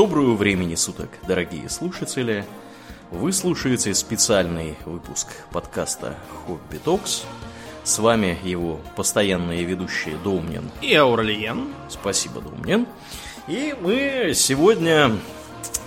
Доброго 0.00 0.34
времени 0.34 0.76
суток, 0.76 1.10
дорогие 1.28 1.68
слушатели. 1.68 2.46
Вы 3.10 3.34
слушаете 3.34 3.92
специальный 3.92 4.78
выпуск 4.86 5.26
подкаста 5.52 6.16
«Хобби 6.46 6.78
Токс». 6.82 7.24
С 7.84 7.98
вами 7.98 8.38
его 8.42 8.80
постоянные 8.96 9.62
ведущие 9.64 10.16
Домнин 10.24 10.70
и 10.80 10.94
Аурлиен. 10.94 11.74
Спасибо, 11.90 12.40
Домнин. 12.40 12.86
И 13.46 13.76
мы 13.78 14.32
сегодня 14.34 15.18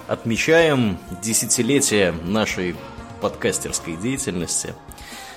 отмечаем 0.07 0.99
десятилетие 1.23 2.11
нашей 2.11 2.75
подкастерской 3.19 3.95
деятельности. 3.95 4.75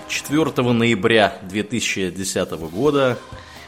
4 0.08 0.45
ноября 0.72 1.38
2010 1.48 2.50
года 2.70 3.16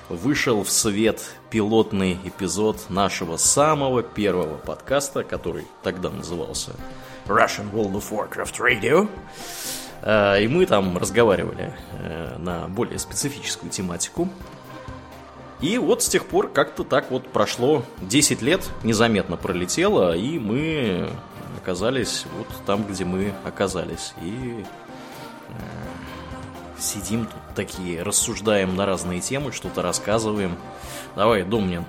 вышел 0.09 0.63
в 0.65 0.71
свет 0.71 1.23
пилотный 1.51 2.19
эпизод 2.25 2.89
нашего 2.89 3.37
самого 3.37 4.03
первого 4.03 4.57
подкаста, 4.57 5.23
который 5.25 5.67
тогда 5.83 6.11
назывался 6.11 6.73
Russian 7.27 7.71
World 7.73 7.95
of 7.95 8.11
Warcraft 8.11 8.59
Radio. 8.59 9.09
Э, 10.03 10.43
и 10.43 10.49
мы 10.49 10.67
там 10.67 10.97
разговаривали 10.99 11.75
э, 11.93 12.37
на 12.39 12.69
более 12.69 12.99
специфическую 12.99 13.71
тематику. 13.71 14.29
И 15.61 15.77
вот 15.77 16.03
с 16.03 16.09
тех 16.09 16.25
пор 16.27 16.49
как-то 16.49 16.85
так 16.85 17.11
вот 17.11 17.29
прошло 17.29 17.85
10 18.03 18.43
лет, 18.43 18.69
незаметно 18.85 19.37
пролетело, 19.37 20.17
и 20.17 20.39
мы 20.39 21.11
оказались 21.61 22.27
вот 22.37 22.47
там, 22.65 22.85
где 22.85 23.05
мы 23.05 23.35
оказались. 23.45 24.15
И 24.23 24.65
э, 25.49 25.53
сидим 26.79 27.27
тут 27.27 27.55
такие, 27.55 28.03
рассуждаем 28.03 28.77
на 28.77 28.87
разные 28.87 29.21
темы, 29.21 29.53
что-то 29.53 29.83
рассказываем. 29.83 30.57
Давай, 31.17 31.43
Домнин, 31.43 31.85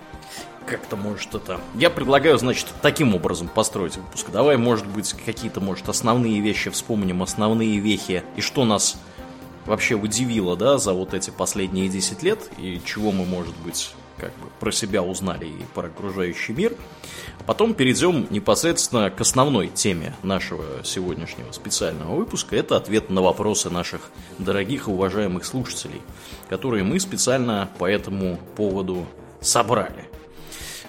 как-то 0.65 0.95
может 0.95 1.33
это... 1.33 1.59
Я 1.75 1.89
предлагаю, 1.89 2.37
значит, 2.37 2.67
таким 2.81 3.15
образом 3.15 3.47
построить 3.47 3.97
выпуск. 3.97 4.27
Давай, 4.31 4.57
может 4.57 4.87
быть, 4.87 5.13
какие-то, 5.25 5.61
может, 5.61 5.89
основные 5.89 6.39
вещи 6.41 6.69
вспомним, 6.69 7.23
основные 7.23 7.79
вехи, 7.79 8.23
и 8.35 8.41
что 8.41 8.65
нас 8.65 8.97
вообще 9.65 9.95
удивило, 9.95 10.55
да, 10.55 10.77
за 10.77 10.93
вот 10.93 11.13
эти 11.13 11.29
последние 11.29 11.89
10 11.89 12.23
лет, 12.23 12.49
и 12.57 12.81
чего 12.85 13.11
мы, 13.11 13.25
может 13.25 13.55
быть, 13.57 13.91
как 14.19 14.31
бы 14.37 14.49
про 14.59 14.71
себя 14.71 15.01
узнали 15.01 15.45
и 15.45 15.65
про 15.73 15.87
окружающий 15.87 16.53
мир. 16.53 16.73
Потом 17.45 17.73
перейдем 17.73 18.27
непосредственно 18.29 19.09
к 19.09 19.19
основной 19.21 19.67
теме 19.67 20.15
нашего 20.23 20.83
сегодняшнего 20.83 21.51
специального 21.51 22.15
выпуска. 22.15 22.55
Это 22.55 22.75
ответ 22.75 23.09
на 23.09 23.21
вопросы 23.21 23.69
наших 23.69 24.11
дорогих 24.37 24.87
и 24.87 24.91
уважаемых 24.91 25.45
слушателей, 25.45 26.01
которые 26.49 26.83
мы 26.83 26.99
специально 26.99 27.69
по 27.77 27.89
этому 27.89 28.39
поводу 28.55 29.05
собрали. 29.41 30.09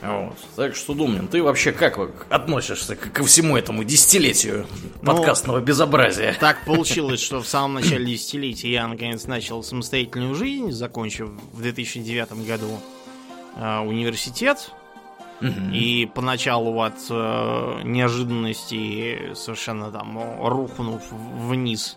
Вот. 0.02 0.36
Так 0.56 0.74
что, 0.74 0.94
Думнин, 0.94 1.28
ты 1.28 1.42
вообще 1.42 1.72
как 1.72 1.98
относишься 2.30 2.96
ко 2.96 3.22
всему 3.24 3.56
этому 3.56 3.84
десятилетию 3.84 4.66
ну, 5.02 5.14
подкастного 5.14 5.58
ну, 5.58 5.64
безобразия? 5.64 6.34
Так 6.40 6.64
получилось, 6.64 7.20
что 7.20 7.42
в 7.42 7.46
самом 7.46 7.74
начале 7.74 8.06
десятилетия 8.06 8.72
я 8.72 8.88
наконец 8.88 9.24
начал 9.24 9.62
самостоятельную 9.62 10.34
жизнь, 10.34 10.72
закончив 10.72 11.28
в 11.52 11.60
2009 11.60 12.46
году 12.46 12.80
э, 13.56 13.78
университет. 13.80 14.72
И 15.72 16.10
поначалу 16.14 16.82
от 16.82 16.98
э, 17.08 17.80
неожиданности 17.84 19.32
совершенно 19.34 19.90
там 19.90 20.18
рухнув 20.46 21.00
вниз 21.10 21.96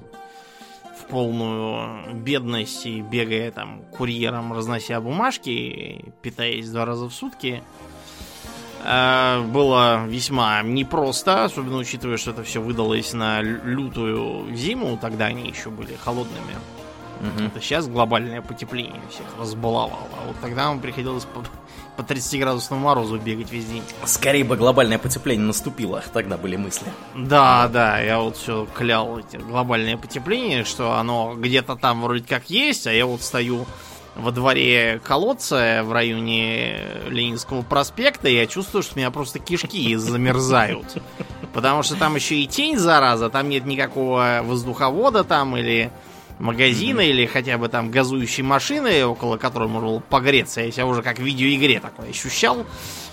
в 0.97 1.07
полную 1.07 2.13
бедность 2.13 2.85
и 2.85 3.01
бегая 3.01 3.51
там 3.51 3.81
курьером, 3.97 4.53
разнося 4.53 5.01
бумажки, 5.01 6.13
питаясь 6.21 6.69
два 6.69 6.85
раза 6.85 7.09
в 7.09 7.13
сутки, 7.13 7.61
э, 8.85 9.41
было 9.47 10.05
весьма 10.05 10.61
непросто, 10.63 11.43
особенно 11.43 11.77
учитывая, 11.77 12.15
что 12.15 12.31
это 12.31 12.43
все 12.43 12.61
выдалось 12.61 13.11
на 13.11 13.41
лютую 13.41 14.55
зиму, 14.55 14.97
тогда 15.01 15.25
они 15.25 15.49
еще 15.49 15.69
были 15.69 15.95
холодными. 15.95 16.55
Угу. 17.19 17.45
Это 17.45 17.61
сейчас 17.61 17.87
глобальное 17.87 18.41
потепление 18.41 19.01
всех 19.09 19.25
разбаловало. 19.39 20.07
А 20.21 20.27
вот 20.27 20.35
тогда 20.41 20.65
нам 20.65 20.79
приходилось 20.79 21.25
по, 21.25 21.43
по 21.95 22.05
30-градусному 22.05 22.79
морозу 22.79 23.17
бегать 23.17 23.51
весь 23.51 23.65
день. 23.65 23.83
Скорее 24.05 24.43
бы 24.43 24.57
глобальное 24.57 24.97
потепление 24.97 25.45
наступило, 25.45 26.03
тогда 26.13 26.37
были 26.37 26.55
мысли. 26.55 26.87
Да, 27.15 27.67
да, 27.67 27.99
я 27.99 28.19
вот 28.19 28.37
все 28.37 28.67
клял 28.73 29.19
эти 29.19 29.37
глобальное 29.37 29.97
потепление, 29.97 30.63
что 30.63 30.93
оно 30.93 31.35
где-то 31.35 31.75
там 31.75 32.01
вроде 32.01 32.25
как 32.27 32.49
есть, 32.49 32.87
а 32.87 32.93
я 32.93 33.05
вот 33.05 33.21
стою 33.21 33.65
во 34.15 34.31
дворе 34.31 35.01
колодца 35.03 35.81
в 35.83 35.91
районе 35.91 36.81
Ленинского 37.07 37.63
проспекта, 37.63 38.27
и 38.29 38.35
я 38.35 38.45
чувствую, 38.45 38.83
что 38.83 38.95
у 38.95 38.97
меня 38.99 39.11
просто 39.11 39.39
кишки 39.39 39.95
замерзают. 39.95 41.01
Потому 41.53 41.83
что 41.83 41.95
там 41.95 42.15
еще 42.15 42.35
и 42.35 42.47
тень, 42.47 42.77
зараза, 42.77 43.29
там 43.29 43.49
нет 43.49 43.65
никакого 43.65 44.41
воздуховода 44.43 45.23
там 45.23 45.55
или 45.57 45.91
магазина 46.39 47.01
mm-hmm. 47.01 47.09
или 47.09 47.25
хотя 47.25 47.57
бы 47.57 47.69
там 47.69 47.91
газующей 47.91 48.43
машины, 48.43 49.05
около 49.05 49.37
которой 49.37 49.67
можно 49.67 49.89
было 49.89 49.99
погреться. 49.99 50.61
Я 50.61 50.71
себя 50.71 50.85
уже 50.85 51.01
как 51.01 51.19
в 51.19 51.23
видеоигре 51.23 51.79
такой 51.79 52.09
ощущал, 52.09 52.65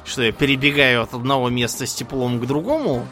что 0.05 0.23
я 0.23 0.33
перебегаю 0.33 1.03
от 1.03 1.15
одного 1.15 1.49
места 1.51 1.87
с 1.87 1.95
теплом 1.95 2.41
к 2.41 2.47
другому, 2.47 3.07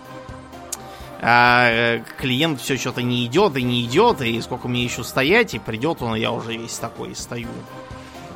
а 1.20 1.68
э, 1.70 2.02
клиент 2.18 2.60
все 2.60 2.76
что-то 2.76 3.02
не 3.02 3.26
идет 3.26 3.56
и 3.56 3.62
не 3.62 3.84
идет, 3.84 4.22
и 4.22 4.40
сколько 4.40 4.68
мне 4.68 4.84
еще 4.84 5.02
стоять, 5.02 5.54
и 5.54 5.58
придет 5.58 6.00
он, 6.00 6.14
я 6.14 6.30
уже 6.30 6.56
весь 6.56 6.78
такой 6.78 7.14
стою. 7.14 7.48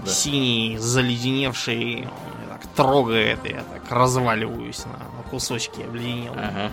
Да. 0.05 0.11
Синий, 0.11 0.79
заледеневший, 0.79 2.09
так 2.49 2.67
трогает, 2.75 3.39
и 3.45 3.51
я 3.51 3.63
так 3.63 3.89
разваливаюсь 3.89 4.85
на, 4.85 4.99
на 5.17 5.31
кусочки 5.31 5.83
обледенелые. 5.83 6.49
Ага. 6.49 6.73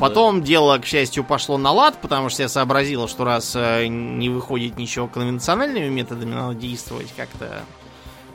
Потом 0.00 0.40
да. 0.40 0.46
дело, 0.46 0.78
к 0.78 0.86
счастью, 0.86 1.24
пошло 1.24 1.58
на 1.58 1.72
лад, 1.72 1.98
потому 2.00 2.28
что 2.28 2.42
я 2.42 2.48
сообразил, 2.48 3.08
что 3.08 3.24
раз 3.24 3.54
э, 3.56 3.86
не 3.86 4.28
выходит 4.28 4.78
ничего 4.78 5.06
конвенциональными 5.06 5.88
методами, 5.88 6.34
надо 6.34 6.54
действовать 6.54 7.12
как-то 7.16 7.62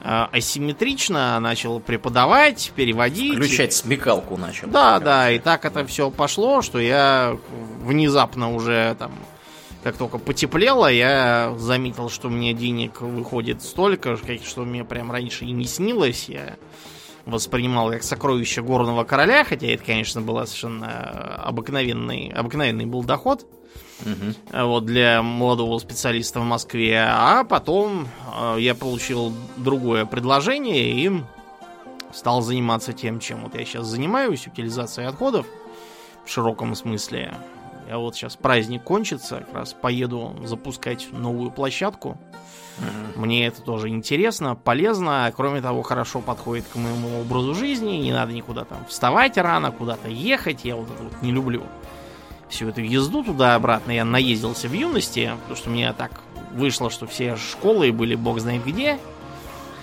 э, 0.02 0.26
асимметрично, 0.32 1.40
начал 1.40 1.80
преподавать, 1.80 2.72
переводить. 2.76 3.36
Включать 3.36 3.74
смекалку 3.74 4.38
начал. 4.38 4.68
Да, 4.68 5.00
да, 5.00 5.32
и 5.32 5.40
так 5.40 5.66
это 5.66 5.86
все 5.86 6.10
пошло, 6.10 6.62
что 6.62 6.80
я 6.80 7.38
внезапно 7.84 8.54
уже 8.54 8.96
там 9.00 9.12
как 9.84 9.98
только 9.98 10.18
потеплело, 10.18 10.90
я 10.90 11.54
заметил, 11.58 12.10
что 12.10 12.30
мне 12.30 12.54
денег 12.54 13.02
выходит 13.02 13.62
столько, 13.62 14.18
что 14.18 14.62
мне 14.62 14.86
прям 14.86 15.12
раньше 15.12 15.44
и 15.44 15.52
не 15.52 15.66
снилось. 15.66 16.30
Я 16.30 16.56
воспринимал 17.26 17.90
как 17.92 18.04
сокровище 18.04 18.62
горного 18.62 19.04
короля, 19.04 19.44
хотя 19.44 19.68
это, 19.68 19.84
конечно, 19.84 20.22
был 20.22 20.36
совершенно 20.46 21.36
обыкновенный, 21.44 22.30
обыкновенный 22.30 22.86
был 22.86 23.04
доход. 23.04 23.46
Угу. 24.02 24.66
Вот 24.66 24.86
для 24.86 25.22
молодого 25.22 25.78
специалиста 25.80 26.40
в 26.40 26.44
Москве. 26.44 27.06
А 27.08 27.44
потом 27.44 28.08
э, 28.36 28.58
я 28.60 28.76
получил 28.76 29.34
другое 29.56 30.06
предложение 30.06 30.92
и 30.92 31.12
стал 32.12 32.42
заниматься 32.42 32.94
тем, 32.94 33.20
чем 33.20 33.44
вот 33.44 33.56
я 33.56 33.66
сейчас 33.66 33.88
занимаюсь, 33.88 34.46
утилизацией 34.48 35.08
отходов 35.08 35.46
в 36.26 36.30
широком 36.30 36.76
смысле. 36.76 37.34
Я 37.94 38.00
вот 38.00 38.16
сейчас 38.16 38.36
праздник 38.36 38.84
кончится, 38.84 39.42
как 39.42 39.54
раз 39.54 39.74
поеду 39.74 40.36
запускать 40.44 41.10
новую 41.12 41.52
площадку. 41.52 42.18
Мне 43.16 43.46
это 43.46 43.62
тоже 43.62 43.90
интересно, 43.90 44.56
полезно. 44.56 45.32
Кроме 45.38 45.62
того, 45.62 45.84
хорошо 45.84 46.20
подходит 46.20 46.66
к 46.74 46.76
моему 46.76 47.22
образу 47.22 47.54
жизни. 47.54 47.98
Не 47.98 48.12
надо 48.12 48.34
никуда 48.34 48.66
там 48.66 48.84
вставать 48.90 49.38
рано, 49.38 49.72
куда-то 49.72 50.10
ехать. 50.10 50.66
Я 50.66 50.76
вот 50.76 50.90
это 50.90 51.04
вот 51.04 51.22
не 51.22 51.32
люблю. 51.32 51.62
Всю 52.50 52.68
эту 52.68 52.82
езду 52.82 53.24
туда-обратно 53.24 53.92
я 53.92 54.06
наездился 54.06 54.68
в 54.68 54.74
юности, 54.74 55.32
потому 55.42 55.56
что 55.56 55.70
мне 55.70 55.94
так 55.94 56.20
вышло, 56.54 56.90
что 56.90 57.06
все 57.06 57.36
школы 57.36 57.92
были 57.92 58.16
бог 58.16 58.40
знает 58.40 58.66
где. 58.66 58.98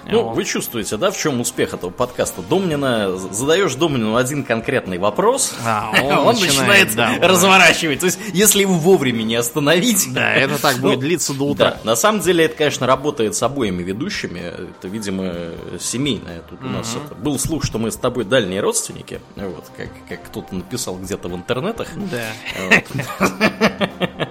Ну, 0.06 0.22
вот. 0.22 0.36
вы 0.36 0.44
чувствуете, 0.44 0.96
да, 0.96 1.10
в 1.10 1.18
чем 1.18 1.40
успех 1.40 1.74
этого 1.74 1.90
подкаста? 1.90 2.42
Домнина, 2.42 3.16
задаешь 3.16 3.74
Домнину 3.74 4.16
один 4.16 4.44
конкретный 4.44 4.98
вопрос, 4.98 5.54
а, 5.64 5.92
он, 6.02 6.12
он 6.12 6.34
начинает, 6.34 6.88
начинает 6.88 7.20
да, 7.20 7.28
разворачивать. 7.28 8.00
То 8.00 8.06
есть, 8.06 8.18
если 8.32 8.62
его 8.62 8.74
вовремя 8.74 9.22
не 9.22 9.36
остановить... 9.36 10.12
Да, 10.12 10.32
это 10.34 10.60
так 10.60 10.76
будет 10.80 10.96
ну, 10.96 11.00
длиться 11.00 11.34
до 11.34 11.44
утра. 11.44 11.70
Да, 11.70 11.90
на 11.90 11.96
самом 11.96 12.20
деле, 12.20 12.44
это, 12.46 12.56
конечно, 12.56 12.86
работает 12.86 13.34
с 13.34 13.42
обоими 13.42 13.82
ведущими. 13.82 14.40
Это, 14.40 14.88
видимо, 14.88 15.32
семейное. 15.78 16.42
Тут 16.48 16.62
у 16.62 16.68
нас 16.68 16.96
это, 16.96 17.14
был 17.14 17.38
слух, 17.38 17.64
что 17.64 17.78
мы 17.78 17.90
с 17.90 17.96
тобой 17.96 18.24
дальние 18.24 18.60
родственники. 18.60 19.20
Вот, 19.36 19.64
как, 19.76 19.88
как 20.08 20.24
кто-то 20.24 20.54
написал 20.54 20.96
где-то 20.96 21.28
в 21.28 21.34
интернетах. 21.34 21.88
Да. 22.10 22.26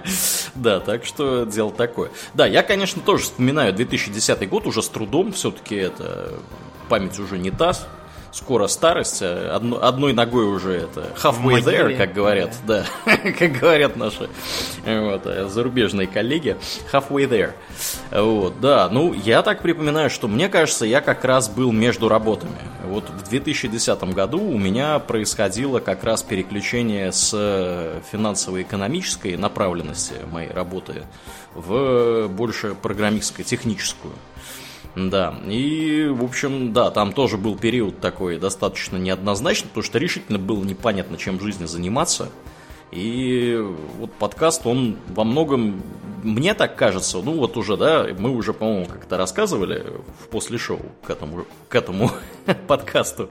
Да, 0.54 0.80
так 0.80 1.04
что 1.04 1.44
дело 1.44 1.70
такое. 1.70 2.10
Да, 2.34 2.46
я, 2.46 2.62
конечно, 2.62 3.00
тоже 3.00 3.24
вспоминаю 3.24 3.72
2010 3.72 4.48
год 4.48 4.66
уже 4.66 4.82
с 4.82 4.88
трудом. 4.88 5.32
Все-таки 5.32 5.59
это 5.68 6.32
память 6.88 7.18
уже 7.18 7.38
не 7.38 7.50
та 7.50 7.74
скоро 8.32 8.66
старость, 8.68 9.22
а 9.22 9.56
одно, 9.56 9.82
одной 9.82 10.12
ногой 10.12 10.44
уже 10.44 10.72
это 10.72 11.06
halfway 11.16 11.62
there, 11.62 11.96
как 11.96 12.12
говорят, 12.12 12.54
да, 12.66 12.84
как 13.38 13.52
говорят 13.52 13.96
наши 13.96 14.28
вот, 14.84 15.26
э, 15.26 15.48
зарубежные 15.48 16.06
коллеги, 16.06 16.56
halfway 16.92 17.28
there. 17.28 17.52
Вот, 18.10 18.60
да, 18.60 18.88
ну, 18.90 19.12
я 19.12 19.42
так 19.42 19.62
припоминаю, 19.62 20.10
что 20.10 20.28
мне 20.28 20.48
кажется, 20.48 20.86
я 20.86 21.00
как 21.00 21.24
раз 21.24 21.48
был 21.48 21.72
между 21.72 22.08
работами. 22.08 22.58
Вот 22.84 23.08
в 23.08 23.28
2010 23.28 24.02
году 24.14 24.40
у 24.40 24.58
меня 24.58 24.98
происходило 24.98 25.80
как 25.80 26.04
раз 26.04 26.22
переключение 26.22 27.12
с 27.12 27.30
финансово-экономической 28.10 29.36
направленности 29.36 30.14
моей 30.30 30.50
работы 30.50 31.02
в 31.54 32.28
больше 32.28 32.74
программистскую, 32.80 33.44
техническую. 33.44 34.14
Да, 34.96 35.34
и, 35.46 36.08
в 36.10 36.24
общем, 36.24 36.72
да, 36.72 36.90
там 36.90 37.12
тоже 37.12 37.38
был 37.38 37.56
период 37.56 38.00
такой 38.00 38.38
достаточно 38.38 38.96
неоднозначный, 38.96 39.68
потому 39.68 39.84
что 39.84 39.98
решительно 39.98 40.38
было 40.38 40.64
непонятно, 40.64 41.16
чем 41.16 41.38
в 41.38 41.42
жизни 41.42 41.66
заниматься. 41.66 42.30
И 42.90 43.56
вот 43.98 44.12
подкаст, 44.12 44.66
он 44.66 44.96
во 45.08 45.22
многом, 45.22 45.80
мне 46.24 46.54
так 46.54 46.74
кажется, 46.74 47.18
ну 47.18 47.34
вот 47.34 47.56
уже, 47.56 47.76
да, 47.76 48.08
мы 48.18 48.30
уже, 48.30 48.52
по-моему, 48.52 48.86
как-то 48.86 49.16
рассказывали 49.16 49.84
в 50.20 50.28
после 50.28 50.58
шоу 50.58 50.80
к 51.04 51.10
этому, 51.10 51.46
к 51.68 51.74
этому 51.76 52.10
подкасту, 52.66 53.28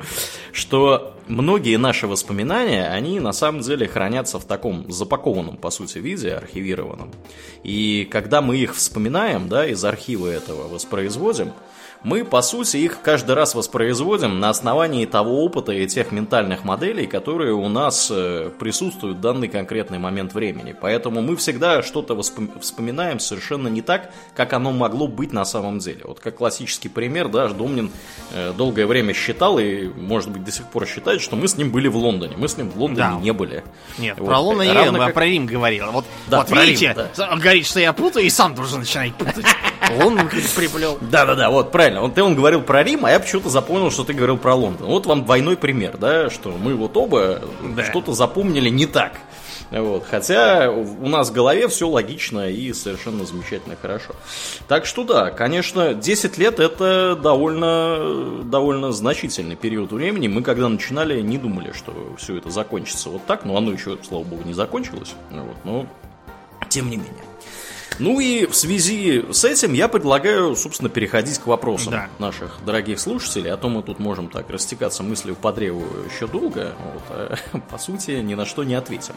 что 0.53 1.13
многие 1.27 1.77
наши 1.77 2.07
воспоминания, 2.07 2.87
они 2.87 3.19
на 3.19 3.33
самом 3.33 3.59
деле 3.59 3.85
хранятся 3.85 4.39
в 4.39 4.45
таком 4.45 4.89
запакованном, 4.89 5.57
по 5.57 5.71
сути, 5.71 5.97
виде, 5.97 6.31
архивированном. 6.31 7.11
И 7.63 8.07
когда 8.09 8.41
мы 8.41 8.55
их 8.55 8.73
вспоминаем, 8.75 9.49
да, 9.49 9.65
из 9.67 9.83
архива 9.83 10.27
этого 10.27 10.69
воспроизводим, 10.69 11.51
мы, 12.03 12.23
по 12.23 12.41
сути, 12.41 12.77
их 12.77 13.01
каждый 13.01 13.35
раз 13.35 13.55
воспроизводим 13.55 14.39
на 14.39 14.49
основании 14.49 15.05
того 15.05 15.43
опыта 15.43 15.73
и 15.73 15.85
тех 15.85 16.11
ментальных 16.11 16.63
моделей, 16.63 17.07
которые 17.07 17.53
у 17.53 17.67
нас 17.67 18.09
э, 18.09 18.51
присутствуют 18.57 19.17
в 19.17 19.21
данный 19.21 19.49
конкретный 19.49 19.99
момент 19.99 20.33
времени. 20.33 20.73
Поэтому 20.79 21.21
мы 21.21 21.35
всегда 21.35 21.81
что-то 21.81 22.19
вспоминаем 22.21 23.19
совершенно 23.19 23.67
не 23.67 23.81
так, 23.81 24.11
как 24.33 24.53
оно 24.53 24.71
могло 24.71 25.07
быть 25.07 25.33
на 25.33 25.43
самом 25.43 25.79
деле. 25.79 26.01
Вот 26.05 26.19
как 26.19 26.37
классический 26.37 26.87
пример, 26.87 27.27
да, 27.27 27.49
Домнин 27.49 27.91
э, 28.33 28.53
долгое 28.55 28.85
время 28.85 29.13
считал 29.13 29.59
и, 29.59 29.87
может 29.87 30.29
быть, 30.29 30.45
до 30.45 30.51
сих 30.51 30.65
пор 30.67 30.87
считает, 30.87 31.21
что 31.21 31.35
мы 31.35 31.49
с 31.49 31.57
ним 31.57 31.69
были 31.71 31.89
в 31.89 31.97
Лондоне. 31.97 32.35
Мы 32.37 32.47
с 32.47 32.55
ним 32.55 32.69
в 32.69 32.77
Лондоне 32.77 33.09
да. 33.09 33.19
не 33.19 33.33
были. 33.33 33.63
Нет, 33.97 34.17
вот. 34.17 34.27
про 34.27 34.39
Лондон 34.39 34.67
я, 34.67 34.91
как... 34.91 35.13
про 35.13 35.25
Рим 35.25 35.45
говорил. 35.45 35.91
Вот, 35.91 36.05
да, 36.27 36.39
вот 36.39 36.51
видите, 36.51 36.87
Рим, 36.87 37.07
да. 37.17 37.35
говорит, 37.35 37.65
что 37.65 37.81
я 37.81 37.91
путаю, 37.91 38.25
и 38.25 38.29
сам 38.29 38.55
тоже 38.55 38.77
начинает 38.77 39.15
путать. 39.15 39.45
Лондон 40.01 40.29
приплел. 40.29 40.97
Да-да-да, 41.01 41.49
вот 41.49 41.71
правильно. 41.71 41.88
Он, 41.97 42.11
ты 42.11 42.23
он 42.23 42.35
говорил 42.35 42.61
про 42.61 42.83
Рим, 42.83 43.05
а 43.05 43.11
я 43.11 43.19
почему-то 43.19 43.49
запомнил, 43.49 43.91
что 43.91 44.03
ты 44.03 44.13
говорил 44.13 44.37
про 44.37 44.53
Лондон. 44.53 44.87
Вот 44.87 45.05
вам 45.05 45.25
двойной 45.25 45.57
пример, 45.57 45.97
да, 45.97 46.29
что 46.29 46.49
мы 46.51 46.75
вот 46.75 46.95
оба 46.97 47.41
да. 47.75 47.83
что-то 47.83 48.13
запомнили 48.13 48.69
не 48.69 48.85
так. 48.85 49.13
Вот. 49.71 50.05
Хотя 50.09 50.71
у 50.71 51.07
нас 51.07 51.29
в 51.29 51.33
голове 51.33 51.67
все 51.67 51.87
логично 51.87 52.49
и 52.49 52.73
совершенно 52.73 53.25
замечательно 53.25 53.75
хорошо. 53.79 54.15
Так 54.67 54.85
что 54.85 55.03
да, 55.03 55.29
конечно, 55.29 55.93
10 55.93 56.37
лет 56.37 56.59
это 56.59 57.15
довольно, 57.15 58.43
довольно 58.43 58.91
значительный 58.91 59.55
период 59.55 59.91
времени. 59.91 60.27
Мы 60.27 60.41
когда 60.41 60.69
начинали, 60.69 61.21
не 61.21 61.37
думали, 61.37 61.71
что 61.71 62.15
все 62.17 62.37
это 62.37 62.49
закончится 62.49 63.09
вот 63.09 63.25
так, 63.25 63.45
но 63.45 63.57
оно 63.57 63.71
еще, 63.71 63.97
слава 64.07 64.23
богу, 64.23 64.43
не 64.43 64.53
закончилось. 64.53 65.13
Вот. 65.29 65.55
Но 65.63 65.85
тем 66.67 66.89
не 66.89 66.97
менее. 66.97 67.28
Ну 67.99 68.19
и 68.19 68.45
в 68.45 68.55
связи 68.55 69.25
с 69.31 69.43
этим 69.43 69.73
я 69.73 69.89
предлагаю, 69.89 70.55
собственно, 70.55 70.89
переходить 70.89 71.37
к 71.37 71.47
вопросам 71.47 71.91
да. 71.91 72.09
наших 72.17 72.57
дорогих 72.65 72.99
слушателей. 72.99 73.51
А 73.51 73.57
то 73.57 73.67
мы 73.67 73.83
тут 73.83 73.99
можем 73.99 74.29
так 74.29 74.49
растекаться 74.49 75.03
мыслью 75.03 75.35
по 75.35 75.51
древу 75.51 75.83
еще 76.11 76.27
долго. 76.27 76.73
Вот, 76.93 77.03
а, 77.09 77.37
по 77.69 77.77
сути, 77.77 78.11
ни 78.11 78.35
на 78.35 78.45
что 78.45 78.63
не 78.63 78.75
ответим. 78.75 79.15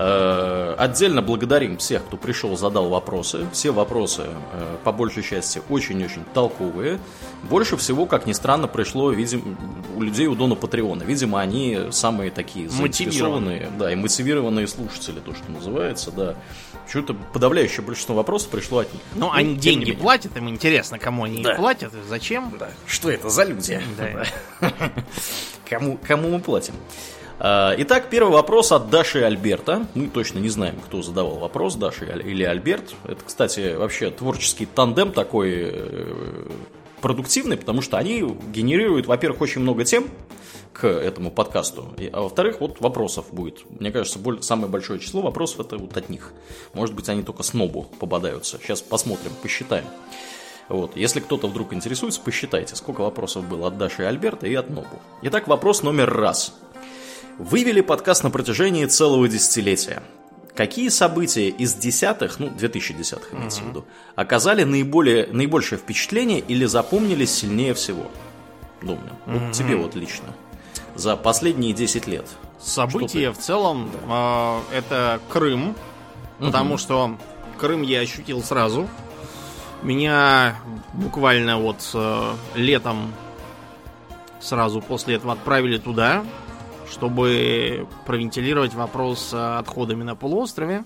Э, 0.00 0.76
отдельно 0.78 1.22
благодарим 1.22 1.76
всех, 1.76 2.04
кто 2.04 2.16
пришел, 2.16 2.56
задал 2.56 2.88
вопросы. 2.88 3.48
Все 3.52 3.72
вопросы, 3.72 4.26
э, 4.52 4.76
по 4.84 4.92
большей 4.92 5.24
части, 5.24 5.60
очень-очень 5.68 6.22
толковые. 6.32 7.00
Больше 7.50 7.76
всего, 7.76 8.06
как 8.06 8.24
ни 8.24 8.32
странно, 8.32 8.68
пришло, 8.68 9.10
видимо, 9.10 9.56
у 9.96 10.02
людей 10.02 10.28
у 10.28 10.36
Дона 10.36 10.54
Патреона. 10.54 11.02
Видимо, 11.02 11.40
они 11.40 11.88
самые 11.90 12.30
такие 12.30 12.68
заинтересованные, 12.68 13.70
да, 13.76 13.90
и 13.90 13.96
мотивированные 13.96 14.68
слушатели, 14.68 15.18
то, 15.18 15.34
что 15.34 15.50
называется, 15.50 16.12
да. 16.12 16.36
Что-то 16.88 17.14
подавляющее 17.14 17.82
большинство 17.82 18.14
вопросов 18.14 18.50
пришло 18.50 18.78
от 18.78 18.92
них. 18.92 19.02
Ну, 19.14 19.26
ну 19.26 19.32
они 19.32 19.56
деньги 19.56 19.92
платят, 19.92 20.36
им 20.36 20.48
интересно, 20.48 20.98
кому 20.98 21.24
они 21.24 21.42
да. 21.42 21.54
платят 21.54 21.92
зачем. 22.08 22.54
Да. 22.58 22.70
Что 22.86 23.10
это 23.10 23.28
за 23.28 23.44
люди? 23.44 23.80
Да. 23.98 24.70
кому, 25.68 25.98
кому 25.98 26.30
мы 26.30 26.40
платим? 26.40 26.74
А, 27.40 27.74
итак, 27.78 28.08
первый 28.10 28.32
вопрос 28.32 28.72
от 28.72 28.90
Даши 28.90 29.20
и 29.20 29.22
Альберта. 29.22 29.86
Мы 29.94 30.08
точно 30.08 30.38
не 30.38 30.48
знаем, 30.48 30.76
кто 30.80 31.02
задавал 31.02 31.36
вопрос, 31.38 31.76
Даша 31.76 32.06
или 32.06 32.42
Альберт. 32.42 32.94
Это, 33.04 33.20
кстати, 33.24 33.74
вообще 33.76 34.10
творческий 34.10 34.66
тандем 34.66 35.12
такой 35.12 35.70
э, 35.70 36.50
продуктивный, 37.00 37.56
потому 37.56 37.82
что 37.82 37.96
они 37.98 38.24
генерируют, 38.52 39.06
во-первых, 39.06 39.42
очень 39.42 39.60
много 39.60 39.84
тем 39.84 40.08
к 40.80 40.86
этому 40.86 41.32
подкасту, 41.32 41.92
а 42.12 42.20
во-вторых, 42.20 42.60
вот 42.60 42.80
вопросов 42.80 43.26
будет. 43.32 43.68
Мне 43.80 43.90
кажется, 43.90 44.20
самое 44.42 44.70
большое 44.70 45.00
число 45.00 45.22
вопросов 45.22 45.60
это 45.60 45.76
вот 45.76 45.96
от 45.96 46.08
них. 46.08 46.32
Может 46.72 46.94
быть, 46.94 47.08
они 47.08 47.22
только 47.22 47.42
снобу 47.42 47.82
пободаются. 47.98 48.58
Сейчас 48.62 48.80
посмотрим, 48.80 49.32
посчитаем. 49.42 49.86
Вот. 50.68 50.96
Если 50.96 51.18
кто-то 51.18 51.48
вдруг 51.48 51.72
интересуется, 51.72 52.20
посчитайте, 52.20 52.76
сколько 52.76 53.00
вопросов 53.00 53.44
было 53.48 53.68
от 53.68 53.78
Даши 53.78 54.02
и 54.02 54.04
Альберта 54.04 54.46
и 54.46 54.54
от 54.54 54.70
Нобу. 54.70 55.00
Итак, 55.22 55.48
вопрос 55.48 55.82
номер 55.82 56.12
раз. 56.12 56.54
Вывели 57.38 57.80
подкаст 57.80 58.22
на 58.22 58.30
протяжении 58.30 58.84
целого 58.86 59.28
десятилетия. 59.28 60.02
Какие 60.54 60.90
события 60.90 61.48
из 61.48 61.74
десятых, 61.74 62.38
ну, 62.38 62.48
2010-х 62.48 63.36
имеется 63.36 63.60
uh-huh. 63.60 63.64
в 63.64 63.68
виду, 63.68 63.84
оказали 64.16 64.64
наиболее, 64.64 65.28
наибольшее 65.28 65.78
впечатление 65.78 66.40
или 66.40 66.66
запомнились 66.66 67.32
сильнее 67.32 67.74
всего? 67.74 68.10
Думаю. 68.82 69.16
Вот 69.26 69.52
тебе 69.52 69.76
вот 69.76 69.94
лично. 69.94 70.34
За 70.98 71.16
последние 71.16 71.72
10 71.72 72.06
лет. 72.06 72.26
События 72.60 73.30
в 73.30 73.38
целом 73.38 73.90
да. 74.06 74.60
э, 74.72 74.78
это 74.78 75.20
Крым, 75.30 75.76
uh-huh. 76.38 76.46
потому 76.46 76.76
что 76.76 77.16
Крым 77.56 77.82
я 77.82 78.00
ощутил 78.00 78.42
сразу. 78.42 78.88
Меня 79.82 80.56
буквально 80.92 81.58
вот 81.58 81.88
э, 81.94 82.32
летом 82.56 83.14
сразу 84.40 84.80
после 84.80 85.14
этого 85.14 85.32
отправили 85.32 85.78
туда 85.78 86.24
чтобы 86.90 87.86
провентилировать 88.06 88.74
вопрос 88.74 89.28
с 89.30 89.58
отходами 89.58 90.02
на 90.02 90.16
полуострове. 90.16 90.84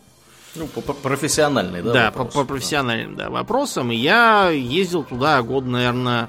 Ну, 0.54 0.66
по, 0.66 0.80
-по 0.80 0.94
профессиональный, 0.94 1.82
да? 1.82 1.92
Да, 1.92 2.04
вопрос, 2.06 2.34
по, 2.34 2.40
по 2.40 2.46
профессиональным 2.46 3.16
да. 3.16 3.24
Да, 3.24 3.30
вопросам. 3.30 3.90
И 3.90 3.96
я 3.96 4.50
ездил 4.50 5.02
туда 5.02 5.40
год, 5.42 5.64
наверное, 5.64 6.28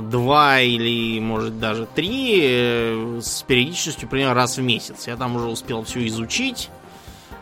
два 0.00 0.60
или, 0.60 1.20
может, 1.20 1.58
даже 1.58 1.86
три, 1.86 2.40
э, 2.42 3.20
с 3.22 3.42
периодичностью 3.42 4.08
примерно 4.08 4.34
раз 4.34 4.56
в 4.56 4.62
месяц. 4.62 5.06
Я 5.06 5.16
там 5.16 5.36
уже 5.36 5.46
успел 5.46 5.84
все 5.84 6.06
изучить, 6.06 6.70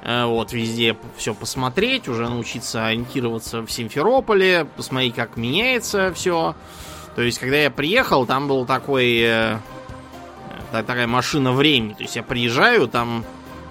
э, 0.03 0.25
вот, 0.25 0.53
везде 0.53 0.97
все 1.17 1.35
посмотреть, 1.35 2.09
уже 2.09 2.29
научиться 2.29 2.87
ориентироваться 2.87 3.63
в 3.63 3.71
Симферополе, 3.71 4.67
посмотреть, 4.77 5.15
как 5.15 5.37
меняется 5.37 6.13
все. 6.15 6.55
То 7.17 7.23
есть, 7.23 7.39
когда 7.39 7.57
я 7.57 7.71
приехал, 7.71 8.27
там 8.27 8.49
был 8.49 8.67
такой 8.67 9.21
э, 9.21 9.59
такая 10.71 11.07
машина 11.07 11.53
времени. 11.53 11.95
То 11.95 12.03
есть 12.03 12.17
я 12.17 12.23
приезжаю, 12.23 12.89
там 12.89 13.25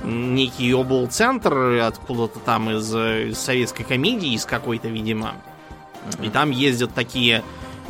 некий 0.04 0.74
обл-центр 0.74 1.80
откуда-то 1.84 2.40
там 2.40 2.72
из, 2.72 2.96
из 2.96 3.38
советской 3.38 3.84
комедии, 3.84 4.34
из 4.34 4.46
какой-то, 4.46 4.88
видимо. 4.88 5.36
И 6.22 6.30
там 6.30 6.50
ездят 6.50 6.94
такие 6.94 7.44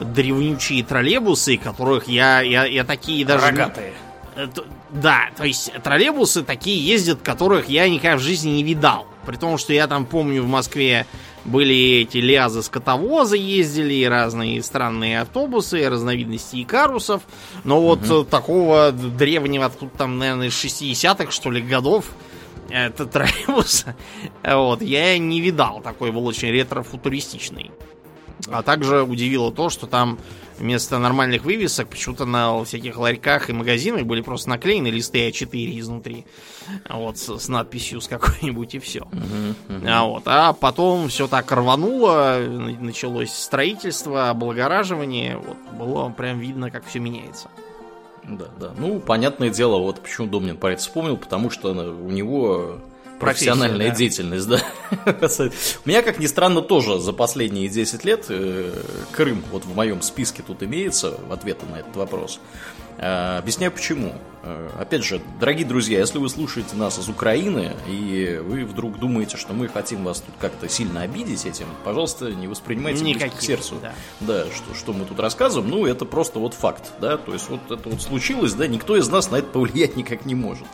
древнючие 0.04 0.84
троллейбусы, 0.84 1.58
которых 1.58 2.08
я, 2.08 2.42
я, 2.42 2.66
я 2.66 2.84
такие 2.84 3.26
даже... 3.26 3.48
Рогатые. 3.48 3.94
Э, 4.36 4.48
да, 4.90 5.30
то 5.38 5.46
есть 5.46 5.72
троллейбусы 5.84 6.44
такие 6.44 6.86
ездят, 6.86 7.22
которых 7.22 7.70
я 7.70 7.88
никогда 7.90 8.18
в 8.18 8.22
жизни 8.22 8.52
не 8.52 8.64
видал. 8.64 9.08
При 9.26 9.36
том, 9.38 9.58
что 9.58 9.72
я 9.74 9.88
там 9.88 10.06
помню 10.06 10.44
в 10.44 10.48
Москве 10.48 11.06
были 11.46 12.02
эти 12.02 12.18
лязы 12.18 12.62
скотовозы 12.62 13.38
ездили, 13.38 13.94
и 13.94 14.06
разные 14.06 14.62
странные 14.64 15.22
автобусы, 15.22 15.82
и 15.82 15.88
разновидности 15.88 16.62
икарусов. 16.62 17.22
Но 17.64 17.82
вот 17.82 18.10
угу. 18.10 18.24
такого 18.24 18.92
древнего, 18.92 19.70
тут 19.70 19.94
там, 19.94 20.18
наверное, 20.18 20.48
из 20.48 20.54
60-х, 20.54 21.32
что 21.32 21.52
ли, 21.52 21.62
годов, 21.62 22.06
это 22.70 23.06
троллейбус, 23.06 23.86
вот, 24.44 24.82
я 24.82 25.18
не 25.18 25.42
видал. 25.42 25.82
Такой 25.82 26.12
был 26.12 26.26
очень 26.26 26.50
ретро-футуристичный. 26.50 27.72
А 28.48 28.64
также 28.64 29.04
удивило 29.04 29.52
то, 29.52 29.70
что 29.70 29.88
там 29.88 30.18
вместо 30.58 30.98
нормальных 31.00 31.44
вывесок 31.44 31.90
почему-то 31.90 32.26
на 32.26 32.64
всяких 32.64 32.98
ларьках 32.98 33.50
и 33.50 33.54
магазинах 33.54 34.04
были 34.04 34.22
просто 34.22 34.50
наклеены 34.50 34.88
листы 34.88 35.28
А4 35.30 35.80
изнутри. 35.80 36.26
Вот, 36.90 37.18
с, 37.18 37.38
с 37.38 37.48
надписью 37.48 38.02
с 38.02 38.08
какой-нибудь 38.08 38.76
и 38.76 38.80
все. 38.80 39.00
Uh-huh, 39.00 39.56
uh-huh. 39.70 39.90
А, 39.90 40.06
вот, 40.06 40.24
а 40.26 40.54
потом 40.54 41.10
все 41.10 41.28
так 41.28 41.52
рвануло, 41.52 42.38
началось 42.80 43.34
строительство, 43.34 44.30
облагораживание. 44.30 45.38
Вот, 45.38 45.58
было 45.78 46.10
прям 46.10 46.40
видно, 46.40 46.72
как 46.72 46.86
все 46.86 47.00
меняется. 47.00 47.50
Да, 48.24 48.46
да. 48.60 48.72
Ну, 48.78 49.00
понятное 49.00 49.50
дело, 49.50 49.78
вот 49.78 50.00
почему 50.00 50.28
Домнин 50.28 50.58
про 50.58 50.74
это 50.74 50.82
вспомнил, 50.82 51.18
потому 51.18 51.50
что 51.50 51.72
у 51.72 52.10
него 52.10 52.80
профессиональная 53.22 53.90
да. 53.90 53.96
деятельность, 53.96 54.48
да. 54.48 54.62
У 55.86 55.90
меня, 55.90 56.02
как 56.02 56.20
ни 56.20 56.26
странно, 56.26 56.62
тоже 56.62 57.00
за 57.00 57.14
последние 57.14 57.70
10 57.70 58.04
лет 58.04 58.26
э, 58.30 58.74
Крым 59.12 59.44
вот 59.52 59.66
в 59.66 59.76
моем 59.76 60.02
списке 60.02 60.44
тут 60.46 60.64
имеется 60.64 61.18
в 61.28 61.32
ответа 61.32 61.66
на 61.66 61.78
этот 61.78 61.96
вопрос. 61.96 62.40
Э, 62.98 63.40
объясняю 63.40 63.72
почему. 63.72 64.14
Э, 64.44 64.70
опять 64.80 65.04
же, 65.04 65.22
дорогие 65.40 65.66
друзья, 65.66 66.00
если 66.00 66.18
вы 66.18 66.30
слушаете 66.30 66.76
нас 66.76 67.00
из 67.00 67.10
Украины, 67.10 67.74
и 67.88 68.40
вы 68.44 68.66
вдруг 68.66 69.00
думаете, 69.00 69.38
что 69.38 69.54
мы 69.54 69.68
хотим 69.68 70.04
вас 70.04 70.22
тут 70.22 70.36
как-то 70.40 70.68
сильно 70.68 71.02
обидеть 71.02 71.46
этим, 71.46 71.68
пожалуйста, 71.84 72.32
не 72.32 72.48
воспринимайте 72.48 73.04
Никаких, 73.04 73.40
к 73.40 73.42
сердцу. 73.42 73.76
Да, 73.82 73.94
да 74.20 74.46
что, 74.54 74.76
что 74.76 74.94
мы 74.94 75.06
тут 75.06 75.20
рассказываем, 75.20 75.70
ну, 75.70 75.86
это 75.86 76.06
просто 76.06 76.40
вот 76.40 76.54
факт, 76.54 76.92
да, 77.00 77.18
то 77.18 77.34
есть 77.34 77.50
вот 77.50 77.72
это 77.72 77.90
вот 77.90 78.02
случилось, 78.02 78.54
да, 78.54 78.68
никто 78.68 78.96
из 78.96 79.10
нас 79.10 79.32
на 79.32 79.38
это 79.38 79.48
повлиять 79.48 79.96
никак 79.96 80.26
не 80.26 80.36
может. 80.36 80.66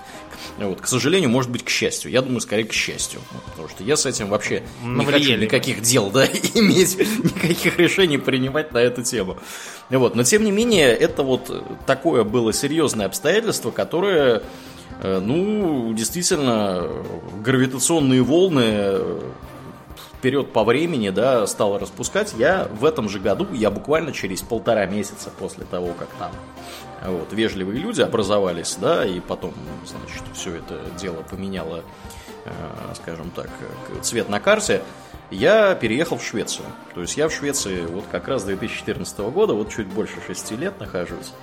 Вот, 0.58 0.82
к 0.82 0.88
сожалению, 0.88 1.29
может 1.29 1.51
быть, 1.51 1.63
к 1.63 1.70
счастью. 1.70 2.12
Я 2.12 2.22
думаю, 2.22 2.41
скорее 2.41 2.65
к 2.65 2.74
счастью. 2.74 3.22
Потому 3.51 3.70
что 3.70 3.84
я 3.84 3.96
с 3.96 4.06
этим 4.06 4.29
вообще 4.29 4.63
не 4.84 5.06
хочу 5.06 5.36
никаких 5.36 5.82
дел, 5.82 6.10
да, 6.10 6.25
иметь, 6.53 6.98
никаких 6.98 7.77
решений 7.77 8.17
принимать 8.17 8.72
на 8.72 8.79
эту 8.79 9.03
тему. 9.03 9.38
Вот, 9.89 10.15
но 10.15 10.24
тем 10.24 10.44
не 10.44 10.51
менее, 10.51 10.89
это 10.89 11.24
вот 11.24 11.51
такое 11.86 12.24
было 12.24 12.53
серьезное 12.53 13.06
обстоятельство, 13.06 13.72
которое, 13.72 14.44
э, 15.01 15.20
ну, 15.20 15.94
действительно, 15.94 16.89
гравитационные 17.44 18.22
волны 18.22 19.00
вперед 20.17 20.51
по 20.51 20.63
времени, 20.63 21.10
да, 21.10 21.46
стало 21.48 21.79
распускать, 21.79 22.34
я 22.38 22.67
в 22.79 22.86
этом 22.86 23.08
же 23.08 23.20
году, 23.20 23.48
я 23.53 23.70
буквально 23.70 24.12
через 24.12 24.41
полтора 24.41 24.86
месяца 24.86 25.29
после 25.38 25.65
того, 25.65 25.94
как 25.98 26.10
там 26.20 26.32
вот, 27.05 27.31
вежливые 27.33 27.79
люди 27.79 28.01
образовались, 28.01 28.77
да, 28.79 29.05
и 29.05 29.19
потом, 29.19 29.53
значит, 29.85 30.23
все 30.33 30.55
это 30.55 30.79
дело 30.99 31.23
поменяло, 31.29 31.83
э, 32.45 32.51
скажем 32.95 33.31
так, 33.31 33.49
цвет 34.01 34.29
на 34.29 34.39
карте, 34.39 34.81
я 35.29 35.75
переехал 35.75 36.17
в 36.17 36.23
Швецию. 36.23 36.65
То 36.93 37.01
есть 37.01 37.17
я 37.17 37.27
в 37.27 37.33
Швеции 37.33 37.85
вот 37.85 38.05
как 38.11 38.27
раз 38.27 38.43
2014 38.43 39.19
года, 39.19 39.53
вот 39.53 39.69
чуть 39.69 39.87
больше 39.87 40.15
шести 40.25 40.55
лет 40.55 40.79
нахожусь. 40.79 41.33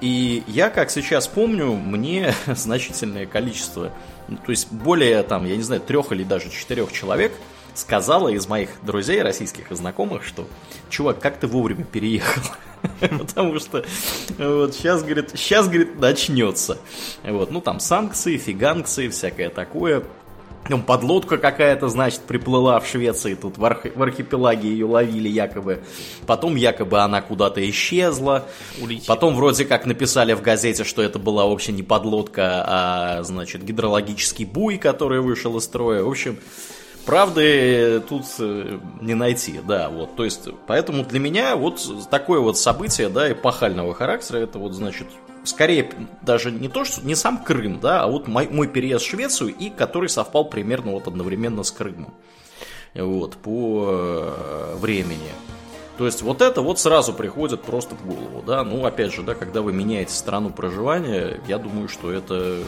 И 0.00 0.44
я, 0.46 0.70
как 0.70 0.90
сейчас 0.90 1.26
помню, 1.26 1.72
мне 1.72 2.34
значительное 2.46 3.26
количество, 3.26 3.90
то 4.28 4.50
есть 4.50 4.70
более 4.72 5.22
там, 5.22 5.46
я 5.46 5.56
не 5.56 5.62
знаю, 5.62 5.80
трех 5.80 6.12
или 6.12 6.24
даже 6.24 6.50
четырех 6.50 6.92
человек– 6.92 7.32
сказала 7.78 8.28
из 8.28 8.48
моих 8.48 8.70
друзей 8.82 9.22
российских 9.22 9.70
и 9.70 9.74
знакомых, 9.74 10.24
что 10.24 10.46
чувак, 10.88 11.20
как 11.20 11.38
ты 11.38 11.46
вовремя 11.46 11.84
переехал? 11.84 12.42
Потому 13.00 13.58
что 13.58 13.84
вот 14.38 14.74
сейчас, 14.74 15.02
говорит, 15.02 15.30
сейчас, 15.34 15.66
говорит, 15.66 15.98
начнется. 15.98 16.78
Вот, 17.24 17.50
ну 17.50 17.60
там 17.60 17.80
санкции, 17.80 18.36
фиганкции, 18.36 19.08
всякое 19.08 19.50
такое. 19.50 20.04
Там 20.68 20.82
подлодка 20.82 21.38
какая-то, 21.38 21.88
значит, 21.88 22.22
приплыла 22.22 22.80
в 22.80 22.86
Швеции, 22.86 23.34
тут 23.34 23.56
в, 23.56 23.64
арх... 23.64 23.84
в 23.94 24.02
архипелаге 24.02 24.68
ее 24.68 24.86
ловили 24.86 25.28
якобы. 25.28 25.82
Потом 26.26 26.56
якобы 26.56 26.98
она 26.98 27.22
куда-то 27.22 27.68
исчезла. 27.70 28.46
Улетела. 28.80 29.14
Потом 29.14 29.36
вроде 29.36 29.64
как 29.64 29.86
написали 29.86 30.32
в 30.34 30.42
газете, 30.42 30.84
что 30.84 31.02
это 31.02 31.18
была 31.18 31.46
вообще 31.46 31.72
не 31.72 31.82
подлодка, 31.82 32.64
а, 32.66 33.22
значит, 33.22 33.62
гидрологический 33.62 34.44
буй, 34.44 34.78
который 34.78 35.20
вышел 35.20 35.56
из 35.56 35.64
строя. 35.64 36.02
В 36.02 36.08
общем, 36.08 36.38
Правды 37.06 38.02
тут 38.08 38.24
э, 38.40 38.80
не 39.00 39.14
найти, 39.14 39.60
да, 39.64 39.88
вот, 39.90 40.16
то 40.16 40.24
есть, 40.24 40.48
поэтому 40.66 41.04
для 41.04 41.20
меня 41.20 41.54
вот 41.54 41.80
такое 42.10 42.40
вот 42.40 42.58
событие, 42.58 43.08
да, 43.08 43.30
эпохального 43.30 43.94
характера, 43.94 44.38
это 44.38 44.58
вот, 44.58 44.72
значит, 44.72 45.06
скорее 45.44 45.88
даже 46.22 46.50
не 46.50 46.68
то, 46.68 46.84
что 46.84 47.06
не 47.06 47.14
сам 47.14 47.44
Крым, 47.44 47.78
да, 47.78 48.02
а 48.02 48.08
вот 48.08 48.26
мой, 48.26 48.48
мой 48.48 48.66
переезд 48.66 49.04
в 49.04 49.08
Швецию, 49.08 49.54
и 49.54 49.70
который 49.70 50.08
совпал 50.08 50.46
примерно 50.46 50.90
вот 50.90 51.06
одновременно 51.06 51.62
с 51.62 51.70
Крымом, 51.70 52.12
вот, 52.92 53.36
по 53.36 53.86
э, 53.88 54.74
времени. 54.80 55.30
То 55.98 56.06
есть 56.06 56.22
вот 56.22 56.42
это 56.42 56.60
вот 56.60 56.80
сразу 56.80 57.14
приходит 57.14 57.62
просто 57.62 57.94
в 57.94 58.04
голову, 58.04 58.42
да, 58.44 58.64
ну, 58.64 58.84
опять 58.84 59.14
же, 59.14 59.22
да, 59.22 59.36
когда 59.36 59.62
вы 59.62 59.72
меняете 59.72 60.12
страну 60.12 60.50
проживания, 60.50 61.40
я 61.46 61.58
думаю, 61.58 61.88
что 61.88 62.10
это 62.10 62.58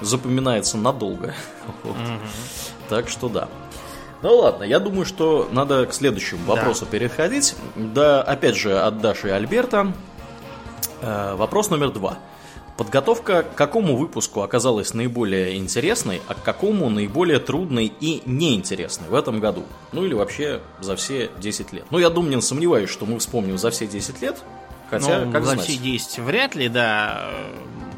запоминается 0.00 0.76
надолго. 0.76 1.34
Вот. 1.82 1.96
Так 2.88 3.08
что 3.08 3.28
да. 3.28 3.48
Ну 4.22 4.36
ладно, 4.36 4.64
я 4.64 4.80
думаю, 4.80 5.04
что 5.04 5.48
надо 5.52 5.86
к 5.86 5.92
следующему 5.92 6.44
вопросу 6.44 6.86
да. 6.86 6.90
переходить. 6.90 7.54
Да, 7.76 8.22
опять 8.22 8.56
же, 8.56 8.78
от 8.78 9.00
Даши 9.00 9.28
и 9.28 9.30
Альберта. 9.30 9.92
Э, 11.02 11.34
вопрос 11.36 11.70
номер 11.70 11.90
два. 11.90 12.18
Подготовка 12.76 13.42
к 13.42 13.54
какому 13.56 13.96
выпуску 13.96 14.42
оказалась 14.42 14.94
наиболее 14.94 15.56
интересной, 15.56 16.22
а 16.28 16.34
к 16.34 16.42
какому 16.42 16.88
наиболее 16.90 17.40
трудной 17.40 17.92
и 18.00 18.22
неинтересной 18.24 19.08
в 19.08 19.14
этом 19.14 19.40
году? 19.40 19.64
Ну 19.90 20.04
или 20.04 20.14
вообще 20.14 20.60
за 20.80 20.94
все 20.94 21.28
10 21.38 21.72
лет. 21.72 21.84
Ну, 21.90 21.98
я 21.98 22.08
думаю, 22.08 22.36
не 22.36 22.40
сомневаюсь, 22.40 22.88
что 22.88 23.04
мы 23.04 23.18
вспомним 23.18 23.58
за 23.58 23.70
все 23.70 23.88
10 23.88 24.22
лет. 24.22 24.36
Хотя, 24.90 25.24
ну, 25.24 25.32
как 25.32 25.44
за 25.44 25.54
знать. 25.54 25.66
все 25.66 25.76
10 25.76 26.18
вряд 26.20 26.54
ли, 26.54 26.68
да. 26.68 27.30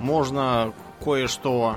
Можно 0.00 0.72
кое-что 1.04 1.76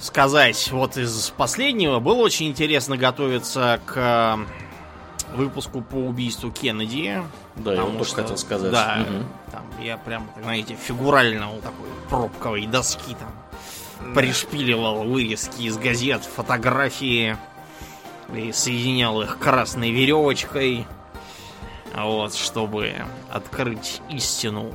сказать 0.00 0.70
вот 0.72 0.96
из 0.96 1.30
последнего. 1.36 2.00
Было 2.00 2.22
очень 2.22 2.48
интересно 2.48 2.96
готовиться 2.96 3.80
к 3.86 3.94
э, 3.96 5.36
выпуску 5.36 5.80
по 5.80 5.96
убийству 5.96 6.50
Кеннеди. 6.50 7.22
Да, 7.56 7.74
я 7.74 7.82
вот 7.84 7.98
только 7.98 8.22
хотел 8.22 8.36
сказать. 8.36 8.72
Да, 8.72 9.06
угу. 9.06 9.24
там 9.52 9.62
я 9.80 9.96
прям, 9.96 10.28
знаете, 10.42 10.76
фигурально 10.76 11.48
вот 11.48 11.62
такой 11.62 11.88
пробковой 12.08 12.66
доски 12.66 13.14
там 13.14 13.32
пришпиливал 14.14 15.04
вырезки 15.04 15.62
из 15.62 15.76
газет, 15.76 16.22
фотографии 16.24 17.36
и 18.34 18.52
соединял 18.52 19.22
их 19.22 19.38
красной 19.38 19.90
веревочкой, 19.90 20.86
вот, 21.94 22.34
чтобы 22.34 22.94
открыть 23.30 24.00
истину. 24.10 24.74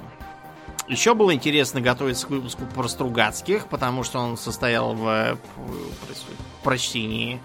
Еще 0.90 1.14
было 1.14 1.34
интересно 1.36 1.82
готовиться 1.82 2.26
к 2.26 2.32
выпуску 2.32 2.66
про 2.66 2.88
Стругацких, 2.88 3.68
потому 3.68 4.04
что 4.04 4.20
он 4.20 4.38
состоял 4.38 4.96
в 4.96 5.38
прочтении 6.64 7.40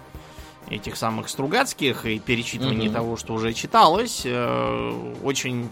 этих 0.67 0.97
самых 0.97 1.29
Стругацких 1.29 2.07
и 2.07 2.17
перечитывании 2.17 2.87
угу. 2.87 2.95
того, 2.95 3.17
что 3.17 3.33
уже 3.35 3.53
читалось. 3.53 4.23
Э, 4.25 5.13
очень 5.23 5.69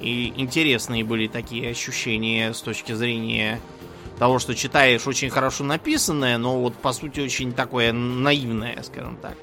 и 0.00 0.32
интересные 0.36 1.04
были 1.04 1.28
такие 1.28 1.70
ощущения 1.70 2.54
с 2.54 2.62
точки 2.62 2.92
зрения 2.92 3.60
того, 4.18 4.38
что 4.38 4.54
читаешь 4.54 5.06
очень 5.06 5.30
хорошо 5.30 5.64
написанное, 5.64 6.38
но 6.38 6.60
вот 6.60 6.74
по 6.74 6.92
сути 6.92 7.20
очень 7.20 7.52
такое 7.52 7.92
наивное, 7.92 8.82
скажем 8.82 9.18
так. 9.18 9.36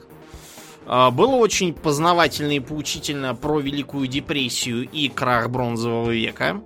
Э, 0.87 1.11
было 1.11 1.35
очень 1.35 1.73
познавательно 1.73 2.53
и 2.53 2.59
поучительно 2.59 3.35
про 3.35 3.59
Великую 3.59 4.07
депрессию 4.07 4.89
и 4.89 5.07
крах 5.07 5.51
бронзового 5.51 6.09
века. 6.09 6.63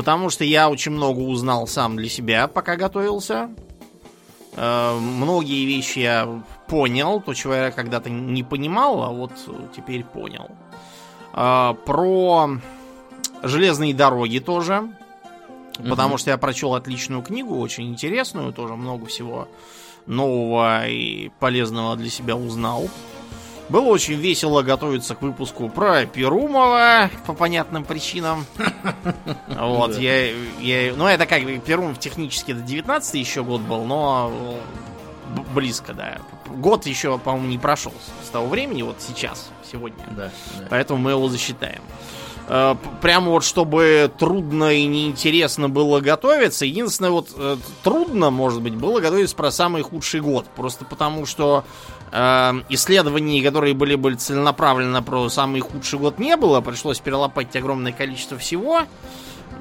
Потому 0.00 0.30
что 0.30 0.44
я 0.44 0.70
очень 0.70 0.92
много 0.92 1.18
узнал 1.18 1.66
сам 1.66 1.98
для 1.98 2.08
себя, 2.08 2.48
пока 2.48 2.76
готовился. 2.76 3.50
Э, 4.56 4.98
многие 4.98 5.66
вещи 5.66 5.98
я 5.98 6.42
понял, 6.68 7.20
то, 7.20 7.34
чего 7.34 7.52
я 7.52 7.70
когда-то 7.70 8.08
не 8.08 8.42
понимал, 8.42 9.02
а 9.02 9.10
вот 9.10 9.32
теперь 9.76 10.04
понял. 10.04 10.48
Э, 11.34 11.74
про 11.84 12.48
железные 13.42 13.92
дороги 13.92 14.38
тоже. 14.38 14.88
Потому 15.86 16.16
что 16.16 16.30
я 16.30 16.38
прочел 16.38 16.74
отличную 16.74 17.20
книгу, 17.20 17.58
очень 17.58 17.90
интересную, 17.90 18.54
тоже 18.54 18.76
много 18.76 19.04
всего 19.04 19.48
нового 20.06 20.88
и 20.88 21.28
полезного 21.40 21.94
для 21.96 22.08
себя 22.08 22.36
узнал. 22.36 22.88
Было 23.70 23.84
очень 23.84 24.14
весело 24.14 24.62
готовиться 24.62 25.14
к 25.14 25.22
выпуску 25.22 25.68
про 25.68 26.04
Перумова 26.04 27.08
по 27.26 27.34
понятным 27.34 27.84
причинам. 27.84 28.44
Вот, 29.48 29.98
я, 29.98 30.30
я... 30.60 30.94
Ну, 30.94 31.06
это 31.06 31.26
как 31.26 31.42
Перумов 31.64 31.98
технически 31.98 32.52
это 32.52 32.60
19 32.60 33.14
еще 33.14 33.44
год 33.44 33.60
был, 33.60 33.84
но 33.84 34.58
близко, 35.54 35.92
да. 35.92 36.18
Год 36.46 36.86
еще, 36.86 37.18
по-моему, 37.18 37.48
не 37.48 37.58
прошел 37.58 37.92
с 38.24 38.28
того 38.28 38.46
времени, 38.46 38.82
вот 38.82 38.96
сейчас, 39.00 39.50
сегодня. 39.70 40.02
Да, 40.10 40.30
да. 40.58 40.66
Поэтому 40.70 40.98
мы 40.98 41.10
его 41.10 41.28
засчитаем. 41.28 41.82
Э, 41.82 42.19
прямо 42.46 43.30
вот 43.30 43.44
чтобы 43.44 44.10
трудно 44.18 44.74
и 44.74 44.86
неинтересно 44.86 45.68
было 45.68 46.00
готовиться. 46.00 46.64
Единственное, 46.66 47.10
вот 47.10 47.28
э, 47.36 47.56
трудно, 47.82 48.30
может 48.30 48.60
быть, 48.60 48.74
было 48.74 49.00
готовиться 49.00 49.36
про 49.36 49.50
самый 49.50 49.82
худший 49.82 50.20
год. 50.20 50.46
Просто 50.56 50.84
потому, 50.84 51.26
что 51.26 51.64
э, 52.10 52.52
исследований, 52.68 53.42
которые 53.42 53.74
были 53.74 53.94
бы 53.94 54.14
целенаправленно 54.14 55.02
про 55.02 55.28
самый 55.28 55.60
худший 55.60 55.98
год, 55.98 56.18
не 56.18 56.36
было. 56.36 56.60
Пришлось 56.60 56.98
перелопать 56.98 57.54
огромное 57.54 57.92
количество 57.92 58.36
всего. 58.36 58.82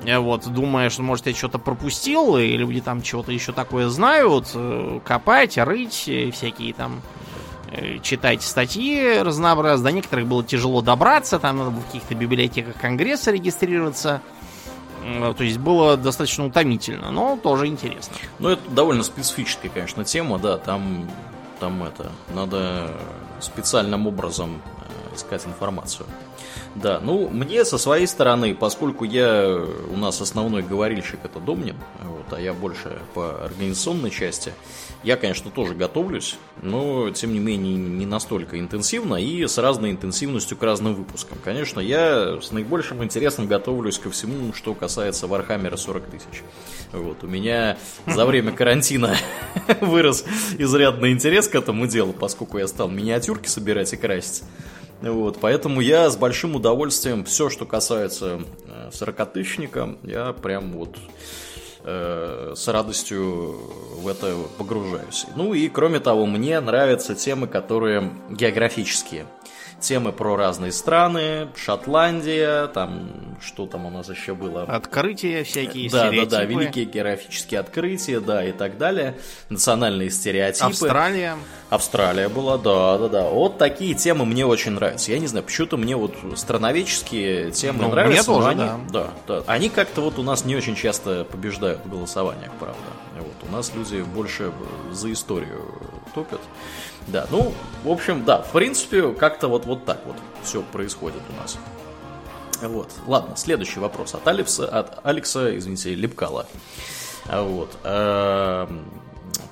Вот, 0.06 0.48
думая, 0.48 0.90
что, 0.90 1.02
может, 1.02 1.28
я 1.28 1.36
что-то 1.36 1.60
пропустил, 1.60 2.38
и 2.38 2.56
люди 2.56 2.80
там 2.80 3.02
чего-то 3.02 3.34
еще 3.34 3.52
такое 3.52 3.90
знают, 3.90 4.48
копать, 5.04 5.58
рыть, 5.58 6.10
всякие 6.32 6.74
там 6.74 7.02
Э, 7.02 7.29
читать 8.02 8.42
статьи 8.42 9.20
разнообразные. 9.20 9.92
До 9.92 9.96
некоторых 9.96 10.28
было 10.28 10.44
тяжело 10.44 10.82
добраться, 10.82 11.40
там 11.40 11.58
надо 11.58 11.72
было 11.72 11.82
в 11.82 11.86
каких-то 11.88 12.16
библиотеках 12.16 12.76
Конгресса 12.80 13.32
регистрироваться. 13.32 14.22
Э, 15.04 15.34
то 15.38 15.44
есть 15.44 15.58
было 15.58 15.98
достаточно 15.98 16.46
утомительно, 16.46 17.12
но 17.12 17.38
тоже 17.42 17.68
интересно. 17.68 18.16
Ну, 18.40 18.50
это 18.50 18.62
довольно 18.70 19.04
специфическая, 19.04 19.72
конечно, 19.72 20.04
тема, 20.04 20.40
да, 20.40 20.58
там, 20.58 21.10
там 21.60 21.84
это, 21.84 22.12
надо 22.34 22.92
специальным 23.40 24.08
образом 24.08 24.62
э, 25.12 25.16
искать 25.16 25.46
информацию. 25.46 26.06
Да, 26.76 27.00
ну, 27.02 27.30
мне 27.30 27.66
со 27.66 27.78
своей 27.78 28.08
стороны, 28.08 28.54
поскольку 28.54 29.04
я, 29.04 29.66
у 29.92 29.98
нас 29.98 30.22
основной 30.22 30.62
говорильщик 30.62 31.20
это 31.24 31.40
Домнин, 31.40 31.78
вот, 32.04 32.32
а 32.32 32.40
я 32.40 32.54
больше 32.54 33.00
по 33.14 33.44
организационной 33.44 34.12
части, 34.12 34.54
я, 35.04 35.16
конечно, 35.16 35.50
тоже 35.50 35.76
готовлюсь, 35.76 36.38
но, 36.62 37.10
тем 37.12 37.34
не 37.34 37.40
менее, 37.40 37.76
не 37.76 38.06
настолько 38.06 38.60
интенсивно 38.60 39.16
и 39.16 39.48
с 39.48 39.58
разной 39.58 39.92
интенсивностью 39.92 40.58
к 40.58 40.64
разным 40.64 40.94
выпускам. 40.94 41.38
Конечно, 41.44 41.80
я 41.80 42.40
с 42.42 42.52
наибольшим 42.52 43.02
интересом 43.04 43.48
готовлюсь 43.48 43.98
ко 43.98 44.10
всему, 44.10 44.54
что 44.54 44.74
касается 44.74 45.28
Warhammer 45.28 45.73
а 45.73 45.78
40 45.78 46.06
тысяч. 46.08 46.44
Вот, 46.92 47.24
у 47.24 47.28
меня 47.28 47.78
за 48.08 48.26
время 48.26 48.52
карантина 48.52 49.16
вырос 49.82 50.26
изрядный 50.58 51.12
интерес 51.12 51.48
к 51.48 51.56
этому 51.56 51.88
делу, 51.88 52.12
поскольку 52.12 52.58
я 52.58 52.68
стал 52.68 52.90
миниатюрки 52.90 53.48
собирать 53.48 53.94
и 53.94 53.98
красить. 53.98 54.44
Вот, 55.02 55.38
поэтому 55.40 55.80
я 55.80 56.10
с 56.10 56.18
большим 56.18 56.56
удовольствием 56.56 57.24
все, 57.24 57.50
что 57.50 57.66
касается 57.66 58.42
э, 58.66 58.90
сорокатысячника, 58.92 59.96
я 60.04 60.34
прям 60.34 60.74
вот 60.74 60.98
э, 61.90 62.54
с 62.56 62.68
радостью 62.68 63.58
в 64.02 64.08
это 64.08 64.36
погружаюсь. 64.58 65.26
Ну 65.36 65.54
и 65.54 65.68
кроме 65.70 66.00
того, 66.00 66.26
мне 66.26 66.60
нравятся 66.60 67.16
темы, 67.16 67.48
которые 67.48 68.12
географические 68.30 69.26
темы 69.80 70.12
про 70.12 70.36
разные 70.36 70.72
страны, 70.72 71.48
Шотландия, 71.56 72.68
там 72.68 73.38
что 73.42 73.66
там 73.66 73.86
у 73.86 73.90
нас 73.90 74.10
еще 74.10 74.36
было? 74.36 74.64
Открытия 74.64 75.44
всякие, 75.44 75.90
да, 75.90 76.08
стереотипы. 76.08 76.32
Да, 76.32 76.38
да, 76.38 76.44
великие 76.46 76.86
географические 76.86 77.60
открытия, 77.60 78.20
да, 78.20 78.44
и 78.44 78.52
так 78.52 78.78
далее. 78.78 79.18
Национальные 79.50 80.10
стереотипы. 80.10 80.68
Австралия. 80.68 81.38
Австралия 81.70 82.30
была, 82.30 82.58
да, 82.58 82.98
да, 82.98 83.08
да. 83.08 83.30
Вот 83.30 83.58
такие 83.58 83.94
темы 83.94 84.26
мне 84.26 84.46
очень 84.46 84.72
нравятся. 84.72 85.12
Я 85.12 85.20
не 85.20 85.28
знаю, 85.28 85.46
почему-то 85.46 85.78
мне 85.78 85.96
вот 85.96 86.16
страноведческие 86.36 87.52
темы 87.52 87.84
ну, 87.84 87.90
нравятся. 87.90 88.32
Мне 88.32 88.38
тоже, 88.38 88.50
они, 88.50 88.60
да. 88.60 88.80
да. 88.90 89.10
Да, 89.28 89.44
Они 89.48 89.70
как-то 89.70 90.02
вот 90.02 90.20
у 90.20 90.24
нас 90.24 90.46
не 90.46 90.56
очень 90.56 90.76
часто 90.76 91.26
побеждают 91.26 91.82
в 91.86 91.90
голосованиях, 91.90 92.52
правда. 92.60 92.78
Вот, 93.18 93.50
у 93.50 93.52
нас 93.52 93.72
люди 93.76 94.02
больше 94.02 94.52
за 94.92 95.12
историю 95.12 95.66
топят. 96.14 96.42
Да, 97.12 97.26
ну, 97.32 97.54
в 97.84 97.90
общем, 97.90 98.24
да, 98.24 98.42
в 98.42 98.52
принципе, 98.52 99.14
как-то 99.14 99.48
вот, 99.48 99.66
вот 99.66 99.86
так 99.86 100.00
вот 100.06 100.16
все 100.44 100.62
происходит 100.62 101.22
у 101.30 101.42
нас. 101.42 101.58
Вот, 102.62 102.92
ладно, 103.08 103.36
следующий 103.36 103.80
вопрос 103.80 104.14
от 104.14 104.28
Алекса, 104.28 104.68
от 104.68 105.00
Алекса, 105.04 105.58
извините, 105.58 105.96
Лепкала. 105.96 106.46
Вот. 107.26 107.70
Эм, 107.84 108.86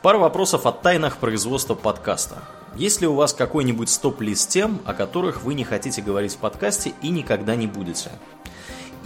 пара 0.02 0.18
вопросов 0.18 0.66
о 0.66 0.72
тайнах 0.72 1.18
производства 1.18 1.74
подкаста. 1.76 2.44
Есть 2.76 3.02
ли 3.02 3.08
у 3.08 3.14
вас 3.14 3.34
какой-нибудь 3.34 3.90
стоп-лист 3.90 4.50
тем, 4.50 4.80
о 4.86 4.94
которых 4.94 5.44
вы 5.44 5.54
не 5.54 5.64
хотите 5.64 6.02
говорить 6.02 6.34
в 6.34 6.38
подкасте 6.38 6.94
и 7.02 7.10
никогда 7.10 7.56
не 7.56 7.66
будете? 7.66 8.12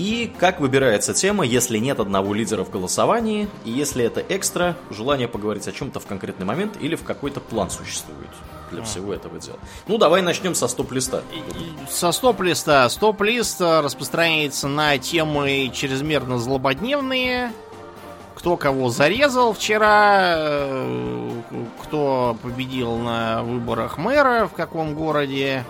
И 0.01 0.33
как 0.39 0.59
выбирается 0.59 1.13
тема, 1.13 1.45
если 1.45 1.77
нет 1.77 1.99
одного 1.99 2.33
лидера 2.33 2.63
в 2.63 2.71
голосовании, 2.71 3.47
и 3.65 3.69
если 3.69 4.03
это 4.03 4.19
экстра, 4.19 4.75
желание 4.89 5.27
поговорить 5.27 5.67
о 5.67 5.71
чем-то 5.71 5.99
в 5.99 6.07
конкретный 6.07 6.43
момент 6.43 6.75
или 6.81 6.95
в 6.95 7.03
какой-то 7.03 7.39
план 7.39 7.69
существует 7.69 8.31
для 8.71 8.81
всего 8.81 9.13
этого 9.13 9.37
дела. 9.39 9.59
Ну, 9.85 9.99
давай 9.99 10.23
начнем 10.23 10.55
со 10.55 10.67
стоп-листа. 10.67 11.21
Со 11.87 12.11
стоп-листа. 12.11 12.89
Стоп-лист 12.89 13.61
распространяется 13.61 14.67
на 14.67 14.97
темы 14.97 15.69
чрезмерно 15.71 16.39
злободневные, 16.39 17.51
кто 18.33 18.57
кого 18.57 18.89
зарезал 18.89 19.53
вчера, 19.53 20.33
э, 20.35 21.41
кто 21.83 22.35
победил 22.41 22.95
на 22.95 23.43
выборах 23.43 23.99
мэра 23.99 24.47
в 24.51 24.55
каком 24.55 24.95
городе, 24.95 25.63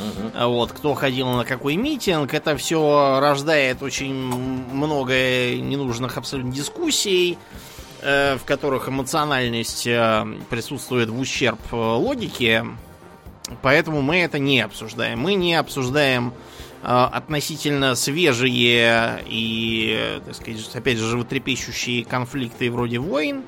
Угу. 0.00 0.48
Вот, 0.48 0.72
кто 0.72 0.94
ходил 0.94 1.28
на 1.28 1.44
какой 1.44 1.76
митинг, 1.76 2.34
это 2.34 2.56
все 2.56 3.18
рождает 3.20 3.82
очень 3.82 4.14
много 4.14 5.56
ненужных 5.56 6.16
абсолютно 6.16 6.52
дискуссий, 6.52 7.38
э, 8.02 8.36
в 8.36 8.44
которых 8.44 8.88
эмоциональность 8.88 9.86
э, 9.86 10.26
присутствует 10.50 11.08
в 11.08 11.18
ущерб 11.18 11.60
э, 11.72 11.76
логике. 11.76 12.64
Поэтому 13.62 14.02
мы 14.02 14.18
это 14.18 14.38
не 14.38 14.60
обсуждаем. 14.60 15.20
Мы 15.20 15.34
не 15.34 15.54
обсуждаем 15.54 16.34
относительно 16.82 17.96
свежие 17.96 19.24
и, 19.26 20.20
так 20.24 20.34
сказать, 20.36 20.70
опять 20.74 20.98
же, 20.98 21.06
животрепещущие 21.06 22.04
конфликты 22.04 22.70
вроде 22.70 22.98
войн. 23.00 23.38
Угу. 23.38 23.44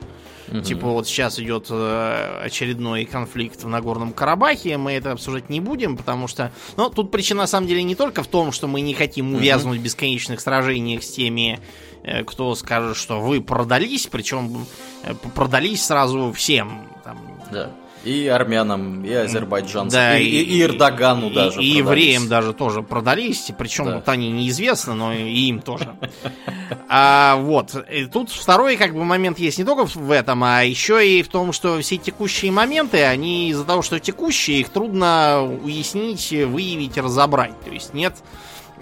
Типа 0.64 0.88
вот 0.88 1.06
сейчас 1.06 1.38
идет 1.38 1.66
э, 1.70 2.42
очередной 2.44 3.04
конфликт 3.04 3.62
в 3.62 3.68
Нагорном 3.68 4.12
Карабахе, 4.12 4.76
мы 4.78 4.92
это 4.92 5.12
обсуждать 5.12 5.48
не 5.48 5.60
будем, 5.60 5.96
потому 5.96 6.26
что... 6.26 6.52
Ну, 6.76 6.90
тут 6.90 7.10
причина 7.10 7.42
на 7.42 7.46
самом 7.46 7.68
деле 7.68 7.82
не 7.82 7.94
только 7.94 8.22
в 8.22 8.26
том, 8.26 8.50
что 8.50 8.66
мы 8.66 8.80
не 8.80 8.94
хотим 8.94 9.34
увязнуть 9.34 9.76
угу. 9.76 9.80
в 9.80 9.84
бесконечных 9.84 10.40
сражениях 10.40 11.04
с 11.04 11.10
теми, 11.10 11.60
э, 12.02 12.24
кто 12.24 12.54
скажет, 12.54 12.96
что 12.96 13.20
вы 13.20 13.40
продались, 13.40 14.08
причем 14.08 14.66
э, 15.04 15.14
продались 15.34 15.84
сразу 15.84 16.32
всем. 16.32 16.88
Там, 17.04 17.18
да. 17.52 17.70
И 18.02 18.26
армянам, 18.28 19.04
и 19.04 19.12
азербайджанцам, 19.12 19.90
да, 19.90 20.18
и, 20.18 20.24
и, 20.24 20.42
и 20.42 20.62
Эрдогану 20.62 21.28
и, 21.28 21.34
даже. 21.34 21.62
И 21.62 21.66
евреям 21.66 22.28
даже 22.28 22.54
тоже 22.54 22.82
продались. 22.82 23.50
Причем 23.58 23.86
да. 23.86 23.96
вот 23.96 24.08
они 24.08 24.30
неизвестны, 24.30 24.94
но 24.94 25.12
и 25.12 25.48
им 25.48 25.60
тоже. 25.60 25.94
А, 26.92 27.36
вот. 27.36 27.76
И 27.88 28.06
тут 28.06 28.30
второй 28.30 28.76
как 28.76 28.94
бы 28.94 29.04
момент 29.04 29.38
есть 29.38 29.58
не 29.58 29.64
только 29.64 29.84
в 29.84 30.10
этом, 30.10 30.42
а 30.42 30.62
еще 30.62 31.06
и 31.06 31.22
в 31.22 31.28
том, 31.28 31.52
что 31.52 31.80
все 31.80 31.98
текущие 31.98 32.50
моменты, 32.50 33.04
они 33.04 33.50
из-за 33.50 33.64
того, 33.64 33.82
что 33.82 34.00
текущие, 34.00 34.60
их 34.60 34.70
трудно 34.70 35.48
уяснить, 35.62 36.32
выявить, 36.32 36.98
разобрать. 36.98 37.58
То 37.60 37.70
есть 37.70 37.94
нет 37.94 38.14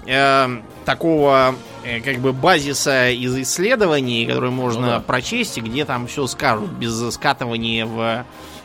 э, 0.07 0.49
такого 0.87 1.55
э, 1.85 2.01
как 2.01 2.19
бы 2.19 2.33
базиса 2.33 3.11
из 3.11 3.37
исследований, 3.37 4.25
который 4.25 4.51
можно 4.51 4.81
ну, 4.81 4.87
да. 4.87 5.01
прочесть, 5.01 5.59
где 5.59 5.85
там 5.85 6.07
все 6.07 6.27
скажут 6.27 6.71
без 6.71 7.13
скатывания 7.13 7.85
в 7.85 8.25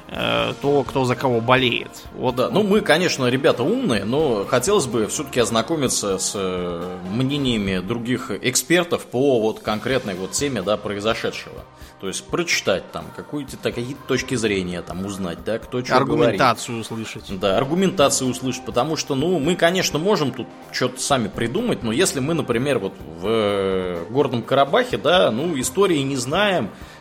то, 0.09 0.83
кто 0.83 1.05
за 1.05 1.15
кого 1.15 1.41
болеет. 1.41 1.89
Вот, 2.13 2.35
да. 2.35 2.49
Ну, 2.49 2.63
мы, 2.63 2.81
конечно, 2.81 3.27
ребята 3.27 3.63
умные, 3.63 4.03
но 4.03 4.45
хотелось 4.45 4.85
бы 4.85 5.07
все-таки 5.07 5.39
ознакомиться 5.39 6.17
с 6.19 6.33
э, 6.35 6.97
мнениями 7.09 7.79
других 7.79 8.29
экспертов 8.29 9.05
по 9.05 9.39
вот 9.39 9.59
конкретной 9.59 10.13
вот 10.13 10.31
теме, 10.31 10.61
да, 10.61 10.77
произошедшего. 10.77 11.63
То 11.99 12.07
есть 12.09 12.25
прочитать 12.25 12.91
там 12.91 13.05
какие-то 13.15 13.57
какие 13.71 13.95
точки 14.07 14.35
зрения 14.35 14.81
там 14.81 15.05
узнать, 15.05 15.43
да, 15.45 15.57
кто 15.57 15.83
что 15.83 15.95
Аргументацию 15.95 16.83
говорит. 16.83 16.91
услышать. 16.91 17.39
Да, 17.39 17.57
аргументацию 17.57 18.29
услышать, 18.29 18.65
потому 18.65 18.97
что, 18.97 19.15
ну, 19.15 19.39
мы, 19.39 19.55
конечно, 19.55 19.99
можем 19.99 20.33
тут 20.33 20.47
что-то 20.73 20.99
сами 20.99 21.29
придумать, 21.29 21.81
но 21.81 21.93
если 21.93 22.19
мы, 22.19 22.33
например, 22.33 22.79
вот 22.79 22.93
в 23.21 23.25
э, 23.25 24.05
Горном 24.09 24.43
Карабахе, 24.43 24.97
да, 24.97 25.31
ну, 25.31 25.57
истории 25.57 25.99
не 25.99 26.17
знаем, 26.17 26.69
Э, 26.73 26.92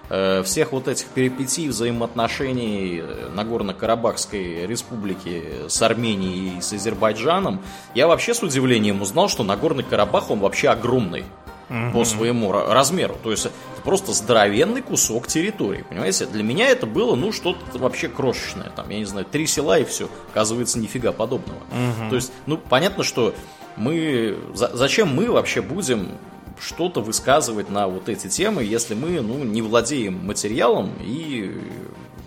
всех 0.45 0.73
вот 0.73 0.89
этих 0.89 1.07
перипетий 1.07 1.69
взаимоотношений 1.69 3.01
э, 3.03 3.31
Нагорно-Карабахской 3.35 4.67
республики 4.67 5.43
с 5.69 5.81
Арменией 5.81 6.59
и 6.59 6.61
с 6.61 6.73
Азербайджаном, 6.73 7.63
я 7.95 8.07
вообще 8.07 8.35
с 8.35 8.43
удивлением 8.43 9.01
узнал, 9.01 9.29
что 9.29 9.43
Нагорный 9.43 9.85
Карабах, 9.85 10.31
он 10.31 10.41
вообще 10.41 10.69
огромный 10.69 11.25
угу. 11.71 11.93
по 11.93 12.05
своему 12.05 12.53
размеру. 12.53 13.17
То 13.23 13.31
есть 13.31 13.47
это 13.47 13.55
просто 13.85 14.13
здоровенный 14.13 14.83
кусок 14.83 15.27
территории, 15.27 15.85
понимаете? 15.89 16.27
Для 16.27 16.43
меня 16.43 16.69
это 16.69 16.87
было, 16.87 17.15
ну, 17.15 17.33
что-то 17.33 17.79
вообще 17.79 18.09
крошечное. 18.09 18.71
Там, 18.71 18.89
я 18.91 18.99
не 18.99 19.05
знаю, 19.05 19.27
три 19.31 19.47
села 19.47 19.79
и 19.79 19.85
все. 19.85 20.09
Оказывается, 20.31 20.79
нифига 20.79 21.13
подобного. 21.13 21.59
Угу. 21.59 22.11
То 22.11 22.17
есть, 22.17 22.33
ну, 22.47 22.59
понятно, 22.59 23.03
что 23.03 23.35
мы... 23.77 24.37
Зачем 24.55 25.15
мы 25.15 25.31
вообще 25.31 25.63
будем 25.63 26.11
что-то 26.63 27.01
высказывать 27.01 27.71
на 27.71 27.89
вот 27.89 28.09
эти 28.09 28.29
темы, 28.29 28.63
если 28.63 28.95
мы 28.95 29.21
ну, 29.21 29.43
не 29.45 29.63
владеем 29.63 30.25
материалом 30.25 30.93
и 31.01 31.61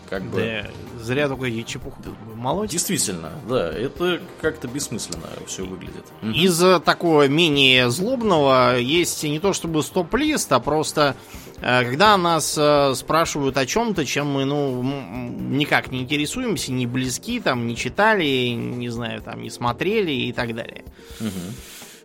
как 0.10 0.24
бы... 0.24 0.64
Да, 0.64 1.04
зря 1.04 1.28
только 1.28 1.52
чепуху 1.64 2.02
молоть. 2.36 2.70
Действительно, 2.70 3.32
да, 3.48 3.72
это 3.72 4.22
как-то 4.42 4.68
бессмысленно 4.68 5.28
все 5.48 5.66
выглядит. 5.66 6.06
Из 6.22 6.58
такого 6.84 7.28
менее 7.28 7.90
злобного 7.90 8.78
есть 8.78 9.24
не 9.24 9.40
то 9.40 9.54
чтобы 9.54 9.84
стоп-лист, 9.84 10.52
а 10.52 10.60
просто 10.60 11.16
э, 11.62 11.84
когда 11.86 12.18
нас 12.18 12.56
э, 12.58 12.94
спрашивают 12.96 13.58
о 13.58 13.66
чем-то, 13.66 14.06
чем 14.06 14.28
мы, 14.28 14.46
ну, 14.46 14.84
никак 14.84 15.92
не 15.92 16.02
интересуемся, 16.02 16.72
не 16.72 16.86
близки, 16.86 17.40
там, 17.40 17.68
не 17.68 17.76
читали, 17.76 18.50
не 18.50 18.90
знаю, 18.90 19.22
там, 19.22 19.42
не 19.42 19.50
смотрели 19.50 20.12
и 20.12 20.34
так 20.34 20.54
далее. 20.54 20.84
Угу. 21.20 21.30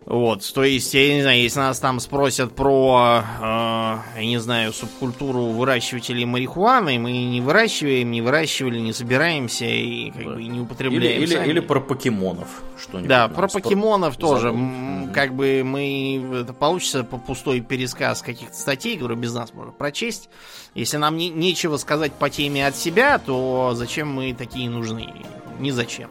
Вот, 0.03 0.51
то 0.55 0.63
есть, 0.63 0.95
я 0.95 1.13
не 1.13 1.21
знаю, 1.21 1.41
если 1.41 1.59
нас 1.59 1.79
там 1.79 1.99
спросят 1.99 2.55
про, 2.55 3.23
э, 3.39 4.19
я 4.19 4.25
не 4.25 4.39
знаю, 4.39 4.73
субкультуру 4.73 5.43
выращивателей 5.43 6.25
марихуаны, 6.25 6.97
мы 6.97 7.11
не 7.11 7.39
выращиваем, 7.39 8.09
не 8.09 8.21
выращивали, 8.21 8.79
не 8.79 8.93
собираемся 8.93 9.65
и 9.65 10.09
как 10.09 10.23
бы 10.23 10.43
не 10.43 10.59
употребляем. 10.59 11.03
Или, 11.03 11.23
или, 11.23 11.35
сами. 11.35 11.47
или 11.47 11.59
про 11.59 11.79
покемонов 11.79 12.47
что-нибудь. 12.79 13.09
Да, 13.09 13.27
про 13.27 13.45
спро- 13.45 13.61
покемонов 13.61 14.17
тоже. 14.17 14.51
Мгм. 14.51 15.13
Как 15.13 15.35
бы 15.35 15.61
мы... 15.63 16.41
Это 16.41 16.53
получится 16.53 17.03
по 17.03 17.17
пустой 17.19 17.61
пересказ 17.61 18.23
каких-то 18.23 18.55
статей, 18.55 18.95
которые 18.95 19.19
без 19.19 19.33
нас 19.35 19.53
можно 19.53 19.71
прочесть. 19.71 20.29
Если 20.73 20.97
нам 20.97 21.15
не, 21.15 21.29
нечего 21.29 21.77
сказать 21.77 22.11
по 22.13 22.27
теме 22.31 22.65
от 22.65 22.75
себя, 22.75 23.19
то 23.19 23.73
зачем 23.75 24.11
мы 24.11 24.33
такие 24.33 24.67
нужны? 24.67 25.13
Ни 25.59 25.69
зачем. 25.69 26.09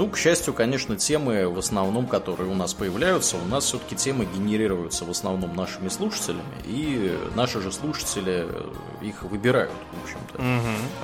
Ну, 0.00 0.08
к 0.08 0.16
счастью, 0.16 0.54
конечно, 0.54 0.96
темы 0.96 1.46
в 1.46 1.58
основном, 1.58 2.06
которые 2.06 2.50
у 2.50 2.54
нас 2.54 2.72
появляются, 2.72 3.36
у 3.36 3.44
нас 3.44 3.64
все-таки 3.66 3.94
темы 3.94 4.24
генерируются 4.24 5.04
в 5.04 5.10
основном 5.10 5.54
нашими 5.54 5.90
слушателями, 5.90 6.40
и 6.64 7.18
наши 7.34 7.60
же 7.60 7.70
слушатели 7.70 8.46
э, 8.48 8.64
их 9.02 9.24
выбирают, 9.24 9.70
в 9.92 10.02
общем-то, 10.02 10.42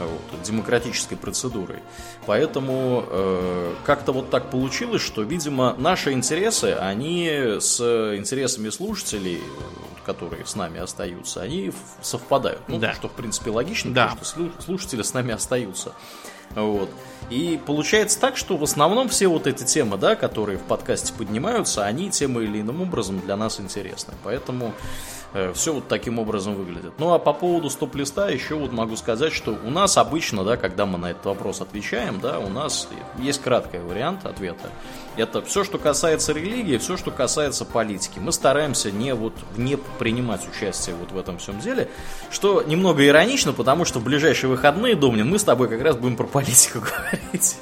вот, 0.00 0.42
демократической 0.42 1.14
процедурой. 1.16 1.80
Поэтому 2.24 3.04
э, 3.06 3.74
как-то 3.84 4.12
вот 4.12 4.30
так 4.30 4.50
получилось, 4.50 5.02
что, 5.02 5.20
видимо, 5.20 5.74
наши 5.76 6.12
интересы, 6.12 6.74
они 6.80 7.28
с 7.60 7.78
интересами 8.16 8.70
слушателей, 8.70 9.42
которые 10.06 10.46
с 10.46 10.54
нами 10.56 10.80
остаются, 10.80 11.42
они 11.42 11.70
совпадают. 12.00 12.62
Ну, 12.66 12.78
Да. 12.78 12.94
что, 12.94 13.08
в 13.08 13.12
принципе, 13.12 13.50
логично, 13.50 13.92
Да. 13.92 14.04
потому 14.06 14.24
что 14.24 14.40
слу- 14.40 14.62
слушатели 14.64 15.02
с 15.02 15.12
нами 15.12 15.34
остаются. 15.34 15.92
Вот. 16.54 16.90
И 17.28 17.60
получается 17.66 18.20
так, 18.20 18.36
что 18.36 18.56
в 18.56 18.62
основном 18.62 19.08
все 19.08 19.26
вот 19.26 19.46
эти 19.46 19.64
темы, 19.64 19.96
да, 19.96 20.14
которые 20.14 20.58
в 20.58 20.62
подкасте 20.62 21.12
поднимаются, 21.12 21.84
они 21.84 22.10
тем 22.10 22.38
или 22.40 22.60
иным 22.60 22.82
образом 22.82 23.20
для 23.20 23.36
нас 23.36 23.60
интересны. 23.60 24.14
Поэтому 24.22 24.72
все 25.54 25.74
вот 25.74 25.88
таким 25.88 26.18
образом 26.18 26.54
выглядит. 26.54 26.92
Ну 26.98 27.12
а 27.12 27.18
по 27.18 27.32
поводу 27.32 27.68
стоп-листа 27.68 28.28
еще 28.28 28.54
вот 28.54 28.72
могу 28.72 28.96
сказать, 28.96 29.32
что 29.32 29.58
у 29.64 29.70
нас 29.70 29.98
обычно, 29.98 30.44
да, 30.44 30.56
когда 30.56 30.86
мы 30.86 30.98
на 30.98 31.10
этот 31.10 31.26
вопрос 31.26 31.60
отвечаем, 31.60 32.20
да, 32.20 32.38
у 32.38 32.48
нас 32.48 32.88
есть 33.18 33.42
краткий 33.42 33.78
вариант 33.78 34.24
ответа. 34.24 34.70
Это 35.16 35.40
все, 35.42 35.64
что 35.64 35.78
касается 35.78 36.32
религии, 36.32 36.76
все, 36.76 36.96
что 36.96 37.10
касается 37.10 37.64
политики. 37.64 38.18
Мы 38.18 38.32
стараемся 38.32 38.90
не 38.90 39.14
вот 39.14 39.32
не 39.56 39.76
принимать 39.76 40.42
участие 40.48 40.94
вот 40.94 41.12
в 41.12 41.18
этом 41.18 41.38
всем 41.38 41.58
деле, 41.58 41.88
что 42.30 42.62
немного 42.62 43.06
иронично, 43.06 43.52
потому 43.52 43.84
что 43.84 43.98
в 43.98 44.04
ближайшие 44.04 44.50
выходные, 44.50 44.94
Домнин, 44.94 45.28
мы 45.28 45.38
с 45.38 45.44
тобой 45.44 45.68
как 45.68 45.80
раз 45.80 45.96
будем 45.96 46.16
про 46.16 46.26
политику 46.26 46.80
говорить. 46.80 47.56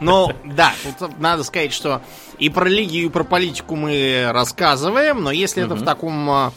Ну, 0.00 0.32
да, 0.44 0.72
тут 0.98 1.18
надо 1.18 1.44
сказать, 1.44 1.72
что 1.72 2.00
и 2.38 2.48
про 2.48 2.64
религию, 2.64 3.06
и 3.06 3.08
про 3.10 3.24
политику 3.24 3.76
мы 3.76 4.28
рассказываем, 4.32 5.22
но 5.22 5.30
если 5.30 5.62
это 5.62 5.74
в 5.74 5.84
таком 5.84 6.30
э, 6.30 6.50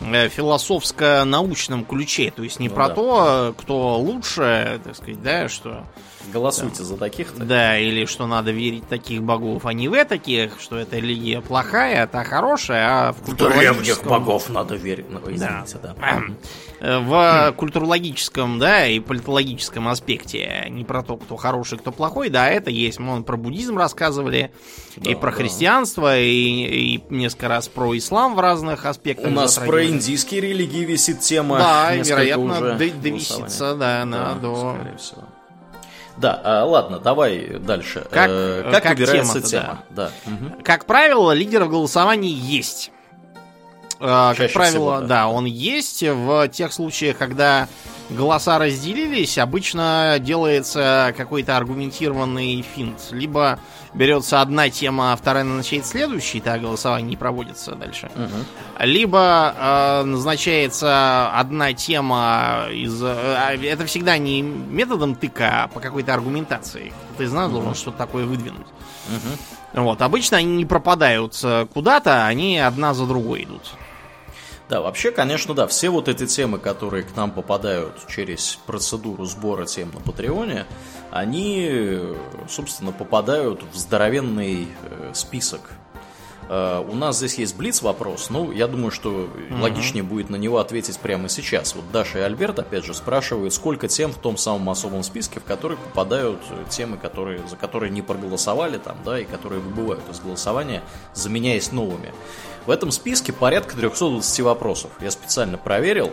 э, 0.00 0.28
философско-научном 0.28 1.84
ключе, 1.84 2.32
то 2.34 2.42
есть 2.42 2.58
не 2.58 2.68
Ну 2.68 2.74
про 2.74 2.88
да. 2.88 2.94
то, 2.94 3.54
кто 3.56 3.98
лучше, 3.98 4.80
так 4.82 4.96
сказать, 4.96 5.22
да, 5.22 5.48
что 5.48 5.84
Голосуйте 6.32 6.82
за 6.84 6.96
таких-то. 6.96 7.44
Да, 7.44 7.78
или 7.78 8.04
что 8.06 8.26
надо 8.26 8.50
верить 8.50 8.88
таких 8.88 9.22
богов, 9.22 9.66
а 9.66 9.72
не 9.72 9.88
в 9.88 10.04
таких, 10.04 10.60
что 10.60 10.76
эта 10.76 10.96
религия 10.96 11.40
плохая, 11.40 12.04
а 12.04 12.06
та 12.06 12.24
хорошая, 12.24 13.08
а 13.08 13.12
в 13.12 13.22
культурологическом... 13.22 14.24
надо 14.48 14.76
верить. 14.76 15.06
Ну, 15.08 15.20
извините, 15.26 15.78
да. 15.82 15.94
Э, 16.80 16.98
В 16.98 17.54
культурологическом, 17.56 18.58
да, 18.58 18.86
и 18.86 19.00
политологическом 19.00 19.88
аспекте, 19.88 20.66
не 20.68 20.84
про 20.84 21.02
то, 21.02 21.16
кто 21.16 21.36
хороший, 21.36 21.78
кто 21.78 21.92
плохой, 21.92 22.28
да, 22.28 22.48
это 22.48 22.70
есть. 22.70 22.98
Мы 22.98 23.22
про 23.22 23.36
буддизм 23.36 23.78
рассказывали, 23.78 24.50
и 24.96 25.14
Да, 25.14 25.20
про 25.20 25.30
да. 25.30 25.36
христианство, 25.36 26.18
и, 26.18 26.96
и 26.96 27.04
несколько 27.10 27.48
раз 27.48 27.68
про 27.68 27.96
ислам 27.96 28.34
в 28.34 28.40
разных 28.40 28.84
аспектах. 28.84 29.28
У 29.28 29.30
нас 29.30 29.56
про 29.58 29.86
индийские 29.86 30.40
религии 30.40 30.84
висит 30.84 31.20
тема. 31.20 31.58
Да, 31.58 31.94
и, 31.94 32.02
вероятно, 32.02 32.76
довисится, 32.76 33.74
да, 33.74 34.04
на 34.04 34.34
до... 34.34 34.76
скорее 34.76 34.96
всего. 34.98 35.22
Да, 36.16 36.40
а, 36.44 36.64
ладно, 36.64 36.98
давай 36.98 37.58
дальше. 37.58 38.06
Как- 38.10 38.28
Э, 38.30 38.62
как, 38.72 38.82
как 38.82 38.98
выбирается 38.98 39.40
тема? 39.42 39.82
Да. 39.90 40.10
мгм. 40.24 40.62
Как 40.62 40.86
правило, 40.86 41.32
лидер 41.32 41.64
в 41.64 41.68
голосовании 41.70 42.32
есть. 42.32 42.90
Э, 44.00 44.34
Как 44.36 44.52
правило, 44.52 44.70
всего, 44.70 45.00
да. 45.00 45.06
да, 45.06 45.28
он 45.28 45.44
есть. 45.46 46.02
В 46.02 46.48
тех 46.48 46.72
случаях, 46.72 47.16
когда 47.16 47.66
голоса 48.10 48.58
разделились, 48.58 49.38
обычно 49.38 50.16
делается 50.20 51.14
какой-то 51.16 51.56
аргументированный 51.56 52.62
финт. 52.62 52.98
Либо 53.10 53.58
берется 53.94 54.40
одна 54.40 54.70
тема, 54.70 55.12
а 55.12 55.16
вторая 55.16 55.44
назначает 55.44 55.86
следующий, 55.86 56.40
так 56.40 56.60
голосование 56.60 57.08
не 57.08 57.16
проводится 57.16 57.74
дальше. 57.74 58.10
Мгм. 58.14 58.44
Либо 58.80 59.54
э, 59.56 60.02
назначается 60.04 61.30
одна 61.32 61.72
тема 61.72 62.66
из... 62.70 63.02
э, 63.02 63.06
а 63.06 63.54
это 63.54 63.86
всегда 63.86 64.18
не 64.18 64.42
методом 64.42 65.14
тыка, 65.14 65.64
а 65.64 65.68
по 65.68 65.80
какой-то 65.80 66.14
аргументации. 66.14 66.92
Кто-то 67.08 67.22
из 67.24 67.32
нас 67.32 67.50
должен 67.50 67.74
что-то 67.74 67.98
такое 67.98 68.26
выдвинуть. 68.26 68.66
Мгм. 69.08 69.84
Вот, 69.84 70.02
обычно 70.02 70.38
они 70.38 70.56
не 70.56 70.64
пропадают 70.64 71.38
э, 71.42 71.66
куда-то, 71.72 72.26
они 72.26 72.58
одна 72.58 72.94
за 72.94 73.06
другой 73.06 73.44
идут. 73.44 73.62
Да, 74.68 74.80
вообще, 74.80 75.12
конечно, 75.12 75.54
да, 75.54 75.68
все 75.68 75.90
вот 75.90 76.08
эти 76.08 76.26
темы, 76.26 76.58
которые 76.58 77.04
к 77.04 77.14
нам 77.14 77.30
попадают 77.30 77.94
через 78.08 78.58
процедуру 78.66 79.24
сбора 79.24 79.64
тем 79.64 79.92
на 79.92 80.00
Патреоне, 80.00 80.66
они, 81.12 82.00
собственно, 82.48 82.90
попадают 82.90 83.62
в 83.72 83.76
здоровенный 83.76 84.66
э, 84.82 85.10
список. 85.14 85.70
Э, 86.48 86.84
У 86.84 86.96
нас 86.96 87.18
здесь 87.18 87.38
есть 87.38 87.56
блиц 87.56 87.80
вопрос, 87.80 88.28
ну, 88.28 88.50
я 88.50 88.66
думаю, 88.66 88.90
что 88.90 89.28
логичнее 89.50 90.02
будет 90.02 90.30
на 90.30 90.36
него 90.36 90.58
ответить 90.58 90.98
прямо 90.98 91.28
сейчас. 91.28 91.76
Вот 91.76 91.84
Даша 91.92 92.18
и 92.18 92.22
Альберт, 92.22 92.58
опять 92.58 92.84
же, 92.84 92.92
спрашивают, 92.92 93.54
сколько 93.54 93.86
тем 93.86 94.12
в 94.12 94.18
том 94.18 94.36
самом 94.36 94.68
особом 94.68 95.04
списке, 95.04 95.38
в 95.38 95.44
который 95.44 95.76
попадают 95.76 96.40
э, 96.50 96.64
темы, 96.68 96.96
которые, 96.96 97.46
за 97.46 97.54
которые 97.54 97.90
не 97.90 98.02
проголосовали 98.02 98.78
там, 98.78 98.96
да, 99.04 99.20
и 99.20 99.24
которые 99.24 99.60
выбывают 99.60 100.02
из 100.10 100.18
голосования, 100.18 100.82
заменяясь 101.14 101.70
новыми. 101.70 102.12
В 102.66 102.70
этом 102.70 102.90
списке 102.90 103.32
порядка 103.32 103.76
320 103.76 104.40
вопросов. 104.40 104.90
Я 105.00 105.10
специально 105.10 105.56
проверил. 105.56 106.12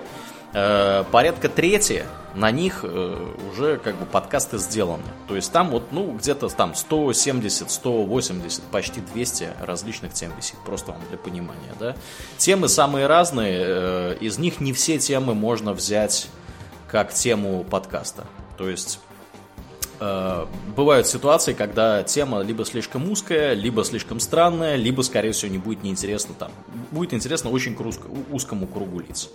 Э, 0.53 1.03
порядка 1.11 1.49
трети 1.49 2.05
на 2.35 2.51
них 2.51 2.81
э, 2.83 3.33
уже 3.51 3.77
как 3.77 3.95
бы 3.95 4.05
подкасты 4.05 4.59
сделаны. 4.59 5.03
То 5.27 5.35
есть 5.35 5.51
там 5.51 5.71
вот, 5.71 5.91
ну, 5.91 6.11
где-то 6.11 6.49
там 6.49 6.75
170, 6.75 7.71
180, 7.71 8.61
почти 8.65 9.01
200 9.01 9.49
различных 9.61 10.13
тем 10.13 10.31
висит. 10.37 10.57
Просто 10.63 10.91
вам 10.91 11.01
для 11.09 11.17
понимания, 11.17 11.73
да. 11.79 11.95
Темы 12.37 12.67
самые 12.67 13.07
разные. 13.07 13.63
э, 13.65 14.17
из 14.19 14.37
них 14.37 14.59
не 14.61 14.73
все 14.73 14.99
темы 14.99 15.33
можно 15.33 15.73
взять 15.73 16.27
как 16.87 17.11
тему 17.13 17.63
подкаста. 17.63 18.25
То 18.59 18.69
есть 18.69 18.99
бывают 19.99 21.07
ситуации, 21.07 21.53
когда 21.53 22.03
тема 22.03 22.41
либо 22.41 22.65
слишком 22.65 23.09
узкая, 23.09 23.53
либо 23.53 23.83
слишком 23.83 24.19
странная, 24.19 24.75
либо, 24.75 25.01
скорее 25.01 25.31
всего, 25.31 25.51
не 25.51 25.57
будет 25.57 25.83
неинтересно 25.83 26.33
там. 26.33 26.51
Будет 26.91 27.13
интересно 27.13 27.49
очень 27.49 27.73
крузко- 27.73 28.09
узкому 28.31 28.67
кругу 28.67 28.99
лиц. 28.99 29.29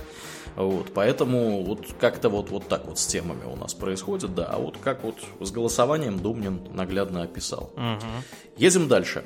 Вот, 0.57 0.93
поэтому 0.93 1.63
вот 1.63 1.87
как-то 2.01 2.29
вот, 2.29 2.51
вот 2.51 2.67
так 2.67 2.87
вот 2.87 2.99
с 2.99 3.07
темами 3.07 3.45
у 3.45 3.55
нас 3.55 3.75
происходит, 3.75 4.35
да. 4.35 4.47
А 4.47 4.59
вот 4.59 4.77
как 4.83 5.05
вот 5.05 5.15
с 5.41 5.53
голосованием 5.53 6.19
Думнин 6.19 6.61
наглядно 6.73 7.23
описал. 7.23 7.73
Едем 8.57 8.89
дальше. 8.89 9.23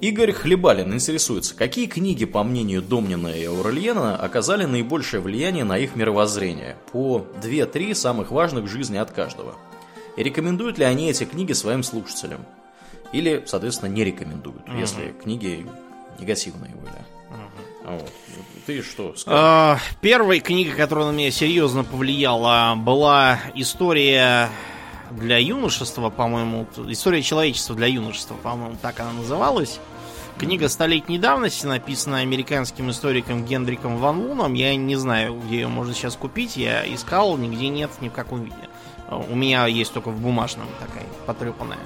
Игорь 0.00 0.30
Хлебалин 0.30 0.94
интересуется, 0.94 1.56
какие 1.56 1.86
книги, 1.86 2.26
по 2.26 2.44
мнению 2.44 2.80
Домнина 2.80 3.28
и 3.28 3.44
Аурельена, 3.44 4.16
оказали 4.16 4.66
наибольшее 4.66 5.20
влияние 5.20 5.64
на 5.64 5.76
их 5.78 5.96
мировоззрение? 5.96 6.76
По 6.92 7.26
2-3 7.42 7.94
самых 7.94 8.30
важных 8.30 8.64
в 8.64 8.68
жизни 8.68 8.98
от 8.98 9.10
каждого. 9.10 9.56
И 10.18 10.22
рекомендуют 10.24 10.78
ли 10.78 10.84
они 10.84 11.08
эти 11.08 11.22
книги 11.22 11.52
своим 11.52 11.84
слушателям? 11.84 12.44
Или, 13.12 13.44
соответственно, 13.46 13.88
не 13.88 14.02
рекомендуют, 14.02 14.62
если 14.76 15.12
книги 15.12 15.64
негативные 16.18 16.74
были. 16.74 16.90
Вот. 17.84 18.12
Ты 18.66 18.82
что 18.82 19.14
скажешь? 19.14 19.24
А, 19.28 19.78
Первой 20.00 20.40
книга, 20.40 20.74
которая 20.74 21.06
на 21.06 21.12
меня 21.12 21.30
серьезно 21.30 21.84
повлияла, 21.84 22.74
была 22.76 23.38
история 23.54 24.50
для 25.12 25.38
юношества, 25.38 26.10
по-моему. 26.10 26.66
История 26.88 27.22
человечества 27.22 27.76
для 27.76 27.86
юношества, 27.86 28.34
по-моему, 28.34 28.76
так 28.82 28.98
она 28.98 29.12
называлась. 29.12 29.78
Книга 30.36 30.68
столетней 30.68 31.18
давности, 31.18 31.64
написанная 31.64 32.22
американским 32.22 32.90
историком 32.90 33.44
Генриком 33.44 33.98
Ван 33.98 34.18
Луном. 34.18 34.54
Я 34.54 34.74
не 34.74 34.96
знаю, 34.96 35.40
где 35.46 35.60
ее 35.60 35.68
можно 35.68 35.94
сейчас 35.94 36.16
купить. 36.16 36.56
Я 36.56 36.92
искал, 36.92 37.36
нигде 37.36 37.68
нет, 37.68 37.90
ни 38.00 38.08
в 38.08 38.12
каком 38.12 38.42
виде. 38.42 38.68
А, 39.08 39.16
У 39.16 39.34
меня 39.34 39.66
есть 39.66 39.92
только 39.92 40.10
в 40.10 40.20
бумажном 40.20 40.68
такая, 40.78 41.06
потрепанная. 41.26 41.78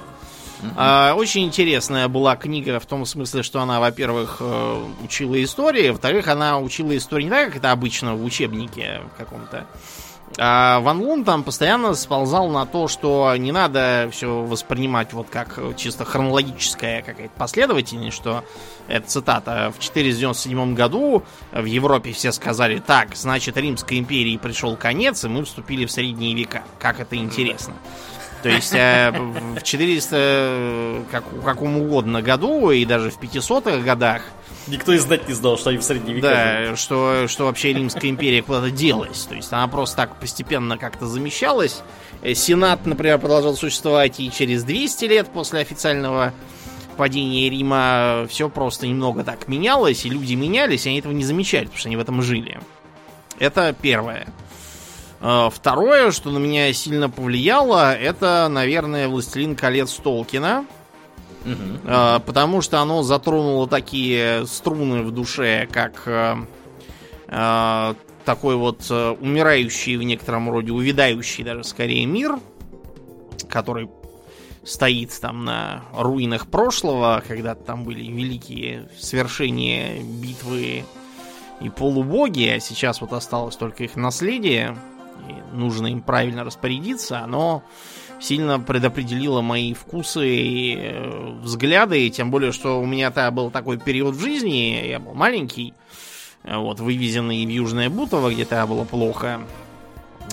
А, 0.75 1.13
Очень 1.15 1.45
интересная 1.45 2.07
была 2.07 2.35
книга 2.35 2.79
в 2.79 2.85
том 2.85 3.05
смысле, 3.05 3.43
что 3.43 3.61
она, 3.61 3.79
во-первых, 3.79 4.37
э, 4.39 4.83
учила 5.03 5.41
истории, 5.43 5.89
во-вторых, 5.89 6.27
она 6.27 6.59
учила 6.59 6.95
историю 6.95 7.25
не 7.25 7.31
так, 7.31 7.47
как 7.47 7.57
это 7.57 7.71
обычно 7.71 8.15
в 8.15 8.23
учебнике 8.23 9.01
каком-то, 9.17 9.65
А 10.37 10.79
Ван 10.79 10.99
Лун 10.99 11.23
там 11.23 11.43
постоянно 11.43 11.93
сползал 11.93 12.49
на 12.49 12.65
то, 12.65 12.87
что 12.87 13.35
не 13.37 13.51
надо 13.51 14.09
все 14.11 14.41
воспринимать 14.41 15.13
вот 15.13 15.27
как 15.29 15.59
чисто 15.77 16.05
хронологическая 16.05 17.03
какая-то 17.03 17.33
последовательность, 17.37 18.15
что 18.15 18.43
это 18.87 19.07
цитата. 19.07 19.71
В 19.77 19.79
497 19.79 20.73
году 20.73 21.23
в 21.51 21.65
Европе 21.65 22.13
все 22.13 22.31
сказали, 22.31 22.79
так, 22.79 23.15
значит, 23.15 23.57
Римской 23.57 23.99
империи 23.99 24.37
пришел 24.37 24.75
конец, 24.75 25.23
и 25.23 25.27
мы 25.27 25.45
вступили 25.45 25.85
в 25.85 25.91
средние 25.91 26.35
века. 26.35 26.63
Как 26.79 26.99
это 26.99 27.15
интересно. 27.15 27.73
То 28.41 28.49
есть 28.49 28.73
э, 28.73 29.11
в 29.11 29.61
400 29.61 31.05
как, 31.09 31.23
каком 31.45 31.77
угодно 31.77 32.21
году 32.21 32.71
и 32.71 32.83
даже 32.83 33.09
в 33.09 33.17
500-х 33.17 33.77
годах 33.79 34.23
Никто 34.67 34.93
и 34.93 34.97
знать 34.97 35.27
не 35.27 35.33
знал, 35.33 35.57
что 35.57 35.69
они 35.69 35.79
в 35.79 35.83
средние 35.83 36.15
века. 36.15 36.29
Да, 36.29 36.75
что, 36.75 37.27
что 37.27 37.45
вообще 37.45 37.73
Римская 37.73 38.09
империя 38.09 38.41
куда-то 38.41 38.71
делась. 38.71 39.23
То 39.23 39.35
есть 39.35 39.51
она 39.51 39.67
просто 39.67 39.97
так 39.97 40.19
постепенно 40.19 40.77
как-то 40.77 41.05
замещалась. 41.05 41.81
Э, 42.21 42.33
Сенат, 42.33 42.85
например, 42.85 43.19
продолжал 43.19 43.55
существовать 43.55 44.19
и 44.19 44.31
через 44.31 44.63
200 44.63 45.05
лет 45.05 45.27
после 45.29 45.59
официального 45.59 46.33
падения 46.95 47.49
Рима 47.49 48.25
все 48.29 48.49
просто 48.49 48.87
немного 48.87 49.23
так 49.23 49.47
менялось, 49.47 50.05
и 50.05 50.09
люди 50.09 50.33
менялись, 50.35 50.85
и 50.85 50.89
они 50.89 50.99
этого 50.99 51.11
не 51.11 51.23
замечали, 51.23 51.65
потому 51.65 51.79
что 51.79 51.89
они 51.89 51.97
в 51.97 52.01
этом 52.01 52.21
жили. 52.21 52.59
Это 53.39 53.75
первое. 53.79 54.27
Э, 55.19 55.49
Второе, 55.53 56.11
что 56.11 56.29
на 56.31 56.37
меня 56.37 56.71
сильно 56.71 57.09
повлияло, 57.09 57.93
это, 57.93 58.47
наверное, 58.49 59.09
«Властелин 59.09 59.55
колец» 59.55 59.91
Толкина. 59.93 60.65
А, 61.85 62.19
потому 62.19 62.61
что 62.61 62.79
оно 62.79 63.03
затронуло 63.03 63.67
такие 63.67 64.45
струны 64.47 65.03
в 65.03 65.11
душе, 65.11 65.67
как 65.71 66.03
э, 66.05 66.35
э, 67.27 67.93
такой 68.25 68.55
вот 68.55 68.85
э, 68.89 69.15
умирающий 69.19 69.97
в 69.97 70.03
некотором 70.03 70.49
роде, 70.49 70.71
увядающий 70.71 71.43
даже 71.43 71.63
скорее 71.63 72.05
мир, 72.05 72.39
который 73.49 73.89
стоит 74.63 75.19
там 75.19 75.45
на 75.45 75.83
руинах 75.93 76.47
прошлого, 76.47 77.21
когда 77.27 77.55
там 77.55 77.83
были 77.83 78.03
великие 78.09 78.89
свершения 78.97 80.01
битвы 80.01 80.85
и 81.59 81.69
полубоги, 81.69 82.47
а 82.47 82.59
сейчас 82.59 83.01
вот 83.01 83.13
осталось 83.13 83.57
только 83.57 83.83
их 83.83 83.95
наследие, 83.95 84.77
и 85.27 85.55
нужно 85.55 85.87
им 85.87 86.01
правильно 86.01 86.43
распорядиться, 86.43 87.19
оно 87.19 87.63
сильно 88.23 88.59
предопределила 88.59 89.41
мои 89.41 89.73
вкусы 89.73 90.27
и 90.27 90.75
э, 90.77 91.39
взгляды, 91.41 92.09
тем 92.09 92.31
более, 92.31 92.51
что 92.51 92.79
у 92.79 92.85
меня-то 92.85 93.29
был 93.31 93.51
такой 93.51 93.77
период 93.77 94.15
в 94.15 94.21
жизни, 94.21 94.87
я 94.87 94.99
был 94.99 95.13
маленький, 95.13 95.73
э, 96.43 96.57
вот, 96.57 96.79
вывезенный 96.79 97.45
в 97.45 97.49
Южное 97.49 97.89
Бутово, 97.89 98.31
где-то 98.31 98.65
было 98.65 98.85
плохо. 98.85 99.41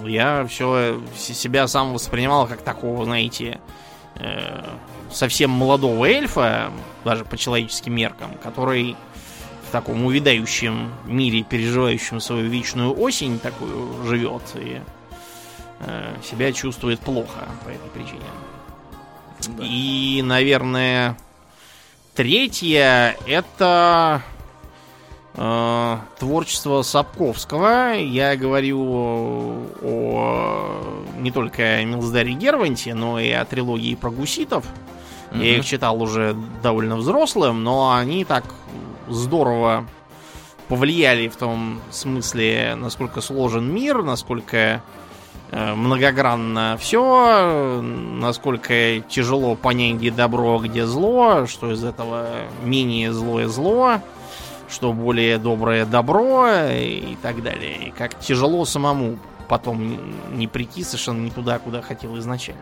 Я 0.05 0.46
все 0.46 1.00
себя 1.16 1.66
сам 1.66 1.92
воспринимал 1.92 2.46
как 2.46 2.62
такого, 2.62 3.05
знаете, 3.05 3.61
э, 4.14 4.62
совсем 5.11 5.50
молодого 5.50 6.05
эльфа, 6.07 6.70
даже 7.05 7.24
по 7.24 7.37
человеческим 7.37 7.94
меркам, 7.96 8.31
который 8.40 8.96
в 9.68 9.72
таком 9.72 10.05
увядающем 10.05 10.92
мире, 11.07 11.42
переживающем 11.42 12.20
свою 12.20 12.48
вечную 12.48 12.96
осень 12.98 13.40
такую 13.40 14.05
живет 14.05 14.42
и 14.55 14.81
Э, 15.81 16.14
себя 16.23 16.53
чувствует 16.53 17.01
плохо 17.01 17.49
по 17.64 17.71
этой 17.71 17.88
причине. 17.95 18.21
Да. 19.49 19.64
И, 19.64 20.21
наверное, 20.23 21.16
третье 22.14 23.16
это 23.27 24.23
э, 25.35 25.97
творчество 26.19 26.83
Сапковского. 26.83 27.95
Я 27.95 28.37
говорю 28.37 28.85
о, 28.85 29.66
о 29.83 31.05
не 31.19 31.31
только 31.31 31.83
Милздаре 31.85 32.35
Герванте, 32.35 32.93
но 32.93 33.19
и 33.19 33.31
о 33.31 33.47
трилогии 33.47 33.95
про 33.95 34.11
гуситов. 34.11 34.66
Mm-hmm. 35.31 35.45
Я 35.45 35.57
их 35.57 35.64
читал 35.64 36.03
уже 36.03 36.37
довольно 36.62 36.97
взрослым, 36.97 37.64
но 37.64 37.95
они 37.95 38.27
так 38.27 38.45
здорово 39.09 39.87
повлияли 40.69 41.29
в 41.29 41.37
том 41.37 41.81
смысле, 41.90 42.75
насколько 42.77 43.23
сложен 43.23 43.73
мир, 43.73 44.03
насколько 44.03 44.83
многогранно 45.53 46.77
все, 46.79 47.81
насколько 47.83 49.01
тяжело 49.09 49.57
понять, 49.57 49.97
где 49.97 50.11
добро, 50.11 50.59
а 50.59 50.63
где 50.63 50.87
зло, 50.87 51.47
что 51.47 51.73
из 51.73 51.83
этого 51.83 52.29
менее 52.63 53.13
злое 53.13 53.49
зло, 53.49 54.01
что 54.69 54.93
более 54.93 55.39
доброе 55.39 55.85
добро 55.85 56.47
и 56.71 57.17
так 57.23 57.43
далее. 57.43 57.89
И 57.89 57.91
как 57.91 58.19
тяжело 58.19 58.65
самому 58.65 59.19
потом 59.49 59.99
не 60.37 60.47
прийти 60.47 60.85
совершенно 60.85 61.21
не 61.21 61.31
туда, 61.31 61.59
куда 61.59 61.83
хотел 61.83 62.17
изначально. 62.19 62.61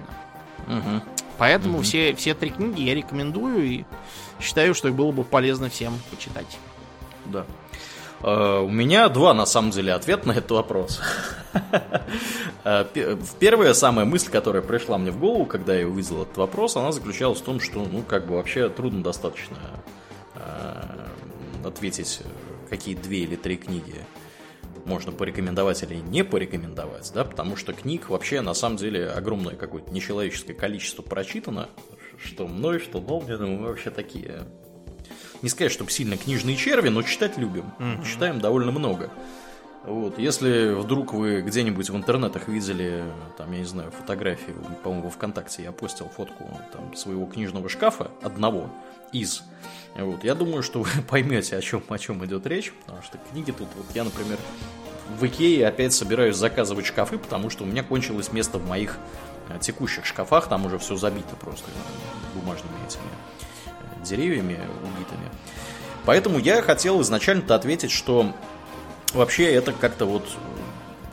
Угу. 0.66 1.02
Поэтому 1.36 1.74
угу. 1.76 1.82
все, 1.82 2.14
все 2.14 2.34
три 2.34 2.50
книги 2.50 2.80
я 2.80 2.94
рекомендую 2.94 3.64
и 3.64 3.84
считаю, 4.40 4.74
что 4.74 4.88
их 4.88 4.94
было 4.94 5.12
бы 5.12 5.24
полезно 5.24 5.68
всем 5.68 5.92
почитать. 6.10 6.58
Да. 7.26 7.44
Uh, 8.20 8.64
у 8.64 8.68
меня 8.68 9.08
два, 9.08 9.32
на 9.32 9.46
самом 9.46 9.70
деле, 9.70 9.92
ответа 9.92 10.28
на 10.28 10.32
этот 10.32 10.50
вопрос. 10.50 11.00
Э, 12.64 12.84
первая 13.38 13.72
самая 13.72 14.04
мысль, 14.04 14.30
которая 14.30 14.60
пришла 14.60 14.98
мне 14.98 15.10
в 15.10 15.18
голову, 15.18 15.46
когда 15.46 15.74
я 15.74 15.86
увидел 15.86 16.22
этот 16.22 16.36
вопрос, 16.36 16.76
она 16.76 16.92
заключалась 16.92 17.40
в 17.40 17.44
том, 17.44 17.60
что, 17.60 17.86
ну, 17.90 18.02
как 18.02 18.26
бы 18.26 18.34
вообще 18.34 18.68
трудно 18.68 19.02
достаточно 19.02 19.56
uh, 20.34 21.66
ответить, 21.66 22.20
какие 22.68 22.94
две 22.94 23.20
или 23.20 23.36
три 23.36 23.56
книги 23.56 23.94
можно 24.84 25.12
порекомендовать 25.12 25.82
или 25.82 25.94
не 25.94 26.24
порекомендовать, 26.24 27.10
да, 27.14 27.24
потому 27.24 27.56
что 27.56 27.72
книг 27.72 28.08
вообще 28.08 28.40
на 28.40 28.54
самом 28.54 28.76
деле 28.76 29.08
огромное 29.08 29.54
какое-то 29.54 29.92
нечеловеческое 29.92 30.56
количество 30.56 31.02
прочитано, 31.02 31.68
что 32.22 32.48
мной, 32.48 32.80
что 32.80 32.98
Долбиным, 32.98 33.62
мы 33.62 33.68
вообще 33.68 33.90
такие 33.90 34.46
не 35.42 35.48
сказать, 35.48 35.72
чтобы 35.72 35.90
сильно 35.90 36.16
книжные 36.16 36.56
черви, 36.56 36.88
но 36.88 37.02
читать 37.02 37.38
любим. 37.38 37.64
Mm-hmm. 37.78 38.04
Читаем 38.04 38.40
довольно 38.40 38.72
много. 38.72 39.10
Вот, 39.84 40.18
если 40.18 40.74
вдруг 40.74 41.14
вы 41.14 41.40
где-нибудь 41.40 41.88
в 41.88 41.96
интернетах 41.96 42.48
видели, 42.48 43.04
там, 43.38 43.50
я 43.52 43.60
не 43.60 43.64
знаю, 43.64 43.90
фотографии, 43.90 44.54
по-моему, 44.82 45.04
во 45.04 45.10
ВКонтакте 45.10 45.62
я 45.62 45.72
постил 45.72 46.08
фотку 46.08 46.50
там, 46.72 46.94
своего 46.94 47.24
книжного 47.26 47.68
шкафа, 47.68 48.10
одного 48.20 48.70
из. 49.12 49.42
Вот, 49.94 50.24
я 50.24 50.34
думаю, 50.34 50.62
что 50.62 50.82
вы 50.82 50.90
поймете, 51.08 51.56
о 51.56 51.62
чем, 51.62 51.82
о 51.88 51.98
чем 51.98 52.24
идет 52.26 52.46
речь, 52.46 52.72
потому 52.84 53.02
что 53.02 53.18
книги 53.30 53.50
тут, 53.50 53.68
вот 53.76 53.86
я, 53.94 54.04
например, 54.04 54.38
в 55.18 55.24
Икее 55.24 55.66
опять 55.66 55.94
собираюсь 55.94 56.36
заказывать 56.36 56.84
шкафы, 56.84 57.16
потому 57.16 57.48
что 57.48 57.64
у 57.64 57.66
меня 57.66 57.82
кончилось 57.82 58.30
место 58.32 58.58
в 58.58 58.68
моих 58.68 58.98
э, 59.48 59.58
текущих 59.58 60.04
шкафах, 60.04 60.48
там 60.48 60.66
уже 60.66 60.78
все 60.78 60.96
забито 60.96 61.34
просто 61.36 61.70
бумажными 62.34 62.76
этими 62.86 63.08
деревьями 64.02 64.60
убитыми. 64.82 65.30
Поэтому 66.04 66.38
я 66.38 66.62
хотел 66.62 67.00
изначально-то 67.02 67.54
ответить, 67.54 67.90
что 67.90 68.34
вообще 69.12 69.52
это 69.52 69.72
как-то 69.72 70.06
вот 70.06 70.24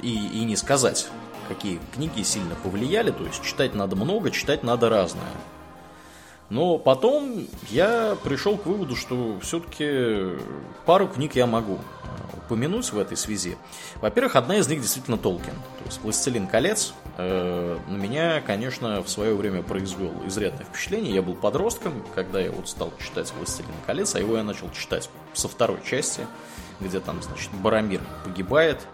и, 0.01 0.13
и 0.13 0.45
не 0.45 0.55
сказать, 0.55 1.07
какие 1.47 1.79
книги 1.93 2.21
сильно 2.21 2.55
повлияли. 2.55 3.11
То 3.11 3.23
есть 3.25 3.43
читать 3.43 3.73
надо 3.73 3.95
много, 3.95 4.31
читать 4.31 4.63
надо 4.63 4.89
разное. 4.89 5.23
Но 6.49 6.77
потом 6.77 7.47
я 7.69 8.15
пришел 8.23 8.57
к 8.57 8.65
выводу, 8.65 8.95
что 8.95 9.39
все-таки 9.41 10.37
пару 10.85 11.07
книг 11.07 11.35
я 11.35 11.47
могу 11.47 11.79
упомянуть 12.45 12.91
в 12.91 12.99
этой 12.99 13.17
связи. 13.17 13.57
Во-первых, 14.01 14.35
одна 14.35 14.57
из 14.57 14.67
них 14.67 14.81
действительно 14.81 15.17
Толкин. 15.17 15.53
То 15.53 15.85
есть 15.85 16.01
«Властелин 16.01 16.47
колец» 16.47 16.93
э, 17.17 17.77
на 17.87 17.95
меня, 17.95 18.41
конечно, 18.41 19.01
в 19.01 19.09
свое 19.09 19.33
время 19.35 19.63
произвел 19.63 20.13
изрядное 20.27 20.65
впечатление. 20.65 21.13
Я 21.13 21.21
был 21.21 21.33
подростком, 21.33 22.03
когда 22.13 22.39
я 22.39 22.51
вот 22.51 22.69
стал 22.69 22.93
читать 22.99 23.33
«Властелин 23.37 23.71
колец», 23.87 24.13
а 24.15 24.19
его 24.19 24.37
я 24.37 24.43
начал 24.43 24.69
читать 24.71 25.09
со 25.33 25.47
второй 25.47 25.79
части, 25.83 26.27
где 26.79 26.99
там, 26.99 27.21
значит, 27.23 27.51
Барамир 27.53 28.01
погибает. 28.23 28.85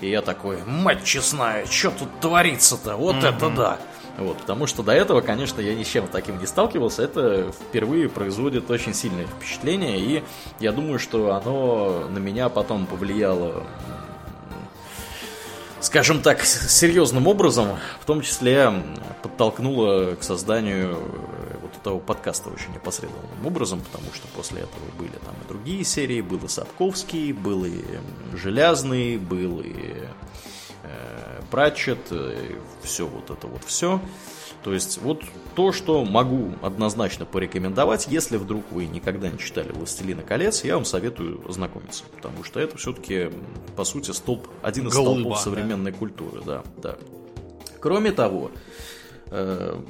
И 0.00 0.08
я 0.08 0.22
такой, 0.22 0.62
мать 0.64 1.04
честная, 1.04 1.66
что 1.66 1.90
тут 1.90 2.20
творится-то? 2.20 2.96
Вот 2.96 3.16
mm-hmm. 3.16 3.36
это 3.36 3.50
да! 3.50 3.78
Вот, 4.18 4.38
потому 4.38 4.66
что 4.66 4.82
до 4.82 4.92
этого, 4.92 5.20
конечно, 5.20 5.60
я 5.60 5.74
ни 5.74 5.82
с 5.82 5.88
чем 5.88 6.06
таким 6.08 6.38
не 6.38 6.46
сталкивался. 6.46 7.02
Это 7.02 7.52
впервые 7.52 8.08
производит 8.08 8.70
очень 8.70 8.92
сильное 8.92 9.26
впечатление, 9.26 9.98
и 9.98 10.22
я 10.58 10.72
думаю, 10.72 10.98
что 10.98 11.34
оно 11.34 12.06
на 12.10 12.18
меня 12.18 12.48
потом 12.48 12.86
повлияло 12.86 13.66
скажем 15.80 16.20
так, 16.22 16.44
серьезным 16.44 17.26
образом, 17.26 17.78
в 18.00 18.04
том 18.04 18.20
числе 18.20 18.70
подтолкнуло 19.22 20.14
к 20.14 20.22
созданию 20.22 20.98
вот 21.62 21.76
этого 21.80 21.98
подкаста 21.98 22.50
очень 22.50 22.72
непосредственным 22.72 23.46
образом, 23.46 23.80
потому 23.80 24.12
что 24.14 24.26
после 24.28 24.60
этого 24.60 24.84
были 24.98 25.12
там 25.24 25.34
и 25.44 25.48
другие 25.48 25.84
серии, 25.84 26.20
был 26.20 26.38
и 26.44 26.48
Сапковский, 26.48 27.32
был 27.32 27.64
и 27.64 27.82
Железный, 28.34 29.16
был 29.16 29.60
и 29.60 30.06
э, 30.82 31.29
Пратчет, 31.50 31.98
все 32.82 33.06
вот 33.06 33.30
это 33.30 33.46
вот 33.46 33.64
все. 33.64 34.00
То 34.62 34.74
есть 34.74 34.98
вот 34.98 35.22
то, 35.54 35.72
что 35.72 36.04
могу 36.04 36.52
однозначно 36.62 37.24
порекомендовать, 37.24 38.08
если 38.08 38.36
вдруг 38.36 38.64
вы 38.70 38.86
никогда 38.86 39.28
не 39.30 39.38
читали 39.38 39.72
«Властелина 39.72 40.22
колец», 40.22 40.64
я 40.64 40.74
вам 40.74 40.84
советую 40.84 41.40
ознакомиться, 41.48 42.04
потому 42.14 42.44
что 42.44 42.60
это 42.60 42.76
все-таки, 42.76 43.30
по 43.76 43.84
сути, 43.84 44.10
столб, 44.10 44.46
один 44.62 44.88
из 44.88 44.92
Голыба, 44.92 45.20
столпов 45.20 45.40
современной 45.40 45.92
да. 45.92 45.98
культуры. 45.98 46.42
Да, 46.44 46.62
да. 46.76 46.96
Кроме 47.80 48.12
того, 48.12 48.50
э, 49.30 49.80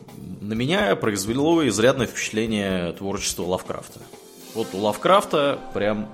на 0.40 0.52
меня 0.52 0.94
произвело 0.94 1.66
изрядное 1.66 2.06
впечатление 2.06 2.92
творчество 2.92 3.42
Лавкрафта. 3.42 4.00
Вот 4.54 4.68
у 4.72 4.78
Лавкрафта 4.78 5.58
прям 5.74 6.08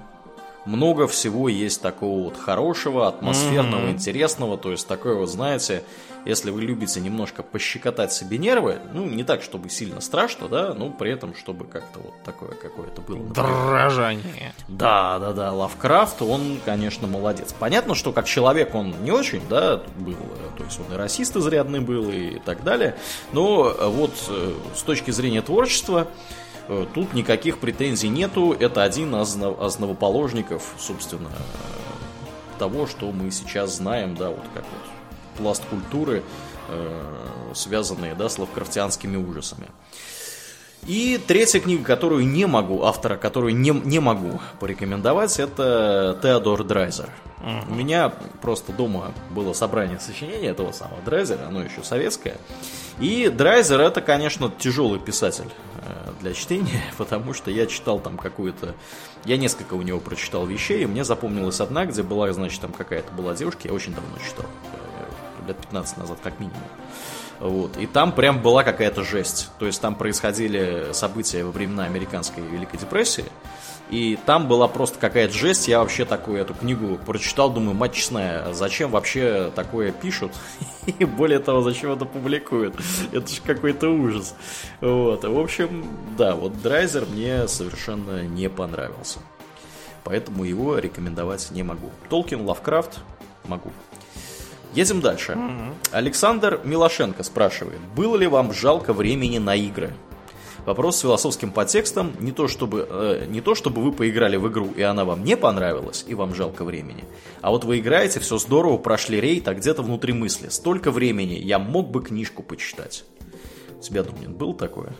много 0.66 1.06
всего 1.06 1.48
есть 1.48 1.80
такого 1.80 2.24
вот 2.24 2.36
хорошего, 2.36 3.08
атмосферного, 3.08 3.86
mm-hmm. 3.86 3.92
интересного. 3.92 4.58
То 4.58 4.72
есть 4.72 4.86
такое 4.86 5.14
вот, 5.14 5.28
знаете, 5.28 5.82
если 6.26 6.50
вы 6.50 6.62
любите 6.62 7.00
немножко 7.00 7.44
пощекотать 7.44 8.12
себе 8.12 8.36
нервы, 8.36 8.78
ну, 8.92 9.06
не 9.06 9.22
так, 9.22 9.42
чтобы 9.42 9.70
сильно 9.70 10.00
страшно, 10.00 10.48
да, 10.48 10.74
но 10.74 10.90
при 10.90 11.12
этом, 11.12 11.36
чтобы 11.36 11.66
как-то 11.66 12.00
вот 12.00 12.14
такое 12.24 12.50
какое-то 12.50 13.00
было. 13.00 13.18
Например. 13.18 13.34
Дрожание. 13.34 14.54
Да, 14.66 15.20
да, 15.20 15.32
да, 15.32 15.52
Лавкрафт, 15.52 16.20
он, 16.22 16.58
конечно, 16.64 17.06
молодец. 17.06 17.54
Понятно, 17.58 17.94
что 17.94 18.12
как 18.12 18.26
человек 18.26 18.74
он 18.74 18.94
не 19.02 19.12
очень, 19.12 19.42
да, 19.48 19.80
был, 19.98 20.16
то 20.58 20.64
есть 20.64 20.80
он 20.80 20.92
и 20.92 20.96
расист 20.98 21.36
изрядный 21.36 21.80
был 21.80 22.10
и 22.10 22.40
так 22.40 22.64
далее, 22.64 22.96
но 23.32 23.74
вот 23.80 24.12
э, 24.28 24.52
с 24.74 24.82
точки 24.82 25.12
зрения 25.12 25.42
творчества, 25.42 26.08
Тут 26.94 27.14
никаких 27.14 27.58
претензий 27.58 28.08
нету. 28.08 28.52
Это 28.52 28.82
один 28.82 29.14
из 29.16 29.36
основоположников, 29.36 30.74
собственно, 30.78 31.30
того, 32.58 32.86
что 32.86 33.12
мы 33.12 33.30
сейчас 33.30 33.76
знаем, 33.76 34.14
да, 34.16 34.30
вот 34.30 34.44
как 34.54 34.64
вот 34.64 34.82
пласт 35.36 35.64
культуры, 35.66 36.22
э, 36.68 37.52
связанные 37.54 38.14
да, 38.14 38.28
с 38.28 38.38
лавкрафтианскими 38.38 39.16
ужасами. 39.16 39.68
И 40.86 41.20
третья 41.24 41.58
книга, 41.60 41.84
которую 41.84 42.26
не 42.26 42.46
могу, 42.46 42.84
автора, 42.84 43.16
которую 43.16 43.56
не, 43.56 43.70
не 43.70 43.98
могу 43.98 44.40
порекомендовать, 44.60 45.38
это 45.40 46.18
Теодор 46.22 46.62
Драйзер. 46.62 47.10
У 47.68 47.74
меня 47.74 48.12
просто 48.40 48.72
дома 48.72 49.12
было 49.30 49.52
собрание 49.52 49.98
сочинений 49.98 50.46
этого 50.46 50.72
самого 50.72 51.00
Драйзера, 51.02 51.46
оно 51.48 51.62
еще 51.62 51.82
советское. 51.82 52.36
И 53.00 53.28
Драйзер 53.28 53.80
это, 53.80 54.00
конечно, 54.00 54.50
тяжелый 54.58 54.98
писатель 54.98 55.50
э, 55.82 56.12
для 56.20 56.32
чтения, 56.32 56.82
потому 56.96 57.34
что 57.34 57.50
я 57.50 57.66
читал 57.66 57.98
там 57.98 58.16
какую-то... 58.16 58.74
Я 59.24 59.36
несколько 59.36 59.74
у 59.74 59.82
него 59.82 60.00
прочитал 60.00 60.46
вещей, 60.46 60.84
и 60.84 60.86
мне 60.86 61.04
запомнилась 61.04 61.60
одна, 61.60 61.84
где 61.84 62.02
была, 62.02 62.32
значит, 62.32 62.60
там 62.60 62.72
какая-то 62.72 63.12
была 63.12 63.34
девушка, 63.34 63.62
я 63.64 63.74
очень 63.74 63.92
давно 63.92 64.16
читал 64.24 64.46
лет 65.46 65.56
15 65.58 65.98
назад, 65.98 66.18
как 66.22 66.38
минимум. 66.40 66.60
Вот. 67.40 67.76
И 67.76 67.86
там 67.86 68.12
прям 68.12 68.40
была 68.40 68.64
какая-то 68.64 69.02
жесть. 69.02 69.50
То 69.58 69.66
есть 69.66 69.80
там 69.80 69.94
происходили 69.94 70.88
события 70.92 71.44
во 71.44 71.50
времена 71.50 71.84
американской 71.84 72.42
Великой 72.42 72.78
депрессии. 72.78 73.24
И 73.90 74.18
там 74.26 74.48
была 74.48 74.66
просто 74.66 74.98
какая-то 74.98 75.32
жесть. 75.32 75.68
Я 75.68 75.78
вообще 75.78 76.04
такую 76.04 76.40
эту 76.40 76.54
книгу 76.54 76.98
прочитал, 76.98 77.50
думаю, 77.50 77.74
мать 77.74 77.92
честная, 77.92 78.52
зачем 78.52 78.90
вообще 78.90 79.52
такое 79.54 79.92
пишут? 79.92 80.32
И 80.86 81.04
более 81.04 81.38
того, 81.38 81.62
зачем 81.62 81.92
это 81.92 82.04
публикуют? 82.04 82.74
Это 83.12 83.28
же 83.28 83.40
какой-то 83.42 83.88
ужас. 83.90 84.34
Вот. 84.80 85.24
В 85.24 85.38
общем, 85.38 85.86
да, 86.18 86.34
вот 86.34 86.60
Драйзер 86.62 87.06
мне 87.06 87.46
совершенно 87.46 88.22
не 88.22 88.50
понравился. 88.50 89.20
Поэтому 90.02 90.44
его 90.44 90.78
рекомендовать 90.78 91.50
не 91.50 91.62
могу. 91.62 91.90
Толкин, 92.08 92.44
Лавкрафт 92.44 92.98
могу. 93.44 93.70
Едем 94.76 95.00
дальше. 95.00 95.32
Mm-hmm. 95.32 95.74
Александр 95.92 96.60
Милошенко 96.62 97.22
спрашивает, 97.22 97.80
было 97.96 98.14
ли 98.16 98.26
вам 98.26 98.52
жалко 98.52 98.92
времени 98.92 99.38
на 99.38 99.56
игры? 99.56 99.94
Вопрос 100.66 100.98
с 100.98 101.00
философским 101.00 101.50
подтекстом. 101.50 102.12
Не 102.20 102.30
то, 102.30 102.46
чтобы, 102.46 102.86
э, 102.90 103.24
не 103.26 103.40
то, 103.40 103.54
чтобы 103.54 103.82
вы 103.82 103.90
поиграли 103.90 104.36
в 104.36 104.48
игру, 104.48 104.68
и 104.76 104.82
она 104.82 105.06
вам 105.06 105.24
не 105.24 105.34
понравилась, 105.34 106.04
и 106.06 106.14
вам 106.14 106.34
жалко 106.34 106.62
времени. 106.62 107.04
А 107.40 107.50
вот 107.50 107.64
вы 107.64 107.78
играете, 107.78 108.20
все 108.20 108.36
здорово, 108.36 108.76
прошли 108.76 109.18
рейд, 109.18 109.48
а 109.48 109.54
где-то 109.54 109.82
внутри 109.82 110.12
мысли. 110.12 110.48
Столько 110.50 110.90
времени, 110.90 111.34
я 111.34 111.58
мог 111.58 111.88
бы 111.88 112.02
книжку 112.02 112.42
почитать. 112.42 113.04
У 113.78 113.80
тебя, 113.80 114.02
Думнин, 114.02 114.34
был 114.34 114.52
такое? 114.52 114.92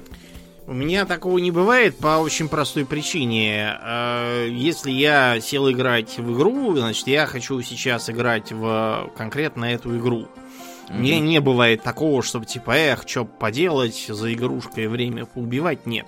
У 0.69 0.73
меня 0.73 1.07
такого 1.07 1.39
не 1.39 1.53
бывает 1.53 1.97
по 1.97 2.19
очень 2.19 2.49
простой 2.49 2.85
причине. 2.85 3.79
Э, 3.81 4.49
если 4.51 4.91
я 4.91 5.41
сел 5.41 5.71
играть 5.71 6.19
в 6.19 6.35
игру, 6.35 6.75
значит, 6.77 7.07
я 7.07 7.27
хочу 7.27 7.61
сейчас 7.63 8.11
играть 8.11 8.51
в 8.51 9.13
конкретно 9.17 9.67
эту 9.67 9.97
игру. 9.97 10.27
Mm-hmm. 10.89 10.99
Мне 10.99 11.21
не 11.21 11.41
бывает 11.41 11.85
такого, 11.85 12.21
чтобы 12.21 12.47
типа, 12.47 12.73
эх, 12.73 13.05
что 13.07 13.25
поделать, 13.25 14.07
за 14.09 14.33
игрушкой 14.35 14.89
время 14.89 15.27
поубивать, 15.27 15.87
нет. 15.87 16.07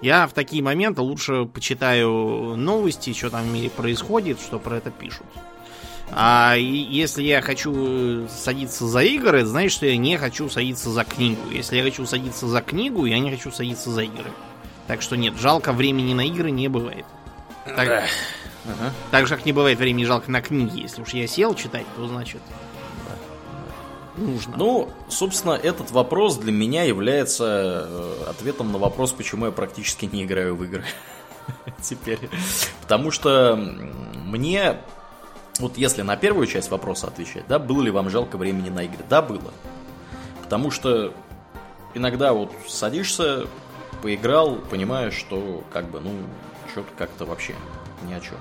Я 0.00 0.26
в 0.26 0.32
такие 0.32 0.64
моменты 0.64 1.00
лучше 1.02 1.44
почитаю 1.44 2.56
новости, 2.56 3.12
что 3.12 3.30
там 3.30 3.44
в 3.44 3.52
мире 3.52 3.70
происходит, 3.70 4.40
что 4.40 4.58
про 4.58 4.78
это 4.78 4.90
пишут. 4.90 5.26
А 6.14 6.54
если 6.56 7.22
я 7.22 7.40
хочу 7.40 8.28
садиться 8.28 8.86
за 8.86 9.00
игры, 9.00 9.44
значит, 9.46 9.72
что 9.72 9.86
я 9.86 9.96
не 9.96 10.18
хочу 10.18 10.50
садиться 10.50 10.90
за 10.90 11.04
книгу. 11.04 11.50
Если 11.50 11.76
я 11.76 11.82
хочу 11.82 12.04
садиться 12.04 12.46
за 12.46 12.60
книгу, 12.60 13.06
я 13.06 13.18
не 13.18 13.30
хочу 13.30 13.50
садиться 13.50 13.90
за 13.90 14.02
игры. 14.02 14.30
Так 14.86 15.00
что 15.00 15.16
нет, 15.16 15.34
жалко 15.40 15.72
времени 15.72 16.12
на 16.12 16.26
игры 16.26 16.50
не 16.50 16.68
бывает. 16.68 17.06
Так, 17.64 17.88
ага. 17.88 18.92
так 19.10 19.26
же, 19.26 19.36
как 19.36 19.46
не 19.46 19.52
бывает 19.52 19.78
времени 19.78 20.04
жалко 20.04 20.30
на 20.30 20.42
книги. 20.42 20.80
Если 20.80 21.00
уж 21.00 21.10
я 21.10 21.26
сел 21.26 21.54
читать, 21.54 21.86
то 21.96 22.06
значит 22.06 22.42
нужно. 24.16 24.56
Ну, 24.56 24.90
собственно, 25.08 25.52
этот 25.52 25.90
вопрос 25.90 26.36
для 26.36 26.52
меня 26.52 26.82
является 26.82 27.86
э, 27.88 28.24
ответом 28.28 28.72
на 28.72 28.78
вопрос, 28.78 29.12
почему 29.12 29.46
я 29.46 29.52
практически 29.52 30.04
не 30.04 30.24
играю 30.24 30.56
в 30.56 30.64
игры 30.64 30.84
теперь. 31.82 32.28
Потому 32.82 33.10
что 33.10 33.56
мне 34.26 34.78
вот 35.58 35.76
если 35.76 36.02
на 36.02 36.16
первую 36.16 36.46
часть 36.46 36.70
вопроса 36.70 37.06
отвечать, 37.06 37.46
да, 37.48 37.58
было 37.58 37.82
ли 37.82 37.90
вам 37.90 38.10
жалко 38.10 38.36
времени 38.36 38.70
на 38.70 38.84
игры? 38.84 39.04
Да, 39.08 39.22
было. 39.22 39.52
Потому 40.42 40.70
что 40.70 41.12
иногда 41.94 42.32
вот 42.32 42.52
садишься, 42.68 43.46
поиграл, 44.02 44.56
понимаешь, 44.70 45.14
что 45.14 45.62
как 45.72 45.90
бы, 45.90 46.00
ну, 46.00 46.12
что-то 46.70 46.88
как-то 46.96 47.24
вообще 47.24 47.54
ни 48.08 48.14
о 48.14 48.20
чем. 48.20 48.38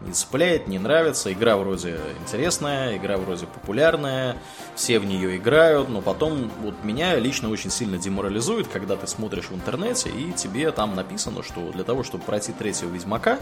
Не 0.00 0.12
цепляет, 0.12 0.66
не 0.66 0.80
нравится, 0.80 1.32
игра 1.32 1.56
вроде 1.56 2.00
интересная, 2.20 2.96
игра 2.96 3.16
вроде 3.18 3.46
популярная, 3.46 4.36
все 4.74 4.98
в 4.98 5.04
нее 5.04 5.36
играют, 5.36 5.88
но 5.88 6.00
потом 6.00 6.50
вот 6.60 6.74
меня 6.82 7.16
лично 7.16 7.48
очень 7.50 7.70
сильно 7.70 7.98
деморализует, 7.98 8.66
когда 8.66 8.96
ты 8.96 9.06
смотришь 9.06 9.44
в 9.50 9.54
интернете 9.54 10.10
и 10.10 10.32
тебе 10.32 10.72
там 10.72 10.96
написано, 10.96 11.44
что 11.44 11.70
для 11.70 11.84
того, 11.84 12.02
чтобы 12.02 12.24
пройти 12.24 12.52
третьего 12.52 12.90
Ведьмака, 12.90 13.38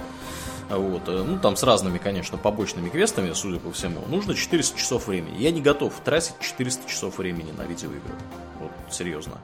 вот. 0.78 1.02
Э, 1.08 1.24
ну, 1.26 1.38
там 1.38 1.56
с 1.56 1.62
разными, 1.62 1.98
конечно, 1.98 2.38
побочными 2.38 2.88
квестами, 2.88 3.32
судя 3.32 3.58
по 3.58 3.72
всему. 3.72 4.02
Нужно 4.08 4.34
400 4.34 4.78
часов 4.78 5.08
времени. 5.08 5.36
Я 5.38 5.50
не 5.50 5.60
готов 5.60 5.92
тратить 6.04 6.34
400 6.40 6.88
часов 6.88 7.18
времени 7.18 7.52
на 7.56 7.62
видеоигры. 7.62 8.14
Вот, 8.60 8.70
серьезно. 8.90 9.38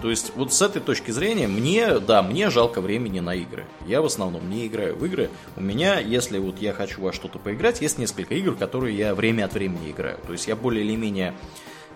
То 0.00 0.10
есть, 0.10 0.32
вот 0.34 0.52
с 0.52 0.62
этой 0.62 0.80
точки 0.80 1.10
зрения, 1.10 1.46
мне, 1.46 1.98
да, 1.98 2.22
мне 2.22 2.48
жалко 2.50 2.80
времени 2.80 3.20
на 3.20 3.34
игры. 3.34 3.66
Я 3.86 4.02
в 4.02 4.06
основном 4.06 4.48
не 4.48 4.66
играю 4.66 4.96
в 4.96 5.04
игры. 5.04 5.30
У 5.56 5.60
меня, 5.60 5.98
если 5.98 6.38
вот 6.38 6.60
я 6.60 6.72
хочу 6.72 7.02
во 7.02 7.12
что-то 7.12 7.38
поиграть, 7.38 7.80
есть 7.80 7.98
несколько 7.98 8.34
игр, 8.34 8.54
которые 8.54 8.96
я 8.96 9.14
время 9.14 9.44
от 9.44 9.54
времени 9.54 9.90
играю. 9.90 10.18
То 10.26 10.32
есть, 10.32 10.48
я 10.48 10.56
более 10.56 10.84
или 10.84 10.96
менее 10.96 11.34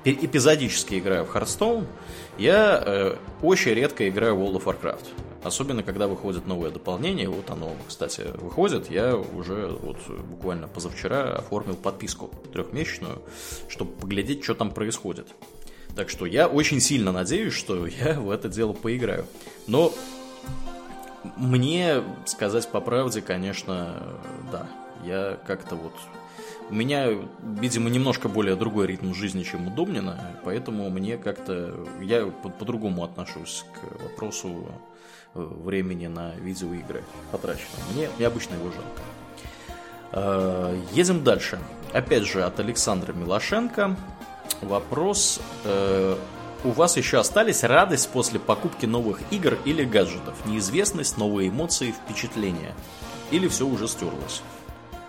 эпизодически 0.05 0.99
играю 0.99 1.25
в 1.25 1.35
Hearthstone. 1.35 1.87
Я 2.39 2.83
э, 2.85 3.17
очень 3.43 3.73
редко 3.73 4.09
играю 4.09 4.37
в 4.37 4.41
World 4.41 4.63
of 4.63 4.65
Warcraft. 4.65 5.26
Особенно, 5.47 5.85
когда 5.85 6.09
выходит 6.09 6.47
новое 6.47 6.71
дополнение. 6.71 7.29
Вот 7.29 7.51
оно, 7.51 7.73
кстати, 7.87 8.23
выходит. 8.35 8.91
Я 8.91 9.17
уже 9.17 9.69
вот 9.69 9.97
буквально 10.09 10.67
позавчера 10.67 11.37
оформил 11.37 11.77
подписку 11.77 12.31
трехмесячную, 12.53 13.23
чтобы 13.69 13.93
поглядеть, 13.93 14.43
что 14.43 14.55
там 14.55 14.73
происходит. 14.73 15.29
Так 15.95 16.11
что 16.11 16.27
я 16.27 16.49
очень 16.49 16.81
сильно 16.81 17.13
надеюсь, 17.13 17.53
что 17.53 17.87
я 17.87 18.19
в 18.21 18.31
это 18.31 18.49
дело 18.49 18.73
поиграю. 18.73 19.27
Но 19.69 19.93
мне 21.37 22.03
сказать 22.25 22.69
по 22.69 22.81
правде, 22.81 23.23
конечно, 23.23 24.19
да. 24.51 24.69
Я 25.05 25.39
как-то 25.47 25.77
вот 25.77 25.93
у 26.69 26.75
меня, 26.75 27.09
видимо, 27.61 27.89
немножко 27.89 28.29
более 28.29 28.57
другой 28.57 28.89
ритм 28.89 29.15
жизни, 29.15 29.45
чем 29.45 29.69
у 29.69 29.71
Домнина, 29.71 30.41
поэтому 30.45 30.91
мне 30.91 31.17
как-то... 31.17 31.87
Я 32.03 32.27
по-другому 32.27 33.05
отношусь 33.05 33.65
к 33.73 34.03
вопросу 34.03 34.67
времени 35.37 36.07
на 36.07 36.35
видеоигры 36.35 37.05
потраченного. 37.31 37.83
Мне, 37.93 38.09
мне 38.17 38.27
обычно 38.27 38.55
его 38.55 38.71
жалко. 38.71 39.03
Э, 40.13 40.81
едем 40.93 41.25
дальше. 41.25 41.59
Опять 41.93 42.25
же, 42.25 42.43
от 42.43 42.59
Александра 42.61 43.13
Милошенко. 43.13 43.97
Вопрос. 44.63 45.41
Э, 45.65 46.17
у 46.65 46.71
вас 46.71 46.97
еще 46.97 47.19
остались 47.19 47.63
радость 47.63 48.09
после 48.11 48.41
покупки 48.41 48.87
новых 48.87 49.21
игр 49.31 49.59
или 49.65 49.85
гаджетов? 49.85 50.35
Неизвестность, 50.47 51.17
новые 51.19 51.51
эмоции, 51.51 51.93
впечатления? 51.93 52.75
Или 53.31 53.49
все 53.49 53.67
уже 53.67 53.89
стерлось? 53.89 54.43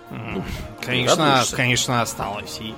Ну, 0.09 0.43
конечно, 0.81 1.43
конечно, 1.51 2.01
осталось. 2.01 2.59
И 2.61 2.73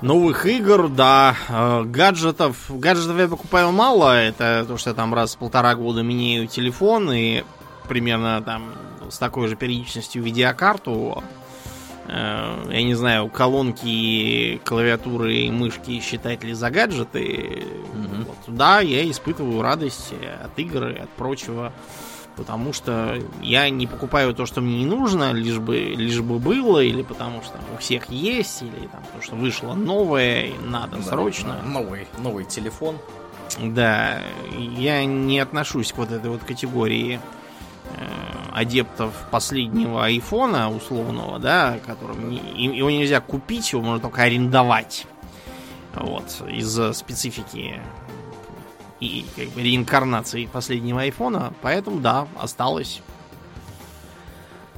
Новых 0.00 0.46
игр, 0.46 0.88
да. 0.88 1.34
Э, 1.48 1.82
гаджетов. 1.82 2.66
Гаджетов 2.68 3.18
я 3.18 3.26
покупаю 3.26 3.72
мало. 3.72 4.14
Это 4.14 4.64
то, 4.66 4.76
что 4.76 4.90
я 4.90 4.94
там 4.94 5.12
раз 5.12 5.34
в 5.34 5.38
полтора 5.38 5.74
года 5.74 6.02
меняю 6.02 6.46
телефон 6.46 7.10
и 7.10 7.42
примерно 7.88 8.40
там 8.42 8.74
с 9.10 9.18
такой 9.18 9.48
же 9.48 9.56
периодичностью 9.56 10.22
видеокарту. 10.22 11.24
Э, 12.06 12.64
я 12.70 12.82
не 12.84 12.94
знаю, 12.94 13.28
колонки, 13.28 14.60
клавиатуры 14.64 15.34
и 15.34 15.50
мышки 15.50 16.00
считать 16.00 16.44
ли 16.44 16.52
за 16.52 16.70
гаджеты. 16.70 17.64
Угу. 17.92 18.24
Вот, 18.28 18.56
да, 18.56 18.78
я 18.80 19.08
испытываю 19.10 19.62
радость 19.62 20.14
от 20.44 20.56
игры, 20.60 20.94
от 20.94 21.08
прочего 21.10 21.72
потому 22.38 22.72
что 22.72 23.18
я 23.42 23.68
не 23.68 23.88
покупаю 23.88 24.32
то, 24.32 24.46
что 24.46 24.60
мне 24.60 24.78
не 24.78 24.86
нужно, 24.86 25.32
лишь 25.32 25.58
бы, 25.58 25.76
лишь 25.76 26.20
бы 26.20 26.38
было, 26.38 26.78
или 26.78 27.02
потому 27.02 27.42
что 27.42 27.58
у 27.74 27.78
всех 27.78 28.08
есть, 28.10 28.62
или 28.62 28.86
там, 28.86 29.02
потому 29.02 29.22
что 29.22 29.34
вышло 29.34 29.74
новое, 29.74 30.46
и 30.46 30.58
надо 30.64 30.98
да, 30.98 31.02
срочно. 31.02 31.60
Новый, 31.66 32.06
новый 32.18 32.44
телефон. 32.44 32.96
Да, 33.60 34.20
я 34.56 35.04
не 35.04 35.40
отношусь 35.40 35.92
к 35.92 35.98
вот 35.98 36.12
этой 36.12 36.30
вот 36.30 36.44
категории 36.44 37.18
э, 37.96 38.00
адептов 38.52 39.12
последнего 39.32 40.04
айфона 40.04 40.70
условного, 40.70 41.40
да, 41.40 41.78
которым 41.84 42.30
не, 42.30 42.38
его 42.56 42.88
нельзя 42.88 43.20
купить, 43.20 43.72
его 43.72 43.82
можно 43.82 44.00
только 44.00 44.22
арендовать. 44.22 45.06
Вот, 45.94 46.24
из-за 46.48 46.92
специфики 46.92 47.80
и 49.00 49.24
как 49.36 49.48
бы, 49.50 49.62
реинкарнации 49.62 50.46
последнего 50.46 51.02
айфона, 51.02 51.52
поэтому 51.62 52.00
да, 52.00 52.26
осталось. 52.38 53.02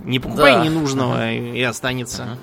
Не 0.04 0.18
покупай 0.18 0.54
да. 0.54 0.64
ненужного 0.64 1.16
ага. 1.16 1.30
и 1.32 1.62
останется. 1.62 2.24
Ага. 2.24 2.38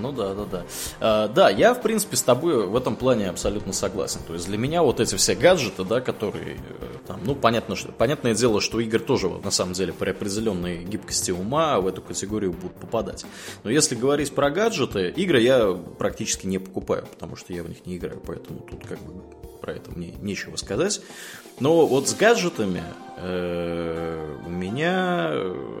Ну 0.00 0.12
да, 0.12 0.34
да, 0.34 0.44
да. 0.44 0.64
А, 1.00 1.28
да, 1.28 1.50
я, 1.50 1.74
в 1.74 1.82
принципе, 1.82 2.16
с 2.16 2.22
тобой 2.22 2.66
в 2.66 2.76
этом 2.76 2.96
плане 2.96 3.28
абсолютно 3.28 3.72
согласен. 3.72 4.20
То 4.26 4.34
есть 4.34 4.46
для 4.46 4.58
меня 4.58 4.82
вот 4.82 5.00
эти 5.00 5.14
все 5.16 5.34
гаджеты, 5.34 5.84
да, 5.84 6.00
которые 6.00 6.56
э, 6.56 6.86
там, 7.06 7.20
ну, 7.24 7.34
понятно, 7.34 7.76
что, 7.76 7.92
понятное 7.92 8.34
дело, 8.34 8.60
что 8.60 8.80
игры 8.80 9.00
тоже, 9.00 9.28
на 9.28 9.50
самом 9.50 9.72
деле, 9.72 9.92
при 9.92 10.10
определенной 10.10 10.84
гибкости 10.84 11.30
ума 11.30 11.80
в 11.80 11.86
эту 11.86 12.02
категорию 12.02 12.52
будут 12.52 12.76
попадать. 12.76 13.24
Но 13.64 13.70
если 13.70 13.94
говорить 13.94 14.34
про 14.34 14.50
гаджеты, 14.50 15.10
игры 15.10 15.40
я 15.40 15.72
практически 15.98 16.46
не 16.46 16.58
покупаю, 16.58 17.06
потому 17.06 17.36
что 17.36 17.52
я 17.52 17.62
в 17.62 17.68
них 17.68 17.86
не 17.86 17.96
играю, 17.96 18.20
поэтому 18.24 18.60
тут 18.60 18.86
как 18.86 18.98
бы 19.00 19.22
про 19.60 19.72
это 19.72 19.90
мне 19.90 20.14
нечего 20.22 20.56
сказать. 20.56 21.00
Но 21.60 21.86
вот 21.86 22.08
с 22.08 22.14
гаджетами 22.14 22.82
у 23.20 24.50
меня 24.50 25.32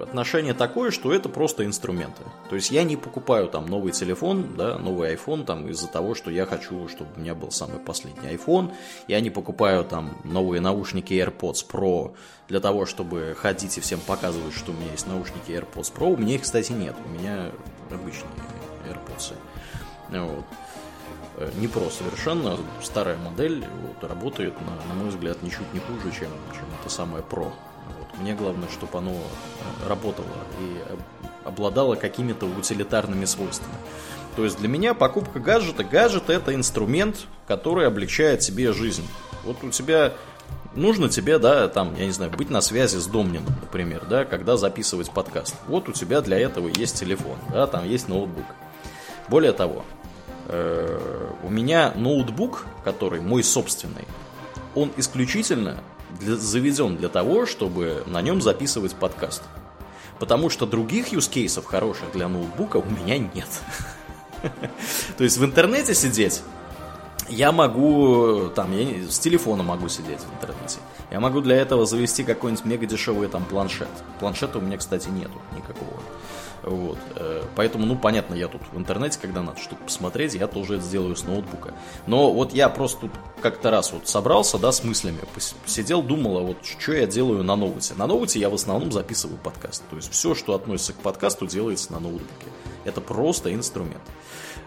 отношение 0.02 0.54
такое, 0.54 0.90
что 0.90 1.12
это 1.12 1.28
просто 1.28 1.64
инструменты. 1.64 2.22
То 2.48 2.56
есть 2.56 2.70
я 2.70 2.82
не 2.82 2.96
покупаю 2.96 3.48
там 3.48 3.66
новый 3.66 3.92
телефон, 3.92 4.56
да, 4.56 4.78
новый 4.78 5.14
iPhone 5.14 5.44
там 5.44 5.68
из-за 5.68 5.86
того, 5.88 6.14
что 6.14 6.30
я 6.30 6.46
хочу, 6.46 6.88
чтобы 6.88 7.10
у 7.16 7.20
меня 7.20 7.34
был 7.34 7.50
самый 7.50 7.78
последний 7.78 8.28
iPhone. 8.28 8.72
Я 9.06 9.20
не 9.20 9.30
покупаю 9.30 9.84
там 9.84 10.16
новые 10.24 10.60
наушники 10.60 11.12
AirPods 11.12 11.64
Pro 11.70 12.14
для 12.48 12.60
того, 12.60 12.86
чтобы 12.86 13.36
ходить 13.38 13.78
и 13.78 13.80
всем 13.80 14.00
показывать, 14.00 14.54
что 14.54 14.72
у 14.72 14.74
меня 14.74 14.90
есть 14.90 15.06
наушники 15.06 15.50
AirPods 15.50 15.92
Pro. 15.96 16.14
У 16.14 16.16
меня 16.16 16.34
их, 16.34 16.42
кстати, 16.42 16.72
нет. 16.72 16.96
У 17.06 17.08
меня 17.08 17.52
обычные 17.90 18.32
AirPods. 18.88 19.34
Вот. 20.10 20.44
Э, 21.40 21.50
не 21.60 21.68
про 21.68 21.88
совершенно, 21.88 22.56
старая 22.82 23.16
модель 23.16 23.64
вот, 23.82 24.10
работает, 24.10 24.54
на, 24.60 24.92
на 24.92 25.00
мой 25.00 25.10
взгляд, 25.10 25.40
ничуть 25.42 25.72
не 25.72 25.78
хуже, 25.78 26.10
чем, 26.10 26.30
чем 26.52 26.64
это 26.80 26.90
самое 26.90 27.22
про. 27.22 27.44
Вот. 27.44 28.20
Мне 28.20 28.34
главное, 28.34 28.68
чтобы 28.68 28.98
оно 28.98 29.12
э, 29.12 29.88
работало 29.88 30.26
и 30.60 30.82
обладало 31.44 31.94
какими-то 31.94 32.46
утилитарными 32.46 33.24
свойствами. 33.24 33.74
То 34.34 34.44
есть 34.44 34.58
для 34.58 34.68
меня 34.68 34.94
покупка 34.94 35.38
гаджета, 35.38 35.84
гаджет 35.84 36.28
это 36.28 36.54
инструмент, 36.54 37.26
который 37.46 37.86
облегчает 37.86 38.40
тебе 38.40 38.72
жизнь. 38.72 39.06
Вот 39.44 39.62
у 39.62 39.70
тебя 39.70 40.14
нужно 40.74 41.08
тебе, 41.08 41.38
да, 41.38 41.68
там, 41.68 41.94
я 41.94 42.06
не 42.06 42.12
знаю, 42.12 42.32
быть 42.32 42.50
на 42.50 42.60
связи 42.60 42.96
с 42.96 43.06
Домнином, 43.06 43.54
например, 43.60 44.04
да, 44.10 44.24
когда 44.24 44.56
записывать 44.56 45.10
подкаст. 45.12 45.54
Вот 45.68 45.88
у 45.88 45.92
тебя 45.92 46.20
для 46.20 46.38
этого 46.38 46.66
есть 46.66 46.98
телефон, 46.98 47.38
да, 47.52 47.68
там 47.68 47.88
есть 47.88 48.08
ноутбук. 48.08 48.46
Более 49.28 49.52
того, 49.52 49.84
у 50.48 51.50
меня 51.50 51.92
ноутбук, 51.94 52.66
который 52.84 53.20
мой 53.20 53.42
собственный, 53.44 54.06
он 54.74 54.90
исключительно 54.96 55.82
для, 56.20 56.36
заведен 56.36 56.96
для 56.96 57.08
того, 57.08 57.46
чтобы 57.46 58.02
на 58.06 58.22
нем 58.22 58.40
записывать 58.40 58.94
подкаст. 58.94 59.42
Потому 60.18 60.50
что 60.50 60.66
других 60.66 61.08
юзкейсов 61.12 61.66
хороших 61.66 62.12
для 62.12 62.28
ноутбука 62.28 62.78
у 62.78 62.84
меня 62.84 63.18
нет. 63.18 63.48
То 65.16 65.24
есть 65.24 65.36
в 65.36 65.44
интернете 65.44 65.94
сидеть 65.94 66.42
я 67.28 67.52
могу, 67.52 68.48
там, 68.54 68.72
я 68.72 69.08
с 69.08 69.18
телефона 69.18 69.62
могу 69.62 69.88
сидеть 69.88 70.20
в 70.20 70.34
интернете. 70.34 70.78
Я 71.10 71.20
могу 71.20 71.40
для 71.40 71.56
этого 71.56 71.86
завести 71.86 72.24
какой-нибудь 72.24 72.64
мега 72.64 72.86
дешевый 72.86 73.28
там 73.28 73.44
планшет. 73.44 73.88
Планшета 74.18 74.58
у 74.58 74.60
меня, 74.60 74.78
кстати, 74.78 75.08
нету 75.08 75.40
никакого. 75.54 76.00
Вот. 76.62 76.98
Э, 77.16 77.42
поэтому, 77.56 77.86
ну, 77.86 77.96
понятно, 77.96 78.34
я 78.34 78.48
тут 78.48 78.62
в 78.72 78.78
интернете, 78.78 79.18
когда 79.20 79.42
надо 79.42 79.60
что-то 79.60 79.82
посмотреть, 79.84 80.34
я 80.34 80.46
тоже 80.46 80.76
это 80.76 80.84
сделаю 80.84 81.16
с 81.16 81.24
ноутбука. 81.24 81.74
Но 82.06 82.32
вот 82.32 82.52
я 82.52 82.68
просто 82.68 83.02
тут 83.02 83.10
как-то 83.40 83.70
раз 83.70 83.92
вот 83.92 84.08
собрался, 84.08 84.58
да, 84.58 84.72
с 84.72 84.84
мыслями, 84.84 85.18
сидел, 85.66 86.02
думал, 86.02 86.38
а 86.38 86.40
вот 86.42 86.58
что 86.64 86.92
я 86.92 87.06
делаю 87.06 87.42
на 87.44 87.56
ноуте. 87.56 87.94
На 87.94 88.06
ноуте 88.06 88.40
я 88.40 88.50
в 88.50 88.54
основном 88.54 88.92
записываю 88.92 89.38
подкаст. 89.38 89.82
То 89.90 89.96
есть 89.96 90.10
все, 90.10 90.34
что 90.34 90.54
относится 90.54 90.92
к 90.92 90.96
подкасту, 90.96 91.46
делается 91.46 91.92
на 91.92 92.00
ноутбуке. 92.00 92.46
Это 92.84 93.00
просто 93.00 93.54
инструмент. 93.54 94.02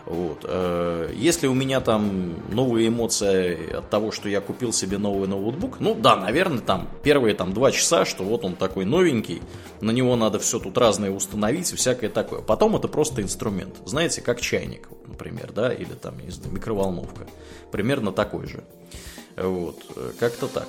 Вот. 0.05 0.39
Э, 0.43 1.11
если 1.15 1.47
у 1.47 1.53
меня 1.53 1.79
там 1.79 2.35
новые 2.53 2.87
эмоции 2.87 3.77
от 3.77 3.89
того, 3.89 4.11
что 4.11 4.29
я 4.29 4.41
купил 4.41 4.73
себе 4.73 4.97
новый 4.97 5.27
ноутбук, 5.27 5.79
ну 5.79 5.95
да, 5.95 6.15
наверное, 6.15 6.59
там 6.59 6.87
первые 7.03 7.35
там 7.35 7.53
два 7.53 7.71
часа, 7.71 8.05
что 8.05 8.23
вот 8.23 8.43
он 8.43 8.55
такой 8.55 8.85
новенький, 8.85 9.41
на 9.81 9.91
него 9.91 10.15
надо 10.15 10.39
все 10.39 10.59
тут 10.59 10.77
разное 10.77 11.11
установить 11.11 11.71
и 11.73 11.75
всякое 11.75 12.09
такое. 12.09 12.41
Потом 12.41 12.75
это 12.75 12.87
просто 12.87 13.21
инструмент. 13.21 13.77
Знаете, 13.85 14.21
как 14.21 14.41
чайник, 14.41 14.87
например, 15.07 15.51
да, 15.51 15.73
или 15.73 15.93
там, 15.93 16.19
не 16.19 16.29
знаю, 16.29 16.53
микроволновка. 16.53 17.27
Примерно 17.71 18.11
такой 18.11 18.47
же. 18.47 18.63
Вот, 19.37 19.81
э, 19.95 20.11
как-то 20.19 20.47
так. 20.47 20.67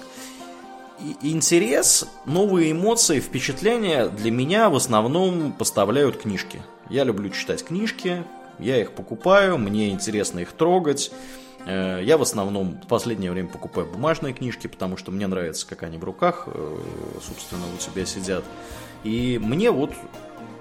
И 1.00 1.32
интерес, 1.32 2.06
новые 2.26 2.72
эмоции, 2.72 3.18
впечатления 3.18 4.08
для 4.08 4.30
меня 4.30 4.68
в 4.70 4.76
основном 4.76 5.52
поставляют 5.52 6.16
книжки. 6.18 6.62
Я 6.88 7.04
люблю 7.04 7.30
читать 7.30 7.64
книжки, 7.64 8.24
я 8.58 8.80
их 8.80 8.92
покупаю, 8.92 9.58
мне 9.58 9.90
интересно 9.90 10.40
их 10.40 10.52
трогать. 10.52 11.10
Э, 11.66 12.00
я 12.02 12.18
в 12.18 12.22
основном 12.22 12.80
в 12.80 12.86
последнее 12.86 13.32
время 13.32 13.48
покупаю 13.48 13.86
бумажные 13.86 14.34
книжки, 14.34 14.66
потому 14.66 14.96
что 14.96 15.10
мне 15.10 15.26
нравится, 15.26 15.66
как 15.66 15.82
они 15.82 15.98
в 15.98 16.04
руках, 16.04 16.44
э, 16.46 16.78
собственно, 17.26 17.64
у 17.74 17.78
тебя 17.78 18.06
сидят. 18.06 18.44
И 19.04 19.38
мне 19.42 19.70
вот 19.70 19.92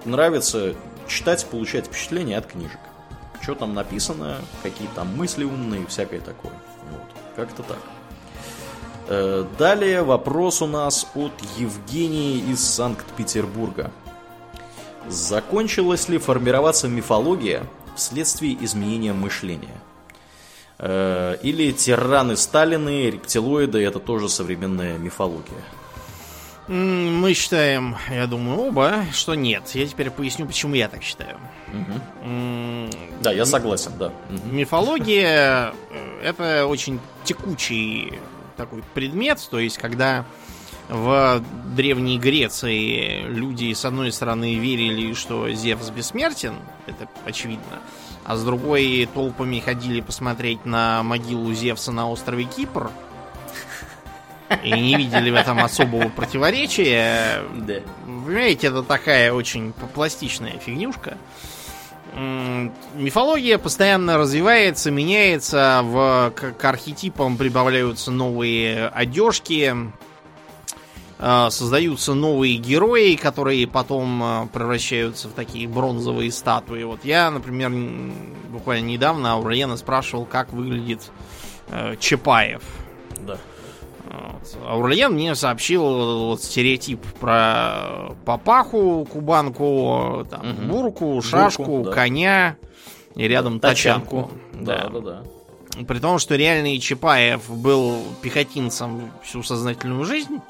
нравится 0.04 0.74
читать, 1.08 1.46
получать 1.46 1.86
впечатления 1.86 2.38
от 2.38 2.46
книжек. 2.46 2.78
Что 3.40 3.54
там 3.54 3.74
написано, 3.74 4.38
какие 4.62 4.88
там 4.94 5.16
мысли 5.16 5.44
умные, 5.44 5.86
всякое 5.86 6.20
такое. 6.20 6.52
Вот. 6.90 7.02
Как-то 7.36 7.62
так. 7.62 7.78
Э, 9.08 9.44
далее 9.58 10.02
вопрос 10.02 10.62
у 10.62 10.66
нас 10.66 11.06
от 11.14 11.32
Евгении 11.58 12.38
из 12.50 12.60
Санкт-Петербурга. 12.60 13.90
Закончилась 15.08 16.08
ли 16.08 16.18
формироваться 16.18 16.88
мифология 16.88 17.66
вследствие 17.96 18.56
изменения 18.64 19.12
мышления. 19.12 19.80
Э, 20.78 21.36
или 21.42 21.72
тираны 21.72 22.36
Сталины, 22.36 23.10
рептилоиды, 23.10 23.84
это 23.84 23.98
тоже 23.98 24.28
современная 24.28 24.98
мифология. 24.98 25.62
Мы 26.68 27.34
считаем, 27.34 27.96
я 28.08 28.26
думаю, 28.26 28.60
оба, 28.60 29.04
что 29.12 29.34
нет. 29.34 29.68
Я 29.74 29.86
теперь 29.86 30.10
поясню, 30.10 30.46
почему 30.46 30.74
я 30.74 30.88
так 30.88 31.02
считаю. 31.02 31.38
Угу. 31.68 32.90
Да, 33.20 33.32
я 33.32 33.44
согласен, 33.44 33.92
да. 33.98 34.12
Мифология 34.50 35.74
э, 35.90 36.20
это 36.22 36.66
очень 36.66 37.00
текучий 37.24 38.18
такой 38.56 38.82
предмет, 38.94 39.46
то 39.50 39.58
есть 39.58 39.78
когда 39.78 40.24
в 40.88 41.42
Древней 41.74 42.18
Греции 42.18 43.22
люди, 43.26 43.72
с 43.72 43.84
одной 43.84 44.12
стороны, 44.12 44.54
верили, 44.56 45.14
что 45.14 45.50
Зевс 45.50 45.90
бессмертен, 45.90 46.54
это 46.86 47.08
очевидно, 47.24 47.80
а 48.24 48.36
с 48.36 48.44
другой 48.44 49.08
толпами 49.12 49.58
ходили 49.60 50.00
посмотреть 50.00 50.64
на 50.64 51.02
могилу 51.02 51.52
Зевса 51.54 51.92
на 51.92 52.08
острове 52.10 52.44
Кипр 52.44 52.90
и 54.62 54.70
не 54.72 54.96
видели 54.96 55.30
в 55.30 55.34
этом 55.34 55.58
особого 55.62 56.08
противоречия. 56.08 57.42
Да. 57.54 57.80
Понимаете, 58.04 58.68
это 58.68 58.82
такая 58.82 59.32
очень 59.32 59.72
пластичная 59.94 60.58
фигнюшка. 60.58 61.16
Мифология 62.94 63.56
постоянно 63.56 64.18
развивается, 64.18 64.90
меняется, 64.90 65.80
в, 65.82 66.32
к, 66.36 66.52
к 66.52 66.64
архетипам 66.64 67.38
прибавляются 67.38 68.10
новые 68.10 68.88
одежки, 68.88 69.74
Э, 71.24 71.50
создаются 71.50 72.14
новые 72.14 72.56
герои, 72.56 73.14
которые 73.14 73.68
потом 73.68 74.22
э, 74.24 74.46
превращаются 74.52 75.28
в 75.28 75.32
такие 75.32 75.68
бронзовые 75.68 76.32
статуи. 76.32 76.82
Вот 76.82 77.04
я, 77.04 77.30
например, 77.30 77.70
буквально 78.48 78.86
недавно 78.86 79.36
у 79.36 79.44
Райена 79.44 79.76
спрашивал, 79.76 80.24
как 80.24 80.52
выглядит 80.52 81.12
э, 81.68 81.94
Чапаев. 82.00 82.62
Да. 83.20 83.38
Вот. 84.12 84.58
Аурлиен 84.66 85.12
мне 85.12 85.34
сообщил 85.34 86.26
вот 86.28 86.42
стереотип 86.42 87.00
про 87.18 88.10
папаху, 88.26 89.06
кубанку, 89.10 90.26
там, 90.28 90.50
угу. 90.50 90.62
бурку, 90.62 91.22
шашку, 91.22 91.64
бурку, 91.64 91.84
да. 91.84 91.92
коня 91.92 92.56
и 93.14 93.26
рядом 93.26 93.58
тачанку. 93.58 94.30
тачанку. 94.52 94.64
Да, 94.64 94.88
да, 94.88 95.00
да. 95.00 95.84
При 95.84 95.98
том, 95.98 96.18
что 96.18 96.36
реальный 96.36 96.78
Чапаев 96.78 97.48
был 97.48 98.02
пехотинцем 98.20 99.10
всю 99.22 99.42
сознательную 99.42 100.04
жизнь. 100.04 100.40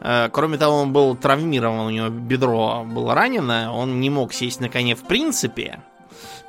Э, 0.00 0.30
кроме 0.32 0.56
того, 0.56 0.76
он 0.76 0.92
был 0.94 1.14
травмирован, 1.14 1.86
у 1.86 1.90
него 1.90 2.08
бедро 2.08 2.84
было 2.86 3.14
ранено, 3.14 3.74
он 3.74 4.00
не 4.00 4.08
мог 4.08 4.32
сесть 4.32 4.60
на 4.60 4.70
коне 4.70 4.94
в 4.94 5.02
принципе. 5.02 5.80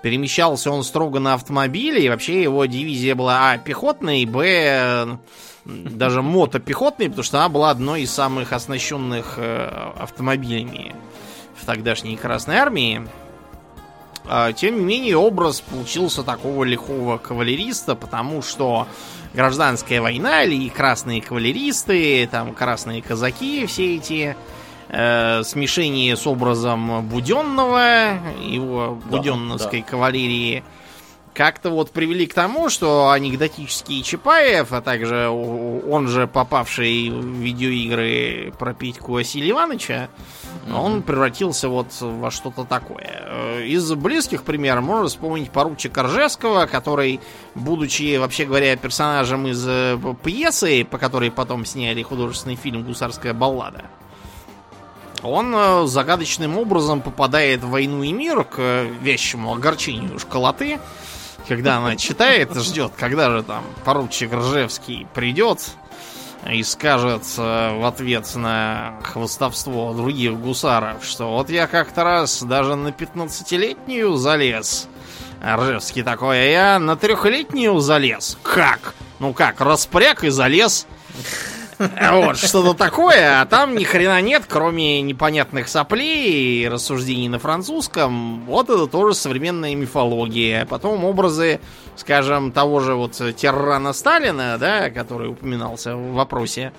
Перемещался 0.02 0.72
он 0.72 0.84
строго 0.84 1.20
на 1.20 1.34
автомобиле, 1.34 2.06
и 2.06 2.10
вообще 2.10 2.41
его 2.41 2.66
дивизия 2.66 3.16
была 3.16 3.52
А 3.52 3.58
пехотной, 3.58 4.24
Б 4.26 5.20
даже 5.68 6.22
мотопехотной, 6.22 7.07
потому 7.07 7.24
что 7.24 7.39
она 7.39 7.49
была 7.49 7.72
одной 7.72 8.03
из 8.03 8.11
самых 8.11 8.53
оснащенных 8.53 9.36
э, 9.38 9.91
автомобилями 9.97 10.95
в 11.55 11.65
тогдашней 11.65 12.15
Красной 12.15 12.55
Армии. 12.55 13.07
А, 14.30 14.53
тем 14.53 14.80
не 14.80 14.86
менее, 14.86 15.18
образ 15.18 15.61
получился 15.61 16.24
такого 16.24 16.63
лихого 16.63 17.18
кавалериста, 17.18 17.95
потому 17.95 18.41
что 18.41 18.88
гражданская 19.34 20.01
война 20.01 20.43
или 20.43 20.70
красные 20.70 21.22
кавалеристы, 21.22 22.28
там 22.32 22.53
красные 22.53 23.01
казаки, 23.01 23.65
все 23.65 23.95
эти 23.95 24.36
э, 24.89 25.43
смешение 25.43 26.15
с 26.15 26.28
образом 26.28 27.07
Буденного, 27.07 28.20
его 28.41 28.99
да, 29.05 29.18
буденновской 29.18 29.82
да. 29.82 29.88
кавалерии, 29.88 30.63
как-то 31.38 31.69
вот 31.69 31.91
привели 31.91 32.25
к 32.25 32.33
тому, 32.33 32.67
что 32.67 33.11
анекдотический 33.11 34.01
Чапаев, 34.01 34.73
а 34.73 34.81
также 34.81 35.29
он 35.29 36.07
же 36.07 36.25
попавший 36.25 37.11
в 37.11 37.25
видеоигры 37.25 38.51
про 38.57 38.73
Петьку 38.73 39.11
Василия 39.11 39.51
Ивановича, 39.51 40.09
mm-hmm. 40.65 40.73
он 40.73 41.03
превратился 41.03 41.69
вот 41.69 41.89
во 42.01 42.31
что-то 42.31 42.63
такое. 42.63 43.21
Э, 43.27 43.63
из 43.67 43.93
близких 43.93 44.41
примеров 44.41 44.83
можно 44.83 45.09
вспомнить 45.09 45.51
поручика 45.51 46.01
Ржевского, 46.01 46.65
который, 46.65 47.19
будучи, 47.53 48.17
вообще 48.17 48.45
говоря, 48.45 48.75
персонажем 48.75 49.45
из 49.45 49.63
э, 49.67 49.99
пьесы, 50.23 50.83
по 50.85 50.97
которой 50.97 51.29
потом 51.29 51.67
сняли 51.67 52.01
художественный 52.01 52.55
фильм 52.55 52.81
«Гусарская 52.81 53.35
баллада», 53.35 53.85
он 55.21 55.53
э, 55.55 55.85
загадочным 55.85 56.57
образом 56.57 57.01
попадает 57.01 57.61
в 57.63 57.69
войну 57.69 58.01
и 58.01 58.11
мир 58.11 58.43
к 58.43 58.88
вещему 59.01 59.53
огорчению 59.53 60.17
школоты, 60.17 60.79
когда 61.48 61.78
она 61.78 61.95
читает, 61.95 62.54
ждет, 62.56 62.93
когда 62.98 63.30
же 63.30 63.43
там 63.43 63.64
поручик 63.86 64.34
Ржевский 64.34 65.08
придет 65.14 65.60
и 66.52 66.64
скажет 66.64 67.24
э, 67.38 67.80
в 67.80 67.86
ответ 67.86 68.36
на 68.36 68.95
хвостовство 69.04 69.93
других 69.93 70.39
гусаров, 70.39 71.04
что 71.04 71.32
вот 71.32 71.50
я 71.50 71.68
как-то 71.68 72.04
раз 72.04 72.43
даже 72.43 72.76
на 72.76 72.89
15-летнюю 72.89 74.16
залез. 74.16 74.88
Ржевский 75.43 76.04
такой, 76.04 76.38
а 76.38 76.45
я 76.45 76.80
на 76.80 76.95
трехлетнюю 76.95 77.80
залез. 77.80 78.38
Как? 78.41 78.93
Ну 79.20 79.34
как, 79.34 79.62
распряг 79.62 80.24
и 80.24 80.30
залез. 80.30 80.88
Вот, 81.80 82.38
что-то 82.38 82.73
такое, 82.73 83.41
а 83.41 83.45
там 83.45 83.75
ни 83.75 83.84
хрена 83.84 84.21
нет, 84.21 84.43
кроме 84.47 85.01
непонятных 85.01 85.67
соплей 85.67 86.63
и 86.63 86.67
рассуждений 86.67 87.30
на 87.30 87.39
французском. 87.39 88.43
Вот 88.45 88.69
это 88.69 88.88
тоже 88.88 89.13
современная 89.13 89.75
мифология. 89.75 90.65
Потом 90.65 91.05
образы, 91.05 91.59
скажем, 91.95 92.51
того 92.51 92.80
же 92.80 92.95
вот 92.95 93.21
Террана 93.36 93.93
Сталина, 93.93 94.57
да, 94.59 94.89
который 94.89 95.30
упоминался 95.30 95.95
в 95.95 96.13
вопросе. 96.13 96.73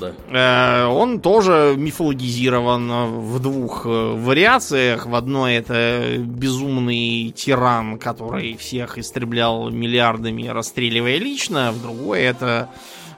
Да. 0.00 0.12
Э, 0.28 0.86
он 0.86 1.20
тоже 1.20 1.74
мифологизирован 1.76 3.20
в 3.20 3.40
двух 3.40 3.86
э, 3.86 3.88
вариациях. 3.88 5.06
В 5.06 5.14
одной 5.14 5.54
это 5.54 6.16
безумный 6.18 7.30
тиран, 7.30 7.98
который 7.98 8.56
всех 8.56 8.98
истреблял 8.98 9.70
миллиардами, 9.70 10.46
расстреливая 10.46 11.16
лично. 11.16 11.72
В 11.72 11.80
другой 11.82 12.20
это 12.20 12.68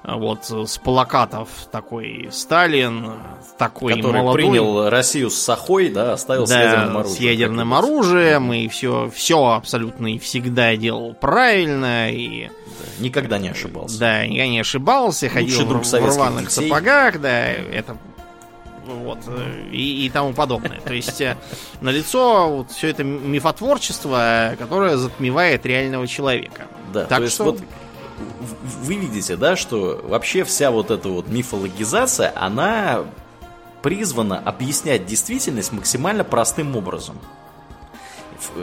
вот 0.02 0.50
с 0.50 0.78
плакатов 0.78 1.48
такой 1.70 2.28
Сталин, 2.32 3.14
такой 3.58 3.96
Который 3.96 4.22
молодой. 4.22 4.42
принял 4.42 4.88
Россию 4.88 5.30
с 5.30 5.36
Сахой, 5.36 5.90
да, 5.90 6.14
оставил 6.14 6.46
да, 6.46 6.54
с 6.54 6.58
ядерным 6.58 6.96
оружием. 6.96 7.16
с 7.16 7.20
ядерным 7.20 7.74
оружием, 7.74 8.52
и 8.52 8.68
все, 8.68 9.10
все 9.14 9.46
абсолютно 9.50 10.14
и 10.14 10.18
всегда 10.18 10.74
делал 10.76 11.14
правильно, 11.14 12.10
и... 12.10 12.48
Да, 12.48 13.02
никогда 13.04 13.38
не 13.38 13.50
ошибался. 13.50 13.98
Да, 13.98 14.26
никогда 14.26 14.46
не 14.46 14.60
ошибался, 14.60 15.26
Лучший 15.26 15.34
ходил 15.34 15.66
друг 15.66 15.84
в 15.84 15.92
рваных 15.92 16.48
детей. 16.48 16.68
сапогах, 16.68 17.20
да, 17.20 17.48
это 17.48 17.96
вот, 18.86 19.18
и, 19.70 20.06
и 20.06 20.10
тому 20.10 20.32
подобное. 20.32 20.80
То 20.80 20.94
есть 20.94 21.20
э, 21.20 21.36
на 21.80 21.90
лицо 21.90 22.48
вот 22.48 22.70
все 22.72 22.88
это 22.88 23.04
мифотворчество, 23.04 24.56
которое 24.58 24.96
затмевает 24.96 25.64
реального 25.66 26.06
человека. 26.06 26.66
Да, 26.92 27.04
так 27.04 27.18
то 27.18 27.24
есть 27.24 27.34
что... 27.34 27.44
вот 27.44 27.60
вы 28.82 28.94
видите, 28.94 29.36
да, 29.36 29.56
что 29.56 30.00
вообще 30.04 30.44
вся 30.44 30.70
вот 30.70 30.90
эта 30.90 31.08
вот 31.08 31.28
мифологизация, 31.28 32.32
она 32.34 33.04
призвана 33.82 34.38
объяснять 34.38 35.06
действительность 35.06 35.72
максимально 35.72 36.24
простым 36.24 36.76
образом. 36.76 37.18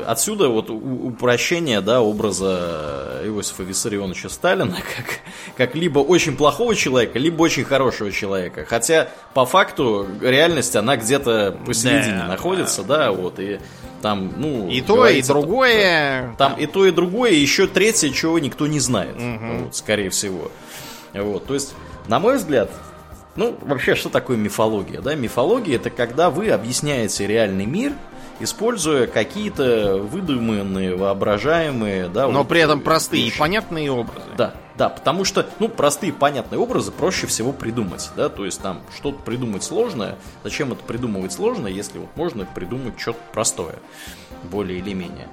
Отсюда 0.08 0.49
вот 0.49 0.72
упрощение 0.72 1.82
да, 1.82 2.01
образа 2.01 3.22
Иосифа 3.26 3.62
Виссарионовича 3.62 4.30
Сталина 4.30 4.76
как, 4.97 5.20
как 5.55 5.76
либо 5.76 5.99
очень 5.99 6.36
плохого 6.36 6.76
человека, 6.76 7.20
либо 7.20 7.43
очень 7.43 7.64
хорошего 7.64 8.12
человека. 8.12 8.66
Хотя 8.66 9.10
по 9.36 9.45
факту 9.45 10.08
реальность 10.20 10.76
она 10.76 10.97
где-то 10.97 11.58
посередине 11.66 12.20
да, 12.22 12.28
находится, 12.28 12.84
да, 12.84 12.97
да 12.97 13.12
вот, 13.12 13.39
и 13.39 13.60
там, 14.02 14.34
ну... 14.38 14.70
И 14.70 14.82
то, 14.82 15.08
и 15.08 15.22
другое. 15.22 16.36
Там, 16.38 16.52
там 16.52 16.60
и 16.60 16.66
то, 16.66 16.86
и 16.86 16.91
другое, 16.91 17.32
и 17.32 17.39
еще 17.39 17.68
третье, 17.68 18.10
чего 18.10 18.39
никто 18.39 18.68
не 18.68 18.80
знает, 18.80 19.16
угу. 19.16 19.64
вот, 19.64 19.76
скорее 19.76 20.10
всего. 20.10 20.52
Вот, 21.14 21.45
то 21.45 21.54
есть, 21.54 21.74
на 22.08 22.20
мой 22.20 22.38
взгляд, 22.38 22.70
ну, 23.36 23.58
вообще, 23.62 23.95
что 23.95 24.10
такое 24.10 24.38
мифология? 24.38 25.02
Да? 25.02 25.16
Мифология 25.16 25.76
это 25.76 25.89
когда 25.89 26.30
вы 26.30 26.50
объясняете 26.50 27.28
реальный 27.28 27.66
мир– 27.66 27.93
используя 28.39 29.08
какие-то 29.08 29.98
выдуманные, 29.98 30.95
воображаемые, 30.95 32.08
да. 32.10 32.28
Но 32.28 32.39
вот, 32.39 32.48
при 32.48 32.62
этом 32.62 32.82
простые 32.82 33.26
вещи. 33.26 33.36
и 33.36 33.39
понятные 33.39 33.91
образы. 33.91 34.28
Да, 34.38 34.54
да, 34.78 34.90
потому 34.90 35.26
что, 35.26 35.50
ну, 35.60 35.70
простые 35.70 36.14
понятные 36.14 36.60
образы 36.60 36.92
проще 36.92 37.26
всего 37.26 37.52
придумать, 37.52 38.12
да, 38.16 38.30
то 38.30 38.46
есть 38.46 38.62
там 38.62 38.82
что-то 38.96 39.20
придумать 39.20 39.64
сложное, 39.64 40.18
зачем 40.44 40.72
это 40.72 40.84
придумывать 40.84 41.34
сложно, 41.34 41.68
если 41.68 41.98
вот 41.98 42.10
можно 42.16 42.46
придумать 42.46 43.00
что-то 43.00 43.20
простое, 43.34 43.80
более 44.44 44.80
или 44.80 44.94
менее. 44.94 45.28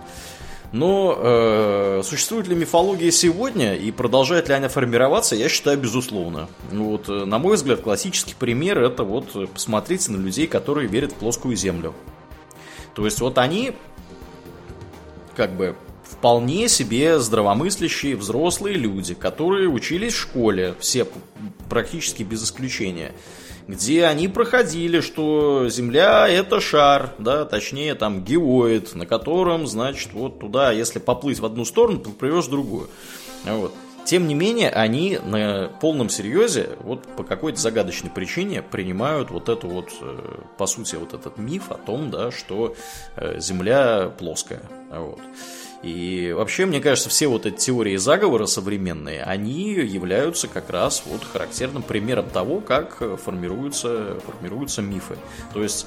Но 0.73 1.17
э, 1.17 2.03
существует 2.05 2.49
ли 2.49 2.57
мифология 2.57 3.13
сегодня 3.13 3.77
и 3.77 3.93
продолжает 3.93 4.49
ли 4.49 4.55
она 4.55 4.69
формироваться, 4.69 5.37
я 5.37 5.49
считаю, 5.49 5.79
безусловно. 5.79 6.49
Вот, 6.73 7.09
э, 7.09 7.25
на 7.25 7.39
мой 7.39 7.55
взгляд, 7.57 7.83
классический 7.83 8.35
пример 8.35 8.83
это 8.83 9.05
вот 9.05 9.53
посмотрите 9.53 10.11
на 10.11 10.17
людей, 10.17 10.49
которые 10.49 10.89
верят 10.89 11.13
в 11.13 11.17
плоскую 11.17 11.55
землю. 11.55 11.95
То 12.95 13.05
есть 13.05 13.21
вот 13.21 13.39
они 13.39 13.77
как 15.37 15.53
бы 15.53 15.77
вполне 16.05 16.69
себе 16.69 17.19
здравомыслящие 17.19 18.17
взрослые 18.17 18.77
люди, 18.77 19.15
которые 19.15 19.69
учились 19.69 20.15
в 20.15 20.21
школе, 20.21 20.75
все 20.79 21.07
практически 21.69 22.23
без 22.23 22.45
исключения, 22.45 23.13
где 23.67 24.05
они 24.05 24.29
проходили, 24.29 25.01
что 25.01 25.69
Земля 25.69 26.29
это 26.29 26.61
шар, 26.61 27.15
да, 27.19 27.45
точнее 27.45 27.95
там 27.95 28.23
геоид, 28.23 28.95
на 28.95 29.07
котором, 29.07 29.67
значит, 29.67 30.13
вот 30.13 30.39
туда, 30.41 30.71
если 30.73 30.99
поплыть 30.99 31.41
в 31.41 31.47
одну 31.47 31.65
сторону, 31.65 31.99
то 31.99 32.11
в 32.11 32.51
другую. 32.51 32.89
Вот. 33.45 33.75
Тем 34.05 34.29
не 34.29 34.35
менее, 34.35 34.69
они 34.69 35.19
на 35.25 35.71
полном 35.81 36.11
серьезе, 36.11 36.71
вот 36.81 37.03
по 37.17 37.25
какой-то 37.25 37.59
загадочной 37.59 38.11
причине, 38.11 38.61
принимают 38.61 39.31
вот 39.31 39.49
эту 39.49 39.67
вот, 39.67 39.89
э, 40.03 40.41
по 40.59 40.67
сути, 40.67 40.97
вот 40.97 41.15
этот 41.15 41.39
миф 41.39 41.71
о 41.71 41.77
том, 41.77 42.11
да, 42.11 42.31
что 42.31 42.77
э, 43.17 43.41
Земля 43.41 44.13
плоская. 44.19 44.63
Вот. 44.91 45.21
И 45.85 46.33
вообще, 46.33 46.65
мне 46.65 46.81
кажется, 46.81 47.11
все 47.11 47.27
вот 47.27 47.45
эти 47.45 47.57
теории 47.57 47.97
заговора 47.97 48.47
современные, 48.47 49.23
они 49.23 49.73
являются 49.73 50.49
как 50.49 50.71
раз 50.71 51.03
вот 51.05 51.23
характерным 51.23 51.83
примером 51.83 52.31
того, 52.31 52.61
как 52.61 53.03
формируются, 53.23 54.17
формируются 54.27 54.81
мифы. 54.81 55.19
То 55.53 55.63
есть 55.63 55.87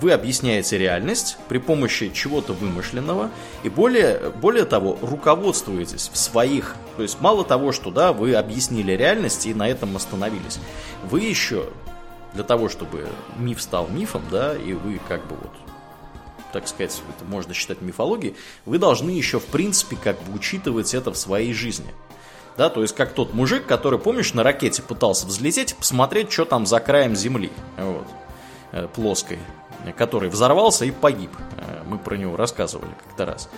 вы 0.00 0.10
объясняете 0.10 0.78
реальность 0.78 1.38
при 1.48 1.58
помощи 1.58 2.10
чего-то 2.12 2.54
вымышленного 2.54 3.30
и 3.62 3.68
более, 3.68 4.32
более 4.42 4.64
того, 4.64 4.98
руководствуетесь 5.00 6.10
в 6.12 6.16
своих, 6.18 6.74
то 6.96 7.04
есть 7.04 7.20
мало 7.20 7.44
того, 7.44 7.70
что 7.70 7.92
да, 7.92 8.12
вы 8.12 8.34
объяснили 8.34 8.92
реальность 8.92 9.46
и 9.46 9.54
на 9.54 9.68
этом 9.68 9.94
остановились, 9.94 10.58
вы 11.04 11.20
еще 11.20 11.66
для 12.34 12.42
того, 12.42 12.68
чтобы 12.68 13.06
миф 13.38 13.62
стал 13.62 13.86
мифом, 13.86 14.22
да, 14.28 14.56
и 14.56 14.72
вы 14.72 15.00
как 15.06 15.24
бы 15.28 15.36
вот 15.36 15.52
так 16.52 16.68
сказать, 16.68 17.02
это 17.16 17.24
можно 17.24 17.54
считать 17.54 17.80
мифологией, 17.82 18.36
вы 18.64 18.78
должны 18.78 19.10
еще, 19.10 19.38
в 19.38 19.46
принципе, 19.46 19.96
как 19.96 20.20
бы 20.22 20.34
учитывать 20.34 20.94
это 20.94 21.12
в 21.12 21.16
своей 21.16 21.52
жизни. 21.52 21.92
Да, 22.56 22.70
то 22.70 22.80
есть 22.80 22.94
как 22.94 23.12
тот 23.12 23.34
мужик, 23.34 23.66
который, 23.66 23.98
помнишь, 23.98 24.32
на 24.32 24.42
ракете 24.42 24.82
пытался 24.82 25.26
взлететь, 25.26 25.74
посмотреть, 25.76 26.32
что 26.32 26.46
там 26.46 26.64
за 26.64 26.80
краем 26.80 27.14
земли, 27.14 27.50
вот, 27.76 28.06
э, 28.72 28.88
плоской, 28.94 29.38
который 29.96 30.30
взорвался 30.30 30.86
и 30.86 30.90
погиб. 30.90 31.30
Э, 31.58 31.82
мы 31.86 31.98
про 31.98 32.16
него 32.16 32.36
рассказывали 32.36 32.92
как-то 33.06 33.26
раз. 33.26 33.50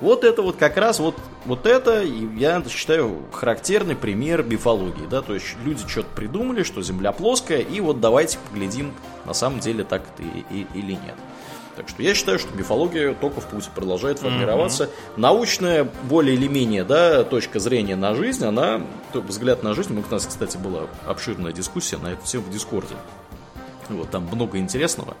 Вот 0.00 0.24
это 0.24 0.42
вот 0.42 0.56
как 0.56 0.76
раз 0.76 0.98
вот, 0.98 1.16
вот 1.46 1.66
это, 1.66 2.02
я 2.02 2.62
считаю, 2.68 3.22
характерный 3.32 3.96
пример 3.96 4.42
мифологии. 4.42 5.06
Да? 5.08 5.22
То 5.22 5.34
есть 5.34 5.56
люди 5.64 5.86
что-то 5.86 6.08
придумали, 6.14 6.62
что 6.62 6.82
Земля 6.82 7.12
плоская, 7.12 7.60
и 7.60 7.80
вот 7.80 8.00
давайте 8.00 8.38
поглядим, 8.50 8.92
на 9.24 9.34
самом 9.34 9.60
деле 9.60 9.84
так 9.84 10.02
это 10.02 10.22
или 10.74 10.92
нет. 10.92 11.14
Так 11.76 11.88
что 11.88 12.02
я 12.02 12.14
считаю, 12.14 12.38
что 12.38 12.54
мифология 12.54 13.14
только 13.14 13.40
в 13.40 13.46
пути 13.46 13.68
продолжает 13.74 14.18
формироваться. 14.18 14.84
Mm-hmm. 14.84 15.12
Научная, 15.16 15.84
более 16.04 16.36
или 16.36 16.46
менее, 16.46 16.84
да, 16.84 17.24
точка 17.24 17.58
зрения 17.58 17.96
на 17.96 18.14
жизнь, 18.14 18.44
она, 18.44 18.80
взгляд 19.12 19.62
на 19.62 19.74
жизнь, 19.74 19.96
у 19.96 20.12
нас, 20.12 20.26
кстати, 20.26 20.56
была 20.56 20.82
обширная 21.06 21.52
дискуссия 21.52 21.98
на 21.98 22.08
эту 22.08 22.24
тему 22.26 22.44
в 22.44 22.50
Дискорде. 22.50 22.94
Вот, 23.88 24.10
там 24.10 24.28
много 24.30 24.58
интересного. 24.58 25.16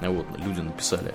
Вот, 0.00 0.26
люди 0.38 0.60
написали. 0.60 1.14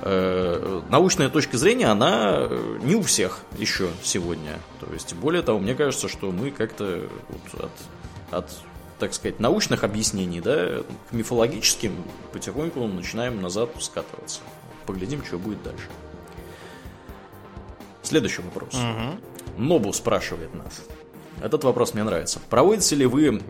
Э, 0.00 0.80
научная 0.88 1.28
точка 1.28 1.58
зрения, 1.58 1.86
она 1.86 2.48
не 2.82 2.94
у 2.94 3.02
всех 3.02 3.40
еще 3.58 3.90
сегодня. 4.02 4.58
То 4.80 4.92
есть, 4.92 5.14
более 5.14 5.42
того, 5.42 5.58
мне 5.58 5.74
кажется, 5.74 6.08
что 6.08 6.32
мы 6.32 6.50
как-то 6.50 7.08
вот 7.28 7.70
от, 8.30 8.34
от 8.34 8.50
так 9.02 9.14
сказать, 9.14 9.40
научных 9.40 9.82
объяснений, 9.82 10.40
да, 10.40 10.84
к 11.10 11.12
мифологическим 11.12 11.92
потихоньку 12.32 12.86
начинаем 12.86 13.42
назад 13.42 13.70
скатываться. 13.80 14.38
Поглядим, 14.86 15.24
что 15.24 15.38
будет 15.38 15.60
дальше. 15.64 15.88
Следующий 18.04 18.42
вопрос. 18.42 18.74
Угу. 18.74 19.60
Нобу 19.60 19.92
спрашивает 19.92 20.54
нас. 20.54 20.82
Этот 21.42 21.64
вопрос 21.64 21.94
мне 21.94 22.04
нравится. 22.04 22.38
Проводите 22.48 22.94
ли 22.94 23.06
вы, 23.06 23.42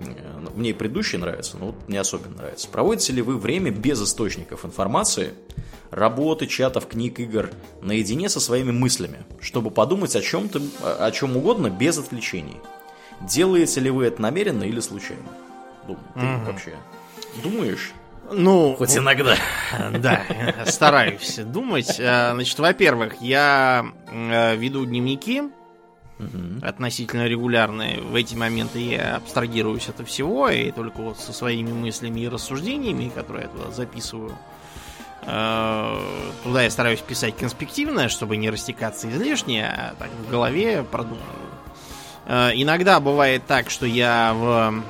мне 0.55 0.73
предыдущий 0.73 1.19
нравится, 1.19 1.59
но 1.59 1.67
вот 1.67 1.75
не 1.87 1.99
особенно 1.99 2.37
нравится. 2.37 2.67
Проводите 2.71 3.13
ли 3.13 3.21
вы 3.21 3.37
время 3.37 3.71
без 3.71 4.03
источников 4.03 4.65
информации, 4.65 5.35
работы, 5.91 6.47
чатов, 6.47 6.87
книг, 6.87 7.21
игр, 7.21 7.51
наедине 7.83 8.31
со 8.31 8.41
своими 8.41 8.71
мыслями, 8.71 9.27
чтобы 9.39 9.71
подумать 9.71 10.17
о 10.17 10.23
чем-то, 10.23 10.63
о 10.99 11.11
чем 11.11 11.37
угодно 11.37 11.69
без 11.69 11.99
отвлечений? 11.99 12.57
Делаете 13.21 13.81
ли 13.81 13.91
вы 13.91 14.07
это 14.07 14.21
намеренно 14.21 14.65
или 14.65 14.81
случайно? 14.81 15.29
Дум, 15.87 15.99
ты 16.15 16.21
угу. 16.21 16.45
вообще 16.47 16.75
думаешь? 17.43 17.93
Ну, 18.31 18.75
хоть 18.77 18.97
иногда. 18.97 19.37
Да, 19.93 20.25
стараюсь 20.67 21.37
думать. 21.37 21.99
Э, 21.99 22.33
значит, 22.35 22.59
во-первых, 22.59 23.21
я 23.21 23.87
э, 24.11 24.57
веду 24.57 24.85
дневники 24.85 25.43
угу. 26.19 26.61
относительно 26.63 27.27
регулярные. 27.27 28.01
В 28.01 28.15
эти 28.15 28.35
моменты 28.35 28.79
я 28.81 29.17
абстрагируюсь 29.17 29.89
от 29.89 30.07
всего 30.07 30.49
и 30.49 30.71
только 30.71 30.99
вот 30.99 31.19
со 31.19 31.33
своими 31.33 31.73
мыслями 31.73 32.21
и 32.21 32.29
рассуждениями, 32.29 33.11
которые 33.15 33.45
я 33.45 33.49
туда 33.49 33.71
записываю. 33.71 34.37
Э, 35.23 35.99
туда 36.43 36.63
я 36.63 36.71
стараюсь 36.71 37.01
писать 37.01 37.37
конспективно, 37.37 38.09
чтобы 38.09 38.37
не 38.37 38.51
растекаться 38.51 39.11
излишне, 39.11 39.67
а 39.67 39.95
так 39.99 40.11
в 40.11 40.31
голове 40.31 40.83
продумываю. 40.83 41.53
Иногда 42.27 43.01
бывает 43.01 43.47
так, 43.47 43.69
что 43.69 43.85
я 43.85 44.33
в 44.35 44.83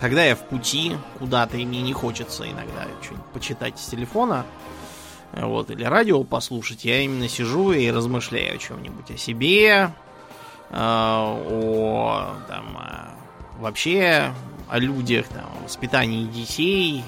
когда 0.00 0.24
я 0.24 0.34
в 0.34 0.40
пути 0.40 0.96
куда-то, 1.18 1.58
и 1.58 1.66
мне 1.66 1.82
не 1.82 1.92
хочется 1.92 2.50
иногда 2.50 2.86
что-нибудь 3.02 3.26
почитать 3.26 3.78
с 3.78 3.86
телефона, 3.86 4.46
вот, 5.32 5.70
или 5.70 5.84
радио 5.84 6.24
послушать, 6.24 6.84
я 6.84 7.02
именно 7.02 7.28
сижу 7.28 7.72
и 7.72 7.90
размышляю 7.90 8.54
о 8.54 8.58
чем-нибудь, 8.58 9.10
о 9.10 9.16
себе, 9.18 9.92
э, 10.70 10.72
о, 10.72 12.34
там, 12.48 12.78
э, 12.80 13.60
вообще 13.60 14.32
о 14.68 14.78
людях, 14.78 15.28
там, 15.28 15.44
о 15.60 15.64
воспитании 15.64 16.24
детей, 16.26 17.04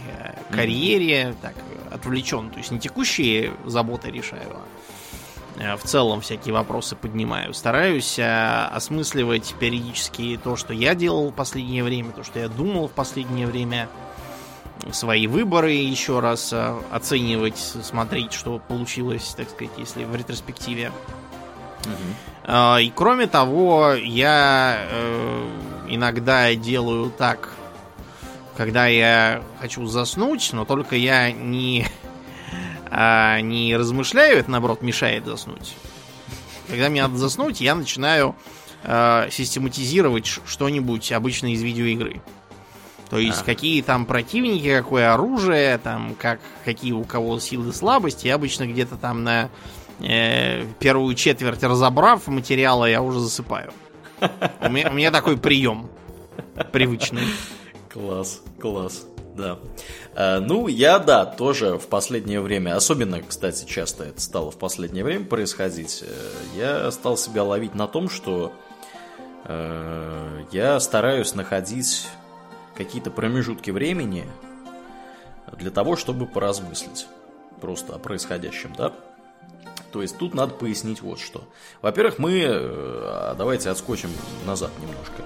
карьере, 0.50 1.34
так, 1.40 1.54
отвлечен, 1.90 2.50
то 2.50 2.58
есть 2.58 2.70
не 2.70 2.78
текущие 2.78 3.52
заботы 3.64 4.10
решаю, 4.10 4.50
а 4.50 4.81
Э, 4.81 4.81
в 5.56 5.86
целом 5.86 6.20
всякие 6.20 6.54
вопросы 6.54 6.96
поднимаю. 6.96 7.54
Стараюсь 7.54 8.18
э, 8.18 8.64
осмысливать 8.72 9.54
периодически 9.58 10.40
то, 10.42 10.56
что 10.56 10.72
я 10.72 10.94
делал 10.94 11.30
в 11.30 11.34
последнее 11.34 11.84
время, 11.84 12.12
то, 12.12 12.24
что 12.24 12.38
я 12.38 12.48
думал 12.48 12.88
в 12.88 12.92
последнее 12.92 13.46
время, 13.46 13.88
свои 14.92 15.26
выборы 15.26 15.72
еще 15.72 16.20
раз 16.20 16.52
э, 16.52 16.74
оценивать, 16.90 17.58
смотреть, 17.58 18.32
что 18.32 18.58
получилось, 18.58 19.34
так 19.36 19.50
сказать, 19.50 19.72
если 19.76 20.04
в 20.04 20.16
ретроспективе. 20.16 20.90
Угу. 21.84 22.78
И 22.78 22.92
кроме 22.94 23.26
того, 23.26 23.92
я 23.94 24.84
иногда 25.88 26.54
делаю 26.54 27.10
так, 27.10 27.50
когда 28.56 28.86
я 28.86 29.42
хочу 29.60 29.86
заснуть, 29.86 30.50
но 30.52 30.64
только 30.64 30.96
я 30.96 31.32
не 31.32 31.86
а 32.94 33.40
не 33.40 33.74
размышляю, 33.74 34.38
это 34.38 34.50
наоборот 34.50 34.82
мешает 34.82 35.24
заснуть. 35.24 35.74
Когда 36.68 36.90
мне 36.90 37.00
надо 37.00 37.16
заснуть, 37.16 37.62
я 37.62 37.74
начинаю 37.74 38.36
э, 38.82 39.28
систематизировать 39.30 40.26
что-нибудь 40.26 41.10
обычно 41.10 41.54
из 41.54 41.62
видеоигры. 41.62 42.20
То 43.08 43.18
есть 43.18 43.40
а. 43.40 43.44
какие 43.44 43.80
там 43.80 44.04
противники, 44.04 44.76
какое 44.76 45.14
оружие, 45.14 45.78
там 45.78 46.14
как 46.18 46.40
какие 46.66 46.92
у 46.92 47.02
кого 47.04 47.38
силы 47.40 47.72
слабости. 47.72 48.26
Я 48.26 48.34
обычно 48.34 48.66
где-то 48.66 48.96
там 48.96 49.24
на 49.24 49.48
э, 50.00 50.66
первую 50.78 51.14
четверть 51.14 51.62
разобрав 51.62 52.26
материала, 52.26 52.84
я 52.84 53.00
уже 53.00 53.20
засыпаю. 53.20 53.72
У 54.60 54.68
меня, 54.68 54.90
у 54.90 54.92
меня 54.92 55.10
такой 55.10 55.38
прием 55.38 55.88
привычный. 56.72 57.22
Класс, 57.88 58.42
класс, 58.60 59.06
да. 59.34 59.58
Э, 60.14 60.38
ну, 60.40 60.68
я, 60.68 60.98
да, 60.98 61.24
тоже 61.24 61.78
в 61.78 61.88
последнее 61.88 62.40
время, 62.40 62.76
особенно, 62.76 63.22
кстати, 63.22 63.64
часто 63.64 64.04
это 64.04 64.20
стало 64.20 64.50
в 64.50 64.58
последнее 64.58 65.04
время 65.04 65.24
происходить, 65.24 66.04
э, 66.06 66.58
я 66.58 66.90
стал 66.90 67.16
себя 67.16 67.42
ловить 67.42 67.74
на 67.74 67.86
том, 67.88 68.08
что 68.08 68.52
э, 69.44 70.44
я 70.52 70.78
стараюсь 70.80 71.34
находить 71.34 72.08
какие-то 72.74 73.10
промежутки 73.10 73.70
времени 73.70 74.26
для 75.58 75.70
того, 75.70 75.96
чтобы 75.96 76.26
поразмыслить 76.26 77.06
просто 77.60 77.94
о 77.94 77.98
происходящем, 77.98 78.74
да. 78.76 78.92
То 79.92 80.00
есть 80.00 80.16
тут 80.16 80.32
надо 80.32 80.54
пояснить 80.54 81.02
вот 81.02 81.20
что. 81.20 81.44
Во-первых, 81.82 82.18
мы, 82.18 83.34
давайте 83.36 83.68
отскочим 83.68 84.08
назад 84.46 84.70
немножко. 84.80 85.22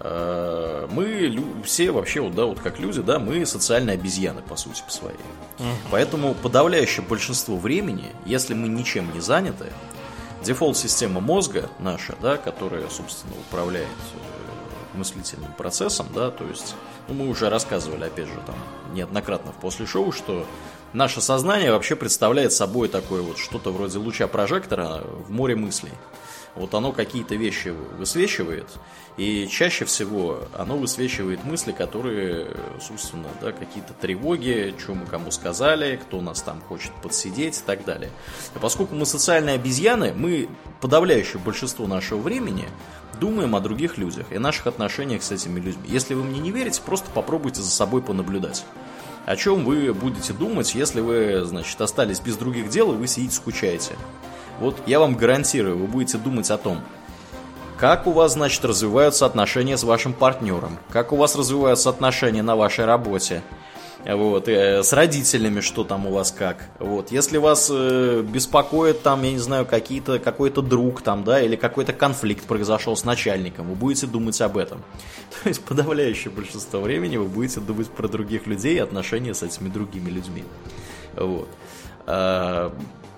Э, 0.00 0.86
мы 0.90 1.36
все 1.64 1.90
вообще, 1.90 2.20
вот, 2.20 2.34
да, 2.34 2.44
вот 2.44 2.60
как 2.60 2.78
люди, 2.78 3.00
да, 3.00 3.18
мы 3.18 3.46
социальные 3.46 3.94
обезьяны, 3.94 4.42
по 4.42 4.56
сути, 4.56 4.82
по 4.84 4.92
своей. 4.92 5.16
Угу. 5.58 5.66
Поэтому 5.90 6.34
подавляющее 6.34 7.04
большинство 7.04 7.56
времени, 7.56 8.06
если 8.26 8.54
мы 8.54 8.68
ничем 8.68 9.12
не 9.12 9.20
заняты, 9.20 9.66
дефолт-система 10.42 11.20
мозга 11.20 11.70
наша, 11.78 12.14
да, 12.20 12.36
которая, 12.36 12.88
собственно, 12.88 13.34
управляет 13.48 13.86
э, 13.86 14.96
мыслительным 14.98 15.52
процессом, 15.52 16.06
да, 16.14 16.30
то 16.30 16.44
есть, 16.44 16.74
ну, 17.08 17.14
мы 17.14 17.28
уже 17.28 17.48
рассказывали, 17.48 18.04
опять 18.04 18.28
же, 18.28 18.40
там, 18.46 18.56
неоднократно 18.92 19.52
в 19.52 19.56
после 19.56 19.86
шоу, 19.86 20.12
что 20.12 20.46
наше 20.92 21.20
сознание 21.20 21.72
вообще 21.72 21.96
представляет 21.96 22.52
собой 22.52 22.88
такое 22.88 23.22
вот 23.22 23.38
что-то 23.38 23.72
вроде 23.72 23.98
луча 23.98 24.26
прожектора 24.28 25.02
в 25.26 25.30
море 25.30 25.56
мыслей. 25.56 25.92
Вот 26.56 26.72
оно 26.74 26.92
какие-то 26.92 27.34
вещи 27.34 27.74
высвечивает, 27.98 28.68
и 29.16 29.48
чаще 29.48 29.84
всего 29.84 30.40
оно 30.56 30.76
высвечивает 30.76 31.44
мысли, 31.44 31.72
которые, 31.72 32.48
собственно, 32.80 33.28
да, 33.40 33.52
какие-то 33.52 33.92
тревоги, 33.92 34.74
что 34.78 34.94
мы 34.94 35.06
кому 35.06 35.30
сказали, 35.30 35.96
кто 35.96 36.20
нас 36.20 36.42
там 36.42 36.60
хочет 36.60 36.92
подсидеть 37.02 37.58
и 37.58 37.62
так 37.64 37.84
далее. 37.84 38.10
И 38.54 38.58
поскольку 38.58 38.94
мы 38.94 39.04
социальные 39.04 39.56
обезьяны, 39.56 40.12
мы 40.14 40.48
подавляющее 40.80 41.40
большинство 41.40 41.86
нашего 41.86 42.20
времени 42.20 42.68
думаем 43.20 43.54
о 43.56 43.60
других 43.60 43.98
людях 43.98 44.26
и 44.30 44.38
наших 44.38 44.66
отношениях 44.66 45.22
с 45.22 45.32
этими 45.32 45.60
людьми. 45.60 45.84
Если 45.86 46.14
вы 46.14 46.24
мне 46.24 46.40
не 46.40 46.50
верите, 46.50 46.80
просто 46.84 47.10
попробуйте 47.10 47.62
за 47.62 47.70
собой 47.70 48.02
понаблюдать. 48.02 48.64
О 49.26 49.36
чем 49.36 49.64
вы 49.64 49.94
будете 49.94 50.32
думать, 50.32 50.74
если 50.74 51.00
вы, 51.00 51.44
значит, 51.44 51.80
остались 51.80 52.20
без 52.20 52.36
других 52.36 52.68
дел 52.68 52.92
и 52.92 52.96
вы 52.96 53.06
сидите 53.06 53.34
скучаете? 53.34 53.96
Вот 54.60 54.76
я 54.86 55.00
вам 55.00 55.14
гарантирую, 55.14 55.76
вы 55.76 55.86
будете 55.86 56.18
думать 56.18 56.50
о 56.50 56.58
том, 56.58 56.80
как 57.76 58.06
у 58.06 58.12
вас, 58.12 58.34
значит, 58.34 58.64
развиваются 58.64 59.26
отношения 59.26 59.76
с 59.76 59.82
вашим 59.82 60.12
партнером? 60.12 60.78
Как 60.90 61.12
у 61.12 61.16
вас 61.16 61.34
развиваются 61.34 61.90
отношения 61.90 62.42
на 62.42 62.54
вашей 62.54 62.84
работе? 62.84 63.42
Вот, 64.06 64.48
э, 64.48 64.82
с 64.82 64.92
родителями, 64.92 65.60
что 65.60 65.82
там 65.82 66.06
у 66.06 66.12
вас 66.12 66.30
как. 66.30 66.68
Вот, 66.78 67.10
если 67.10 67.38
вас 67.38 67.70
э, 67.72 68.22
беспокоит 68.22 69.02
там, 69.02 69.22
я 69.22 69.32
не 69.32 69.38
знаю, 69.38 69.64
какие-то, 69.64 70.18
какой-то 70.18 70.60
друг 70.60 71.00
там, 71.00 71.24
да, 71.24 71.40
или 71.40 71.56
какой-то 71.56 71.94
конфликт 71.94 72.44
произошел 72.44 72.96
с 72.96 73.04
начальником, 73.04 73.68
вы 73.68 73.74
будете 73.74 74.06
думать 74.06 74.38
об 74.42 74.58
этом. 74.58 74.82
То 75.42 75.48
есть 75.48 75.64
подавляющее 75.64 76.30
большинство 76.30 76.80
времени 76.80 77.16
вы 77.16 77.26
будете 77.26 77.60
думать 77.60 77.88
про 77.88 78.06
других 78.06 78.46
людей 78.46 78.76
и 78.76 78.80
отношения 78.80 79.32
с 79.32 79.42
этими 79.42 79.68
другими 79.68 80.10
людьми. 80.10 80.44
Вот. 81.16 81.48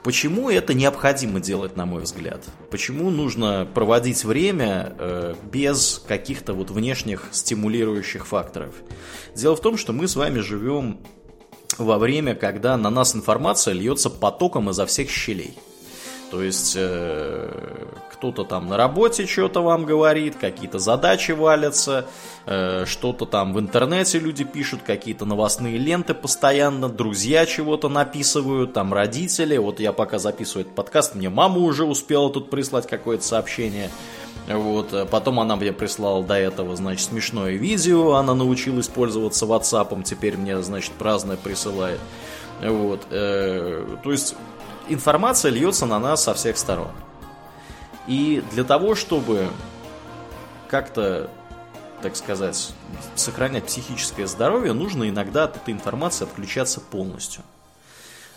Почему 0.07 0.51
это 0.51 0.73
необходимо 0.73 1.41
делать, 1.41 1.77
на 1.77 1.85
мой 1.85 2.03
взгляд? 2.03 2.41
Почему 2.71 3.11
нужно 3.11 3.67
проводить 3.75 4.25
время 4.25 4.95
э, 5.01 5.35
без 5.51 6.01
каких-то 6.07 6.53
вот 6.55 6.71
внешних 6.71 7.25
стимулирующих 7.33 8.25
факторов? 8.25 8.77
Дело 9.35 9.57
в 9.57 9.61
том, 9.61 9.77
что 9.77 9.93
мы 9.93 10.07
с 10.07 10.15
вами 10.15 10.39
живем 10.39 11.01
во 11.77 11.99
время, 11.99 12.37
когда 12.37 12.77
на 12.77 12.89
нас 12.89 13.17
информация 13.17 13.75
льется 13.75 14.09
потоком 14.09 14.71
изо 14.71 14.87
всех 14.87 15.11
щелей. 15.11 15.59
То 16.31 16.41
есть 16.41 16.75
э, 16.77 17.89
кто-то 18.17 18.45
там 18.45 18.67
на 18.69 18.77
работе 18.77 19.27
что-то 19.27 19.63
вам 19.63 19.85
говорит, 19.85 20.37
какие-то 20.37 20.79
задачи 20.79 21.33
валятся, 21.33 22.07
э, 22.47 22.85
что-то 22.87 23.27
там 23.27 23.53
в 23.53 23.61
интернете 23.61 24.19
люди 24.19 24.45
пишут, 24.45 24.81
какие-то 24.83 25.25
новостные 25.25 25.77
ленты 25.77 26.15
постоянно, 26.15 26.89
друзья 26.89 27.45
чего-то 27.47 27.89
написывают, 27.89 28.73
там 28.73 28.95
родители. 28.95 29.57
Вот 29.57 29.81
я 29.81 29.93
пока 29.93 30.19
записываю 30.19 30.63
этот 30.63 30.75
подкаст, 30.75 31.15
мне 31.15 31.29
мама 31.29 31.59
уже 31.59 31.85
успела 31.85 32.31
тут 32.31 32.51
прислать 32.51 32.87
какое-то 32.87 33.25
сообщение. 33.25 33.91
Вот, 34.49 34.93
э, 34.93 35.05
потом 35.05 35.41
она 35.41 35.57
мне 35.57 35.73
прислала 35.73 36.25
до 36.25 36.35
этого, 36.35 36.77
значит, 36.77 37.07
смешное 37.07 37.53
видео, 37.53 38.15
она 38.15 38.35
научилась 38.35 38.89
пользоваться 38.89 39.45
WhatsApp, 39.45 40.03
теперь 40.05 40.37
мне, 40.37 40.63
значит, 40.63 40.93
праздное 40.93 41.37
присылает. 41.37 42.01
Вот, 42.63 43.03
э, 43.11 43.85
то 44.03 44.13
есть 44.13 44.37
информация 44.89 45.51
льется 45.51 45.85
на 45.85 45.99
нас 45.99 46.23
со 46.25 46.35
всех 46.35 46.57
сторон. 46.57 46.89
И 48.07 48.43
для 48.53 48.65
того, 48.65 48.95
чтобы 48.95 49.49
как-то, 50.69 51.31
так 52.03 52.17
сказать, 52.17 52.73
сохранять 53.15 53.65
психическое 53.65 54.27
здоровье, 54.27 54.73
нужно 54.73 55.09
иногда 55.09 55.45
от 55.45 55.57
этой 55.57 55.73
информации 55.73 56.25
отключаться 56.25 56.81
полностью– 56.81 57.43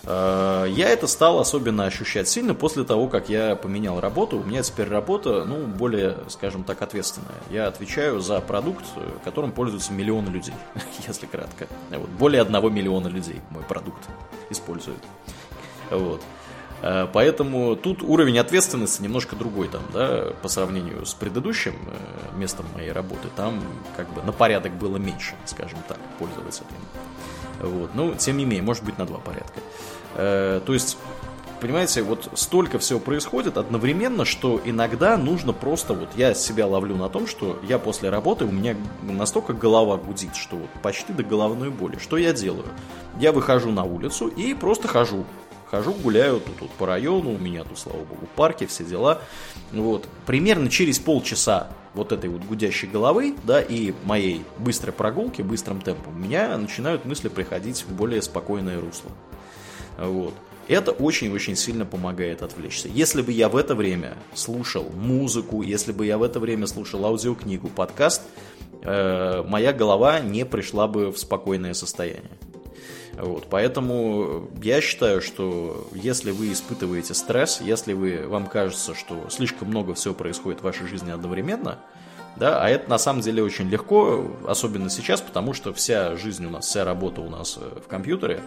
Э, 0.03 0.65
я 0.69 0.89
это 0.89 1.07
стал 1.07 1.39
особенно 1.39 1.85
ощущать 1.85 2.27
сильно 2.27 2.53
после 2.53 2.83
того, 2.83 3.07
как 3.07 3.29
я 3.29 3.55
поменял 3.55 3.99
работу. 3.99 4.37
У 4.37 4.43
меня 4.43 4.63
теперь 4.63 4.87
работа, 4.87 5.45
ну, 5.45 5.65
более, 5.65 6.17
скажем 6.29 6.63
так, 6.63 6.81
ответственная. 6.81 7.35
Я 7.49 7.67
отвечаю 7.67 8.19
за 8.19 8.39
продукт, 8.41 8.85
которым 9.23 9.51
пользуются 9.51 9.93
миллионы 9.93 10.29
людей, 10.29 10.53
если 11.07 11.25
кратко. 11.25 11.67
Вот, 11.89 12.09
более 12.09 12.41
одного 12.41 12.69
миллиона 12.69 13.07
людей 13.07 13.41
мой 13.49 13.63
продукт 13.63 14.03
используют. 14.49 15.03
Вот. 15.89 16.21
Э, 16.81 17.07
поэтому 17.11 17.75
тут 17.75 18.03
уровень 18.03 18.39
ответственности 18.39 19.01
немножко 19.01 19.35
другой 19.35 19.67
там, 19.67 19.81
да, 19.93 20.33
по 20.41 20.47
сравнению 20.47 21.05
с 21.05 21.13
предыдущим 21.13 21.75
э, 21.87 22.37
местом 22.37 22.65
моей 22.73 22.91
работы. 22.91 23.27
Там 23.35 23.61
как 23.97 24.11
бы 24.13 24.21
на 24.23 24.31
порядок 24.31 24.73
было 24.73 24.97
меньше, 24.97 25.35
скажем 25.45 25.79
так, 25.87 25.97
пользователей. 26.17 26.67
Вот. 27.61 27.91
Ну, 27.93 28.15
тем 28.15 28.37
не 28.37 28.45
менее, 28.45 28.63
может 28.63 28.83
быть 28.83 28.97
на 28.97 29.05
два 29.05 29.17
порядка. 29.17 29.59
Э, 30.15 30.61
то 30.65 30.73
есть, 30.73 30.97
понимаете, 31.59 32.01
вот 32.01 32.29
столько 32.35 32.79
всего 32.79 32.99
происходит 32.99 33.57
одновременно, 33.57 34.23
что 34.23 34.61
иногда 34.63 35.17
нужно 35.17 35.51
просто, 35.51 35.93
вот 35.93 36.09
я 36.15 36.33
себя 36.33 36.65
ловлю 36.65 36.95
на 36.95 37.09
том, 37.09 37.27
что 37.27 37.59
я 37.63 37.77
после 37.79 38.09
работы, 38.09 38.45
у 38.45 38.51
меня 38.51 38.77
настолько 39.03 39.53
голова 39.53 39.97
гудит, 39.97 40.35
что 40.35 40.55
вот 40.55 40.69
почти 40.81 41.11
до 41.11 41.23
головной 41.23 41.69
боли. 41.69 41.97
Что 41.97 42.17
я 42.17 42.31
делаю? 42.31 42.67
Я 43.19 43.33
выхожу 43.33 43.71
на 43.71 43.83
улицу 43.83 44.27
и 44.27 44.53
просто 44.53 44.87
хожу. 44.87 45.25
Хожу, 45.69 45.93
гуляю 45.93 46.39
тут, 46.39 46.57
тут 46.57 46.71
по 46.71 46.87
району, 46.87 47.35
у 47.35 47.37
меня 47.37 47.63
тут, 47.63 47.77
слава 47.77 47.99
богу, 47.99 48.27
парки, 48.35 48.65
все 48.65 48.83
дела. 48.83 49.21
Вот. 49.71 50.07
Примерно 50.25 50.69
через 50.69 50.97
полчаса 50.97 51.67
вот 51.93 52.11
этой 52.11 52.29
вот 52.29 52.43
гудящей 52.43 52.87
головы, 52.87 53.35
да, 53.43 53.61
и 53.61 53.93
моей 54.03 54.43
быстрой 54.57 54.93
прогулки, 54.93 55.43
быстрым 55.43 55.81
темпом, 55.81 56.15
у 56.15 56.19
меня 56.19 56.57
начинают 56.57 57.05
мысли 57.05 57.29
приходить 57.29 57.85
в 57.87 57.93
более 57.93 58.21
спокойное 58.21 58.79
русло. 58.79 59.11
Вот. 59.97 60.33
Это 60.67 60.91
очень-очень 60.91 61.55
сильно 61.55 61.85
помогает 61.85 62.41
отвлечься. 62.41 62.87
Если 62.87 63.21
бы 63.21 63.31
я 63.31 63.49
в 63.49 63.55
это 63.55 63.75
время 63.75 64.17
слушал 64.33 64.89
музыку, 64.95 65.61
если 65.61 65.91
бы 65.91 66.05
я 66.05 66.17
в 66.17 66.23
это 66.23 66.39
время 66.39 66.67
слушал 66.67 67.05
аудиокнигу, 67.05 67.69
подкаст, 67.69 68.21
э, 68.83 69.43
моя 69.47 69.73
голова 69.73 70.19
не 70.19 70.45
пришла 70.45 70.87
бы 70.87 71.11
в 71.11 71.17
спокойное 71.17 71.73
состояние. 71.73 72.37
Вот, 73.21 73.47
поэтому 73.49 74.49
я 74.61 74.79
считаю, 74.79 75.21
что 75.21 75.89
если 75.93 76.31
вы 76.31 76.53
испытываете 76.53 77.13
стресс, 77.13 77.59
если 77.59 77.91
вы, 77.91 78.25
вам 78.27 78.47
кажется, 78.47 78.95
что 78.95 79.29
слишком 79.29 79.67
много 79.67 79.93
всего 79.93 80.13
происходит 80.13 80.61
в 80.61 80.63
вашей 80.63 80.87
жизни 80.87 81.11
одновременно, 81.11 81.79
да, 82.37 82.63
а 82.63 82.69
это 82.69 82.89
на 82.89 82.97
самом 82.97 83.21
деле 83.21 83.43
очень 83.43 83.67
легко, 83.69 84.25
особенно 84.47 84.89
сейчас, 84.89 85.19
потому 85.19 85.53
что 85.53 85.73
вся 85.73 86.15
жизнь 86.15 86.45
у 86.45 86.49
нас, 86.49 86.67
вся 86.67 86.85
работа 86.85 87.19
у 87.19 87.29
нас 87.29 87.57
э, 87.59 87.79
в 87.85 87.87
компьютере, 87.89 88.41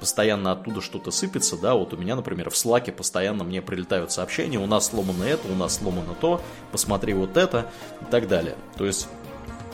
постоянно 0.00 0.52
оттуда 0.52 0.80
что-то 0.80 1.10
сыпется, 1.10 1.58
да, 1.58 1.74
вот 1.74 1.92
у 1.92 1.98
меня, 1.98 2.16
например, 2.16 2.48
в 2.48 2.56
Слаке 2.56 2.92
постоянно 2.92 3.44
мне 3.44 3.60
прилетают 3.60 4.10
сообщения, 4.10 4.58
у 4.58 4.66
нас 4.66 4.86
сломано 4.86 5.24
это, 5.24 5.46
у 5.52 5.54
нас 5.54 5.76
сломано 5.76 6.14
то, 6.18 6.40
посмотри 6.72 7.12
вот 7.12 7.36
это 7.36 7.70
и 8.00 8.10
так 8.10 8.26
далее. 8.28 8.56
То 8.78 8.86
есть 8.86 9.08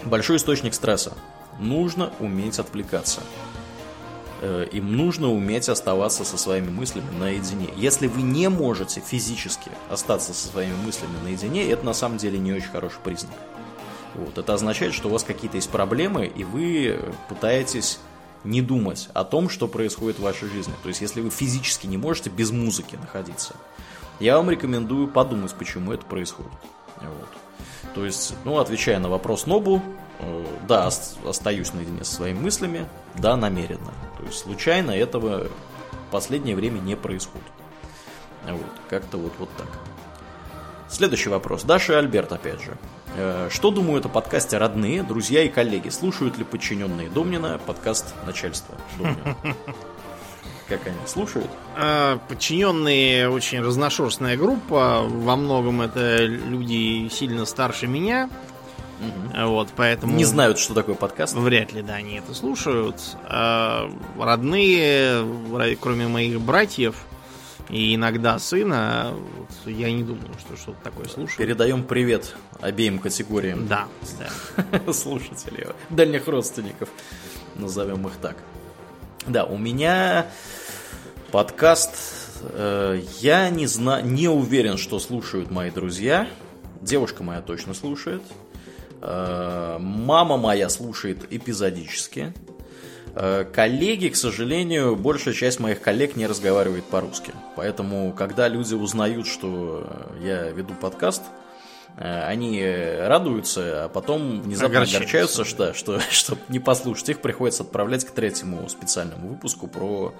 большой 0.04 0.38
источник 0.38 0.74
стресса. 0.74 1.12
Нужно 1.60 2.12
уметь 2.18 2.58
отвлекаться. 2.58 3.20
Э, 4.46 4.66
им 4.72 4.94
нужно 4.94 5.32
уметь 5.32 5.70
оставаться 5.70 6.22
со 6.22 6.36
своими 6.36 6.68
мыслями 6.68 7.08
наедине. 7.18 7.70
Если 7.76 8.08
вы 8.08 8.20
не 8.20 8.50
можете 8.50 9.00
физически 9.00 9.70
остаться 9.88 10.34
со 10.34 10.48
своими 10.48 10.74
мыслями 10.84 11.16
наедине, 11.24 11.70
это 11.70 11.86
на 11.86 11.94
самом 11.94 12.18
деле 12.18 12.38
не 12.38 12.52
очень 12.52 12.68
хороший 12.68 12.98
признак. 13.02 13.32
Вот. 14.14 14.36
Это 14.36 14.52
означает, 14.52 14.92
что 14.92 15.08
у 15.08 15.12
вас 15.12 15.24
какие-то 15.24 15.56
есть 15.56 15.70
проблемы, 15.70 16.26
и 16.26 16.44
вы 16.44 17.00
пытаетесь 17.30 18.00
не 18.44 18.60
думать 18.60 19.08
о 19.14 19.24
том, 19.24 19.48
что 19.48 19.66
происходит 19.66 20.18
в 20.18 20.22
вашей 20.22 20.50
жизни. 20.50 20.74
То 20.82 20.90
есть, 20.90 21.00
если 21.00 21.22
вы 21.22 21.30
физически 21.30 21.86
не 21.86 21.96
можете 21.96 22.28
без 22.28 22.50
музыки 22.50 22.96
находиться, 22.96 23.56
я 24.20 24.36
вам 24.36 24.50
рекомендую 24.50 25.08
подумать, 25.08 25.54
почему 25.54 25.94
это 25.94 26.04
происходит. 26.04 26.52
Вот. 27.00 27.94
То 27.94 28.04
есть, 28.04 28.34
ну, 28.44 28.58
отвечая 28.58 28.98
на 28.98 29.08
вопрос 29.08 29.46
Нобу, 29.46 29.80
да, 30.68 30.90
остаюсь 31.26 31.72
наедине 31.72 32.04
со 32.04 32.14
своими 32.14 32.38
мыслями, 32.38 32.86
да, 33.16 33.36
намеренно. 33.36 33.92
То 34.18 34.24
есть, 34.24 34.38
случайно 34.38 34.90
этого 34.90 35.48
в 36.08 36.10
последнее 36.10 36.56
время 36.56 36.78
не 36.78 36.96
происходит. 36.96 37.46
Вот, 38.48 38.60
как-то 38.88 39.18
вот, 39.18 39.32
вот 39.38 39.48
так. 39.56 39.68
Следующий 40.88 41.28
вопрос. 41.28 41.64
Даша 41.64 41.94
и 41.94 41.96
Альберт, 41.96 42.32
опять 42.32 42.62
же. 42.62 42.76
Э, 43.16 43.48
что 43.50 43.70
думают 43.70 44.06
о 44.06 44.08
подкасте 44.08 44.58
родные, 44.58 45.02
друзья 45.02 45.42
и 45.42 45.48
коллеги? 45.48 45.88
Слушают 45.88 46.36
ли 46.38 46.44
подчиненные 46.44 47.08
Домнина 47.08 47.60
подкаст 47.64 48.14
начальства 48.26 48.74
Домнина? 48.98 49.36
Как 50.68 50.86
они 50.86 50.96
слушают? 51.06 51.50
Э, 51.76 52.18
подчиненные 52.28 53.28
очень 53.28 53.60
разношерстная 53.60 54.36
группа. 54.36 55.02
Во 55.02 55.36
многом 55.36 55.82
это 55.82 56.24
люди 56.24 57.08
сильно 57.08 57.44
старше 57.44 57.86
меня. 57.86 58.28
Угу. 59.00 59.48
Вот, 59.48 59.68
поэтому... 59.76 60.14
Не 60.14 60.24
знают, 60.24 60.58
что 60.58 60.74
такое 60.74 60.94
подкаст? 60.94 61.34
Вряд 61.34 61.72
ли, 61.72 61.82
да, 61.82 61.94
они 61.94 62.16
это 62.16 62.34
слушают. 62.34 62.96
А 63.24 63.90
родные, 64.18 65.24
кроме 65.80 66.08
моих 66.08 66.40
братьев, 66.40 66.96
и 67.70 67.94
иногда 67.94 68.38
сына, 68.38 69.14
вот, 69.14 69.48
я 69.72 69.90
не 69.90 70.02
думаю, 70.02 70.30
что 70.38 70.56
что-то 70.56 70.78
такое 70.84 71.06
слушаю. 71.06 71.38
Передаем 71.38 71.82
привет 71.82 72.34
обеим 72.60 72.98
категориям. 72.98 73.66
Да, 73.66 73.86
да. 74.18 74.92
Слушателей, 74.92 75.68
дальних 75.88 76.28
родственников, 76.28 76.90
назовем 77.54 78.06
их 78.06 78.14
так. 78.20 78.36
Да, 79.26 79.44
у 79.44 79.56
меня 79.56 80.26
подкаст, 81.30 81.96
э, 82.42 83.00
я 83.20 83.48
не, 83.48 83.66
зна, 83.66 84.02
не 84.02 84.28
уверен, 84.28 84.76
что 84.76 84.98
слушают 84.98 85.50
мои 85.50 85.70
друзья. 85.70 86.28
Девушка 86.82 87.22
моя 87.22 87.40
точно 87.40 87.72
слушает. 87.72 88.22
Э, 89.04 89.76
мама 89.78 90.36
моя 90.38 90.68
слушает 90.70 91.26
эпизодически. 91.30 92.32
Э, 93.14 93.44
коллеги, 93.44 94.08
к 94.08 94.16
сожалению, 94.16 94.96
большая 94.96 95.34
часть 95.34 95.60
моих 95.60 95.80
коллег 95.82 96.16
не 96.16 96.26
разговаривает 96.26 96.84
по-русски. 96.84 97.32
Поэтому, 97.54 98.12
когда 98.12 98.48
люди 98.48 98.74
узнают, 98.74 99.26
что 99.26 99.86
я 100.22 100.48
веду 100.50 100.72
подкаст, 100.74 101.22
э, 101.98 102.24
они 102.26 102.64
радуются, 102.64 103.84
а 103.84 103.88
потом 103.90 104.40
внезапно 104.40 104.82
огорчаются, 104.82 105.44
что, 105.44 105.74
что, 105.74 106.00
чтобы 106.10 106.40
не 106.48 106.58
послушать 106.58 107.10
их, 107.10 107.20
приходится 107.20 107.62
отправлять 107.62 108.06
к 108.06 108.10
третьему 108.10 108.66
специальному 108.70 109.28
выпуску 109.28 109.66
про 109.66 110.14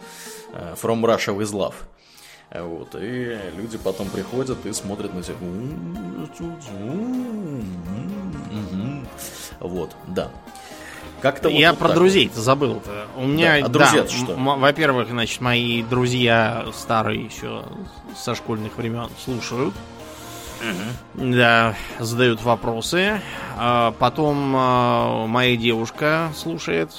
From 0.52 1.00
Russia 1.02 1.34
with 1.34 1.52
Love. 1.52 1.74
Вот, 2.50 2.94
и 2.94 3.38
люди 3.56 3.78
потом 3.78 4.08
приходят 4.08 4.64
и 4.64 4.72
смотрят 4.72 5.12
на 5.12 5.22
тебя. 5.22 5.36
Вот, 9.60 9.96
да. 10.06 10.30
Как-то 11.20 11.48
Я 11.48 11.70
вот 11.70 11.78
про 11.78 11.94
друзей-то 11.94 12.40
забыл-то. 12.40 13.06
У 13.16 13.26
меня, 13.26 13.58
да, 13.60 13.66
а 13.66 13.68
друзья 13.68 14.02
да, 14.02 14.08
что? 14.08 14.36
во-первых, 14.36 15.08
значит, 15.08 15.40
мои 15.40 15.82
друзья 15.82 16.66
старые 16.74 17.24
еще 17.24 17.64
со 18.14 18.34
школьных 18.34 18.76
времен 18.76 19.08
слушают. 19.24 19.74
Угу. 20.60 21.32
Да, 21.32 21.74
задают 21.98 22.42
вопросы. 22.42 23.20
А 23.56 23.92
потом 23.98 24.52
а, 24.56 25.26
моя 25.26 25.56
девушка 25.56 26.30
слушает. 26.36 26.90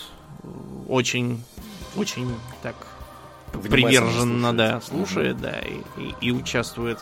Очень, 0.88 1.44
очень 1.96 2.36
приверженно, 3.58 4.56
да, 4.56 4.82
слушает, 4.82 5.38
да, 5.40 5.60
и, 5.60 5.82
и, 5.98 6.16
и 6.22 6.32
участвует, 6.32 7.00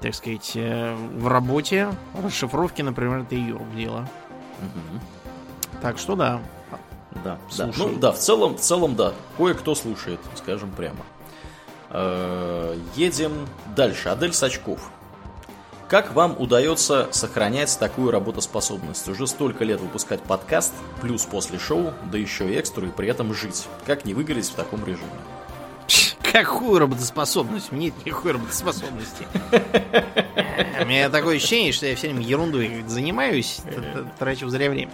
так 0.00 0.14
сказать, 0.14 0.52
э, 0.54 0.94
в 0.94 1.28
работе. 1.28 1.88
Расшифровки, 2.22 2.82
например, 2.82 3.20
это 3.20 3.34
ее 3.34 3.60
дело. 3.74 4.08
Угу. 4.60 5.80
Так 5.82 5.98
что 5.98 6.16
да. 6.16 6.40
Да, 7.24 7.38
да. 7.56 7.70
Ну 7.76 7.96
да, 7.98 8.12
в 8.12 8.18
целом, 8.18 8.56
в 8.56 8.60
целом, 8.60 8.94
да. 8.94 9.12
Кое-кто 9.36 9.74
слушает, 9.74 10.20
скажем 10.34 10.70
прямо. 10.70 11.04
Э, 11.90 12.78
едем 12.94 13.32
дальше. 13.74 14.08
Адель 14.08 14.32
Сачков. 14.32 14.90
Как 15.88 16.14
вам 16.14 16.34
удается 16.36 17.08
сохранять 17.12 17.78
такую 17.78 18.10
работоспособность? 18.10 19.08
Уже 19.08 19.28
столько 19.28 19.64
лет 19.64 19.80
выпускать 19.80 20.20
подкаст, 20.20 20.74
плюс 21.00 21.24
после 21.24 21.60
шоу, 21.60 21.92
да 22.10 22.18
еще 22.18 22.52
и 22.52 22.56
экстру, 22.56 22.88
и 22.88 22.90
при 22.90 23.08
этом 23.08 23.32
жить. 23.32 23.68
Как 23.86 24.04
не 24.04 24.12
выгореть 24.12 24.48
в 24.48 24.54
таком 24.54 24.84
режиме? 24.84 25.06
Какую 26.36 26.80
работоспособность? 26.80 27.72
Нет 27.72 27.94
никакой 28.04 28.32
работоспособности. 28.32 29.26
У 30.82 30.84
меня 30.84 31.08
такое 31.08 31.36
ощущение, 31.36 31.72
что 31.72 31.86
я 31.86 31.96
все 31.96 32.08
время 32.08 32.26
ерундой 32.26 32.84
занимаюсь, 32.86 33.60
трачу 34.18 34.46
зря 34.50 34.68
время. 34.68 34.90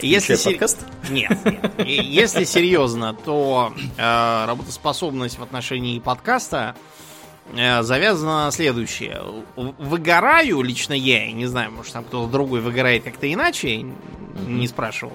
Если 0.00 0.36
подкаст? 0.36 0.86
Нет, 1.10 1.38
нет. 1.44 1.86
Если 1.86 2.44
серьезно, 2.44 3.12
то 3.12 3.74
э, 3.98 4.44
работоспособность 4.46 5.38
в 5.38 5.42
отношении 5.42 5.98
подкаста 5.98 6.74
э, 7.54 7.82
завязана 7.82 8.46
на 8.46 8.50
следующее. 8.50 9.20
Выгораю 9.54 10.62
лично 10.62 10.94
я, 10.94 11.30
не 11.30 11.44
знаю, 11.44 11.72
может 11.72 11.92
там 11.92 12.04
кто-то 12.04 12.32
другой 12.32 12.62
выгорает 12.62 13.04
как-то 13.04 13.30
иначе, 13.30 13.84
не 14.46 14.66
спрашивал. 14.66 15.12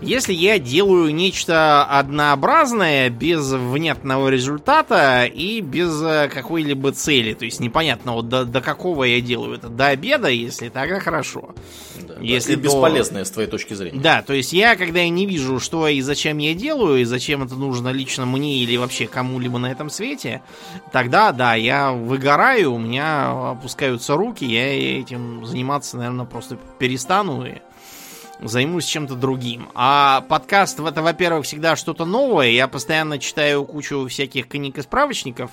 Если 0.00 0.32
я 0.34 0.58
делаю 0.58 1.14
нечто 1.14 1.84
однообразное, 1.84 3.08
без 3.08 3.50
внятного 3.52 4.28
результата 4.28 5.24
и 5.24 5.60
без 5.60 6.02
э, 6.02 6.28
какой-либо 6.28 6.92
цели, 6.92 7.32
то 7.34 7.44
есть 7.44 7.60
непонятно, 7.60 8.12
вот 8.12 8.28
до, 8.28 8.44
до 8.44 8.60
какого 8.60 9.04
я 9.04 9.20
делаю 9.20 9.54
это, 9.54 9.68
до 9.68 9.88
обеда, 9.88 10.28
если 10.28 10.68
тогда 10.68 11.00
хорошо. 11.00 11.54
Да, 12.00 12.16
если 12.20 12.54
да, 12.54 12.62
до... 12.62 12.64
бесполезное 12.64 13.24
с 13.24 13.30
твоей 13.30 13.48
точки 13.48 13.74
зрения. 13.74 14.00
Да, 14.00 14.22
то 14.22 14.34
есть 14.34 14.52
я, 14.52 14.76
когда 14.76 15.00
я 15.00 15.08
не 15.08 15.24
вижу, 15.24 15.58
что 15.60 15.88
и 15.88 16.00
зачем 16.02 16.38
я 16.38 16.54
делаю, 16.54 17.00
и 17.00 17.04
зачем 17.04 17.42
это 17.42 17.54
нужно 17.54 17.88
лично 17.88 18.26
мне 18.26 18.58
или 18.58 18.76
вообще 18.76 19.06
кому-либо 19.06 19.58
на 19.58 19.72
этом 19.72 19.88
свете, 19.88 20.42
тогда, 20.92 21.32
да, 21.32 21.54
я 21.54 21.92
выгораю, 21.92 22.74
у 22.74 22.78
меня 22.78 23.50
опускаются 23.52 24.14
руки, 24.16 24.44
я 24.44 25.00
этим 25.00 25.46
заниматься, 25.46 25.96
наверное, 25.96 26.26
просто 26.26 26.58
перестану 26.78 27.46
и 27.46 27.54
займусь 28.40 28.84
чем-то 28.84 29.14
другим. 29.14 29.68
А 29.74 30.24
подкаст 30.28 30.80
это, 30.80 31.02
во-первых, 31.02 31.44
всегда 31.46 31.76
что-то 31.76 32.04
новое. 32.04 32.48
Я 32.50 32.68
постоянно 32.68 33.18
читаю 33.18 33.64
кучу 33.64 34.06
всяких 34.08 34.48
книг 34.48 34.78
и 34.78 34.82
справочников. 34.82 35.50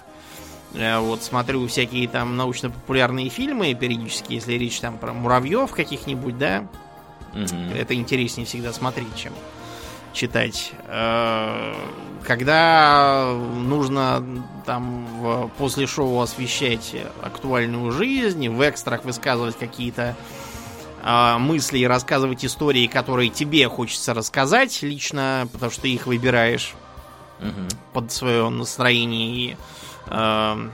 Э, 0.73 0.99
вот 0.99 1.23
смотрю 1.23 1.67
всякие 1.67 2.07
там 2.07 2.35
научно-популярные 2.35 3.29
фильмы 3.29 3.73
периодически, 3.73 4.33
если 4.33 4.53
речь 4.53 4.79
там 4.79 4.97
про 4.97 5.13
муравьев 5.13 5.71
каких-нибудь, 5.71 6.37
да. 6.37 6.67
Угу. 7.33 7.75
Это 7.75 7.95
интереснее 7.95 8.45
всегда 8.45 8.73
смотреть, 8.73 9.15
чем 9.15 9.33
читать. 10.13 10.71
Э, 10.87 11.73
когда 12.23 13.33
нужно 13.33 14.23
там 14.65 15.51
после 15.57 15.87
шоу 15.87 16.21
освещать 16.21 16.95
актуальную 17.21 17.91
жизнь, 17.91 18.47
в 18.49 18.61
экстрах 18.61 19.03
высказывать 19.03 19.57
какие-то 19.57 20.01
э, 20.01 20.42
мысли 21.03 21.79
и 21.79 21.87
рассказывать 21.87 22.45
истории, 22.45 22.87
которые 22.87 23.29
тебе 23.29 23.67
хочется 23.67 24.13
рассказать 24.13 24.81
лично, 24.81 25.47
потому 25.51 25.71
что 25.71 25.81
ты 25.81 25.93
их 25.93 26.07
выбираешь 26.07 26.73
угу. 27.39 27.67
под 27.93 28.11
свое 28.11 28.49
настроение 28.49 29.27
и 29.27 29.57
э, 30.07 30.69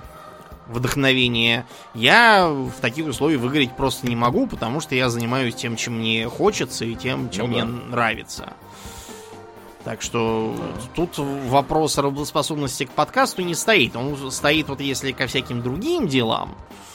вдохновение. 0.68 1.66
Я 1.94 2.48
в 2.48 2.80
таких 2.80 3.08
условиях 3.08 3.42
выиграть 3.42 3.76
просто 3.76 4.08
не 4.08 4.16
могу, 4.16 4.48
потому 4.48 4.80
что 4.82 4.96
я 4.96 5.10
занимаюсь 5.10 5.56
тем, 5.56 5.76
чем 5.76 6.00
мне 6.00 6.28
хочется 6.30 6.86
и 6.86 6.96
тем, 6.96 7.30
чем 7.32 7.48
ну, 7.48 7.52
мне 7.52 7.64
да. 7.64 7.90
нравится. 7.90 8.54
Так 9.84 10.02
что 10.02 10.56
тут 10.94 11.18
вопрос 11.18 11.98
работоспособности 11.98 12.86
к 12.86 12.92
подкасту 12.92 13.42
не 13.42 13.56
стоит. 13.56 13.96
Он 13.96 14.32
стоит 14.32 14.68
вот 14.68 14.82
если 14.82 15.12
ко 15.12 15.26
всяким 15.26 15.64
другим 15.64 16.08
делам. 16.08 16.56
Э, 16.70 16.89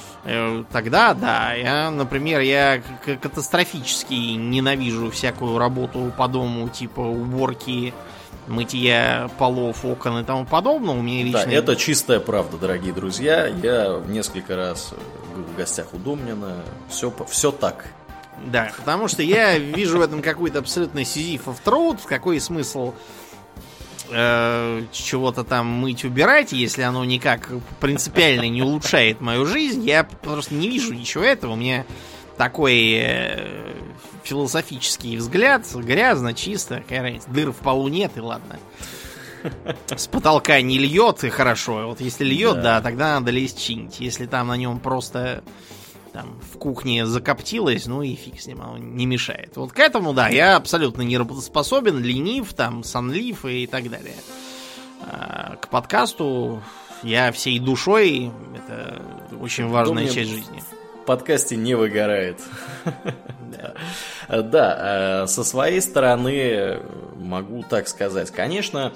тогда, 0.72 1.14
да, 1.14 1.53
я, 1.55 1.91
например, 1.91 2.41
я 2.41 2.83
катастрофически 3.20 4.14
ненавижу 4.14 5.11
всякую 5.11 5.59
работу 5.59 6.12
по 6.16 6.29
дому, 6.29 6.68
типа 6.68 7.01
уборки, 7.01 7.93
мытья 8.47 9.31
полов, 9.39 9.85
окон 9.85 10.18
и 10.18 10.25
тому 10.25 10.45
подобное. 10.45 10.95
У 10.95 11.03
меня 11.03 11.25
лично... 11.25 11.45
Да, 11.47 11.51
это 11.51 11.77
чистая 11.77 12.20
правда, 12.20 12.57
дорогие 12.57 12.93
друзья. 12.93 13.47
Я 13.47 14.01
несколько 14.07 14.57
раз 14.57 14.95
был 15.35 15.45
в 15.45 15.57
гостях 15.57 15.93
у 15.93 15.99
Домнина. 15.99 16.57
Все, 16.89 17.12
все 17.29 17.51
так. 17.53 17.87
Да, 18.47 18.70
потому 18.77 19.09
что 19.09 19.22
я 19.22 19.57
вижу 19.59 19.99
в 19.99 20.03
этом 20.03 20.20
какой-то 20.20 20.59
абсолютно 20.59 21.05
сизифов 21.05 21.61
труд. 21.61 21.99
Какой 22.05 22.41
смысл 22.41 22.95
э, 24.11 24.83
чего-то 24.93 25.45
там 25.45 25.67
мыть, 25.67 26.05
убирать, 26.05 26.53
если 26.53 26.83
оно 26.83 27.05
никак 27.05 27.51
принципиально 27.81 28.49
не 28.49 28.63
улучшает 28.63 29.21
мою 29.21 29.47
жизнь, 29.47 29.85
я 29.89 30.05
просто 30.05 30.55
не 30.55 30.69
вижу 30.69 30.95
ничего 30.95 31.25
этого. 31.25 31.53
У 31.53 31.57
меня 31.57 31.85
такой 32.37 32.99
э, 33.01 33.75
философический 34.23 35.17
взгляд. 35.17 35.65
Грязно, 35.75 36.35
чисто, 36.35 36.77
какая 36.81 37.03
разница. 37.03 37.31
Дыр 37.31 37.53
в 37.53 37.57
полу 37.57 37.89
нет, 37.89 38.13
и 38.17 38.21
ладно. 38.21 38.59
С 39.95 40.07
потолка 40.07 40.61
не 40.63 40.79
льет, 40.79 41.23
и 41.25 41.29
хорошо. 41.29 41.87
Вот 41.89 42.01
если 42.01 42.25
льет, 42.25 42.57
да, 42.57 42.63
да 42.63 42.81
тогда 42.81 43.21
надо 43.21 43.31
лезть 43.31 43.63
чинить. 43.63 44.01
Если 44.01 44.27
там 44.27 44.49
на 44.49 44.57
нем 44.57 44.81
просто 44.81 45.45
там 46.15 46.39
в 46.53 46.59
кухне 46.59 47.07
закоптилось, 47.07 47.87
ну 47.87 48.03
и 48.03 48.15
фиг 48.15 48.41
с 48.41 48.47
ним, 48.47 48.61
он 48.61 48.95
не 48.95 49.05
мешает. 49.05 49.57
Вот 49.57 49.73
к 49.73 49.79
этому, 49.81 50.15
да, 50.15 50.29
я 50.29 50.55
абсолютно 50.55 51.03
не 51.03 51.19
работоспособен, 51.19 52.01
ленив, 52.01 52.55
там, 52.55 52.85
сонлив 52.85 53.45
и 53.45 53.67
так 53.67 53.91
далее. 53.91 54.15
А, 55.03 55.57
к 55.57 55.69
подкасту 55.69 56.62
я 57.03 57.33
всей 57.33 57.59
душой, 57.59 58.31
это 58.55 59.03
очень 59.41 59.67
важная 59.67 60.07
часть 60.07 60.31
жизни. 60.31 60.62
В 61.03 61.07
подкасте 61.07 61.57
не 61.57 61.75
выгорает. 61.75 62.41
Да, 64.29 65.25
э, 65.25 65.27
со 65.27 65.45
своей 65.45 65.81
стороны 65.81 66.81
могу 67.17 67.62
так 67.69 67.89
сказать. 67.89 68.31
Конечно, 68.31 68.95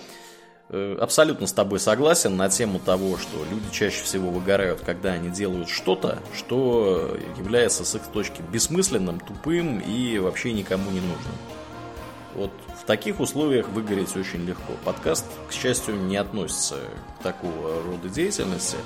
абсолютно 0.71 1.47
с 1.47 1.53
тобой 1.53 1.81
согласен 1.81 2.37
на 2.37 2.49
тему 2.49 2.79
того, 2.79 3.17
что 3.17 3.39
люди 3.51 3.67
чаще 3.73 4.03
всего 4.03 4.31
выгорают, 4.31 4.81
когда 4.81 5.13
они 5.13 5.31
делают 5.31 5.69
что-то, 5.69 6.19
что 6.35 7.17
является 7.39 7.85
с 7.85 7.95
их 7.95 8.03
точки 8.13 8.43
бессмысленным, 8.53 9.21
тупым 9.21 9.81
и 9.81 10.19
вообще 10.19 10.53
никому 10.53 10.91
не 10.91 11.01
нужным. 11.01 11.35
Вот 12.35 12.53
в 12.81 12.85
таких 12.85 13.21
условиях 13.21 13.69
выгореть 13.69 14.17
очень 14.17 14.45
легко. 14.45 14.73
Подкаст, 14.85 15.25
к 15.49 15.53
счастью, 15.53 15.97
не 15.97 16.17
относится 16.17 16.77
к 17.19 17.23
такого 17.23 17.83
рода 17.83 18.09
деятельности. 18.09 18.77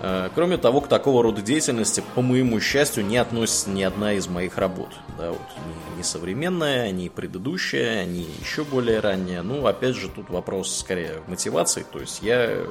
Э, 0.00 0.28
кроме 0.34 0.56
того, 0.56 0.80
к 0.80 0.88
такого 0.88 1.22
рода 1.22 1.42
деятельности, 1.42 2.02
по 2.14 2.22
моему 2.22 2.60
счастью, 2.60 3.04
не 3.04 3.16
относится 3.16 3.70
ни 3.70 3.82
одна 3.82 4.12
из 4.12 4.28
моих 4.28 4.58
работ. 4.58 4.90
Да, 5.16 5.30
вот, 5.30 5.40
ни, 5.40 5.98
ни 5.98 6.02
современная, 6.02 6.90
ни 6.92 7.08
предыдущая, 7.08 8.04
ни 8.04 8.26
еще 8.40 8.64
более 8.64 9.00
ранняя. 9.00 9.42
Ну, 9.42 9.66
опять 9.66 9.96
же, 9.96 10.08
тут 10.08 10.30
вопрос 10.30 10.76
скорее 10.76 11.22
мотивации. 11.26 11.84
То 11.90 12.00
есть 12.00 12.22
я 12.22 12.64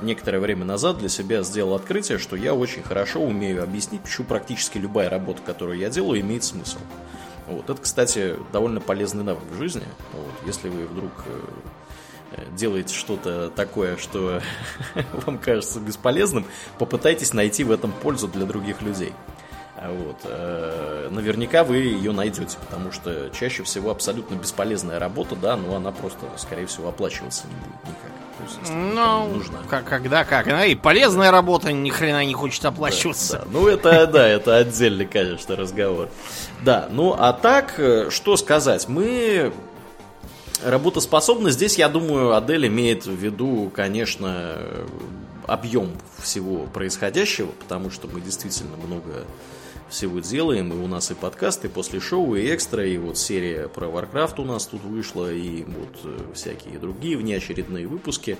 некоторое 0.00 0.38
время 0.38 0.64
назад 0.64 0.98
для 0.98 1.08
себя 1.08 1.42
сделал 1.42 1.74
открытие, 1.74 2.18
что 2.18 2.36
я 2.36 2.54
очень 2.54 2.82
хорошо 2.82 3.20
умею 3.20 3.62
объяснить, 3.62 4.02
почему 4.02 4.26
практически 4.26 4.78
любая 4.78 5.08
работа, 5.08 5.40
которую 5.44 5.78
я 5.78 5.88
делаю, 5.88 6.20
имеет 6.20 6.44
смысл. 6.44 6.78
Вот. 7.46 7.68
Это, 7.68 7.80
кстати, 7.80 8.36
довольно 8.52 8.80
полезный 8.80 9.24
навык 9.24 9.44
в 9.50 9.58
жизни. 9.58 9.84
Вот. 10.12 10.32
Если 10.46 10.68
вы 10.68 10.86
вдруг 10.86 11.12
э, 11.26 11.40
делаете 12.52 12.94
что-то 12.94 13.50
такое, 13.50 13.96
что 13.96 14.40
вам 15.26 15.38
кажется 15.38 15.80
бесполезным, 15.80 16.44
попытайтесь 16.78 17.32
найти 17.32 17.64
в 17.64 17.70
этом 17.70 17.92
пользу 17.92 18.28
для 18.28 18.44
других 18.46 18.82
людей. 18.82 19.12
Вот. 19.84 20.16
Э, 20.24 21.08
наверняка 21.10 21.64
вы 21.64 21.78
ее 21.78 22.12
найдете, 22.12 22.56
потому 22.60 22.92
что 22.92 23.30
чаще 23.30 23.64
всего 23.64 23.90
абсолютно 23.90 24.36
бесполезная 24.36 25.00
работа, 25.00 25.34
да, 25.34 25.56
но 25.56 25.74
она 25.74 25.90
просто, 25.90 26.20
скорее 26.36 26.66
всего, 26.66 26.88
оплачиваться 26.90 27.48
не 27.48 27.54
будет 27.54 27.82
никак. 27.82 28.12
То 28.38 28.44
есть, 28.44 28.58
если 28.60 28.72
Ну, 28.74 29.26
нужна. 29.26 29.58
как, 29.68 29.84
когда 29.84 30.24
как. 30.24 30.46
Ну, 30.46 30.62
и 30.62 30.76
полезная 30.76 31.32
работа 31.32 31.72
ни 31.72 31.90
хрена 31.90 32.24
не 32.24 32.32
хочет 32.32 32.64
оплачиваться. 32.64 33.38
Да, 33.38 33.44
ну 33.50 33.66
это 33.66 34.06
да, 34.06 34.28
это 34.28 34.56
отдельный, 34.56 35.06
конечно, 35.06 35.56
разговор. 35.56 36.08
Да, 36.60 36.86
ну 36.90 37.16
а 37.18 37.32
так, 37.32 37.74
э, 37.78 38.08
что 38.10 38.36
сказать, 38.36 38.86
мы 38.88 39.52
работоспособны. 40.64 41.50
Здесь, 41.50 41.78
я 41.78 41.88
думаю, 41.88 42.34
Адель 42.34 42.66
имеет 42.66 43.06
в 43.06 43.14
виду, 43.14 43.70
конечно, 43.74 44.58
объем 45.46 45.90
всего 46.20 46.66
происходящего, 46.66 47.48
потому 47.60 47.90
что 47.90 48.08
мы 48.08 48.20
действительно 48.20 48.76
много 48.76 49.24
всего 49.88 50.20
делаем, 50.20 50.72
и 50.72 50.76
у 50.76 50.86
нас 50.86 51.10
и 51.10 51.14
подкасты 51.14 51.68
после 51.68 52.00
шоу, 52.00 52.34
и 52.34 52.54
экстра, 52.54 52.86
и 52.86 52.96
вот 52.96 53.18
серия 53.18 53.68
про 53.68 53.86
Warcraft 53.86 54.40
у 54.40 54.44
нас 54.44 54.66
тут 54.66 54.82
вышла, 54.82 55.30
и 55.30 55.64
вот 55.64 55.98
э, 56.04 56.18
всякие 56.34 56.78
другие 56.78 57.16
внеочередные 57.18 57.86
выпуски. 57.86 58.38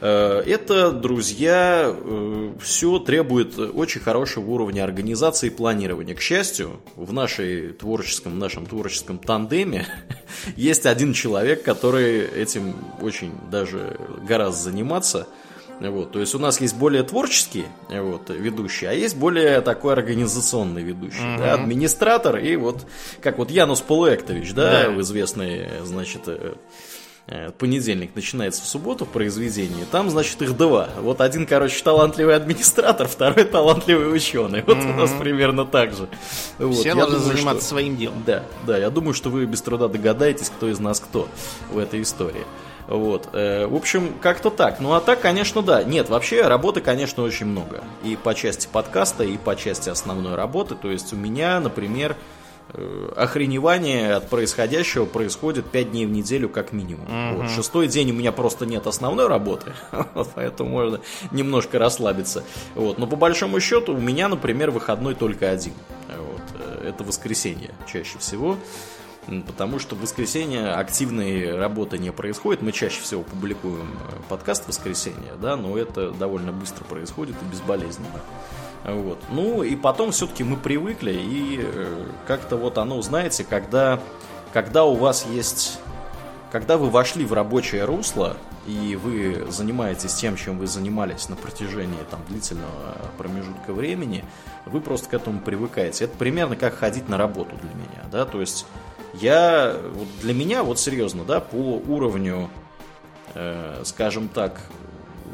Э, 0.00 0.42
Это, 0.46 0.90
друзья, 0.92 1.94
все 2.60 2.98
требует 2.98 3.58
очень 3.58 4.00
хорошего 4.00 4.50
уровня 4.50 4.84
организации 4.84 5.46
и 5.46 5.50
планирования. 5.50 6.14
К 6.14 6.20
счастью, 6.20 6.80
в 6.96 7.12
нашей 7.12 7.68
творческом, 7.72 8.32
в 8.32 8.36
нашем 8.36 8.66
творческом 8.66 9.18
тандеме 9.18 9.86
есть 10.56 10.86
один 10.86 11.12
человек, 11.12 11.62
который 11.62 12.20
этим 12.26 12.74
очень 13.00 13.32
даже 13.50 13.96
гораздо 14.26 14.60
заниматься. 14.62 15.26
Вот, 15.80 16.12
то 16.12 16.20
есть 16.20 16.34
у 16.36 16.38
нас 16.38 16.60
есть 16.60 16.76
более 16.76 17.02
творческий 17.02 17.64
вот, 17.90 18.30
ведущий, 18.30 18.86
а 18.86 18.92
есть 18.92 19.16
более 19.16 19.60
такой 19.60 19.92
организационный 19.94 20.82
ведущий, 20.84 21.36
да, 21.36 21.54
администратор 21.54 22.36
и 22.36 22.54
вот 22.54 22.86
как 23.20 23.38
вот 23.38 23.50
Янус 23.50 23.80
Полуэктович, 23.80 24.54
да, 24.54 24.84
Да. 24.84 24.90
в 24.90 25.00
известной, 25.00 25.68
значит, 25.82 26.22
э, 26.28 26.38
э, 26.38 26.54
понедельник 27.58 28.14
начинается 28.14 28.62
в 28.62 28.66
субботу 28.66 29.04
в 29.06 29.08
произведении, 29.08 29.84
там, 29.90 30.10
значит, 30.10 30.40
их 30.42 30.56
два. 30.56 30.88
Вот 31.00 31.20
один, 31.20 31.46
короче, 31.46 31.82
талантливый 31.82 32.36
администратор, 32.36 33.08
второй 33.08 33.44
талантливый 33.44 34.14
ученый. 34.14 34.62
Вот 34.66 34.76
у 34.76 34.88
нас 34.92 35.10
примерно 35.18 35.64
так 35.64 35.92
же. 35.92 36.08
Вот, 36.58 36.74
Все 36.76 36.88
я 36.88 36.94
должны 36.94 37.18
думаю, 37.18 37.34
заниматься 37.34 37.62
что- 37.62 37.70
своим 37.70 37.96
делом. 37.96 38.22
да, 38.26 38.42
да, 38.66 38.76
я 38.76 38.90
думаю, 38.90 39.14
что 39.14 39.30
вы 39.30 39.46
без 39.46 39.62
труда 39.62 39.88
догадаетесь, 39.88 40.50
кто 40.50 40.68
из 40.68 40.78
нас 40.78 41.00
кто 41.00 41.28
в 41.70 41.78
этой 41.78 42.02
истории. 42.02 42.44
Вот, 42.86 43.30
э, 43.32 43.66
в 43.66 43.74
общем, 43.74 44.12
как-то 44.20 44.50
так. 44.50 44.78
Ну 44.80 44.92
а 44.92 45.00
так, 45.00 45.22
конечно, 45.22 45.62
да. 45.62 45.82
Нет, 45.82 46.10
вообще 46.10 46.42
работы, 46.46 46.82
конечно, 46.82 47.22
очень 47.22 47.46
много. 47.46 47.82
И 48.02 48.14
по 48.22 48.34
части 48.34 48.68
подкаста, 48.70 49.24
и 49.24 49.38
по 49.38 49.56
части 49.56 49.88
основной 49.88 50.34
работы. 50.34 50.74
То 50.74 50.90
есть 50.90 51.10
у 51.14 51.16
меня, 51.16 51.60
например, 51.60 52.12
э, 52.12 52.14
охреневание 53.16 54.14
от 54.14 54.28
происходящего 54.28 55.04
происходит 55.04 55.66
5 55.66 55.90
дней 55.90 56.06
в 56.06 56.10
неделю 56.10 56.48
как 56.48 56.72
минимум. 56.72 57.06
Вот. 57.36 57.50
Шестой 57.50 57.88
день 57.88 58.10
у 58.10 58.14
меня 58.14 58.32
просто 58.32 58.66
нет 58.66 58.86
основной 58.86 59.28
работы, 59.28 59.72
поэтому 60.34 60.70
можно 60.70 61.00
немножко 61.30 61.78
расслабиться. 61.78 62.44
Вот. 62.74 62.98
Но 62.98 63.06
по 63.06 63.16
большому 63.16 63.60
счету 63.60 63.94
у 63.94 64.00
меня, 64.00 64.28
например, 64.28 64.70
выходной 64.70 65.14
только 65.14 65.50
один. 65.50 65.74
Вот. 66.08 66.42
Э, 66.54 66.88
Это 66.88 67.04
воскресенье 67.04 67.70
чаще 67.86 68.18
всего. 68.18 68.56
Потому 69.46 69.78
что 69.78 69.94
в 69.94 70.02
воскресенье 70.02 70.72
активной 70.72 71.56
работы 71.56 71.96
не 71.96 72.12
происходит. 72.12 72.60
Мы 72.60 72.72
чаще 72.72 73.00
всего 73.00 73.22
публикуем 73.22 73.98
э, 74.10 74.16
подкаст 74.28 74.64
в 74.64 74.68
воскресенье, 74.68 75.32
да, 75.40 75.56
но 75.56 75.78
это 75.78 76.10
довольно 76.10 76.52
быстро 76.52 76.84
происходит 76.84 77.34
и 77.40 77.50
безболезненно. 77.50 78.20
Вот. 78.84 79.18
Ну 79.30 79.62
и 79.62 79.76
потом 79.76 80.12
все-таки 80.12 80.44
мы 80.44 80.56
привыкли, 80.56 81.12
и 81.12 81.60
э, 81.62 82.06
как-то 82.26 82.56
вот 82.56 82.78
оно, 82.78 83.00
знаете, 83.02 83.44
когда, 83.44 83.98
когда 84.52 84.84
у 84.84 84.94
вас 84.94 85.26
есть 85.26 85.78
когда 86.54 86.78
вы 86.78 86.88
вошли 86.88 87.24
в 87.24 87.32
рабочее 87.32 87.84
русло 87.84 88.36
и 88.64 88.94
вы 88.94 89.44
занимаетесь 89.50 90.14
тем, 90.14 90.36
чем 90.36 90.56
вы 90.56 90.68
занимались 90.68 91.28
на 91.28 91.34
протяжении 91.34 91.98
там, 92.12 92.20
длительного 92.28 92.96
промежутка 93.18 93.72
времени, 93.72 94.24
вы 94.64 94.80
просто 94.80 95.08
к 95.08 95.14
этому 95.14 95.40
привыкаете. 95.40 96.04
Это 96.04 96.16
примерно 96.16 96.54
как 96.54 96.74
ходить 96.74 97.08
на 97.08 97.18
работу 97.18 97.56
для 97.60 97.70
меня, 97.70 98.04
да, 98.12 98.24
то 98.24 98.40
есть 98.40 98.66
я, 99.14 99.76
вот 99.94 100.06
для 100.22 100.32
меня, 100.32 100.62
вот 100.62 100.78
серьезно, 100.78 101.24
да, 101.24 101.40
по 101.40 101.56
уровню, 101.56 102.48
э, 103.34 103.82
скажем 103.84 104.28
так, 104.28 104.60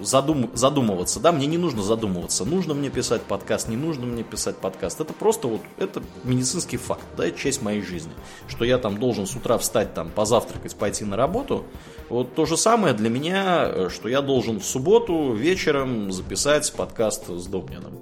задум, 0.02 0.50
задумываться, 0.54 1.20
да, 1.20 1.32
мне 1.32 1.46
не 1.46 1.58
нужно 1.58 1.82
задумываться, 1.82 2.44
нужно 2.44 2.74
мне 2.74 2.90
писать 2.90 3.22
подкаст, 3.22 3.68
не 3.68 3.76
нужно 3.76 4.06
мне 4.06 4.22
писать 4.22 4.56
подкаст, 4.56 5.00
это 5.00 5.12
просто 5.12 5.48
вот, 5.48 5.60
это 5.78 6.02
медицинский 6.24 6.76
факт, 6.76 7.04
да, 7.16 7.26
это 7.26 7.38
часть 7.38 7.62
моей 7.62 7.82
жизни, 7.82 8.12
что 8.48 8.64
я 8.64 8.78
там 8.78 8.98
должен 8.98 9.26
с 9.26 9.34
утра 9.34 9.58
встать, 9.58 9.94
там, 9.94 10.10
позавтракать, 10.10 10.74
пойти 10.76 11.04
на 11.04 11.16
работу, 11.16 11.64
вот 12.08 12.34
то 12.34 12.44
же 12.44 12.56
самое 12.56 12.94
для 12.94 13.08
меня, 13.08 13.66
э, 13.66 13.88
что 13.88 14.08
я 14.08 14.20
должен 14.20 14.60
в 14.60 14.64
субботу 14.64 15.32
вечером 15.32 16.10
записать 16.12 16.72
подкаст 16.72 17.28
с 17.28 17.46
Домнином. 17.46 17.98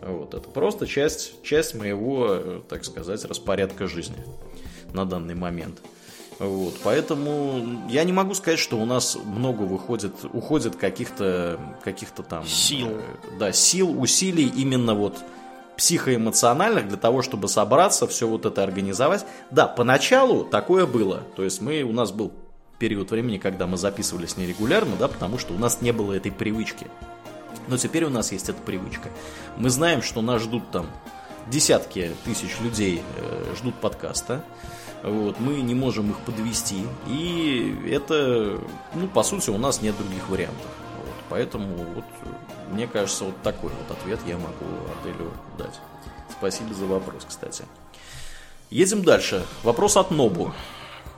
Вот, 0.00 0.32
это 0.32 0.48
просто 0.48 0.86
часть, 0.86 1.42
часть 1.42 1.74
моего, 1.74 2.26
э, 2.30 2.60
так 2.68 2.84
сказать, 2.84 3.24
распорядка 3.24 3.88
жизни 3.88 4.16
на 4.92 5.04
данный 5.04 5.34
момент. 5.34 5.80
Вот, 6.38 6.74
поэтому 6.84 7.82
я 7.88 8.04
не 8.04 8.12
могу 8.12 8.34
сказать, 8.34 8.60
что 8.60 8.78
у 8.78 8.84
нас 8.84 9.16
много 9.16 9.62
выходит, 9.62 10.14
уходит 10.32 10.76
каких-то 10.76 11.58
каких-то 11.82 12.22
там 12.22 12.46
Сил. 12.46 12.88
э, 12.90 13.00
да, 13.38 13.52
сил, 13.52 14.00
усилий 14.00 14.46
именно 14.46 14.94
вот 14.94 15.18
психоэмоциональных 15.76 16.88
для 16.88 16.96
того, 16.96 17.22
чтобы 17.22 17.48
собраться, 17.48 18.06
все 18.06 18.28
вот 18.28 18.46
это 18.46 18.62
организовать. 18.62 19.24
Да, 19.50 19.66
поначалу 19.66 20.44
такое 20.44 20.86
было. 20.86 21.22
То 21.36 21.44
есть 21.44 21.60
мы, 21.60 21.82
у 21.82 21.92
нас 21.92 22.12
был 22.12 22.32
период 22.78 23.10
времени, 23.10 23.38
когда 23.38 23.66
мы 23.66 23.76
записывались 23.76 24.36
нерегулярно, 24.36 24.96
да, 24.96 25.08
потому 25.08 25.38
что 25.38 25.54
у 25.54 25.58
нас 25.58 25.80
не 25.80 25.92
было 25.92 26.12
этой 26.12 26.32
привычки. 26.32 26.86
Но 27.66 27.76
теперь 27.76 28.04
у 28.04 28.10
нас 28.10 28.32
есть 28.32 28.48
эта 28.48 28.60
привычка. 28.60 29.08
Мы 29.56 29.70
знаем, 29.70 30.02
что 30.02 30.22
нас 30.22 30.42
ждут 30.42 30.70
там 30.70 30.86
десятки 31.48 32.12
тысяч 32.24 32.58
людей 32.60 33.02
э, 33.16 33.54
ждут 33.56 33.74
подкаста. 33.76 34.44
Вот, 35.02 35.38
мы 35.38 35.60
не 35.60 35.74
можем 35.74 36.10
их 36.10 36.18
подвести. 36.20 36.84
И 37.06 37.76
это, 37.90 38.60
ну, 38.94 39.06
по 39.08 39.22
сути, 39.22 39.50
у 39.50 39.58
нас 39.58 39.80
нет 39.80 39.96
других 39.96 40.28
вариантов. 40.28 40.66
Вот, 40.96 41.14
поэтому, 41.28 41.76
вот, 41.94 42.04
мне 42.72 42.86
кажется, 42.86 43.24
вот 43.24 43.40
такой 43.42 43.70
вот 43.70 43.96
ответ 43.96 44.20
я 44.26 44.36
могу 44.36 44.66
Аделю 45.00 45.32
дать. 45.56 45.78
Спасибо 46.30 46.74
за 46.74 46.86
вопрос, 46.86 47.24
кстати. 47.28 47.64
Едем 48.70 49.02
дальше. 49.02 49.44
Вопрос 49.62 49.96
от 49.96 50.10
Нобу. 50.10 50.52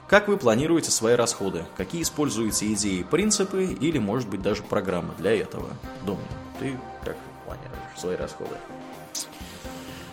Как 0.09 0.29
вы 0.29 0.37
планируете 0.37 0.91
свои 0.91 1.15
расходы? 1.15 1.65
Какие 1.77 2.03
используете 2.03 2.73
идеи 2.73 3.03
принципы, 3.03 3.65
или, 3.65 3.99
может 3.99 4.29
быть, 4.29 4.43
даже 4.43 4.63
программы 4.63 5.15
для 5.19 5.37
этого? 5.37 5.69
Домнин, 6.05 6.27
ты 6.59 6.77
как 7.05 7.17
планируешь 7.45 7.97
свои 7.97 8.17
расходы? 8.17 8.57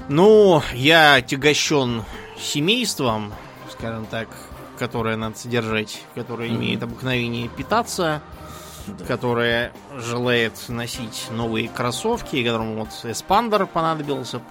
Ну, 0.07 0.61
я 0.73 1.21
тягощен 1.21 2.05
семейством, 2.39 3.33
скажем 3.77 4.05
так, 4.07 4.27
которое 4.79 5.15
надо 5.17 5.37
содержать, 5.37 6.03
которое 6.15 6.49
имеет 6.49 6.81
обыкновение 6.83 7.47
питаться, 7.49 8.21
Да. 8.87 9.05
которое 9.05 9.71
желает 9.95 10.53
носить 10.69 11.27
новые 11.31 11.67
кроссовки, 11.69 12.43
которому 12.43 12.75
вот 12.79 12.89
эспандер 13.03 13.65
понадобился 13.67 14.41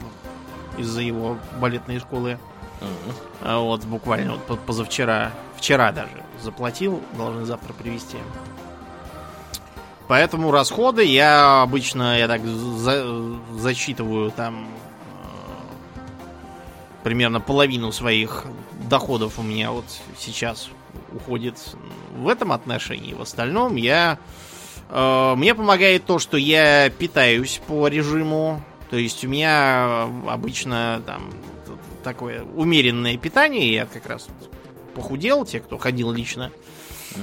из-за 0.79 1.01
его 1.01 1.39
балетной 1.61 1.99
школы. 2.01 2.39
А 3.43 3.59
Вот 3.61 3.85
буквально 3.85 4.33
вот 4.33 4.45
по- 4.47 4.57
позавчера, 4.57 5.33
вчера 5.57 5.93
даже 5.93 6.22
заплатил, 6.43 7.03
должны 7.16 7.45
завтра 7.47 7.72
привезти. 7.72 8.18
Поэтому 10.09 10.51
расходы 10.53 11.05
я 11.05 11.62
обычно 11.62 12.18
я 12.18 12.29
так 12.29 12.45
за- 12.45 13.39
зачитываю 13.55 14.31
там 14.31 14.68
э, 14.68 15.99
примерно 17.03 17.41
половину 17.41 17.91
своих 17.93 18.45
доходов 18.89 19.39
у 19.39 19.43
меня 19.43 19.70
вот 19.70 19.84
сейчас 20.18 20.68
уходит 21.12 21.57
в 22.16 22.28
этом 22.28 22.53
отношении. 22.53 23.14
В 23.14 23.22
остальном 23.22 23.76
я 23.76 24.18
э, 24.89 25.34
мне 25.37 25.55
помогает 25.55 26.05
то, 26.05 26.18
что 26.18 26.37
я 26.37 26.91
питаюсь 26.91 27.61
по 27.66 27.89
режиму. 27.89 28.62
То 28.91 28.97
есть 28.97 29.24
у 29.24 29.28
меня 29.28 30.05
обычно 30.28 31.03
там 31.07 31.30
такое 32.05 32.45
умеренное 32.45 33.16
питание. 33.16 33.72
Я 33.72 33.87
как 33.87 34.07
раз 34.07 34.28
похудел, 34.95 35.45
те, 35.45 35.61
кто 35.61 35.78
ходил 35.78 36.12
лично 36.12 36.53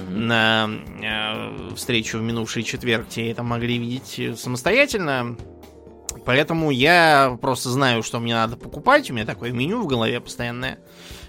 на 0.09 0.69
э, 1.01 1.75
встречу 1.75 2.17
в 2.17 2.21
минувший 2.21 2.63
четверг, 2.63 3.07
те 3.09 3.29
это 3.31 3.43
могли 3.43 3.77
видеть 3.77 4.39
самостоятельно. 4.39 5.37
Поэтому 6.25 6.71
я 6.71 7.37
просто 7.41 7.69
знаю, 7.69 8.03
что 8.03 8.19
мне 8.19 8.33
надо 8.33 8.55
покупать. 8.55 9.09
У 9.09 9.13
меня 9.13 9.25
такое 9.25 9.51
меню 9.51 9.81
в 9.81 9.87
голове 9.87 10.19
постоянное. 10.19 10.79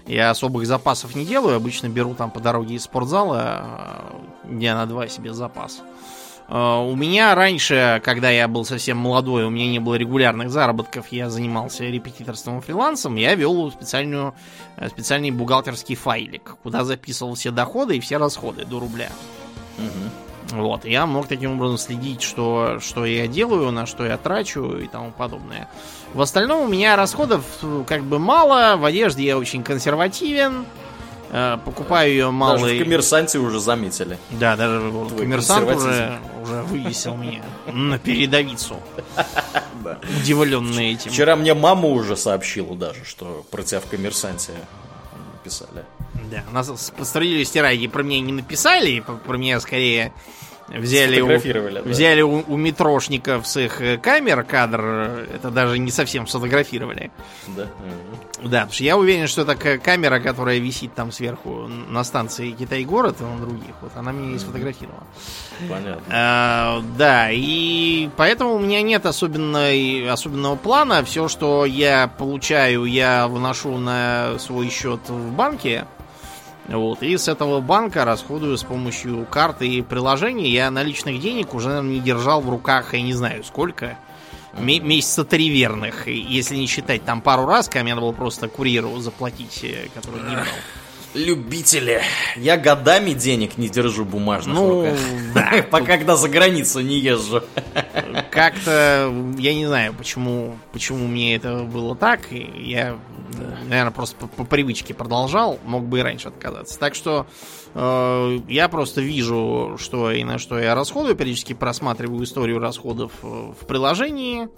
Я 0.07 0.29
особых 0.29 0.67
запасов 0.67 1.15
не 1.15 1.25
делаю. 1.25 1.55
Обычно 1.55 1.87
беру 1.89 2.13
там 2.13 2.31
по 2.31 2.39
дороге 2.39 2.75
из 2.75 2.83
спортзала 2.83 4.11
э, 4.43 4.49
дня 4.49 4.75
на 4.75 4.85
два 4.85 5.07
себе 5.07 5.33
запас. 5.33 5.81
Э, 6.47 6.77
у 6.77 6.95
меня 6.95 7.33
раньше, 7.33 8.01
когда 8.03 8.29
я 8.29 8.47
был 8.47 8.65
совсем 8.65 8.97
молодой, 8.97 9.45
у 9.45 9.49
меня 9.49 9.67
не 9.67 9.79
было 9.79 9.95
регулярных 9.95 10.49
заработков, 10.51 11.07
я 11.11 11.29
занимался 11.29 11.85
репетиторством 11.85 12.59
и 12.59 12.61
фрилансом, 12.61 13.15
я 13.15 13.33
вел 13.35 13.71
специальную, 13.71 14.35
э, 14.77 14.89
специальный 14.89 15.31
бухгалтерский 15.31 15.95
файлик, 15.95 16.55
куда 16.61 16.83
записывал 16.83 17.35
все 17.35 17.51
доходы 17.51 17.97
и 17.97 17.99
все 17.99 18.17
расходы 18.17 18.65
до 18.65 18.79
рубля. 18.79 19.09
Мгм. 19.77 20.61
Вот, 20.61 20.85
я 20.85 21.07
мог 21.07 21.27
таким 21.27 21.53
образом 21.53 21.79
следить, 21.79 22.21
что, 22.21 22.79
что 22.79 23.05
я 23.05 23.27
делаю, 23.27 23.71
на 23.71 23.87
что 23.87 24.05
я 24.05 24.15
трачу 24.17 24.77
и 24.77 24.87
тому 24.87 25.11
подобное. 25.11 25.67
В 26.15 26.21
остальном 26.21 26.61
у 26.61 26.67
меня 26.69 26.95
расходов 26.95 27.43
э, 27.61 27.83
как 27.85 28.03
бы 28.05 28.19
мало, 28.19 28.77
в 28.77 28.85
одежде 28.85 29.25
я 29.25 29.37
очень 29.37 29.63
консервативен, 29.63 30.65
э, 31.29 31.57
покупаю 31.65 32.09
ее 32.09 32.23
Даже 32.27 32.31
малый... 32.31 32.79
в 32.79 32.83
коммерсанте 32.83 33.37
уже 33.37 33.59
заметили. 33.59 34.17
Да, 34.31 34.55
даже 34.55 34.79
Твой 34.89 35.09
коммерсант 35.19 35.69
уже, 35.75 36.17
уже 36.41 36.61
вывесил 36.63 37.17
меня 37.17 37.43
на 37.67 37.99
передовицу. 37.99 38.79
Удивленный 40.21 40.93
этим. 40.93 41.11
Вчера 41.11 41.35
мне 41.35 41.53
мама 41.53 41.89
уже 41.89 42.15
сообщила 42.15 42.77
даже, 42.77 43.03
что 43.03 43.45
про 43.51 43.63
тебя 43.63 43.81
в 43.81 43.85
коммерсанте 43.87 44.53
писали. 45.43 45.83
Да, 46.31 46.43
нас 46.53 46.69
с- 46.69 46.91
по 46.91 47.03
справедливости 47.03 47.57
ради 47.57 47.87
про 47.87 48.03
меня 48.03 48.21
не 48.21 48.31
написали, 48.31 49.03
про 49.27 49.37
меня 49.37 49.59
скорее 49.59 50.13
взяли 50.67 51.21
у, 51.21 51.25
Сфотографировали, 51.25 51.81
да. 51.81 51.89
взяли 51.89 52.21
у, 52.21 52.43
у 52.47 52.57
метрошников 52.57 53.47
с 53.47 53.57
их 53.57 53.81
э, 53.81 53.97
камер 53.97 54.43
кадр, 54.43 54.81
это 55.33 55.51
даже 55.51 55.77
не 55.79 55.91
совсем 55.91 56.27
сфотографировали. 56.27 57.11
Да. 57.47 57.67
Да, 58.43 58.61
потому 58.61 58.73
что 58.73 58.83
я 58.83 58.97
уверен, 58.97 59.27
что 59.27 59.41
это 59.41 59.55
камера, 59.55 60.19
которая 60.19 60.59
висит 60.59 60.93
там 60.93 61.11
сверху 61.11 61.67
на 61.67 62.03
станции 62.03 62.51
Китай-город 62.51 63.17
и 63.19 63.23
на 63.23 63.39
других, 63.39 63.73
вот 63.81 63.91
она 63.95 64.11
меня 64.11 64.35
и 64.35 64.39
сфотографировала. 64.39 65.03
Понятно. 65.69 66.03
А, 66.09 66.83
да, 66.97 67.29
и 67.31 68.09
поэтому 68.17 68.55
у 68.55 68.59
меня 68.59 68.81
нет 68.81 69.05
особенной, 69.05 70.09
особенного 70.09 70.55
плана. 70.57 71.03
Все, 71.05 71.27
что 71.27 71.65
я 71.65 72.07
получаю, 72.07 72.85
я 72.85 73.27
вношу 73.27 73.77
на 73.77 74.37
свой 74.39 74.69
счет 74.69 74.99
в 75.07 75.31
банке. 75.31 75.87
Вот, 76.67 77.03
и 77.03 77.15
с 77.15 77.27
этого 77.27 77.61
банка 77.61 78.05
расходую 78.05 78.57
с 78.57 78.63
помощью 78.63 79.25
карты 79.25 79.67
и 79.67 79.81
приложений. 79.81 80.49
Я 80.49 80.71
наличных 80.71 81.21
денег 81.21 81.53
уже 81.53 81.67
наверное, 81.67 81.91
не 81.91 81.99
держал 81.99 82.41
в 82.41 82.49
руках, 82.49 82.93
я 82.93 83.01
не 83.01 83.13
знаю 83.13 83.43
сколько. 83.43 83.97
Ме- 84.57 84.79
месяца 84.79 85.23
три 85.25 85.49
верных. 85.49 86.07
Если 86.07 86.55
не 86.55 86.65
считать 86.65 87.03
там 87.03 87.21
пару 87.21 87.45
раз, 87.45 87.67
когда 87.67 87.83
мне 87.83 87.93
надо 87.93 88.07
было 88.07 88.13
просто 88.13 88.47
курьеру 88.47 88.97
заплатить, 88.99 89.63
э, 89.63 89.89
который 89.93 90.21
не 90.27 90.35
брал. 90.35 90.45
Любители. 91.15 92.01
Я 92.35 92.57
годами 92.57 93.11
денег 93.11 93.57
не 93.57 93.69
держу 93.69 94.03
бумажных 94.05 94.55
в 94.57 94.59
Ну, 94.59 94.81
руках. 94.81 94.99
да. 95.33 95.65
Пока 95.71 95.85
когда 95.97 96.15
за 96.17 96.27
границу 96.29 96.81
не 96.81 96.99
езжу. 96.99 97.41
как-то 98.31 99.11
я 99.37 99.53
не 99.53 99.65
знаю, 99.65 99.93
почему, 99.93 100.57
почему 100.73 101.07
мне 101.07 101.35
это 101.35 101.59
было 101.63 101.95
так. 101.95 102.19
Я, 102.31 102.97
наверное, 103.67 103.91
просто 103.91 104.15
по, 104.17 104.27
по 104.27 104.43
привычке 104.43 104.93
продолжал, 104.93 105.57
мог 105.65 105.85
бы 105.85 105.99
и 105.99 106.01
раньше 106.01 106.27
отказаться. 106.27 106.77
Так 106.77 106.95
что 106.95 107.25
э, 107.73 108.39
я 108.49 108.67
просто 108.67 109.01
вижу, 109.01 109.77
что 109.79 110.11
и 110.11 110.23
на 110.25 110.37
что 110.37 110.59
я 110.59 110.75
расходую, 110.75 111.15
периодически 111.15 111.53
просматриваю 111.53 112.23
историю 112.25 112.59
расходов 112.59 113.11
э, 113.23 113.27
в 113.27 113.65
приложении. 113.65 114.49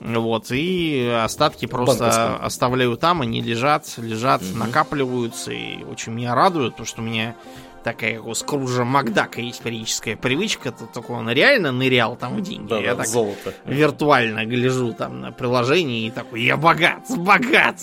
Вот, 0.00 0.46
и 0.50 1.06
остатки 1.22 1.66
просто 1.66 2.36
оставляю 2.36 2.96
там, 2.96 3.20
они 3.20 3.42
лежат, 3.42 3.84
лежат, 3.98 4.40
Мгм. 4.42 4.58
накапливаются, 4.60 5.52
и 5.52 5.84
очень 5.84 6.12
меня 6.14 6.34
радует, 6.34 6.76
то, 6.76 6.86
что 6.86 7.02
у 7.02 7.04
меня 7.04 7.34
такая 7.84 8.18
у 8.20 8.34
Скружа 8.34 8.84
Макдака 8.84 9.40
есть 9.42 9.60
периодическая 9.62 10.16
привычка, 10.16 10.72
то 10.72 10.86
такой 10.86 11.16
он 11.16 11.30
реально 11.30 11.70
нырял 11.72 12.16
там 12.16 12.36
в 12.36 12.40
деньги. 12.42 12.68
Да, 12.68 12.78
я 12.78 12.92
да, 12.94 13.02
так 13.02 13.08
золото. 13.08 13.54
виртуально 13.66 14.44
гляжу 14.46 14.92
там 14.94 15.20
на 15.20 15.32
приложение 15.32 16.06
и 16.06 16.10
такой, 16.10 16.42
я 16.42 16.56
богат, 16.56 17.02
богат. 17.16 17.76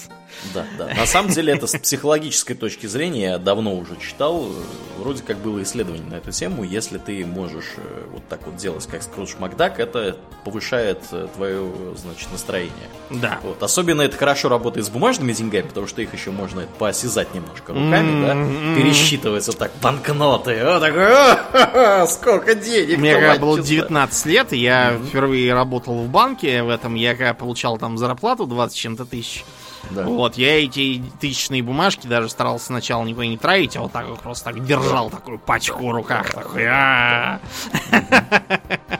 Да, 0.53 0.65
да. 0.77 0.93
На 0.93 1.05
самом 1.05 1.31
деле 1.31 1.53
это 1.53 1.67
с 1.67 1.77
психологической 1.77 2.55
точки 2.55 2.87
зрения, 2.87 3.23
я 3.23 3.37
давно 3.37 3.75
уже 3.75 3.97
читал, 3.97 4.49
вроде 4.97 5.23
как 5.23 5.37
было 5.37 5.61
исследование 5.63 6.05
на 6.05 6.15
эту 6.15 6.31
тему, 6.31 6.63
если 6.63 6.97
ты 6.97 7.25
можешь 7.25 7.73
э, 7.77 8.03
вот 8.11 8.27
так 8.27 8.45
вот 8.45 8.57
делать, 8.57 8.85
как 8.87 9.03
Скрудж 9.03 9.35
Макдак, 9.39 9.79
это 9.79 10.17
повышает 10.43 10.99
э, 11.11 11.27
твое, 11.35 11.69
значит, 11.95 12.31
настроение. 12.31 12.73
Да. 13.09 13.39
Вот. 13.43 13.61
Особенно 13.63 14.01
это 14.01 14.17
хорошо 14.17 14.49
работает 14.49 14.85
с 14.85 14.89
бумажными 14.89 15.33
деньгами, 15.33 15.67
потому 15.67 15.87
что 15.87 16.01
их 16.01 16.13
еще 16.13 16.31
можно 16.31 16.63
поосязать 16.77 17.33
немножко 17.33 17.73
руками, 17.73 18.25
да, 18.25 18.79
пересчитывается 18.79 19.53
так, 19.53 19.71
банкноты, 19.81 20.59
о, 20.59 20.79
такой, 20.79 21.07
«О, 21.07 22.05
сколько 22.07 22.55
денег, 22.55 22.97
Мне 22.97 23.13
когда 23.13 23.37
было 23.37 23.55
товарищество». 23.57 23.87
19 23.87 24.25
лет, 24.27 24.51
я 24.53 24.99
впервые 25.07 25.53
работал 25.53 25.97
в 25.97 26.09
банке 26.09 26.63
в 26.63 26.69
этом, 26.69 26.95
я 26.95 27.15
когда 27.15 27.33
получал 27.33 27.77
там 27.77 27.97
зарплату 27.97 28.45
20 28.45 28.75
с 28.75 28.79
чем-то 28.79 29.05
тысяч. 29.05 29.45
Да. 29.91 30.03
Вот, 30.03 30.37
я 30.37 30.63
эти 30.63 31.03
тысячные 31.19 31.63
бумажки 31.63 32.07
даже 32.07 32.29
старался 32.29 32.67
сначала 32.67 33.03
никуда 33.05 33.25
не 33.25 33.37
тратить, 33.37 33.77
а 33.77 33.81
вот 33.81 33.91
так 33.91 34.07
вот 34.07 34.19
просто 34.19 34.45
так 34.45 34.65
держал 34.65 35.09
такую 35.09 35.39
пачку 35.39 35.87
в 35.87 35.91
руках. 35.91 36.27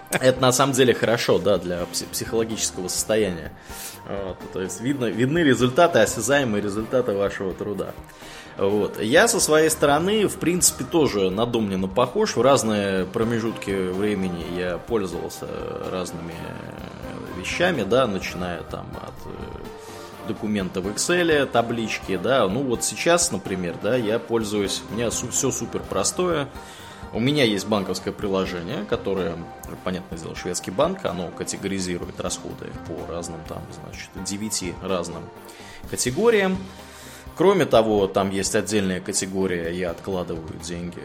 Это 0.10 0.42
на 0.42 0.52
самом 0.52 0.74
деле 0.74 0.94
хорошо, 0.94 1.38
да, 1.38 1.58
для 1.58 1.82
пси- 1.84 2.08
психологического 2.12 2.88
состояния. 2.88 3.52
Вот, 4.08 4.38
то 4.54 4.62
есть 4.62 4.82
видно, 4.82 5.06
видны 5.06 5.40
результаты, 5.40 6.00
осязаемые 6.00 6.62
результаты 6.62 7.14
вашего 7.14 7.54
труда. 7.54 7.92
Вот. 8.58 9.02
Я 9.02 9.28
со 9.28 9.40
своей 9.40 9.70
стороны, 9.70 10.28
в 10.28 10.38
принципе, 10.38 10.84
тоже 10.84 11.30
на 11.30 11.46
Домнина 11.46 11.88
похож. 11.88 12.36
В 12.36 12.42
разные 12.42 13.06
промежутки 13.06 13.92
времени 13.92 14.44
я 14.58 14.80
пользовался 14.80 15.48
разными 15.92 16.34
э, 16.34 17.40
вещами, 17.40 17.84
да, 17.84 18.08
начиная 18.08 18.64
там 18.64 18.88
от 18.96 19.14
э, 20.28 20.34
документа 20.34 20.82
в 20.82 20.88
Excel, 20.88 21.46
таблички, 21.46 22.18
да. 22.18 22.48
Ну 22.48 22.64
вот 22.64 22.84
сейчас, 22.84 23.32
например, 23.32 23.76
да, 23.82 23.96
я 23.96 24.20
пользуюсь, 24.20 24.82
у 24.90 24.94
меня 24.94 25.10
все 25.10 25.52
супер 25.52 25.82
простое. 25.82 26.50
У 27.14 27.20
меня 27.20 27.46
есть 27.46 27.68
банковское 27.68 28.14
приложение, 28.14 28.84
которое, 28.84 29.38
понятное 29.84 30.20
дело, 30.20 30.36
шведский 30.36 30.72
банк, 30.72 31.06
оно 31.06 31.30
категоризирует 31.30 32.20
расходы 32.20 32.68
по 32.86 33.12
разным 33.12 33.40
там, 33.48 33.64
значит, 33.82 34.10
9 34.26 34.76
разным 34.84 35.24
категориям. 35.90 36.58
Кроме 37.38 37.66
того, 37.66 38.08
там 38.08 38.32
есть 38.32 38.56
отдельная 38.56 39.00
категория, 39.00 39.72
я 39.72 39.92
откладываю 39.92 40.60
деньги 40.62 41.02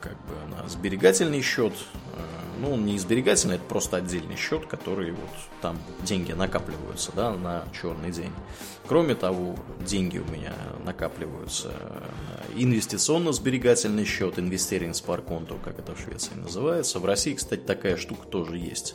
как 0.00 0.12
бы 0.26 0.34
на 0.56 0.68
сберегательный 0.68 1.42
счет. 1.42 1.72
Ну, 2.60 2.72
он 2.72 2.86
не 2.86 2.98
сберегательный, 2.98 3.56
это 3.56 3.64
просто 3.64 3.98
отдельный 3.98 4.36
счет, 4.36 4.66
который 4.66 5.10
вот 5.12 5.28
там 5.60 5.78
деньги 6.02 6.32
накапливаются, 6.32 7.12
да, 7.14 7.32
на 7.34 7.64
черный 7.80 8.10
день. 8.10 8.32
Кроме 8.86 9.14
того, 9.14 9.56
деньги 9.80 10.18
у 10.18 10.24
меня 10.30 10.54
накапливаются 10.84 11.68
на 11.68 12.60
инвестиционно-сберегательный 12.62 14.04
счет, 14.04 14.38
инвестеринг 14.38 14.94
спарконто, 14.94 15.56
как 15.64 15.78
это 15.78 15.94
в 15.94 16.00
Швеции 16.00 16.34
называется. 16.34 16.98
В 16.98 17.04
России, 17.04 17.34
кстати, 17.34 17.60
такая 17.60 17.96
штука 17.96 18.26
тоже 18.26 18.56
есть. 18.58 18.94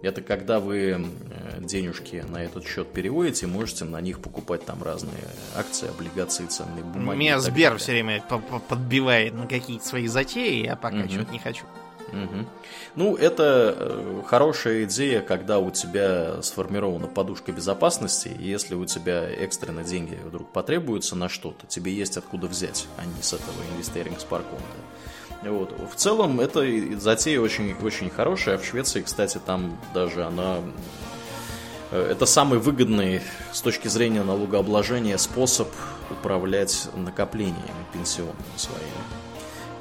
Это 0.00 0.22
когда 0.22 0.60
вы 0.60 0.78
э, 0.80 1.60
денежки 1.60 2.24
на 2.28 2.44
этот 2.44 2.64
счет 2.64 2.92
переводите, 2.92 3.48
можете 3.48 3.84
на 3.84 4.00
них 4.00 4.20
покупать 4.20 4.64
там 4.64 4.80
разные 4.82 5.24
акции, 5.56 5.88
облигации, 5.88 6.46
ценные 6.46 6.84
бумаги. 6.84 7.18
Меня 7.18 7.40
Сбер 7.40 7.78
все 7.78 7.92
время 7.92 8.22
по- 8.28 8.38
по- 8.38 8.60
подбивает 8.60 9.34
на 9.34 9.48
какие-то 9.48 9.84
свои 9.84 10.06
затеи, 10.06 10.66
я 10.66 10.76
пока 10.76 10.98
Мгм. 10.98 11.08
что-то 11.10 11.32
не 11.32 11.40
хочу. 11.40 11.64
Мгм. 12.12 12.46
Ну, 12.94 13.16
это 13.16 13.74
э, 13.76 14.22
хорошая 14.26 14.84
идея, 14.84 15.20
когда 15.20 15.58
у 15.58 15.70
тебя 15.70 16.42
сформирована 16.42 17.06
подушка 17.06 17.52
безопасности, 17.52 18.28
и 18.28 18.48
если 18.48 18.74
у 18.74 18.84
тебя 18.86 19.28
экстренно 19.28 19.84
деньги 19.84 20.18
вдруг 20.24 20.50
потребуются 20.52 21.16
на 21.16 21.28
что-то, 21.28 21.66
тебе 21.66 21.92
есть 21.92 22.16
откуда 22.16 22.46
взять, 22.46 22.86
а 22.96 23.04
не 23.04 23.22
с 23.22 23.32
этого 23.32 23.54
инвестиринг 23.74 24.20
с 24.20 24.24
парконта. 24.24 24.64
Вот. 25.42 25.72
В 25.92 25.94
целом, 25.94 26.40
эта 26.40 26.64
затея 26.98 27.40
очень, 27.40 27.74
очень 27.82 28.10
хорошая. 28.10 28.58
В 28.58 28.64
Швеции, 28.64 29.02
кстати, 29.02 29.38
там 29.44 29.78
даже 29.94 30.24
она... 30.24 30.58
э, 31.92 32.10
Это 32.10 32.26
самый 32.26 32.58
выгодный 32.58 33.20
с 33.52 33.60
точки 33.60 33.88
зрения 33.88 34.24
налогообложения 34.24 35.16
способ 35.16 35.68
управлять 36.10 36.88
накоплениями 36.96 37.86
пенсионными 37.92 38.56
своими. 38.56 39.04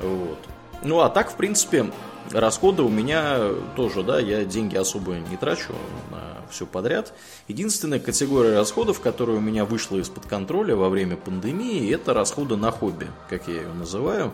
Вот. 0.01 0.37
Ну, 0.83 0.99
а 0.99 1.09
так, 1.09 1.31
в 1.31 1.35
принципе, 1.35 1.91
расходы 2.31 2.83
у 2.83 2.89
меня 2.89 3.39
тоже, 3.75 4.03
да, 4.03 4.19
я 4.19 4.45
деньги 4.45 4.75
особо 4.75 5.13
не 5.13 5.37
трачу 5.37 5.73
на 6.11 6.37
все 6.49 6.65
подряд. 6.65 7.13
Единственная 7.47 7.99
категория 7.99 8.55
расходов, 8.55 8.99
которая 8.99 9.37
у 9.37 9.41
меня 9.41 9.65
вышла 9.65 9.97
из-под 9.97 10.25
контроля 10.25 10.75
во 10.75 10.89
время 10.89 11.17
пандемии, 11.17 11.93
это 11.93 12.13
расходы 12.13 12.55
на 12.55 12.71
хобби, 12.71 13.07
как 13.29 13.47
я 13.47 13.55
ее 13.55 13.73
называю. 13.73 14.33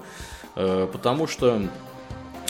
Э, 0.55 0.87
Потому 0.91 1.27
что 1.27 1.61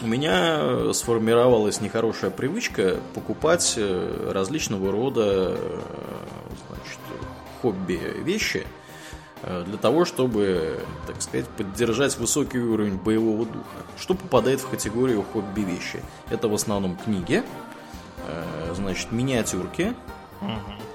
у 0.02 0.08
меня 0.08 0.94
сформировалась 0.94 1.80
нехорошая 1.80 2.32
привычка 2.32 2.98
покупать 3.14 3.76
э, 3.78 4.32
различного 4.34 4.92
рода 4.92 5.56
э, 5.58 5.80
значит, 6.68 7.00
хобби-вещи, 7.62 8.66
э, 8.66 8.83
для 9.44 9.78
того, 9.78 10.06
чтобы, 10.06 10.80
так 11.06 11.22
сказать, 11.22 11.48
поддержать 11.50 12.18
высокий 12.18 12.60
уровень 12.60 12.96
боевого 12.96 13.46
духа. 13.46 13.78
Что 13.98 14.14
попадает 14.14 14.62
в 14.62 14.70
категорию 14.70 15.24
хобби-вещи? 15.34 16.02
Это 16.30 16.48
в 16.48 16.54
основном 16.54 16.96
книги, 16.96 17.44
э, 18.28 18.74
значит, 18.76 19.12
миниатюрки, 19.12 19.94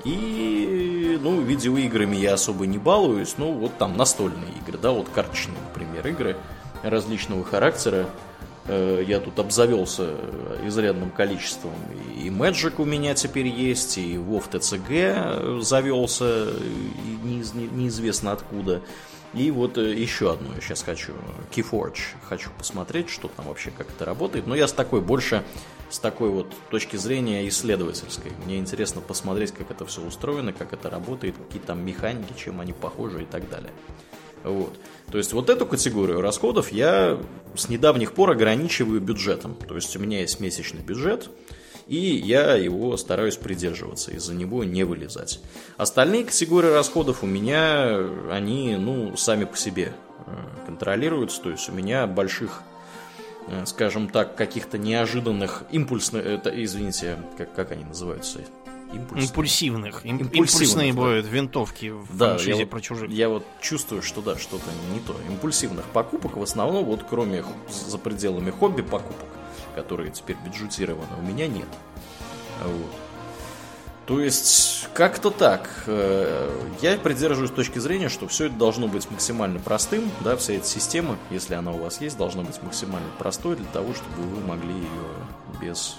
и, 0.04 1.18
ну, 1.22 1.40
видеоиграми 1.40 2.16
я 2.16 2.34
особо 2.34 2.66
не 2.66 2.78
балуюсь, 2.78 3.34
ну, 3.38 3.52
вот 3.52 3.76
там 3.78 3.96
настольные 3.96 4.52
игры, 4.62 4.78
да, 4.78 4.92
вот 4.92 5.08
карточные, 5.14 5.58
например, 5.68 6.06
игры 6.06 6.36
различного 6.82 7.44
характера. 7.44 8.06
Э, 8.68 9.02
я 9.06 9.20
тут 9.20 9.38
обзавелся 9.38 10.14
изрядным 10.64 11.10
количеством. 11.10 11.72
И 12.16 12.28
Magic 12.28 12.74
у 12.78 12.84
меня 12.84 13.14
теперь 13.14 13.46
есть, 13.46 13.98
и 13.98 14.16
WoW 14.16 14.44
TCG 14.50 15.62
завелся, 15.62 16.52
неизвестно 17.24 18.32
откуда. 18.32 18.82
И 19.34 19.50
вот 19.50 19.76
э, 19.78 19.94
еще 19.94 20.32
одно 20.32 20.54
я 20.54 20.60
сейчас 20.60 20.82
хочу, 20.82 21.12
Keyforge, 21.50 22.00
хочу 22.28 22.50
посмотреть, 22.56 23.10
что 23.10 23.28
там 23.28 23.46
вообще, 23.46 23.70
как 23.70 23.88
это 23.88 24.04
работает. 24.04 24.46
Но 24.46 24.54
я 24.54 24.68
с 24.68 24.72
такой 24.72 25.00
больше 25.00 25.44
с 25.90 25.98
такой 25.98 26.28
вот 26.28 26.52
точки 26.70 26.96
зрения 26.96 27.48
исследовательской. 27.48 28.32
Мне 28.44 28.58
интересно 28.58 29.00
посмотреть, 29.00 29.52
как 29.52 29.70
это 29.70 29.86
все 29.86 30.02
устроено, 30.02 30.52
как 30.52 30.72
это 30.72 30.90
работает, 30.90 31.36
какие 31.36 31.62
там 31.62 31.84
механики, 31.84 32.34
чем 32.36 32.60
они 32.60 32.72
похожи 32.72 33.22
и 33.22 33.26
так 33.26 33.48
далее. 33.48 33.72
Вот. 34.44 34.78
То 35.10 35.18
есть 35.18 35.32
вот 35.32 35.50
эту 35.50 35.66
категорию 35.66 36.20
расходов 36.20 36.72
я 36.72 37.18
с 37.54 37.68
недавних 37.68 38.12
пор 38.12 38.30
ограничиваю 38.30 39.00
бюджетом. 39.00 39.56
То 39.66 39.74
есть 39.74 39.94
у 39.96 39.98
меня 39.98 40.20
есть 40.20 40.40
месячный 40.40 40.82
бюджет, 40.82 41.30
и 41.86 41.96
я 41.96 42.54
его 42.54 42.96
стараюсь 42.96 43.36
придерживаться, 43.36 44.10
из-за 44.10 44.34
него 44.34 44.64
не 44.64 44.84
вылезать. 44.84 45.40
Остальные 45.76 46.24
категории 46.24 46.68
расходов 46.68 47.22
у 47.22 47.26
меня, 47.26 47.98
они, 48.30 48.76
ну, 48.76 49.16
сами 49.16 49.44
по 49.44 49.56
себе 49.56 49.92
э, 50.26 50.30
контролируются, 50.66 51.40
то 51.40 51.50
есть 51.50 51.68
у 51.70 51.72
меня 51.72 52.06
больших 52.06 52.62
Э, 53.50 53.64
скажем 53.64 54.08
так, 54.08 54.36
каких-то 54.36 54.76
неожиданных 54.76 55.64
импульсных, 55.70 56.24
это, 56.24 56.50
извините, 56.50 57.16
как, 57.38 57.54
как 57.54 57.72
они 57.72 57.84
называются? 57.84 58.40
Импульсных. 58.92 59.28
Импульсивных. 59.28 60.06
Им, 60.06 60.16
импульсивные 60.18 60.92
да. 60.92 60.98
бывают 60.98 61.26
винтовки 61.26 61.90
в 61.90 62.16
да, 62.16 62.30
франшизе 62.30 62.64
вот, 62.64 62.70
про 62.70 62.80
чужих. 62.80 63.10
Я 63.10 63.28
вот 63.28 63.44
чувствую, 63.60 64.02
что 64.02 64.22
да, 64.22 64.38
что-то 64.38 64.64
не 64.92 65.00
то. 65.00 65.14
Импульсивных 65.28 65.84
покупок 65.86 66.36
в 66.36 66.42
основном, 66.42 66.84
вот 66.84 67.04
кроме 67.08 67.44
за 67.68 67.98
пределами 67.98 68.50
хобби 68.50 68.82
покупок, 68.82 69.26
которые 69.74 70.10
теперь 70.10 70.36
бюджетированы, 70.44 71.16
у 71.18 71.22
меня 71.22 71.46
нет. 71.46 71.68
Вот. 72.64 72.90
То 74.06 74.20
есть, 74.20 74.88
как-то 74.94 75.30
так. 75.30 75.84
Э, 75.86 76.50
я 76.80 76.96
придерживаюсь 76.96 77.50
точки 77.50 77.78
зрения, 77.78 78.08
что 78.08 78.26
все 78.26 78.46
это 78.46 78.54
должно 78.54 78.88
быть 78.88 79.10
максимально 79.10 79.60
простым, 79.60 80.10
да, 80.24 80.34
вся 80.34 80.54
эта 80.54 80.66
система, 80.66 81.18
если 81.28 81.52
она 81.52 81.72
у 81.72 81.78
вас 81.78 82.00
есть, 82.00 82.16
должна 82.16 82.42
быть 82.42 82.62
максимально 82.62 83.10
простой 83.18 83.56
для 83.56 83.66
того, 83.66 83.92
чтобы 83.92 84.22
вы 84.22 84.46
могли 84.46 84.72
ее 84.72 85.60
без 85.60 85.96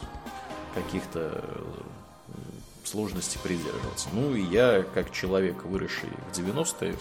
каких-то 0.73 1.43
сложностей 2.89 3.39
придерживаться. 3.41 4.09
Ну 4.13 4.33
и 4.33 4.41
я, 4.41 4.83
как 4.93 5.11
человек, 5.11 5.63
выросший 5.63 6.09
в 6.31 6.37
90-е, 6.37 6.95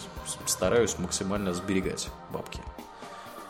стараюсь 0.45 0.97
максимально 0.99 1.53
сберегать 1.53 2.09
бабки 2.31 2.61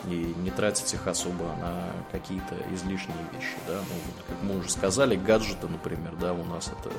и 0.07 0.34
не 0.38 0.49
тратить 0.49 0.94
их 0.94 1.07
особо 1.07 1.44
на 1.60 1.91
какие-то 2.11 2.56
излишние 2.74 3.18
вещи, 3.34 3.56
да, 3.68 3.74
ну, 3.76 3.95
вот, 4.06 4.26
как 4.28 4.38
мы 4.44 4.60
уже 4.60 4.70
сказали, 4.70 5.16
гаджеты, 5.16 5.68
например, 5.68 6.14
да, 6.20 6.34
у 6.34 6.45
нас 6.45 6.72
это 6.80 6.90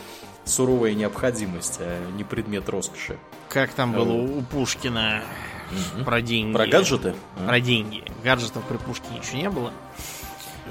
суровая 0.44 0.92
необходимость, 0.92 1.78
а 1.80 2.10
не 2.12 2.24
предмет 2.24 2.68
роскоши. 2.68 3.18
Как 3.48 3.72
там 3.72 3.92
было 3.92 4.12
у 4.12 4.42
Пушкина 4.42 5.22
угу. 5.70 6.04
про 6.04 6.20
деньги? 6.20 6.54
Про 6.54 6.66
гаджеты? 6.66 7.14
А? 7.38 7.46
Про 7.46 7.60
деньги. 7.60 8.04
Гаджетов 8.22 8.62
при 8.64 8.76
Пушкине 8.76 9.20
еще 9.20 9.36
не 9.38 9.48
было. 9.48 9.72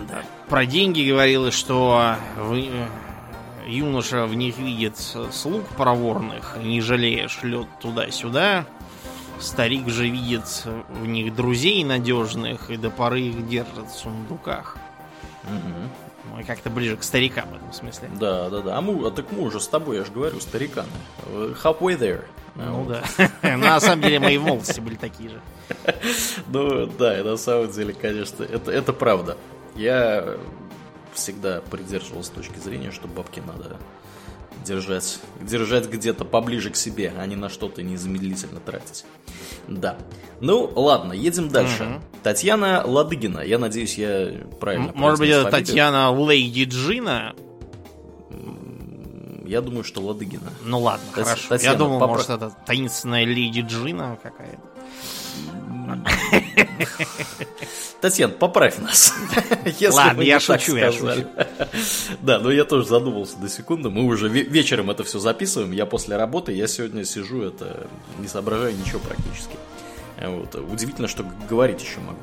Да. 0.07 0.21
Про 0.47 0.65
деньги 0.65 1.09
говорилось, 1.09 1.55
что 1.55 2.15
вы, 2.37 2.69
юноша 3.67 4.25
в 4.25 4.35
них 4.35 4.57
видит 4.57 4.97
слуг 4.97 5.67
проворных, 5.69 6.57
не 6.61 6.81
жалея 6.81 7.27
шлет 7.27 7.67
туда-сюда, 7.79 8.65
Старик 9.39 9.87
же 9.87 10.09
видит 10.09 10.65
в 10.89 11.05
них 11.05 11.33
друзей 11.33 11.83
надежных 11.85 12.69
и 12.69 12.77
до 12.77 12.89
поры 12.89 13.21
их 13.21 13.47
держит 13.47 13.87
в 13.89 13.97
сундуках. 13.97 14.77
Угу. 15.45 16.35
Ну, 16.37 16.45
как-то 16.45 16.69
ближе 16.69 16.97
к 16.97 17.03
старикам 17.03 17.49
в 17.49 17.55
этом 17.55 17.71
смысле. 17.71 18.09
Да, 18.19 18.49
да, 18.49 18.61
да. 18.61 18.77
А, 18.77 18.81
мы, 18.81 19.07
а 19.07 19.11
так 19.11 19.31
мы 19.31 19.43
уже 19.43 19.61
с 19.61 19.67
тобой, 19.67 19.97
я 19.97 20.03
же 20.03 20.11
говорю, 20.11 20.39
стариканы. 20.41 20.89
Halfway 21.31 21.97
there. 21.97 22.23
Ну 22.55 22.83
вот. 22.83 22.87
да. 22.89 23.29
Ну, 23.41 23.57
на 23.57 23.79
самом 23.79 24.01
деле 24.01 24.19
мои 24.19 24.37
волосы 24.37 24.81
были 24.81 24.95
такие 24.95 25.29
же. 25.29 25.41
Ну 26.47 26.85
да, 26.87 27.23
на 27.23 27.37
самом 27.37 27.71
деле, 27.71 27.93
конечно, 27.93 28.43
это, 28.43 28.71
это 28.71 28.91
правда. 28.91 29.37
Я 29.75 30.37
всегда 31.13 31.61
придерживался 31.61 32.31
точки 32.31 32.59
зрения, 32.59 32.91
что 32.91 33.07
бабки 33.07 33.39
надо 33.39 33.77
держать, 34.65 35.19
держать 35.41 35.89
где-то 35.89 36.25
поближе 36.25 36.69
к 36.69 36.75
себе, 36.75 37.13
а 37.17 37.25
не 37.25 37.35
на 37.35 37.49
что-то 37.49 37.81
незамедлительно 37.81 38.59
тратить. 38.59 39.05
Да. 39.67 39.97
Ну, 40.41 40.71
ладно, 40.75 41.13
едем 41.13 41.49
дальше. 41.49 41.83
Угу. 41.83 42.01
Татьяна 42.23 42.83
Ладыгина. 42.85 43.41
Я 43.41 43.59
надеюсь, 43.59 43.97
я 43.97 44.45
правильно 44.59 44.91
Может 44.93 45.19
быть, 45.19 45.29
это 45.29 45.49
Татьяна 45.49 46.11
Лейди 46.11 46.65
Джина? 46.65 47.35
Я 49.45 49.61
думаю, 49.61 49.83
что 49.83 50.01
Ладыгина. 50.01 50.51
Ну 50.63 50.79
ладно, 50.79 51.05
Тать... 51.15 51.25
хорошо. 51.25 51.49
Татьяна, 51.49 51.73
я 51.73 51.77
думал, 51.77 51.99
попро... 51.99 52.15
может, 52.15 52.29
это 52.29 52.55
таинственная 52.67 53.25
Леди 53.25 53.61
Джина 53.61 54.19
какая-то. 54.21 54.68
Татьяна, 58.01 58.33
поправь 58.33 58.77
нас. 58.77 59.13
Ладно, 59.91 60.21
я 60.21 60.39
шучу, 60.39 60.75
я 60.75 60.91
шучу. 60.91 61.27
Да, 62.21 62.39
но 62.39 62.51
я 62.51 62.63
тоже 62.63 62.87
задумался 62.87 63.37
до 63.37 63.49
секунды. 63.49 63.89
Мы 63.89 64.05
уже 64.05 64.29
вечером 64.29 64.89
это 64.89 65.03
все 65.03 65.19
записываем. 65.19 65.71
Я 65.71 65.85
после 65.85 66.17
работы, 66.17 66.53
я 66.53 66.67
сегодня 66.67 67.03
сижу, 67.03 67.41
это 67.41 67.87
не 68.19 68.27
соображаю 68.27 68.77
ничего 68.77 68.99
практически. 68.99 69.55
Вот. 70.21 70.55
Удивительно, 70.55 71.07
что 71.07 71.25
говорить 71.49 71.81
еще 71.81 71.99
могу. 71.99 72.19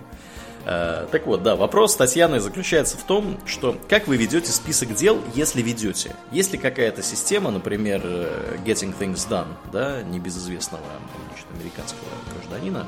Э, 0.66 1.06
так 1.12 1.26
вот, 1.26 1.44
да, 1.44 1.54
вопрос 1.54 1.94
Татьяны 1.94 2.40
заключается 2.40 2.98
в 2.98 3.04
том, 3.04 3.38
что 3.46 3.78
как 3.88 4.08
вы 4.08 4.16
ведете 4.16 4.50
список 4.50 4.94
дел, 4.94 5.20
если 5.34 5.62
ведете? 5.62 6.14
Если 6.32 6.56
какая-то 6.56 7.02
система, 7.02 7.52
например, 7.52 8.00
э, 8.02 8.56
Getting 8.64 8.98
Things 8.98 9.28
Done, 9.28 9.46
да, 9.72 10.02
небезызвестного 10.02 10.82
значит, 11.28 11.46
американского 11.54 12.08
гражданина, 12.34 12.86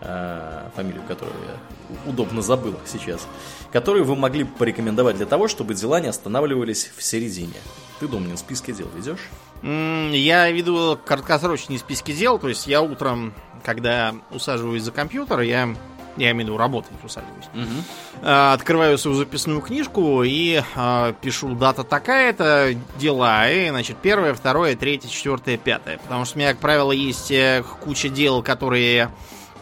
фамилию 0.00 1.02
которую 1.06 1.36
я 1.46 2.10
удобно 2.10 2.40
забыл 2.42 2.74
сейчас, 2.86 3.26
которую 3.72 4.04
вы 4.04 4.16
могли 4.16 4.44
бы 4.44 4.50
порекомендовать 4.56 5.16
для 5.16 5.26
того, 5.26 5.48
чтобы 5.48 5.74
дела 5.74 6.00
не 6.00 6.08
останавливались 6.08 6.90
в 6.96 7.02
середине. 7.02 7.56
Ты, 7.98 8.08
Домнин, 8.08 8.38
списки 8.38 8.72
дел 8.72 8.88
ведешь? 8.96 9.28
Я 9.62 10.50
веду 10.50 10.98
краткосрочные 11.04 11.78
списки 11.78 12.12
дел, 12.12 12.38
то 12.38 12.48
есть 12.48 12.66
я 12.66 12.80
утром, 12.80 13.34
когда 13.62 14.14
усаживаюсь 14.30 14.82
за 14.82 14.92
компьютер, 14.92 15.40
я 15.40 15.74
я 16.16 16.32
имею 16.32 16.44
в 16.44 16.48
виду 16.48 16.56
работать 16.58 16.92
усаживаюсь. 17.04 17.46
Угу. 17.54 18.26
Открываю 18.26 18.98
свою 18.98 19.16
записную 19.16 19.60
книжку 19.60 20.22
и 20.22 20.60
а, 20.74 21.12
пишу 21.12 21.54
дата 21.54 21.84
такая-то, 21.84 22.74
дела, 22.98 23.48
и, 23.50 23.70
значит, 23.70 23.96
первое, 24.02 24.34
второе, 24.34 24.76
третье, 24.76 25.08
четвертое, 25.08 25.56
пятое. 25.56 25.98
Потому 25.98 26.24
что 26.24 26.36
у 26.36 26.40
меня, 26.40 26.50
как 26.50 26.60
правило, 26.60 26.92
есть 26.92 27.30
э, 27.30 27.62
куча 27.80 28.08
дел, 28.08 28.42
которые 28.42 29.10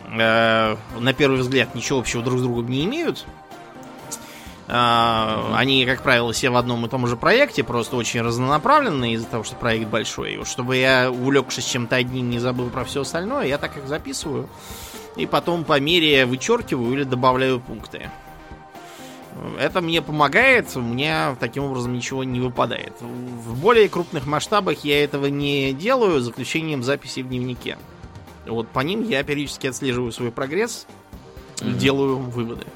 э, 0.07 0.77
на 0.99 1.13
первый 1.13 1.41
взгляд 1.41 1.75
ничего 1.75 1.99
общего 1.99 2.23
друг 2.23 2.39
с 2.39 2.43
другом 2.43 2.69
не 2.69 2.85
имеют. 2.85 3.27
Э, 4.69 5.53
они, 5.55 5.85
как 5.87 6.03
правило, 6.03 6.33
все 6.33 6.51
в 6.51 6.57
одном 6.57 6.85
и 6.87 6.89
том 6.89 7.07
же 7.07 7.17
проекте, 7.17 7.65
просто 7.65 7.97
очень 7.97 8.21
разнонаправленные 8.21 9.15
из-за 9.15 9.27
того, 9.27 9.45
что 9.45 9.57
проект 9.57 9.89
большой. 9.89 10.35
И 10.35 10.45
чтобы 10.45 10.77
я, 10.77 11.11
увлекшись 11.11 11.65
чем-то 11.65 11.97
одним, 11.97 12.31
не 12.31 12.39
забыл 12.39 12.71
про 12.71 12.85
все 12.85 13.03
остальное, 13.03 13.47
я 13.47 13.59
так 13.59 13.77
их 13.77 13.87
записываю. 13.87 14.49
И 15.17 15.27
потом 15.27 15.65
по 15.65 15.81
мере 15.81 16.27
вычеркиваю 16.27 16.93
или 16.93 17.03
добавляю 17.05 17.61
пункты. 17.61 18.11
Это 19.59 19.81
мне 19.81 20.03
помогает, 20.03 20.77
у 20.77 20.81
меня 20.81 21.37
таким 21.39 21.65
образом 21.65 21.93
ничего 21.93 22.25
не 22.25 22.41
выпадает. 22.41 22.93
В 23.01 23.61
более 23.61 23.89
крупных 23.89 24.27
масштабах 24.27 24.85
я 24.85 25.03
этого 25.05 25.27
не 25.27 25.73
делаю, 25.73 26.21
за 26.21 26.31
исключением 26.31 26.83
записи 26.83 27.21
в 27.21 27.29
дневнике. 27.29 27.79
Вот 28.49 28.69
по 28.69 28.81
ним 28.81 29.03
я 29.09 29.23
периодически 29.23 29.67
отслеживаю 29.67 30.13
свой 30.13 30.33
прогресс 30.33 30.87
mm-hmm. 31.57 31.79
делаю 31.79 32.17
выводы. 32.19 32.67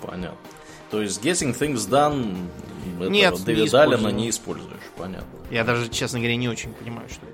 Понятно. 0.00 0.38
То 0.90 1.02
есть 1.02 1.24
Getting 1.24 1.58
Things 1.58 1.88
Done 1.88 2.36
Нет, 3.08 3.42
Дэвида 3.44 3.82
Аллена 3.82 4.08
не 4.08 4.30
используешь, 4.30 4.82
понятно. 4.96 5.26
Я 5.50 5.64
даже, 5.64 5.88
честно 5.88 6.18
говоря, 6.18 6.36
не 6.36 6.48
очень 6.48 6.72
понимаю, 6.72 7.08
что 7.08 7.26
это. 7.26 7.33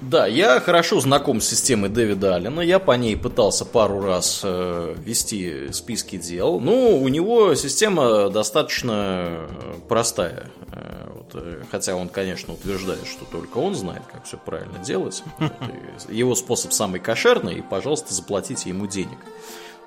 Да, 0.00 0.26
я 0.26 0.60
хорошо 0.60 1.00
знаком 1.00 1.40
с 1.40 1.48
системой 1.48 1.90
Дэвида 1.90 2.36
Аллена. 2.36 2.60
Я 2.60 2.78
по 2.78 2.92
ней 2.92 3.16
пытался 3.16 3.64
пару 3.64 4.00
раз 4.00 4.42
э, 4.44 4.94
вести 4.98 5.72
списки 5.72 6.16
дел. 6.16 6.60
Ну, 6.60 7.02
у 7.02 7.08
него 7.08 7.54
система 7.56 8.30
достаточно 8.30 9.48
простая. 9.88 10.50
Э, 10.72 11.08
вот. 11.12 11.30
Э, 11.34 11.62
хотя 11.70 11.96
он, 11.96 12.08
конечно, 12.08 12.54
утверждает, 12.54 13.06
что 13.06 13.24
только 13.24 13.58
он 13.58 13.74
знает, 13.74 14.02
как 14.10 14.24
все 14.24 14.36
правильно 14.36 14.78
делать. 14.78 15.22
Вот. 15.38 16.10
Его 16.10 16.34
способ 16.34 16.72
самый 16.72 17.00
кошерный, 17.00 17.54
и, 17.54 17.62
пожалуйста, 17.62 18.14
заплатите 18.14 18.68
ему 18.68 18.86
денег. 18.86 19.18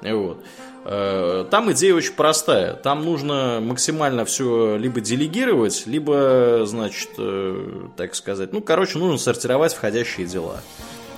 Вот. 0.02 0.38
Э, 0.38 0.71
там 0.84 1.72
идея 1.72 1.94
очень 1.94 2.14
простая. 2.14 2.74
Там 2.74 3.06
нужно 3.06 3.60
максимально 3.62 4.26
все 4.26 4.78
либо 4.78 5.00
делегировать, 5.00 5.84
либо, 5.86 6.62
значит, 6.66 7.12
э, 7.18 7.88
так 7.96 8.16
сказать, 8.16 8.52
ну, 8.52 8.62
короче, 8.62 8.98
нужно 8.98 9.18
сортировать 9.18 9.74
входящие 9.74 10.26
дела. 10.26 10.62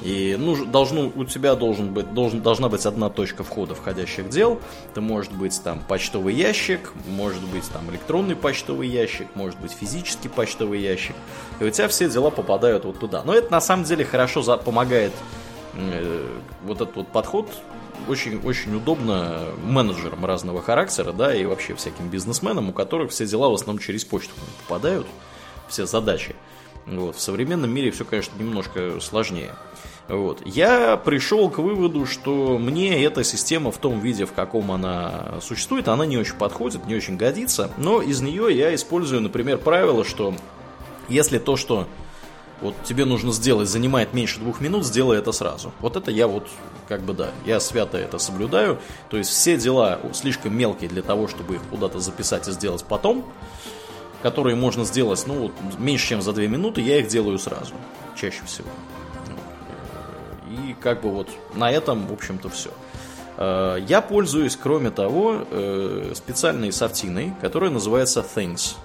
И 0.04 0.36
ну, 0.38 0.66
должно, 0.66 1.12
у 1.16 1.24
тебя 1.24 1.56
должен 1.56 1.94
быть, 1.94 2.14
должен, 2.14 2.42
должна 2.42 2.68
быть 2.68 2.86
одна 2.86 3.10
точка 3.10 3.44
входа 3.44 3.74
входящих 3.74 4.30
дел. 4.30 4.60
Это 4.92 5.00
может 5.00 5.32
быть 5.32 5.60
там 5.64 5.82
почтовый 5.88 6.34
ящик, 6.34 6.92
может 7.08 7.42
быть 7.44 7.64
там 7.72 7.90
электронный 7.90 8.36
почтовый 8.36 8.90
ящик, 8.90 9.28
может 9.34 9.58
быть 9.62 9.72
физический 9.72 10.28
почтовый 10.28 10.82
ящик. 10.82 11.16
И 11.62 11.64
у 11.64 11.70
тебя 11.70 11.88
все 11.88 12.10
дела 12.10 12.32
попадают 12.32 12.84
вот 12.84 13.00
туда. 13.00 13.24
Но 13.24 13.34
это 13.34 13.50
на 13.50 13.62
самом 13.62 13.86
деле 13.86 14.04
хорошо 14.04 14.42
за, 14.42 14.58
помогает 14.58 15.14
э, 15.76 16.28
вот 16.64 16.82
этот 16.82 16.96
вот 16.98 17.08
подход 17.08 17.50
очень, 18.08 18.40
очень 18.44 18.76
удобно 18.76 19.46
менеджерам 19.64 20.26
разного 20.26 20.62
характера, 20.62 21.12
да, 21.12 21.36
и 21.36 21.46
вообще 21.46 21.76
всяким 21.76 22.10
бизнесменам, 22.10 22.70
у 22.70 22.74
которых 22.74 23.12
все 23.12 23.26
дела 23.26 23.50
в 23.50 23.54
основном 23.54 23.82
через 23.82 24.06
почту 24.06 24.34
попадают, 24.62 25.08
все 25.68 25.86
задачи. 25.86 26.36
Вот. 26.86 27.16
В 27.16 27.22
современном 27.22 27.74
мире 27.74 27.92
все, 27.92 28.06
конечно, 28.06 28.38
немножко 28.38 29.00
сложнее. 29.00 29.54
Вот. 30.08 30.42
Я 30.46 30.98
пришел 30.98 31.50
к 31.50 31.60
выводу, 31.60 32.06
что 32.06 32.58
мне 32.58 33.04
эта 33.04 33.24
система 33.24 33.72
в 33.72 33.78
том 33.78 34.00
виде, 34.02 34.26
в 34.26 34.34
каком 34.34 34.72
она 34.72 35.36
существует, 35.42 35.88
она 35.88 36.06
не 36.06 36.18
очень 36.18 36.36
подходит, 36.36 36.86
не 36.86 36.96
очень 36.96 37.16
годится, 37.16 37.72
но 37.78 38.02
из 38.02 38.20
нее 38.22 38.48
я 38.56 38.76
использую, 38.76 39.22
например, 39.22 39.58
правило, 39.60 40.04
что 40.04 40.36
если 41.08 41.40
то, 41.40 41.56
что 41.56 41.88
вот 42.64 42.76
тебе 42.84 43.04
нужно 43.04 43.34
сделать, 43.34 43.68
занимает 43.68 44.14
меньше 44.14 44.40
двух 44.40 44.62
минут, 44.62 44.86
сделай 44.86 45.18
это 45.18 45.34
сразу. 45.34 45.74
Вот 45.82 45.98
это 45.98 46.12
я 46.12 46.28
вот, 46.28 46.48
как 46.88 47.02
бы 47.02 47.14
да, 47.14 47.32
я 47.46 47.60
свято 47.60 47.98
это 47.98 48.18
соблюдаю. 48.18 48.80
То 49.10 49.18
есть 49.18 49.30
все 49.30 49.58
дела 49.58 50.00
слишком 50.14 50.58
мелкие 50.58 50.90
для 50.90 51.02
того, 51.02 51.28
чтобы 51.28 51.56
их 51.56 51.62
куда-то 51.70 52.00
записать 52.00 52.48
и 52.48 52.52
сделать 52.52 52.86
потом, 52.86 53.26
которые 54.22 54.56
можно 54.56 54.86
сделать, 54.86 55.22
ну, 55.28 55.34
вот, 55.34 55.52
меньше, 55.78 56.08
чем 56.08 56.22
за 56.22 56.32
две 56.32 56.48
минуты, 56.48 56.80
я 56.80 57.00
их 57.00 57.08
делаю 57.08 57.38
сразу, 57.38 57.74
чаще 58.16 58.46
всего. 58.46 58.70
И 60.50 60.76
как 60.80 61.02
бы 61.02 61.12
вот 61.12 61.28
на 61.56 61.70
этом, 61.70 62.08
в 62.08 62.14
общем-то, 62.14 62.50
все. 62.50 62.70
Э, 63.38 63.78
я 63.86 64.02
пользуюсь, 64.02 64.56
кроме 64.56 64.90
того, 64.90 65.46
э, 65.52 66.14
специальной 66.16 66.72
софтиной, 66.72 67.34
которая 67.42 67.72
называется 67.72 68.24
Things. 68.36 68.76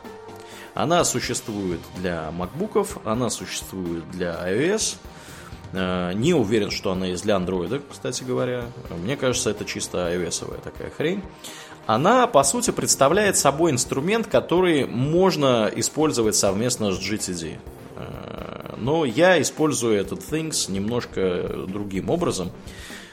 Она 0.79 1.03
существует 1.03 1.81
для 1.97 2.33
MacBook, 2.39 3.01
она 3.05 3.31
существует 3.31 4.09
для 4.13 4.35
iOS. 4.49 4.95
Э, 5.73 6.13
не 6.15 6.35
уверен, 6.35 6.71
что 6.71 6.93
она 6.93 7.07
есть 7.07 7.25
для 7.25 7.35
Android, 7.35 7.83
кстати 7.91 8.23
говоря. 8.23 8.63
Мне 9.03 9.17
кажется, 9.17 9.51
это 9.51 9.65
чисто 9.65 9.99
iOS 10.15 10.63
такая 10.63 10.91
хрень. 10.91 11.25
Она, 11.87 12.29
по 12.29 12.45
сути, 12.45 12.71
представляет 12.71 13.37
собой 13.37 13.73
инструмент, 13.73 14.29
который 14.29 14.87
можно 14.87 15.69
использовать 15.75 16.37
совместно 16.37 16.93
с 16.93 17.01
GTD. 17.01 17.59
Но 18.77 19.05
я 19.05 19.43
использую 19.43 19.99
этот 19.99 20.21
Things 20.21 20.71
немножко 20.71 21.67
другим 21.67 22.09
образом. 22.09 22.53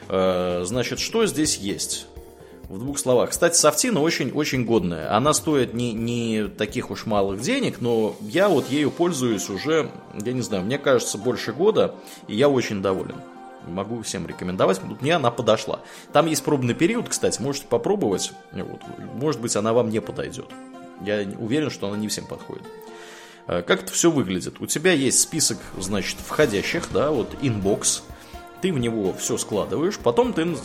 Э, 0.08 0.62
значит, 0.64 1.00
что 1.00 1.26
здесь 1.26 1.56
есть? 1.56 2.06
В 2.68 2.78
двух 2.78 2.98
словах. 2.98 3.30
Кстати, 3.30 3.56
софтина 3.56 4.00
очень-очень 4.00 4.64
годная. 4.64 5.14
Она 5.16 5.32
стоит 5.34 5.72
не, 5.72 5.92
не 5.92 6.48
таких 6.48 6.90
уж 6.90 7.06
малых 7.06 7.40
денег, 7.40 7.80
но 7.80 8.16
я 8.20 8.48
вот 8.48 8.68
ею 8.70 8.90
пользуюсь 8.90 9.48
уже, 9.48 9.90
я 10.20 10.32
не 10.32 10.42
знаю, 10.42 10.64
мне 10.64 10.76
кажется, 10.76 11.16
больше 11.16 11.52
года, 11.52 11.94
и 12.26 12.34
я 12.34 12.48
очень 12.48 12.82
доволен. 12.82 13.16
Могу 13.68 14.02
всем 14.02 14.26
рекомендовать, 14.26 14.80
мне 15.00 15.14
она 15.14 15.30
подошла. 15.30 15.80
Там 16.12 16.26
есть 16.26 16.42
пробный 16.42 16.74
период, 16.74 17.08
кстати, 17.08 17.40
можете 17.40 17.66
попробовать. 17.66 18.32
Вот. 18.52 18.80
Может 19.14 19.40
быть, 19.40 19.54
она 19.54 19.72
вам 19.72 19.90
не 19.90 20.00
подойдет. 20.00 20.46
Я 21.04 21.24
уверен, 21.38 21.70
что 21.70 21.88
она 21.88 21.96
не 21.96 22.08
всем 22.08 22.26
подходит. 22.26 22.64
Э, 23.46 23.62
как 23.62 23.84
это 23.84 23.92
все 23.92 24.10
выглядит? 24.10 24.60
У 24.60 24.66
тебя 24.66 24.92
есть 24.92 25.20
список, 25.20 25.58
значит, 25.78 26.18
входящих, 26.24 26.88
да, 26.92 27.10
вот 27.10 27.28
inbox, 27.42 28.02
ты 28.60 28.72
в 28.72 28.78
него 28.78 29.12
все 29.14 29.36
складываешь, 29.36 29.98
потом 29.98 30.32
ты 30.32 30.56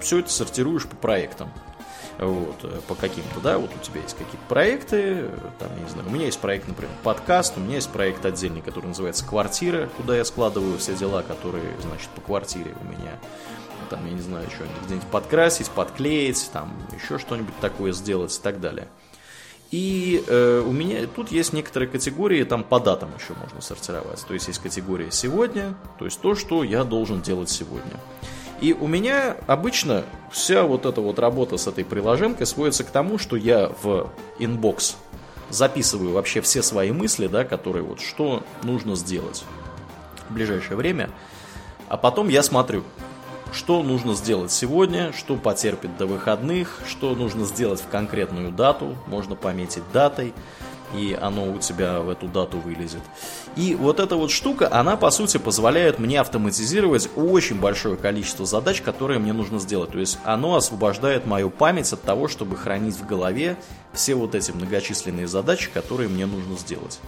все 0.00 0.18
это 0.18 0.30
сортируешь 0.30 0.86
по 0.86 0.96
проектам. 0.96 1.50
Вот, 2.18 2.56
э, 2.64 2.80
по 2.86 2.94
каким-то, 2.94 3.40
да, 3.40 3.56
вот 3.56 3.70
у 3.74 3.78
тебя 3.82 4.02
есть 4.02 4.14
какие-то 4.14 4.46
проекты, 4.46 5.30
там, 5.58 5.70
я 5.74 5.84
не 5.84 5.88
знаю, 5.88 6.06
у 6.06 6.10
меня 6.10 6.26
есть 6.26 6.38
проект, 6.38 6.68
например, 6.68 6.92
подкаст, 7.02 7.56
у 7.56 7.60
меня 7.60 7.76
есть 7.76 7.88
проект 7.88 8.26
отдельный, 8.26 8.60
который 8.60 8.86
называется 8.86 9.24
«Квартира», 9.24 9.88
куда 9.96 10.16
я 10.16 10.24
складываю 10.26 10.76
все 10.76 10.94
дела, 10.94 11.22
которые, 11.22 11.64
значит, 11.80 12.10
по 12.10 12.20
квартире 12.20 12.74
у 12.78 12.84
меня, 12.84 13.18
там, 13.88 14.04
я 14.04 14.12
не 14.12 14.20
знаю, 14.20 14.46
что-нибудь 14.50 14.82
где-нибудь 14.84 15.08
подкрасить, 15.08 15.70
подклеить, 15.70 16.50
там, 16.52 16.74
еще 16.92 17.18
что-нибудь 17.18 17.58
такое 17.60 17.92
сделать 17.92 18.36
и 18.36 18.42
так 18.42 18.60
далее. 18.60 18.88
И 19.70 20.24
э, 20.26 20.64
у 20.66 20.72
меня 20.72 21.06
тут 21.06 21.30
есть 21.30 21.52
некоторые 21.52 21.88
категории, 21.88 22.42
там 22.42 22.64
по 22.64 22.80
датам 22.80 23.10
еще 23.16 23.34
можно 23.40 23.60
сортировать. 23.60 24.24
То 24.26 24.34
есть 24.34 24.48
есть 24.48 24.60
категория 24.60 25.12
сегодня, 25.12 25.74
то 25.98 26.06
есть 26.06 26.20
то, 26.20 26.34
что 26.34 26.64
я 26.64 26.82
должен 26.82 27.22
делать 27.22 27.50
сегодня. 27.50 27.92
И 28.60 28.72
у 28.72 28.88
меня 28.88 29.36
обычно 29.46 30.04
вся 30.32 30.64
вот 30.64 30.86
эта 30.86 31.00
вот 31.00 31.18
работа 31.18 31.56
с 31.56 31.66
этой 31.66 31.84
приложенкой 31.84 32.46
сводится 32.46 32.84
к 32.84 32.90
тому, 32.90 33.16
что 33.16 33.36
я 33.36 33.70
в 33.82 34.10
inbox 34.38 34.96
записываю 35.50 36.12
вообще 36.12 36.40
все 36.40 36.62
свои 36.62 36.90
мысли, 36.90 37.26
да, 37.26 37.44
которые 37.44 37.82
вот 37.82 38.00
что 38.00 38.42
нужно 38.62 38.96
сделать 38.96 39.44
в 40.28 40.34
ближайшее 40.34 40.76
время, 40.76 41.10
а 41.88 41.96
потом 41.96 42.28
я 42.28 42.42
смотрю, 42.42 42.84
что 43.52 43.82
нужно 43.82 44.14
сделать 44.14 44.52
сегодня, 44.52 45.12
что 45.12 45.36
потерпит 45.36 45.96
до 45.96 46.06
выходных, 46.06 46.80
что 46.88 47.14
нужно 47.14 47.44
сделать 47.44 47.80
в 47.80 47.88
конкретную 47.88 48.50
дату, 48.52 48.96
можно 49.06 49.34
пометить 49.34 49.82
датой, 49.92 50.32
и 50.94 51.16
оно 51.20 51.52
у 51.52 51.58
тебя 51.58 52.00
в 52.00 52.08
эту 52.08 52.26
дату 52.26 52.58
вылезет. 52.58 53.02
И 53.56 53.74
вот 53.74 54.00
эта 54.00 54.16
вот 54.16 54.30
штука, 54.30 54.68
она 54.72 54.96
по 54.96 55.10
сути 55.10 55.36
позволяет 55.38 55.98
мне 55.98 56.20
автоматизировать 56.20 57.08
очень 57.16 57.60
большое 57.60 57.96
количество 57.96 58.46
задач, 58.46 58.80
которые 58.80 59.18
мне 59.18 59.32
нужно 59.32 59.58
сделать. 59.58 59.90
То 59.90 59.98
есть 59.98 60.18
оно 60.24 60.56
освобождает 60.56 61.26
мою 61.26 61.50
память 61.50 61.92
от 61.92 62.02
того, 62.02 62.28
чтобы 62.28 62.56
хранить 62.56 62.96
в 62.96 63.06
голове 63.06 63.56
все 63.92 64.14
вот 64.14 64.34
эти 64.34 64.50
многочисленные 64.50 65.26
задачи, 65.26 65.70
которые 65.72 66.08
мне 66.08 66.26
нужно 66.26 66.56
сделать. 66.56 67.00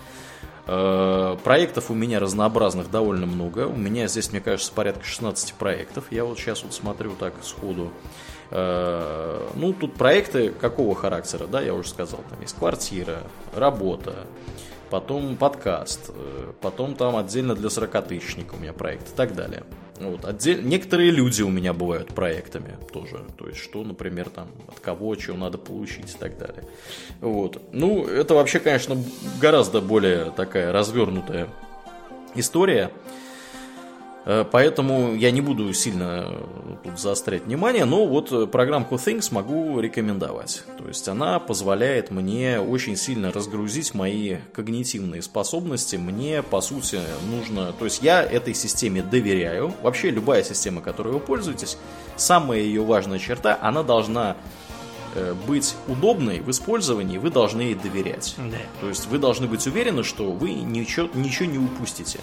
Э, 0.67 1.37
проектов 1.43 1.91
у 1.91 1.95
меня 1.95 2.21
разнообразных 2.21 2.91
довольно 2.91 3.27
много. 3.27 3.67
У 3.67 3.77
меня 3.77 4.07
здесь, 4.09 4.31
мне 4.31 4.41
кажется, 4.41 4.73
порядка 4.73 5.05
16 5.05 5.55
проектов. 5.55 6.05
Я 6.11 6.25
вот 6.25 6.39
сейчас 6.39 6.63
вот 6.63 6.73
смотрю 6.75 7.15
так 7.19 7.35
сходу. 7.43 7.91
Э, 8.51 9.49
ну, 9.55 9.73
тут 9.73 9.95
проекты 9.95 10.51
какого 10.51 10.95
характера, 10.95 11.47
да, 11.47 11.61
я 11.61 11.75
уже 11.75 11.89
сказал. 11.89 12.21
Там 12.31 12.41
есть 12.41 12.57
квартира, 12.57 13.19
работа, 13.55 14.27
потом 14.93 15.37
подкаст, 15.37 16.11
э, 16.11 16.53
потом 16.61 16.95
там 16.95 17.17
отдельно 17.17 17.55
для 17.55 17.69
40-тысячника 17.69 18.55
у 18.57 18.59
меня 18.59 18.75
проект 18.75 19.09
и 19.09 19.17
так 19.17 19.35
далее. 19.35 19.63
Вот, 19.99 20.27
отдель... 20.27 20.63
Некоторые 20.63 21.11
люди 21.11 21.41
у 21.41 21.49
меня 21.49 21.73
бывают 21.73 22.09
проектами 22.09 22.77
тоже. 22.93 23.25
То 23.39 23.47
есть, 23.47 23.59
что, 23.59 23.85
например, 23.85 24.29
там, 24.29 24.49
от 24.69 24.81
кого, 24.81 25.15
чего 25.15 25.39
надо 25.39 25.57
получить 25.57 26.15
и 26.15 26.19
так 26.19 26.37
далее. 26.37 26.65
Вот. 27.23 27.63
Ну, 27.73 28.05
это 28.05 28.35
вообще, 28.35 28.61
конечно, 28.61 29.03
гораздо 29.41 29.81
более 29.81 30.31
такая 30.31 30.73
развернутая 30.73 31.49
история. 32.35 32.91
Э, 34.25 34.45
поэтому 34.51 35.15
я 35.15 35.31
не 35.31 35.41
буду 35.41 35.73
сильно 35.73 36.27
э, 36.29 36.77
тут 36.85 37.01
заострять 37.01 37.45
внимание, 37.47 37.85
но 37.85 38.07
вот 38.07 38.31
э, 38.31 38.47
программку 38.47 38.95
Things 38.95 39.33
могу 39.33 39.81
рекомендовать. 39.81 40.63
То 40.79 40.87
есть 40.87 41.09
она 41.09 41.41
позволяет 41.41 42.11
мне 42.11 42.61
очень 42.61 42.97
сильно 42.97 43.33
разгрузить 43.33 43.95
мои 43.95 44.37
когнитивные 44.53 45.23
способности. 45.23 45.97
Мне, 45.97 46.43
по 46.43 46.61
сути, 46.61 47.01
нужно... 47.31 47.73
То 47.73 47.85
есть 47.85 48.03
я 48.03 48.23
этой 48.23 48.55
системе 48.55 49.03
доверяю. 49.03 49.75
Вообще 49.83 50.11
любая 50.11 50.45
система, 50.45 50.81
которой 50.81 51.15
вы 51.15 51.21
пользуетесь, 51.21 51.77
самая 52.17 52.61
ее 52.61 52.83
важная 52.83 53.19
черта, 53.19 53.59
она 53.61 53.83
должна 53.83 54.37
быть 55.47 55.75
удобной 55.89 56.41
в 56.41 56.51
использовании, 56.51 57.19
вы 57.19 57.29
должны 57.29 57.61
ей 57.61 57.75
доверять. 57.75 58.35
Да. 58.39 58.57
То 58.81 58.89
есть 58.89 59.07
вы 59.09 59.19
должны 59.19 59.47
быть 59.47 59.67
уверены, 59.67 60.05
что 60.05 60.33
вы 60.33 60.55
ничего, 60.55 61.07
ничего 61.13 61.51
не 61.51 61.59
упустите. 61.59 62.19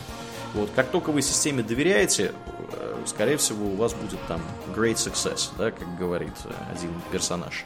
Вот, 0.53 0.69
как 0.75 0.89
только 0.89 1.11
вы 1.11 1.21
системе 1.21 1.63
доверяете, 1.63 2.33
э, 2.71 3.03
скорее 3.05 3.37
всего, 3.37 3.67
у 3.67 3.75
вас 3.75 3.93
будет 3.93 4.19
там 4.27 4.41
great 4.75 4.95
success, 4.95 5.49
да, 5.57 5.71
как 5.71 5.97
говорит 5.97 6.33
э, 6.45 6.51
один 6.71 6.91
персонаж. 7.11 7.65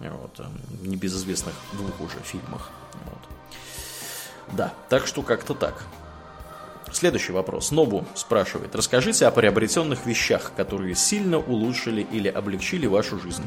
Вот, 0.00 0.40
небезызвестных 0.82 1.54
двух 1.72 2.00
уже 2.00 2.18
фильмах. 2.22 2.70
Вот. 3.04 4.56
Да, 4.56 4.72
так 4.88 5.06
что 5.06 5.22
как-то 5.22 5.54
так. 5.54 5.84
Следующий 6.92 7.32
вопрос. 7.32 7.70
Нобу 7.70 8.06
спрашивает. 8.14 8.74
Расскажите 8.74 9.26
о 9.26 9.30
приобретенных 9.30 10.06
вещах, 10.06 10.52
которые 10.56 10.94
сильно 10.94 11.38
улучшили 11.38 12.06
или 12.12 12.28
облегчили 12.28 12.86
вашу 12.86 13.18
жизнь. 13.18 13.44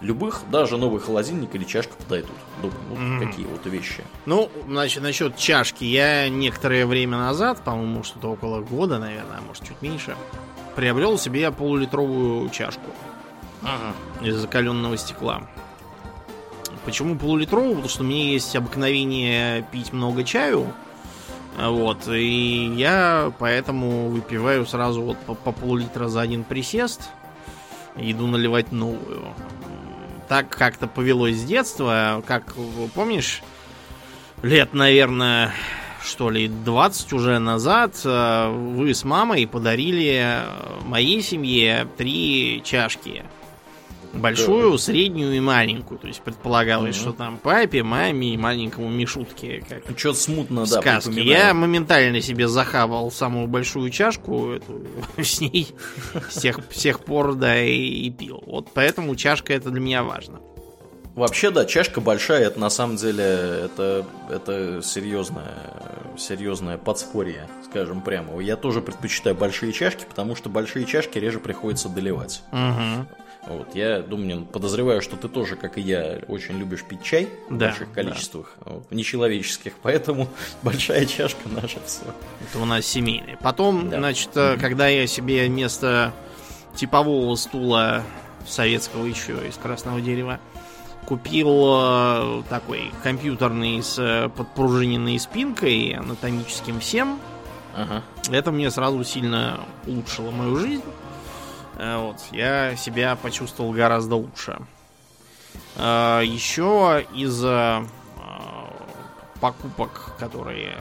Любых, 0.00 0.42
даже 0.50 0.76
новый 0.76 1.00
холодильник 1.00 1.54
или 1.54 1.64
чашка 1.64 1.94
подойдут. 1.94 2.30
Думаю, 2.62 2.78
вот 2.90 2.98
Мгм. 2.98 3.26
какие 3.30 3.46
вот 3.46 3.66
вещи. 3.66 4.04
Ну, 4.26 4.50
значит, 4.68 5.02
насчет 5.02 5.36
чашки. 5.36 5.84
Я 5.84 6.28
некоторое 6.28 6.86
время 6.86 7.18
назад, 7.18 7.62
по-моему, 7.64 8.04
что-то 8.04 8.28
около 8.32 8.60
года, 8.60 8.98
наверное, 8.98 9.38
а 9.38 9.40
может, 9.46 9.64
чуть 9.66 9.80
меньше, 9.82 10.16
приобрел 10.76 11.18
себе 11.18 11.50
полулитровую 11.50 12.48
чашку 12.50 12.90
из 14.22 14.36
закаленного 14.36 14.96
стекла. 14.96 15.42
Почему 16.84 17.18
полулитровую? 17.18 17.70
Потому 17.72 17.88
что 17.88 18.02
у 18.02 18.06
меня 18.06 18.24
есть 18.32 18.54
обыкновение 18.56 19.62
пить 19.72 19.92
много 19.92 20.24
чаю. 20.24 20.72
Вот, 21.58 22.06
и 22.06 22.72
я 22.76 23.32
поэтому 23.40 24.08
выпиваю 24.10 24.64
сразу 24.64 25.02
вот 25.02 25.18
по, 25.18 25.34
по 25.34 25.50
пол-литра 25.50 26.06
за 26.06 26.20
один 26.20 26.44
присест. 26.44 27.10
Иду 27.96 28.28
наливать 28.28 28.70
новую. 28.70 29.34
Так 30.28 30.50
как-то 30.50 30.86
повелось 30.86 31.36
с 31.36 31.44
детства. 31.44 32.22
Как, 32.26 32.54
помнишь, 32.94 33.42
лет, 34.42 34.74
наверное, 34.74 35.52
что 36.02 36.30
ли, 36.30 36.48
20 36.48 37.12
уже 37.12 37.38
назад 37.38 38.00
э, 38.04 38.50
вы 38.50 38.94
с 38.94 39.04
мамой 39.04 39.46
подарили 39.46 40.20
э, 40.22 40.42
моей 40.84 41.22
семье 41.22 41.88
три 41.96 42.62
чашки. 42.64 43.24
Большую, 44.12 44.78
среднюю 44.78 45.36
и 45.36 45.40
маленькую. 45.40 45.98
То 45.98 46.06
есть 46.06 46.20
предполагалось, 46.22 46.96
Мгм. 46.96 47.02
что 47.02 47.12
там 47.12 47.36
папе, 47.38 47.82
маме 47.82 48.34
и 48.34 48.36
маленькому 48.36 48.88
Мишутке. 48.88 49.64
Как 49.68 49.98
Что-то 49.98 50.18
смутно, 50.18 50.60
да, 50.66 50.80
сказки. 50.80 51.10
припоминаю. 51.10 51.46
Я 51.46 51.54
моментально 51.54 52.20
себе 52.20 52.48
захавал 52.48 53.10
самую 53.10 53.46
большую 53.48 53.90
чашку, 53.90 54.52
эту, 54.52 54.82
с 55.22 55.40
ней 55.40 55.68
с 56.30 56.40
тех, 56.40 56.58
с 56.70 56.78
тех 56.80 57.00
пор, 57.00 57.34
да, 57.34 57.62
и, 57.62 57.76
и 57.76 58.10
пил. 58.10 58.42
Вот 58.46 58.68
поэтому 58.72 59.14
чашка 59.16 59.52
это 59.52 59.70
для 59.70 59.80
меня 59.80 60.02
важно. 60.02 60.40
Вообще, 61.14 61.50
да, 61.50 61.64
чашка 61.64 62.00
большая, 62.00 62.46
это 62.46 62.60
на 62.60 62.70
самом 62.70 62.94
деле, 62.96 63.24
это, 63.24 64.06
это 64.30 64.80
серьезное, 64.84 65.52
серьезное 66.16 66.78
подспорье, 66.78 67.48
скажем 67.68 68.02
прямо. 68.02 68.38
Я 68.40 68.54
тоже 68.56 68.80
предпочитаю 68.80 69.34
большие 69.34 69.72
чашки, 69.72 70.04
потому 70.08 70.36
что 70.36 70.48
большие 70.48 70.86
чашки 70.86 71.18
реже 71.18 71.40
приходится 71.40 71.88
доливать. 71.88 72.42
Мгм. 72.52 73.08
Вот, 73.48 73.74
я 73.74 74.00
думаю, 74.00 74.44
подозреваю, 74.44 75.00
что 75.00 75.16
ты 75.16 75.28
тоже, 75.28 75.56
как 75.56 75.78
и 75.78 75.80
я, 75.80 76.20
очень 76.28 76.58
любишь 76.58 76.84
пить 76.84 77.02
чай 77.02 77.28
в 77.48 77.56
Да, 77.56 77.68
больших 77.68 77.90
количествах, 77.92 78.54
вот, 78.64 78.90
нечеловеческих, 78.90 79.72
поэтому 79.82 80.28
большая 80.62 81.06
чашка 81.06 81.48
наша 81.48 81.78
все. 81.86 82.02
Это 82.48 82.58
у 82.58 82.64
нас 82.66 82.84
семейное. 82.86 83.38
Потом, 83.42 83.88
Да. 83.88 83.98
значит, 83.98 84.30
э, 84.34 84.56
когда 84.60 84.88
я 84.88 85.06
себе 85.06 85.46
вместо 85.46 86.12
типового 86.74 87.34
стула 87.36 88.02
советского 88.46 89.06
еще 89.06 89.32
из 89.48 89.56
красного 89.56 90.00
дерева 90.00 90.38
купил 91.06 91.48
э, 91.48 92.42
такой 92.50 92.90
компьютерный 93.02 93.82
с 93.82 93.98
э, 93.98 94.28
подпружиненной 94.28 95.18
спинкой, 95.18 95.92
анатомическим 95.92 96.80
всем, 96.80 97.18
Ага. 97.74 98.02
Это 98.30 98.50
мне 98.50 98.70
сразу 98.72 99.04
сильно 99.04 99.60
улучшило 99.86 100.32
мою 100.32 100.56
жизнь. 100.56 100.82
Э, 101.78 101.96
Вот, 101.98 102.16
я 102.32 102.76
себя 102.76 103.16
почувствовал 103.16 103.72
гораздо 103.72 104.16
лучше. 104.16 104.58
Э, 105.76 106.20
Еще 106.24 107.06
из 107.14 107.42
э, 107.44 107.84
покупок, 109.40 110.12
которые 110.18 110.76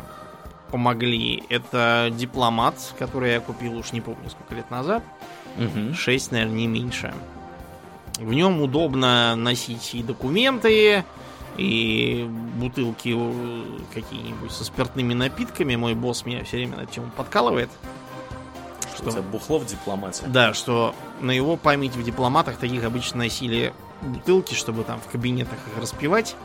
помогли, 0.72 1.44
это 1.50 2.10
дипломат, 2.12 2.76
который 3.00 3.32
я 3.34 3.40
купил 3.40 3.78
уж 3.78 3.94
не 3.94 4.02
помню 4.02 4.30
сколько 4.30 4.56
лет 4.56 4.70
назад. 4.70 5.04
Мгм. 5.56 5.94
6, 5.94 6.32
наверное, 6.32 6.56
не 6.56 6.68
меньше. 6.68 7.14
В 8.20 8.34
нем 8.34 8.62
удобно 8.62 9.36
носить 9.36 9.94
и 9.94 10.04
документы, 10.04 11.04
и 11.56 12.28
бутылки 12.56 13.16
какие-нибудь 13.94 14.52
со 14.52 14.64
спиртными 14.66 15.14
напитками. 15.14 15.76
Мой 15.76 15.94
босс 15.94 16.26
меня 16.26 16.44
все 16.44 16.58
время 16.58 16.78
на 16.78 16.82
эту 16.82 16.94
тему 16.94 17.12
подкалывает. 17.16 17.70
Что 18.98 19.22
бухло 19.22 19.60
в 19.60 19.66
дипломате? 19.66 20.24
Да, 20.28 20.54
что 20.54 20.96
на 21.22 21.32
его 21.32 21.56
память 21.58 21.96
в 21.96 22.04
дипломатах 22.04 22.58
таких 22.58 22.84
обычно 22.84 23.20
носили 23.20 23.74
бутылки, 24.02 24.54
чтобы 24.54 24.84
там 24.84 25.00
в 25.00 25.08
кабинетах 25.12 25.58
их 25.72 25.82
распивать 25.82 26.36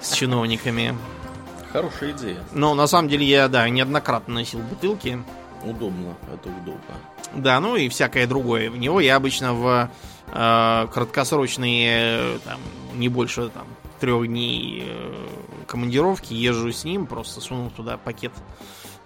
с 0.00 0.12
чиновниками. 0.12 0.96
Хорошая 1.72 2.12
идея. 2.12 2.38
Но 2.52 2.74
на 2.74 2.86
самом 2.86 3.08
деле 3.08 3.26
я, 3.26 3.48
да, 3.48 3.68
неоднократно 3.68 4.34
носил 4.34 4.60
бутылки. 4.60 5.22
Удобно, 5.64 6.14
это 6.32 6.48
удобно. 6.48 6.94
Да, 7.34 7.58
ну 7.60 7.76
и 7.76 7.88
всякое 7.88 8.26
другое. 8.26 8.70
В 8.70 8.76
него 8.76 9.00
я 9.00 9.16
обычно 9.16 9.52
в 9.52 9.90
э, 10.28 10.86
краткосрочные, 10.92 12.38
там, 12.44 12.60
не 12.94 13.08
больше 13.08 13.48
там 13.48 13.66
трех 14.00 14.26
дней 14.26 14.84
э, 14.86 15.26
командировки 15.66 16.32
езжу 16.34 16.72
с 16.72 16.84
ним, 16.84 17.06
просто 17.06 17.40
сунул 17.40 17.70
туда 17.70 17.96
пакет 17.96 18.32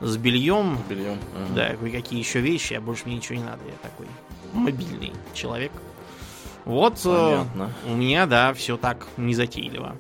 с 0.01 0.17
бельем, 0.17 0.79
Бельем. 0.89 1.19
ага. 1.35 1.55
да, 1.55 1.77
кое-какие 1.77 2.19
еще 2.19 2.41
вещи, 2.41 2.75
а 2.75 2.81
больше 2.81 3.03
мне 3.07 3.17
ничего 3.17 3.39
не 3.39 3.45
надо. 3.45 3.61
Я 3.67 3.75
такой 3.83 4.07
мобильный 4.53 5.13
человек. 5.35 5.73
Вот 6.65 7.01
э, 7.05 7.45
Понятно. 7.55 7.73
у 7.87 7.95
меня, 7.97 8.27
да, 8.27 8.53
все 8.55 8.77
так 8.77 9.07
незатейливо. 9.17 9.97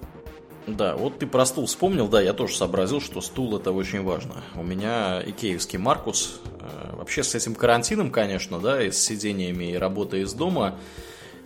Да, 0.66 0.94
вот 0.96 1.18
ты 1.18 1.26
про 1.26 1.46
стул 1.46 1.66
вспомнил, 1.66 2.06
да, 2.06 2.20
я 2.20 2.32
тоже 2.32 2.54
сообразил, 2.54 3.00
что 3.00 3.20
стул 3.20 3.56
это 3.56 3.72
очень 3.72 4.02
важно. 4.02 4.36
У 4.54 4.62
меня 4.62 5.22
икеевский 5.24 5.78
Маркус, 5.78 6.40
э, 6.60 6.96
вообще 6.96 7.22
с 7.22 7.34
этим 7.34 7.54
карантином, 7.54 8.10
конечно, 8.10 8.58
да, 8.60 8.82
и 8.82 8.90
с 8.90 8.98
сидениями 8.98 9.72
и 9.72 9.76
работой 9.76 10.22
из 10.22 10.32
дома, 10.32 10.76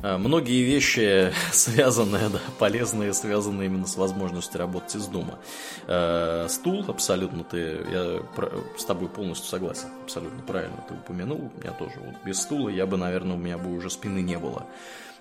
многие 0.02 0.62
вещи 0.62 1.32
связанные, 1.52 2.28
да, 2.28 2.40
полезные, 2.58 3.12
связанные 3.12 3.66
именно 3.66 3.86
с 3.86 3.96
возможностью 3.96 4.58
работать 4.58 4.96
из 4.96 5.06
дома. 5.06 5.38
Э, 5.86 6.46
Стул, 6.48 6.84
абсолютно 6.88 7.44
ты, 7.44 7.80
я 7.90 8.22
с 8.76 8.84
тобой 8.84 9.08
полностью 9.08 9.48
согласен, 9.48 9.88
абсолютно 10.02 10.42
правильно 10.42 10.84
ты 10.88 10.94
упомянул, 10.94 11.50
меня 11.62 11.72
тоже 11.72 11.94
вот 12.00 12.14
без 12.24 12.40
стула 12.40 12.68
я 12.68 12.86
бы, 12.86 12.96
наверное, 12.96 13.36
у 13.36 13.38
меня 13.38 13.58
бы 13.58 13.74
уже 13.74 13.90
спины 13.90 14.20
не 14.20 14.38
было. 14.38 14.66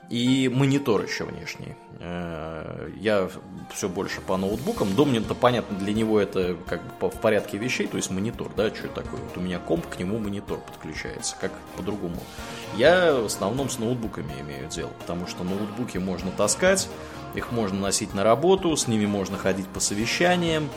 И 0.10 0.50
монитор 0.54 1.04
еще 1.04 1.24
внешний. 1.24 1.76
Э, 2.00 2.90
Я 3.00 3.30
все 3.74 3.90
больше 3.90 4.22
по 4.22 4.38
ноутбукам. 4.38 4.96
Домнин-то, 4.96 5.34
понятно, 5.36 5.78
для 5.78 5.94
него 5.94 6.20
это 6.20 6.58
как 6.68 6.82
бы 7.00 7.10
в 7.10 7.20
порядке 7.20 7.58
вещей, 7.58 7.88
то 7.88 7.98
есть 7.98 8.12
монитор, 8.12 8.52
да, 8.56 8.74
что 8.74 8.88
такое. 8.90 9.22
Вот 9.22 9.38
у 9.38 9.42
меня 9.42 9.60
комп, 9.60 9.88
к 9.88 9.98
нему 9.98 10.20
монитор 10.20 10.60
подключается, 10.60 11.36
как 11.40 11.52
по-другому. 11.78 12.18
Я 12.76 13.14
в 13.14 13.26
основном 13.26 13.70
с 13.70 13.80
ноутбуками 13.80 14.34
имею 14.42 14.68
дело, 14.70 14.92
потому 15.00 15.28
что 15.28 15.44
ноутбуки 15.44 15.98
можно 15.98 16.32
таскать, 16.32 16.90
их 17.36 17.52
можно 17.52 17.80
носить 17.80 18.14
на 18.14 18.24
работу, 18.24 18.76
с 18.76 18.88
ними 18.88 19.06
можно 19.06 19.38
ходить 19.38 19.68
по 19.68 19.80
совещаниям. 19.80 20.70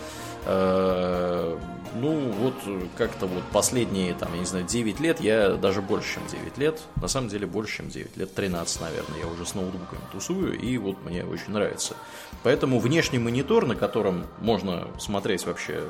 Э, 0.46 1.58
Ну, 1.94 2.30
вот 2.30 2.54
как-то 2.98 3.26
вот 3.26 3.42
последние, 3.52 4.12
там, 4.12 4.34
я 4.34 4.40
не 4.40 4.44
знаю, 4.44 4.66
9 4.66 5.00
лет, 5.00 5.18
я 5.20 5.54
даже 5.54 5.80
больше, 5.80 6.14
чем 6.14 6.26
9 6.26 6.58
лет, 6.58 6.82
на 7.00 7.08
самом 7.08 7.28
деле 7.28 7.46
больше, 7.46 7.78
чем 7.78 7.88
9 7.88 8.18
лет, 8.18 8.34
13, 8.34 8.80
наверное, 8.82 9.18
я 9.18 9.26
уже 9.26 9.46
с 9.46 9.54
ноутбуками 9.54 10.02
тусую, 10.12 10.58
и 10.58 10.76
вот 10.76 11.02
мне 11.04 11.24
очень 11.24 11.52
нравится. 11.52 11.94
Поэтому 12.42 12.80
внешний 12.80 13.18
монитор, 13.18 13.66
на 13.66 13.76
котором 13.76 14.26
можно 14.40 14.88
смотреть 14.98 15.46
вообще, 15.46 15.84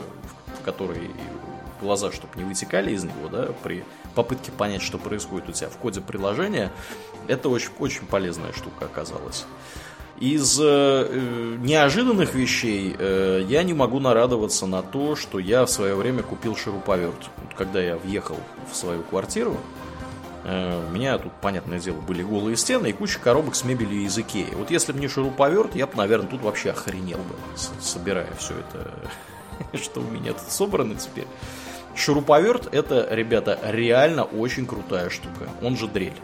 в 0.61 0.65
который 0.65 1.11
глаза, 1.81 2.13
чтобы 2.13 2.33
не 2.37 2.45
вытекали 2.45 2.93
из 2.93 3.03
него, 3.03 3.29
да, 3.29 3.49
при 3.65 3.83
попытке 4.15 4.53
понять, 4.53 4.83
что 4.83 4.99
происходит 4.99 5.49
у 5.49 5.53
тебя 5.53 5.71
в 5.71 5.77
коде 5.77 6.01
приложения, 6.01 6.71
это 7.27 7.49
очень, 7.49 7.71
очень 7.81 8.07
полезная 8.07 8.53
штука 8.53 8.85
оказалась. 8.85 9.45
Из 10.19 10.59
э, 10.59 10.65
э, 10.65 11.57
неожиданных 11.61 12.35
вещей 12.35 12.97
э, 12.99 13.45
я 13.47 13.63
не 13.63 13.75
могу 13.75 14.01
нарадоваться 14.01 14.67
на 14.67 14.81
то, 14.83 15.15
что 15.15 15.39
я 15.39 15.67
в 15.67 15.71
свое 15.71 15.95
время 15.95 16.23
купил 16.23 16.57
шуруповерт. 16.57 17.29
Вот 17.37 17.55
когда 17.55 17.83
я 17.83 17.97
въехал 17.97 18.39
в 18.71 18.75
свою 18.75 19.03
квартиру, 19.03 19.59
э, 20.45 20.89
у 20.89 20.91
меня 20.91 21.19
тут, 21.19 21.33
понятное 21.43 21.79
дело, 21.79 22.01
были 22.01 22.23
голые 22.23 22.57
стены 22.57 22.89
и 22.89 22.93
куча 22.93 23.19
коробок 23.19 23.55
с 23.55 23.65
мебелью 23.65 24.05
из 24.05 24.17
Икеи. 24.17 24.55
Вот 24.55 24.71
если 24.71 24.93
бы 24.93 25.01
не 25.01 25.09
шуруповерт, 25.09 25.77
я 25.77 25.87
бы, 25.87 25.95
наверное, 25.97 26.29
тут 26.29 26.41
вообще 26.41 26.71
охренел 26.71 27.19
бы, 27.19 27.35
собирая 27.83 28.33
все 28.39 28.55
это, 28.55 29.77
что 29.77 30.01
у 30.01 30.11
меня 30.11 30.33
тут 30.33 30.51
собрано 30.51 30.95
теперь. 30.95 31.27
Шуруповерт 31.95 32.73
это, 32.73 33.07
ребята, 33.11 33.59
реально 33.63 34.25
очень 34.25 34.65
крутая 34.65 35.11
штука. 35.11 35.51
Он 35.61 35.77
же 35.77 35.89
дрель. 35.89 36.15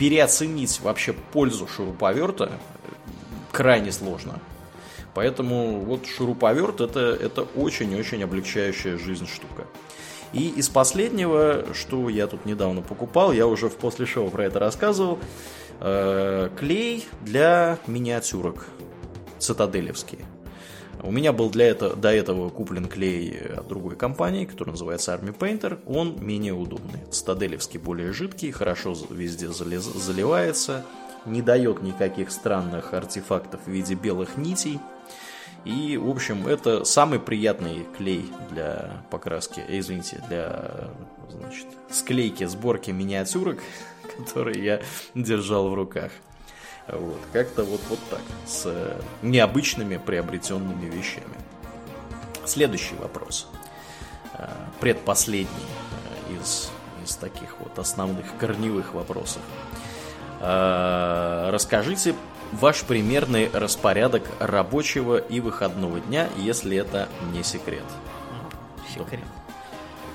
Переоценить 0.00 0.80
вообще 0.80 1.12
пользу 1.12 1.68
шуруповерта 1.68 2.50
крайне 3.52 3.92
сложно. 3.92 4.40
Поэтому 5.12 5.80
вот 5.80 6.06
шуруповерт 6.06 6.80
это, 6.80 7.00
это 7.00 7.42
очень-очень 7.42 8.24
облегчающая 8.24 8.96
жизнь 8.96 9.26
штука. 9.26 9.66
И 10.32 10.48
из 10.48 10.70
последнего, 10.70 11.66
что 11.74 12.08
я 12.08 12.26
тут 12.28 12.46
недавно 12.46 12.80
покупал, 12.80 13.30
я 13.30 13.46
уже 13.46 13.68
в 13.68 13.76
после 13.76 14.06
шоу 14.06 14.30
про 14.30 14.46
это 14.46 14.58
рассказывал, 14.58 15.18
э, 15.80 16.48
клей 16.58 17.06
для 17.20 17.78
миниатюрок 17.86 18.68
цитаделевские. 19.38 20.22
У 21.02 21.10
меня 21.10 21.32
был 21.32 21.50
для 21.50 21.68
этого, 21.68 21.96
до 21.96 22.12
этого 22.12 22.50
куплен 22.50 22.86
клей 22.86 23.38
от 23.56 23.68
другой 23.68 23.96
компании, 23.96 24.44
который 24.44 24.70
называется 24.70 25.14
Army 25.14 25.36
Painter. 25.36 25.78
Он 25.86 26.16
менее 26.24 26.52
удобный. 26.52 27.00
Стаделевский 27.10 27.78
более 27.78 28.12
жидкий, 28.12 28.50
хорошо 28.50 28.94
везде 29.10 29.48
заливается, 29.48 30.84
не 31.24 31.42
дает 31.42 31.82
никаких 31.82 32.30
странных 32.30 32.92
артефактов 32.92 33.60
в 33.64 33.70
виде 33.70 33.94
белых 33.94 34.36
нитей. 34.36 34.78
И, 35.64 35.96
в 35.96 36.08
общем, 36.08 36.46
это 36.46 36.84
самый 36.84 37.18
приятный 37.18 37.86
клей 37.96 38.24
для 38.50 39.02
покраски, 39.10 39.60
э, 39.60 39.78
извините, 39.78 40.22
для, 40.28 40.88
значит, 41.28 41.66
склейки, 41.90 42.44
сборки 42.44 42.90
миниатюрок, 42.90 43.58
который 44.18 44.62
я 44.62 44.80
держал 45.14 45.68
в 45.68 45.74
руках. 45.74 46.12
Вот, 46.92 47.20
как-то 47.32 47.64
вот, 47.64 47.80
вот 47.88 47.98
так, 48.10 48.20
с 48.46 48.66
необычными 49.22 49.96
приобретенными 49.96 50.86
вещами. 50.86 51.36
Следующий 52.44 52.94
вопрос. 52.96 53.46
Э, 54.34 54.48
предпоследний 54.80 55.48
э, 56.28 56.34
из, 56.40 56.70
из 57.04 57.16
таких 57.16 57.54
вот 57.60 57.78
основных 57.78 58.26
корневых 58.38 58.94
вопросов. 58.94 59.42
Расскажите 60.42 62.14
ваш 62.52 62.82
примерный 62.82 63.50
распорядок 63.52 64.22
рабочего 64.38 65.18
и 65.18 65.40
выходного 65.40 66.00
дня, 66.00 66.28
если 66.36 66.76
это 66.76 67.08
не 67.32 67.42
секрет. 67.42 67.84
Секрет. 68.94 69.24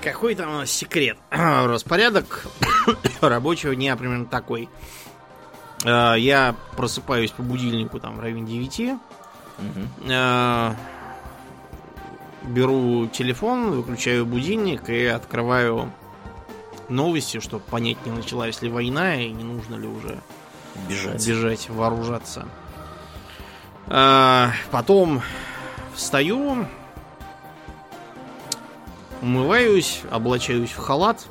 Какой 0.02 0.34
там 0.34 0.50
у 0.50 0.58
нас 0.58 0.70
секрет? 0.70 1.16
Распорядок 1.30 2.46
рабочего 3.20 3.74
дня 3.74 3.96
примерно 3.96 4.26
такой. 4.26 4.68
А, 5.86 6.14
я 6.14 6.54
просыпаюсь 6.76 7.30
по 7.30 7.42
будильнику 7.42 8.00
там 8.00 8.16
в 8.16 8.20
районе 8.20 8.46
9. 8.46 8.98
Угу. 9.58 10.76
Беру 12.48 13.06
телефон, 13.08 13.72
выключаю 13.72 14.26
будильник 14.26 14.88
и 14.88 15.06
открываю 15.06 15.90
новости, 16.88 17.40
чтобы 17.40 17.64
понять, 17.64 18.04
не 18.06 18.12
началась 18.12 18.62
ли 18.62 18.68
война 18.68 19.16
и 19.16 19.30
не 19.30 19.42
нужно 19.42 19.74
ли 19.76 19.88
уже 19.88 20.20
Бежать. 20.88 21.26
Бежать, 21.26 21.68
вооружаться. 21.70 22.46
А, 23.88 24.52
потом 24.70 25.22
встаю, 25.94 26.66
умываюсь, 29.22 30.02
облачаюсь 30.10 30.70
в 30.70 30.78
халат. 30.78 31.26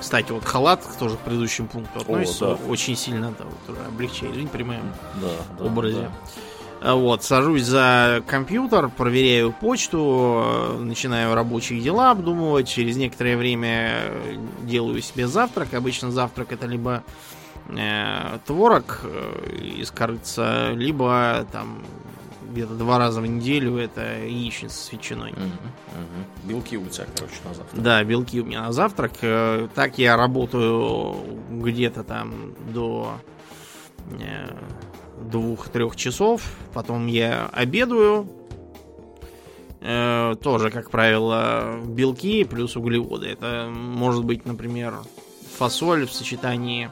Кстати, 0.00 0.32
вот 0.32 0.44
халат 0.44 0.82
тоже 0.98 1.16
к 1.16 1.20
предыдущему 1.20 1.68
пункту 1.68 2.00
относится. 2.00 2.52
О, 2.52 2.56
да. 2.56 2.64
Очень 2.70 2.96
сильно 2.96 3.34
да, 3.38 3.44
вот, 3.66 3.78
облегчает 3.86 4.34
жизнь 4.34 4.48
при 4.48 4.62
моем 4.62 4.92
да, 5.20 5.28
да, 5.58 5.64
образе. 5.64 6.02
Да. 6.02 6.12
А 6.80 6.94
вот, 6.94 7.24
сажусь 7.24 7.64
за 7.64 8.22
компьютер, 8.26 8.88
проверяю 8.88 9.52
почту, 9.52 10.76
начинаю 10.78 11.34
рабочие 11.34 11.80
дела 11.80 12.12
обдумывать. 12.12 12.68
Через 12.68 12.96
некоторое 12.96 13.36
время 13.36 14.12
делаю 14.62 15.02
себе 15.02 15.26
завтрак. 15.26 15.74
Обычно 15.74 16.12
завтрак 16.12 16.52
это 16.52 16.66
либо 16.66 17.02
э, 17.68 18.38
творог 18.46 19.00
э, 19.02 19.56
из 19.78 19.90
корыца, 19.90 20.70
либо 20.70 21.46
там 21.50 21.82
где-то 22.58 22.74
два 22.74 22.98
раза 22.98 23.20
в 23.20 23.26
неделю 23.26 23.76
это 23.76 24.00
яичница 24.24 24.76
с 24.76 24.92
ветчиной. 24.92 25.32
Угу, 25.32 25.40
угу. 25.40 26.48
Белки 26.48 26.76
у 26.76 26.86
тебя, 26.86 27.06
короче, 27.14 27.36
на 27.44 27.54
завтрак. 27.54 27.82
Да, 27.82 28.02
белки 28.02 28.40
у 28.40 28.44
меня 28.44 28.62
на 28.62 28.72
завтрак. 28.72 29.12
Э, 29.22 29.68
так 29.74 29.98
я 29.98 30.16
работаю 30.16 31.14
где-то 31.50 32.02
там 32.02 32.54
до 32.72 33.14
э, 34.20 34.48
двух-трех 35.22 35.94
часов. 35.94 36.42
Потом 36.74 37.06
я 37.06 37.48
обедаю. 37.52 38.28
Тоже, 39.80 40.72
как 40.72 40.90
правило, 40.90 41.78
белки 41.86 42.42
плюс 42.42 42.76
углеводы. 42.76 43.28
Это 43.28 43.70
может 43.72 44.24
быть, 44.24 44.44
например, 44.44 44.94
фасоль 45.56 46.04
в 46.04 46.12
сочетании 46.12 46.90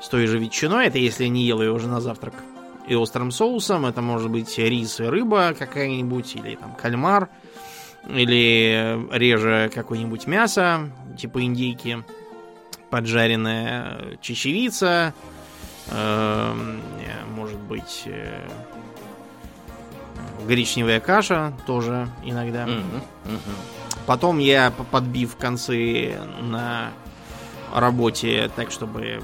с 0.00 0.08
той 0.08 0.26
же 0.26 0.38
ветчиной, 0.38 0.86
это 0.86 0.96
если 0.96 1.26
не 1.26 1.44
ел 1.44 1.60
ее 1.60 1.72
уже 1.72 1.88
на 1.88 2.00
завтрак, 2.00 2.32
и 2.86 2.94
острым 2.94 3.30
соусом, 3.30 3.86
это 3.86 4.02
может 4.02 4.30
быть 4.30 4.56
рис 4.58 5.00
и 5.00 5.04
рыба 5.04 5.54
какая-нибудь, 5.58 6.36
или 6.36 6.54
там 6.54 6.74
кальмар, 6.74 7.28
или 8.08 9.06
реже 9.12 9.70
какое-нибудь 9.74 10.26
мясо, 10.26 10.90
типа 11.18 11.42
индейки, 11.42 12.04
поджаренная 12.90 14.18
чечевица, 14.20 15.12
э, 15.88 16.78
может 17.34 17.58
быть 17.58 18.02
э, 18.06 18.48
гречневая 20.46 21.00
каша 21.00 21.52
тоже 21.66 22.08
иногда. 22.24 22.64
Mm-hmm. 22.64 23.02
Mm-hmm. 23.24 23.56
Потом 24.06 24.38
я 24.38 24.72
подбив 24.92 25.36
концы 25.36 26.16
на 26.40 26.90
работе 27.74 28.50
так, 28.54 28.70
чтобы 28.70 29.22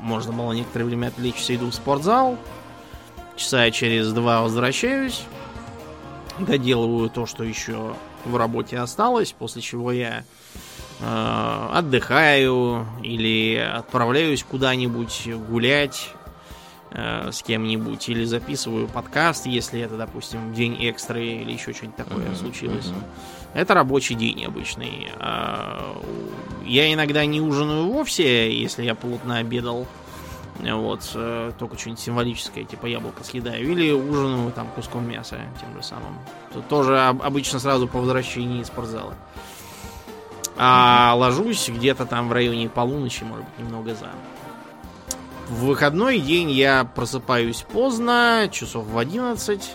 можно 0.00 0.32
было 0.32 0.52
некоторое 0.52 0.84
время 0.84 1.08
отвлечься, 1.08 1.54
иду 1.54 1.70
в 1.70 1.74
спортзал. 1.74 2.38
Часа 3.36 3.70
через 3.70 4.12
два 4.12 4.42
возвращаюсь. 4.42 5.22
Доделываю 6.38 7.10
то, 7.10 7.26
что 7.26 7.44
еще 7.44 7.94
в 8.24 8.36
работе 8.36 8.78
осталось, 8.78 9.32
после 9.32 9.62
чего 9.62 9.92
я 9.92 10.24
э, 11.00 11.68
отдыхаю 11.72 12.86
или 13.02 13.56
отправляюсь 13.56 14.42
куда-нибудь 14.44 15.28
гулять 15.48 16.10
э, 16.90 17.30
с 17.32 17.42
кем-нибудь, 17.42 18.08
или 18.08 18.24
записываю 18.24 18.88
подкаст, 18.88 19.46
если 19.46 19.80
это, 19.80 19.96
допустим, 19.96 20.54
день 20.54 20.76
экстры 20.86 21.24
или 21.26 21.52
еще 21.52 21.72
что-нибудь 21.72 21.96
такое 21.96 22.26
uh-huh, 22.26 22.36
случилось. 22.36 22.86
Uh-huh. 22.86 23.04
Это 23.54 23.74
рабочий 23.74 24.14
день 24.14 24.44
обычный. 24.44 25.08
А, 25.18 26.00
я 26.64 26.92
иногда 26.92 27.24
не 27.26 27.40
ужинаю 27.40 27.86
вовсе, 27.86 28.58
если 28.58 28.84
я 28.84 28.94
плотно 28.94 29.38
обедал. 29.38 29.86
Вот, 30.60 31.10
э, 31.14 31.52
только 31.58 31.78
что-нибудь 31.78 32.00
символическое, 32.00 32.64
типа 32.64 32.86
яблоко 32.86 33.24
съедаю. 33.24 33.70
Или 33.70 33.90
ужинаю 33.90 34.52
там 34.52 34.68
куском 34.68 35.08
мяса 35.08 35.40
тем 35.60 35.74
же 35.74 35.82
самым. 35.82 36.18
Тут 36.52 36.68
тоже 36.68 37.00
обычно 37.00 37.58
сразу 37.58 37.88
по 37.88 37.98
возвращении 37.98 38.60
из 38.60 38.68
спортзала. 38.68 39.14
А 40.56 41.14
ложусь 41.16 41.68
где-то 41.68 42.06
там 42.06 42.28
в 42.28 42.32
районе 42.32 42.68
полуночи, 42.68 43.24
может 43.24 43.44
быть, 43.44 43.58
немного 43.58 43.94
за. 43.94 44.10
В 45.48 45.64
выходной 45.66 46.20
день 46.20 46.50
я 46.50 46.84
просыпаюсь 46.84 47.62
поздно, 47.62 48.48
часов 48.50 48.86
в 48.86 48.96
11. 48.96 49.70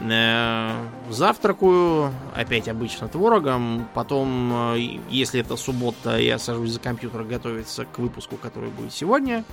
Э, 0.00 0.86
завтракаю, 1.10 2.12
опять 2.34 2.68
обычно 2.68 3.08
творогом. 3.08 3.86
Потом, 3.94 4.74
э, 4.74 4.98
если 5.10 5.40
это 5.40 5.56
суббота, 5.56 6.18
я 6.18 6.38
сажусь 6.38 6.70
за 6.70 6.80
компьютер 6.80 7.24
готовиться 7.24 7.84
к 7.84 7.98
выпуску, 7.98 8.36
который 8.36 8.70
будет 8.70 8.94
сегодня. 8.94 9.44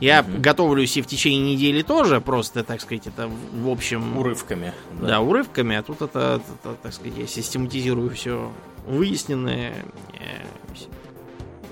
Я 0.00 0.20
угу. 0.20 0.40
готовлюсь 0.40 0.96
и 0.96 1.02
в 1.02 1.06
течение 1.06 1.54
недели 1.54 1.82
тоже, 1.82 2.20
просто, 2.20 2.64
так 2.64 2.80
сказать, 2.80 3.06
это 3.06 3.30
в 3.52 3.68
общем... 3.68 4.16
Урывками. 4.16 4.72
Да, 5.00 5.06
да 5.06 5.20
урывками, 5.20 5.76
а 5.76 5.82
тут 5.82 6.00
это, 6.00 6.40
это, 6.62 6.74
так 6.82 6.94
сказать, 6.94 7.18
я 7.18 7.26
систематизирую 7.26 8.08
все 8.10 8.50
выясненное, 8.86 9.74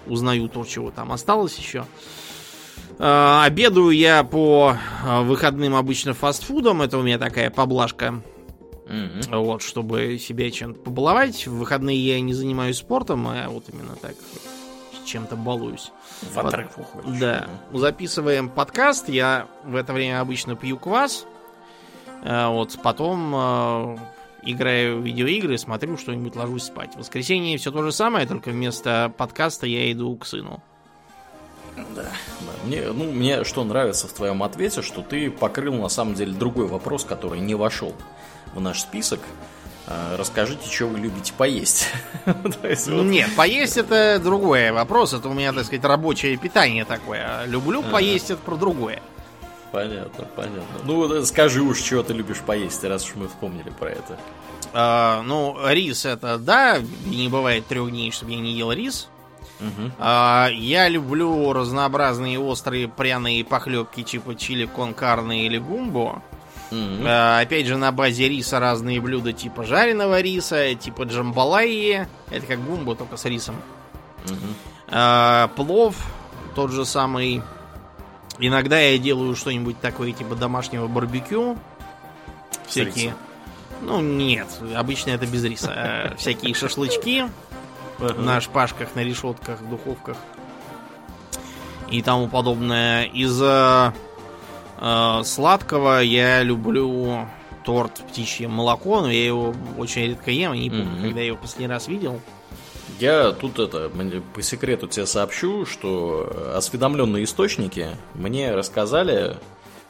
узнаю 0.06 0.48
то, 0.48 0.64
чего 0.64 0.90
там 0.90 1.12
осталось 1.12 1.56
еще. 1.58 1.78
Э, 1.78 1.84
обедаю 2.98 3.90
я 3.90 4.24
по 4.24 4.76
э, 5.04 5.22
выходным 5.22 5.74
обычно 5.74 6.14
фастфудом. 6.14 6.82
Это 6.82 6.98
у 6.98 7.02
меня 7.02 7.18
такая 7.18 7.50
поблажка. 7.50 8.20
Mm-hmm. 8.86 9.38
Вот, 9.38 9.62
чтобы 9.62 10.18
себя 10.18 10.50
чем-то 10.50 10.80
побаловать. 10.80 11.46
В 11.46 11.58
выходные 11.58 11.98
я 11.98 12.20
не 12.20 12.34
занимаюсь 12.34 12.78
спортом, 12.78 13.28
а 13.28 13.48
вот 13.48 13.64
именно 13.72 13.94
так 13.96 14.14
чем-то 15.04 15.36
балуюсь. 15.36 15.92
В 16.22 16.38
отрыв 16.38 16.76
уходишь. 16.76 17.18
Да. 17.18 17.48
Записываем 17.72 18.48
подкаст. 18.48 19.08
Я 19.08 19.46
в 19.64 19.76
это 19.76 19.92
время 19.92 20.20
обычно 20.20 20.56
пью 20.56 20.76
квас. 20.76 21.26
Э, 22.24 22.48
вот, 22.48 22.78
потом 22.82 23.98
играю 24.42 25.00
в 25.00 25.04
видеоигры, 25.04 25.58
смотрю 25.58 25.96
что-нибудь, 25.96 26.36
ложусь 26.36 26.64
спать. 26.64 26.94
В 26.94 26.98
воскресенье 26.98 27.58
все 27.58 27.70
то 27.70 27.82
же 27.82 27.92
самое, 27.92 28.26
только 28.26 28.50
вместо 28.50 29.12
подкаста 29.16 29.66
я 29.66 29.90
иду 29.92 30.16
к 30.16 30.26
сыну. 30.26 30.62
Да, 31.94 32.02
да. 32.02 32.10
Мне, 32.64 32.82
ну, 32.92 33.10
мне 33.10 33.44
что 33.44 33.64
нравится 33.64 34.06
в 34.08 34.12
твоем 34.12 34.42
ответе, 34.42 34.82
что 34.82 35.02
ты 35.02 35.30
покрыл 35.30 35.74
на 35.74 35.88
самом 35.88 36.14
деле 36.14 36.32
другой 36.32 36.66
вопрос, 36.66 37.04
который 37.04 37.40
не 37.40 37.54
вошел 37.54 37.94
в 38.54 38.60
наш 38.60 38.80
список. 38.80 39.20
А, 39.86 40.16
расскажите, 40.16 40.70
что 40.70 40.86
вы 40.86 40.98
любите 40.98 41.32
поесть. 41.32 41.88
Нет, 42.86 43.30
поесть 43.36 43.78
это 43.78 44.20
другой 44.22 44.70
вопрос. 44.70 45.14
Это 45.14 45.28
у 45.28 45.32
меня, 45.32 45.52
так 45.52 45.64
сказать, 45.64 45.84
рабочее 45.84 46.36
питание 46.36 46.84
такое. 46.84 47.44
Люблю 47.46 47.82
поесть, 47.82 48.30
это 48.30 48.40
про 48.42 48.56
другое. 48.56 49.00
Понятно, 49.72 50.26
понятно. 50.36 50.62
Ну, 50.84 51.24
скажи 51.24 51.62
уж, 51.62 51.80
чего 51.80 52.02
ты 52.02 52.12
любишь 52.12 52.40
поесть, 52.40 52.84
раз 52.84 53.04
уж 53.04 53.14
мы 53.16 53.28
вспомнили 53.28 53.70
про 53.70 53.90
это. 53.90 54.18
А, 54.72 55.22
ну, 55.22 55.56
рис 55.66 56.04
это 56.04 56.38
да, 56.38 56.78
не 57.06 57.28
бывает 57.28 57.66
трех 57.66 57.90
дней, 57.90 58.10
чтобы 58.10 58.32
я 58.32 58.38
не 58.38 58.52
ел 58.52 58.72
рис. 58.72 59.08
Угу. 59.60 59.92
А, 59.98 60.48
я 60.52 60.88
люблю 60.88 61.52
разнообразные 61.52 62.38
острые 62.38 62.88
пряные 62.88 63.44
похлебки 63.44 64.02
типа 64.02 64.34
чили 64.34 64.66
кон 64.66 64.94
карне 64.94 65.46
или 65.46 65.58
гумбо. 65.58 66.22
Mm-hmm. 66.70 67.40
Опять 67.40 67.66
же, 67.66 67.76
на 67.78 67.92
базе 67.92 68.28
риса 68.28 68.60
разные 68.60 69.00
блюда 69.00 69.32
типа 69.32 69.64
жареного 69.64 70.20
риса, 70.20 70.74
типа 70.74 71.04
джамбалайи. 71.04 72.06
Это 72.30 72.46
как 72.46 72.62
гумбо, 72.62 72.94
только 72.94 73.16
с 73.16 73.24
рисом. 73.24 73.56
Mm-hmm. 74.26 75.54
Плов 75.54 75.96
тот 76.54 76.70
же 76.70 76.84
самый. 76.84 77.42
Иногда 78.38 78.78
я 78.78 78.98
делаю 78.98 79.34
что-нибудь 79.34 79.80
такое 79.80 80.12
типа 80.12 80.34
домашнего 80.34 80.86
барбекю. 80.88 81.56
Всякие. 82.66 83.14
Ну, 83.80 84.00
нет, 84.00 84.48
обычно 84.74 85.10
это 85.10 85.26
без 85.26 85.44
риса. 85.44 85.72
Э, 85.74 86.16
всякие 86.16 86.52
шашлычки 86.52 87.30
на 87.98 88.40
шпажках, 88.40 88.94
на 88.94 89.00
решетках, 89.00 89.60
духовках 89.68 90.16
и 91.90 92.02
тому 92.02 92.28
подобное. 92.28 93.04
Из 93.04 93.40
э, 93.42 93.92
сладкого 95.24 96.00
я 96.00 96.42
люблю 96.42 97.26
торт 97.64 98.02
птичье 98.08 98.48
молоко, 98.48 99.00
но 99.00 99.10
я 99.10 99.26
его 99.26 99.54
очень 99.76 100.06
редко 100.06 100.30
ем, 100.30 100.54
и 100.54 100.60
не 100.60 100.70
помню, 100.70 100.84
mm-hmm. 100.84 101.02
когда 101.02 101.20
я 101.20 101.26
его 101.26 101.36
последний 101.36 101.66
раз 101.68 101.88
видел. 101.88 102.20
Я 102.98 103.32
тут 103.32 103.58
это, 103.58 103.90
по 104.34 104.42
секрету 104.42 104.88
тебе 104.88 105.06
сообщу, 105.06 105.66
что 105.66 106.52
осведомленные 106.56 107.24
источники 107.24 107.88
мне 108.14 108.54
рассказали, 108.54 109.36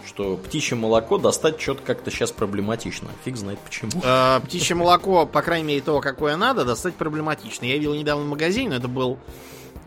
что 0.09 0.37
птичье 0.37 0.77
молоко 0.77 1.19
достать 1.19 1.61
что-то 1.61 1.83
как-то 1.83 2.11
сейчас 2.11 2.33
проблематично. 2.33 3.09
Фиг 3.25 3.37
знает 3.37 3.59
почему. 3.61 3.91
Э, 4.03 4.41
птичье 4.41 4.75
молоко, 4.75 5.27
по 5.27 5.43
крайней 5.43 5.67
мере, 5.67 5.81
того, 5.83 6.01
какое 6.01 6.37
надо, 6.37 6.65
достать 6.65 6.95
проблематично. 6.95 7.67
Я 7.67 7.75
видел 7.75 7.95
недавно 7.95 8.25
в 8.25 8.29
магазине, 8.29 8.71
но 8.71 8.77
это 8.77 8.89
был 8.89 9.19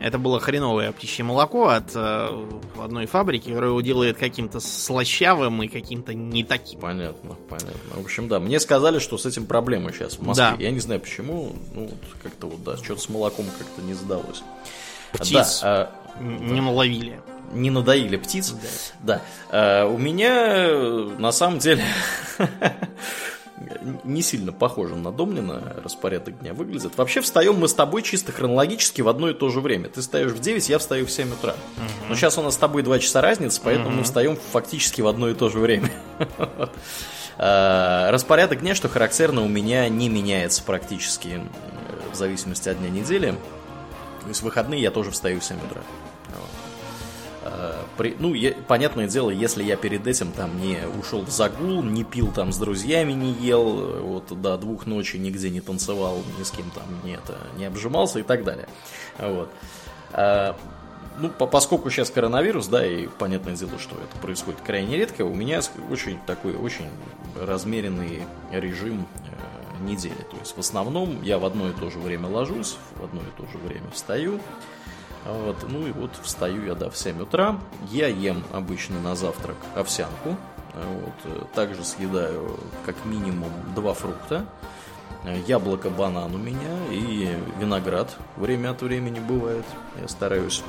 это 0.02 0.18
было 0.18 0.40
хреновое 0.40 0.92
птичье 0.92 1.24
молоко 1.24 1.68
от 1.68 1.92
э, 1.94 2.48
одной 2.84 3.06
фабрики, 3.06 3.50
которая 3.50 3.70
его 3.70 3.82
делает 3.82 4.18
каким-то 4.18 4.60
слащавым 4.60 5.62
и 5.62 5.68
каким-то 5.68 6.16
не 6.16 6.44
таким. 6.44 6.80
Понятно, 6.80 7.36
понятно. 7.48 7.96
В 7.96 8.04
общем, 8.04 8.28
да, 8.28 8.40
мне 8.40 8.60
сказали, 8.60 8.98
что 8.98 9.20
с 9.20 9.28
этим 9.28 9.46
проблемы 9.46 9.92
сейчас 9.92 10.14
в 10.14 10.24
Москве. 10.24 10.56
Да. 10.58 10.64
Я 10.64 10.72
не 10.72 10.80
знаю 10.80 11.02
почему, 11.02 11.56
ну, 11.76 11.82
вот 11.86 12.00
как-то 12.24 12.48
вот, 12.48 12.64
да, 12.64 12.78
что-то 12.78 13.00
с 13.00 13.10
молоком 13.10 13.46
как-то 13.58 13.84
не 13.84 13.94
сдалось. 13.94 14.42
Птиц 15.14 15.62
да, 15.62 15.68
а, 15.68 15.92
не 16.20 16.62
наловили. 16.62 17.20
Не 17.54 17.70
надоили 17.70 18.16
птиц. 18.16 18.54
Да. 19.02 19.16
да. 19.16 19.22
А, 19.50 19.86
у 19.86 19.98
меня 19.98 20.68
на 21.18 21.32
самом 21.32 21.60
деле 21.60 21.84
не 24.04 24.22
сильно 24.22 24.52
похоже 24.52 24.96
на 24.96 25.12
Домнина 25.12 25.76
распорядок 25.84 26.40
дня 26.40 26.54
выглядит. 26.54 26.98
Вообще 26.98 27.22
встаем 27.22 27.56
мы 27.56 27.68
с 27.68 27.74
тобой 27.74 28.02
чисто 28.02 28.32
хронологически 28.32 29.02
в 29.02 29.10
одно 29.10 29.30
и 29.30 29.34
то 29.34 29.50
же 29.50 29.60
время. 29.60 29.90
Ты 29.90 30.02
встаешь 30.02 30.32
в 30.32 30.40
9, 30.40 30.70
я 30.70 30.80
встаю 30.80 31.06
в 31.06 31.12
7 31.12 31.34
утра. 31.34 31.54
Угу. 31.54 32.10
Но 32.10 32.16
сейчас 32.16 32.38
у 32.38 32.42
нас 32.42 32.56
с 32.56 32.58
тобой 32.58 32.84
2 32.84 33.00
часа 33.00 33.22
разницы, 33.22 33.62
поэтому 33.64 33.90
угу. 33.90 33.98
мы 33.98 34.04
встаем 34.04 34.38
фактически 34.52 35.02
в 35.02 35.08
одно 35.08 35.30
и 35.30 35.34
то 35.34 35.50
же 35.50 35.60
время. 35.60 35.92
Распорядок 37.38 38.60
дня, 38.62 38.76
что 38.76 38.88
характерно, 38.88 39.44
у 39.44 39.48
меня 39.48 39.88
не 39.90 40.10
меняется 40.10 40.64
практически 40.64 41.42
в 42.12 42.16
зависимости 42.16 42.70
от 42.70 42.78
дня 42.80 42.90
недели. 42.90 43.36
То 44.22 44.28
есть 44.28 44.42
в 44.42 44.44
выходные 44.44 44.82
я 44.82 44.92
тоже 44.92 45.12
встаю 45.12 45.40
в 45.40 45.44
7 45.44 45.58
утра. 45.58 45.82
При, 47.98 48.16
ну, 48.20 48.34
я, 48.34 48.54
понятное 48.68 49.08
дело, 49.08 49.30
если 49.32 49.64
я 49.64 49.76
перед 49.76 50.06
этим 50.08 50.32
там 50.32 50.60
не 50.62 50.80
ушел 51.00 51.22
в 51.22 51.30
загул, 51.30 51.84
не 51.84 52.04
пил 52.04 52.32
там 52.32 52.54
с 52.54 52.58
друзьями, 52.58 53.12
не 53.14 53.34
ел, 53.34 54.00
вот 54.02 54.42
до 54.42 54.58
двух 54.58 54.86
ночи 54.86 55.18
нигде 55.18 55.50
не 55.50 55.60
танцевал, 55.60 56.20
ни 56.40 56.44
с 56.44 56.52
кем 56.52 56.70
там 56.72 56.84
не, 57.04 57.14
это, 57.14 57.38
не 57.58 57.66
обжимался 57.66 58.20
и 58.20 58.24
так 58.24 58.44
далее. 58.44 58.68
Вот. 59.18 59.52
А, 60.14 60.56
ну, 61.20 61.30
по, 61.30 61.48
поскольку 61.48 61.90
сейчас 61.90 62.10
коронавирус, 62.10 62.68
да, 62.68 62.86
и 62.86 63.08
понятное 63.08 63.56
дело, 63.56 63.78
что 63.80 63.96
это 63.96 64.18
происходит 64.22 64.62
крайне 64.62 64.98
редко, 64.98 65.24
у 65.24 65.34
меня 65.34 65.62
очень 65.90 66.20
такой, 66.26 66.56
очень 66.56 66.90
размеренный 67.40 68.24
режим 68.52 69.08
э, 69.82 69.86
недели. 69.90 70.26
То 70.30 70.38
есть 70.38 70.56
в 70.56 70.60
основном 70.60 71.22
я 71.24 71.40
в 71.40 71.46
одно 71.46 71.70
и 71.70 71.74
то 71.74 71.90
же 71.90 72.00
время 72.00 72.28
ложусь, 72.28 72.78
в 72.96 73.04
одно 73.04 73.22
и 73.22 73.42
то 73.42 73.50
же 73.52 73.58
время 73.58 73.90
встаю. 73.92 74.40
Вот, 75.26 75.58
ну 75.70 75.86
и 75.86 75.92
вот 75.92 76.12
встаю 76.24 76.66
я, 76.66 76.74
да, 76.74 76.90
в 76.90 76.98
7 76.98 77.22
утра. 77.22 77.60
Я 77.92 78.08
ем 78.08 78.44
обычно 78.52 79.00
на 79.00 79.16
завтрак 79.16 79.58
овсянку. 79.76 80.36
Вот, 80.74 81.52
также 81.54 81.84
съедаю 81.84 82.58
как 82.86 82.96
минимум 83.06 83.52
два 83.76 83.94
фрукта. 83.94 84.46
Яблоко, 85.46 85.92
банан 85.92 86.34
у 86.34 86.38
меня 86.38 86.88
и 86.90 87.38
виноград 87.60 88.16
время 88.38 88.72
от 88.72 88.82
времени 88.82 89.20
бывает. 89.20 89.66
Я 90.00 90.08
стараюсь, 90.08 90.64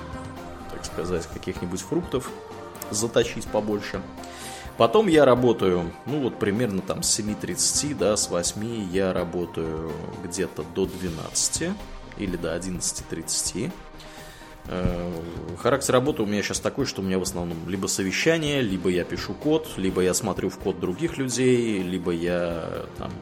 так 0.70 0.84
сказать, 0.84 1.26
каких-нибудь 1.26 1.80
фруктов 1.80 2.30
заточить 2.90 3.46
побольше. 3.46 4.02
Потом 4.78 5.06
я 5.06 5.24
работаю, 5.24 5.92
ну 6.06 6.20
вот 6.20 6.38
примерно 6.38 6.80
там 6.80 7.02
с 7.02 7.20
7.30, 7.20 7.94
да, 7.94 8.16
с 8.16 8.30
8 8.30 8.88
я 8.90 9.12
работаю 9.12 9.92
где-то 10.24 10.64
до 10.74 10.86
12 10.86 11.70
или 12.18 12.36
до 12.36 12.56
11.30. 12.56 13.70
Э, 14.68 15.12
характер 15.58 15.94
работы 15.94 16.22
у 16.22 16.26
меня 16.26 16.42
сейчас 16.42 16.60
такой, 16.60 16.86
что 16.86 17.02
у 17.02 17.04
меня 17.04 17.18
в 17.18 17.22
основном 17.22 17.58
либо 17.68 17.86
совещание, 17.86 18.62
либо 18.62 18.88
я 18.88 19.04
пишу 19.04 19.34
код, 19.34 19.68
либо 19.76 20.02
я 20.02 20.14
смотрю 20.14 20.48
в 20.48 20.58
код 20.58 20.80
других 20.80 21.18
людей, 21.18 21.82
либо 21.82 22.12
я 22.12 22.86
там 22.96 23.12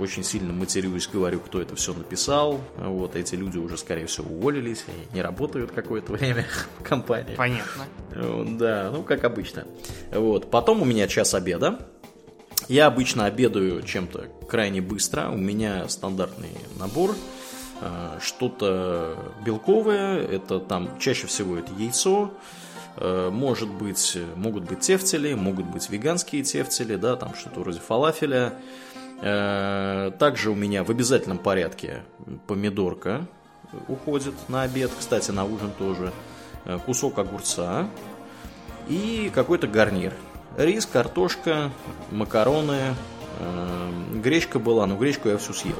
очень 0.00 0.24
сильно 0.24 0.52
матерюсь, 0.52 1.08
говорю, 1.12 1.40
кто 1.40 1.60
это 1.60 1.76
все 1.76 1.92
написал. 1.92 2.60
Вот 2.76 3.16
эти 3.16 3.34
люди 3.34 3.58
уже, 3.58 3.76
скорее 3.76 4.06
всего, 4.06 4.30
уволились, 4.30 4.84
они 4.88 5.06
не 5.12 5.22
работают 5.22 5.72
какое-то 5.72 6.12
время 6.12 6.46
в 6.78 6.82
компании. 6.82 7.34
Понятно. 7.36 7.84
Да, 8.58 8.90
ну 8.92 9.02
как 9.02 9.24
обычно. 9.24 9.66
Вот. 10.12 10.50
Потом 10.50 10.82
у 10.82 10.84
меня 10.84 11.06
час 11.08 11.34
обеда. 11.34 11.86
Я 12.68 12.86
обычно 12.86 13.26
обедаю 13.26 13.82
чем-то 13.82 14.28
крайне 14.48 14.80
быстро. 14.80 15.28
У 15.30 15.36
меня 15.36 15.88
стандартный 15.88 16.56
набор. 16.78 17.14
Э, 17.80 18.18
что-то 18.20 19.16
белковое, 19.44 20.18
это 20.20 20.60
там 20.60 20.98
чаще 20.98 21.26
всего 21.26 21.56
это 21.56 21.72
яйцо, 21.74 22.30
э, 22.96 23.30
может 23.32 23.70
быть, 23.70 24.18
могут 24.36 24.64
быть 24.64 24.80
тефтели, 24.80 25.32
могут 25.34 25.66
быть 25.66 25.88
веганские 25.88 26.42
тефтели, 26.42 26.96
да, 26.96 27.16
там 27.16 27.34
что-то 27.34 27.60
вроде 27.60 27.78
фалафеля. 27.80 28.54
Э, 29.22 30.12
также 30.18 30.50
у 30.50 30.54
меня 30.54 30.84
в 30.84 30.90
обязательном 30.90 31.38
порядке 31.38 32.02
помидорка 32.46 33.26
уходит 33.88 34.34
на 34.48 34.62
обед, 34.62 34.90
кстати, 34.98 35.30
на 35.30 35.44
ужин 35.44 35.70
тоже, 35.78 36.12
кусок 36.86 37.18
огурца 37.18 37.88
и 38.88 39.30
какой-то 39.32 39.68
гарнир. 39.68 40.12
Рис, 40.56 40.86
картошка, 40.86 41.70
макароны, 42.10 42.96
гречка 44.12 44.58
была, 44.58 44.86
но 44.86 44.96
гречку 44.96 45.28
я 45.28 45.38
всю 45.38 45.52
съел 45.52 45.76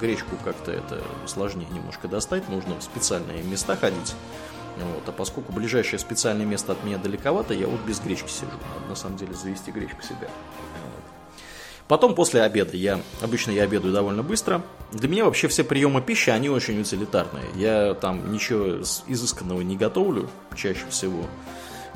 гречку 0.00 0.36
как-то 0.42 0.72
это 0.72 1.02
сложнее 1.26 1.68
немножко 1.70 2.08
достать, 2.08 2.48
нужно 2.48 2.78
в 2.78 2.82
специальные 2.82 3.42
места 3.42 3.76
ходить. 3.76 4.14
Вот, 4.76 5.08
а 5.08 5.12
поскольку 5.12 5.52
ближайшее 5.52 5.98
специальное 5.98 6.46
место 6.46 6.72
от 6.72 6.82
меня 6.84 6.96
далековато, 6.96 7.52
я 7.52 7.66
вот 7.66 7.80
без 7.82 8.00
гречки 8.00 8.30
сижу. 8.30 8.52
Надо 8.74 8.88
на 8.88 8.94
самом 8.94 9.18
деле 9.18 9.34
завести 9.34 9.70
гречку 9.70 10.02
себе. 10.02 10.30
Потом 11.90 12.14
после 12.14 12.42
обеда 12.42 12.76
я, 12.76 13.00
обычно 13.20 13.50
я 13.50 13.64
обедаю 13.64 13.92
довольно 13.92 14.22
быстро. 14.22 14.62
Для 14.92 15.08
меня 15.08 15.24
вообще 15.24 15.48
все 15.48 15.64
приемы 15.64 16.00
пищи, 16.00 16.30
они 16.30 16.48
очень 16.48 16.80
утилитарные. 16.80 17.46
Я 17.56 17.94
там 17.94 18.30
ничего 18.30 18.84
изысканного 19.08 19.60
не 19.62 19.76
готовлю 19.76 20.30
чаще 20.54 20.84
всего. 20.88 21.26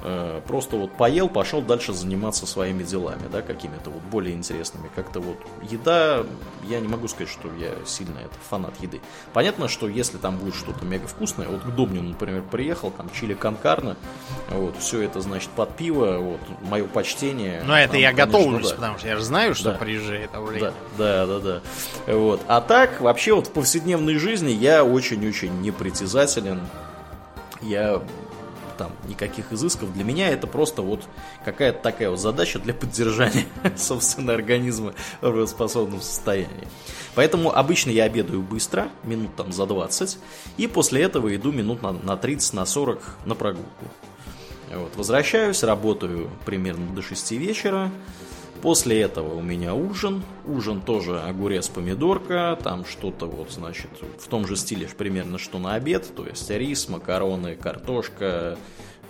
Э, 0.03 0.41
просто 0.47 0.77
вот 0.77 0.93
поел, 0.93 1.29
пошел 1.29 1.63
дальше 1.63 1.93
заниматься 1.93 2.47
своими 2.47 2.83
делами, 2.83 3.23
да, 3.33 3.41
какими-то 3.43 3.91
вот 3.91 4.03
более 4.03 4.35
интересными. 4.35 4.91
Как-то 4.95 5.21
вот 5.21 5.39
еда, 5.63 6.25
я 6.65 6.81
не 6.81 6.89
могу 6.89 7.09
сказать, 7.09 7.33
что 7.33 7.49
я 7.59 7.71
сильно 7.87 8.19
это 8.19 8.35
фанат 8.51 8.75
еды. 8.81 9.01
Понятно, 9.33 9.69
что 9.69 9.89
если 9.89 10.19
там 10.19 10.37
будет 10.37 10.55
что-то 10.55 10.85
мега 10.85 11.07
вкусное, 11.07 11.49
вот 11.49 11.63
к 11.63 11.75
Домнину, 11.75 12.11
например, 12.11 12.43
приехал, 12.43 12.91
там 12.91 13.09
чили 13.19 13.33
конкарна, 13.35 13.97
вот, 14.51 14.77
все 14.79 15.01
это, 15.01 15.21
значит, 15.21 15.49
под 15.51 15.75
пиво, 15.77 16.19
вот, 16.19 16.41
мое 16.69 16.85
почтение. 16.85 17.63
Но 17.65 17.79
это 17.79 17.93
там, 17.93 18.01
я 18.01 18.11
конечно, 18.13 18.27
готовлюсь, 18.27 18.69
да. 18.69 18.75
потому 18.75 18.99
что 18.99 19.09
я 19.09 19.17
же 19.17 19.23
знаю, 19.23 19.55
что 19.55 19.73
да. 19.73 19.79
приезжает 19.79 20.31
это 20.31 20.41
время. 20.41 20.73
Да, 20.99 21.27
да, 21.27 21.39
да, 21.39 21.61
да. 22.07 22.13
Вот. 22.13 22.41
А 22.47 22.61
так, 22.61 23.01
вообще 23.01 23.33
вот 23.33 23.47
в 23.47 23.53
повседневной 23.53 24.17
жизни 24.19 24.51
я 24.51 24.85
очень-очень 24.85 25.61
непритязателен. 25.63 26.61
Я 27.63 28.03
там 28.77 28.93
никаких 29.07 29.53
изысков. 29.53 29.93
Для 29.93 30.05
меня 30.05 30.29
это 30.29 30.47
просто 30.47 30.83
вот 30.83 31.03
какая-то 31.45 31.81
такая 31.81 32.11
вот 32.11 32.21
задача 32.21 32.59
для 32.59 32.75
поддержания, 32.75 33.47
собственно, 33.77 34.35
организма 34.35 34.95
в 35.21 35.25
работоспособном 35.25 36.01
состоянии. 36.01 36.69
Поэтому 37.15 37.55
обычно 37.55 37.91
я 37.91 38.05
обедаю 38.05 38.43
быстро, 38.43 38.89
минут 39.05 39.37
там 39.37 39.53
за 39.53 39.67
20, 39.67 40.19
и 40.57 40.67
после 40.67 41.03
этого 41.03 41.35
иду 41.35 41.53
минут 41.53 41.83
на, 41.83 41.93
на 41.93 42.17
30, 42.17 42.55
на 42.55 42.67
40 42.67 43.01
на 43.25 43.35
прогулку. 43.35 43.87
Вот, 44.73 44.97
возвращаюсь, 44.97 45.63
работаю 45.63 46.31
примерно 46.45 46.93
до 46.95 47.03
6 47.03 47.33
вечера, 47.33 47.91
После 48.63 49.03
этого 49.03 49.35
у 49.35 49.43
меня 49.43 49.75
ужин. 49.75 50.23
Ужин 50.47 50.81
тоже 50.81 51.21
огурец, 51.21 51.69
помидорка. 51.69 52.59
Там 52.63 52.85
что-то 52.85 53.27
вот, 53.27 53.51
значит, 53.51 53.91
в 54.19 54.27
том 54.29 54.47
же 54.47 54.57
стиле 54.57 54.89
примерно, 54.97 55.39
что 55.39 55.59
на 55.59 55.75
обед. 55.75 56.15
То 56.15 56.27
есть 56.27 56.49
рис, 56.51 56.89
макароны, 56.89 57.57
картошка, 57.57 58.57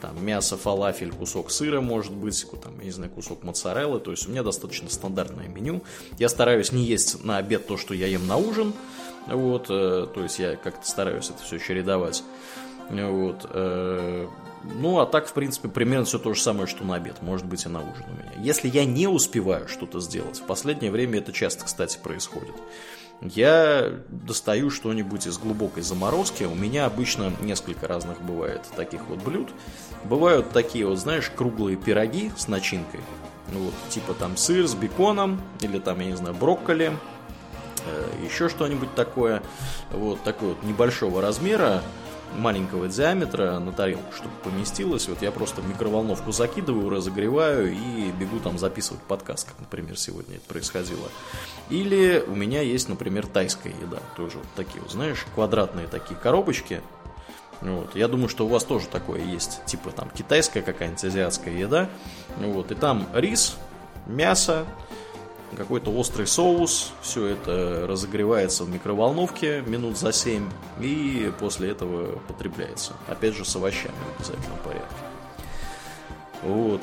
там 0.01 0.25
мясо, 0.25 0.57
фалафель, 0.57 1.13
кусок 1.13 1.51
сыра, 1.51 1.81
может 1.81 2.13
быть, 2.13 2.45
там, 2.63 2.79
я 2.81 2.85
не 2.87 2.91
знаю, 2.91 3.11
кусок 3.11 3.43
моцареллы. 3.43 4.01
То 4.01 4.11
есть 4.11 4.27
у 4.29 4.31
меня 4.31 4.43
достаточно 4.43 4.91
стандартное 4.91 5.49
меню. 5.49 5.83
Я 6.19 6.29
стараюсь 6.29 6.73
не 6.73 6.85
есть 6.85 7.25
на 7.25 7.39
обед 7.39 7.67
то, 7.67 7.77
что 7.77 7.95
я 7.95 8.07
ем 8.07 8.27
на 8.27 8.37
ужин. 8.37 8.73
Вот, 9.27 9.67
э, 9.71 10.07
то 10.13 10.23
есть 10.23 10.39
я 10.39 10.57
как-то 10.57 10.87
стараюсь 10.87 11.31
это 11.31 11.43
все 11.43 11.59
чередовать. 11.59 12.23
Вот. 12.91 13.47
Ну, 14.73 14.99
а 14.99 15.07
так, 15.07 15.27
в 15.27 15.33
принципе, 15.33 15.69
примерно 15.69 16.07
все 16.07 16.19
то 16.19 16.33
же 16.33 16.41
самое, 16.41 16.67
что 16.67 16.85
на 16.85 16.95
обед, 16.95 17.21
может 17.23 17.47
быть, 17.47 17.67
и 17.67 17.69
на 17.69 17.81
ужин 17.81 18.05
у 18.09 18.13
меня. 18.13 18.33
Если 18.39 18.69
я 18.69 18.85
не 18.85 19.07
успеваю 19.07 19.69
что-то 19.69 20.01
сделать, 20.01 20.39
в 20.39 20.45
последнее 20.45 20.91
время 20.91 21.19
это 21.19 21.33
часто, 21.33 21.65
кстати, 21.65 21.99
происходит, 22.03 22.55
я 23.21 24.01
достаю 24.09 24.71
что-нибудь 24.71 25.27
из 25.27 25.39
глубокой 25.39 25.83
заморозки. 25.83 26.45
У 26.45 26.55
меня 26.55 26.87
обычно 26.87 27.33
несколько 27.41 27.87
разных 27.87 28.21
бывает 28.21 28.63
таких 28.77 29.07
вот 29.09 29.23
блюд. 29.23 29.49
Бывают 30.05 30.51
такие 30.51 30.87
вот, 30.87 30.99
знаешь, 30.99 31.31
круглые 31.35 31.77
пироги 31.77 32.33
с 32.37 32.49
начинкой. 32.49 33.01
Вот, 33.53 33.75
типа 33.91 34.15
там 34.15 34.37
сыр 34.37 34.67
с 34.67 34.75
беконом, 34.75 35.41
или 35.61 35.79
там, 35.79 36.01
я 36.01 36.07
не 36.07 36.17
знаю, 36.17 36.35
брокколи, 36.35 36.97
э, 37.87 38.11
еще 38.25 38.49
что-нибудь 38.49 38.95
такое. 38.95 39.43
Вот 39.91 40.23
такой 40.23 40.51
вот 40.51 40.63
небольшого 40.63 41.23
размера 41.23 41.83
маленького 42.37 42.89
диаметра 42.89 43.59
на 43.59 43.73
тарелку, 43.73 44.13
чтобы 44.15 44.35
поместилось. 44.43 45.09
Вот 45.09 45.23
я 45.23 45.31
просто 45.31 45.61
в 45.61 45.69
микроволновку 45.69 46.33
закидываю, 46.33 46.89
разогреваю 46.89 47.73
и 47.73 48.11
бегу 48.13 48.41
там 48.41 48.59
записывать 48.59 49.03
подкаст, 49.03 49.49
как, 49.49 49.59
например, 49.61 49.99
сегодня 49.99 50.37
это 50.37 50.47
происходило. 50.47 51.09
Или 51.71 52.25
у 52.27 52.35
меня 52.35 52.61
есть, 52.61 52.89
например, 52.89 53.27
тайская 53.27 53.73
еда. 53.73 53.99
Тоже 54.17 54.39
вот 54.39 54.47
такие 54.57 54.81
вот, 54.81 54.91
знаешь, 54.91 55.25
квадратные 55.35 55.87
такие 55.87 56.17
коробочки. 56.17 56.81
Вот. 57.61 57.95
Я 57.95 58.09
думаю, 58.09 58.29
что 58.29 58.45
у 58.45 58.49
вас 58.49 58.65
тоже 58.65 58.87
такое 58.89 59.23
есть. 59.23 59.65
Типа 59.65 59.91
там 59.91 60.11
китайская 60.11 60.61
какая-нибудь 60.61 61.05
азиатская 61.05 61.55
еда. 61.55 61.89
Вот. 62.39 62.71
И 62.73 62.75
там 62.75 63.07
рис, 63.15 63.57
мясо, 64.07 64.67
какой-то 65.55 65.91
острый 65.91 66.27
соус, 66.27 66.93
все 67.03 67.27
это 67.27 67.87
разогревается 67.89 68.65
в 68.65 68.71
микроволновке 68.71 69.63
минут 69.63 69.99
за 69.99 70.13
7 70.13 70.49
и 70.81 71.33
после 71.39 71.71
этого 71.71 72.19
потребляется. 72.29 72.93
Опять 73.09 73.35
же 73.35 73.45
с 73.45 73.57
овощами 73.57 73.95
в 74.17 74.21
обязательном 74.21 74.59
порядке. 74.65 74.95
Вот. 76.43 76.83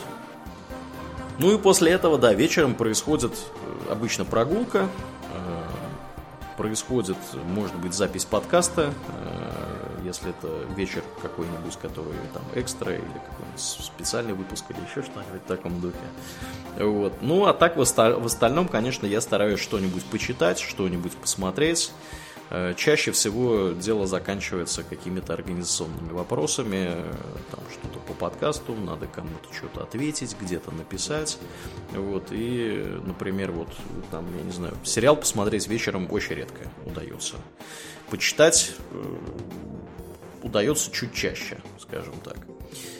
Ну 1.37 1.53
и 1.53 1.57
после 1.57 1.91
этого, 1.91 2.17
да, 2.17 2.33
вечером 2.33 2.75
происходит 2.75 3.33
э, 3.33 3.91
обычно 3.91 4.25
прогулка, 4.25 4.87
э, 5.33 5.63
происходит, 6.57 7.17
может 7.47 7.75
быть, 7.77 7.93
запись 7.93 8.25
подкаста, 8.25 8.93
э, 9.07 9.70
если 10.03 10.29
это 10.29 10.47
вечер 10.75 11.03
какой-нибудь, 11.21 11.77
который 11.77 12.13
там 12.33 12.43
экстра 12.55 12.93
или 12.93 13.01
какой-нибудь 13.01 13.59
специальный 13.59 14.33
выпуск 14.33 14.65
или 14.69 14.79
еще 14.79 15.01
что-нибудь 15.01 15.41
в 15.43 15.47
таком 15.47 15.79
духе. 15.81 15.97
Вот. 16.77 17.13
Ну, 17.21 17.45
а 17.45 17.53
так 17.53 17.75
в, 17.75 17.81
остальном, 17.81 18.67
конечно, 18.67 19.05
я 19.05 19.21
стараюсь 19.21 19.59
что-нибудь 19.59 20.03
почитать, 20.05 20.59
что-нибудь 20.59 21.13
посмотреть. 21.13 21.91
Э, 22.53 22.73
чаще 22.75 23.11
всего 23.11 23.69
дело 23.69 24.05
заканчивается 24.07 24.83
какими-то 24.83 25.33
организационными 25.33 26.11
вопросами, 26.11 26.91
там 27.49 27.61
что-то 27.71 27.99
по 27.99 28.13
подкасту, 28.13 28.75
надо 28.75 29.07
кому-то 29.07 29.53
что-то 29.53 29.83
ответить, 29.83 30.35
где-то 30.39 30.71
написать. 30.71 31.39
Вот, 31.91 32.27
и, 32.31 32.99
например, 33.05 33.53
вот 33.53 33.69
там, 34.11 34.25
я 34.37 34.43
не 34.43 34.51
знаю, 34.51 34.73
сериал 34.83 35.15
посмотреть 35.15 35.67
вечером 35.67 36.07
очень 36.11 36.35
редко 36.35 36.69
удается. 36.85 37.37
Почитать 38.09 38.73
э, 38.91 39.15
удается 40.51 40.91
чуть 40.91 41.13
чаще, 41.13 41.57
скажем 41.79 42.13
так. 42.23 42.37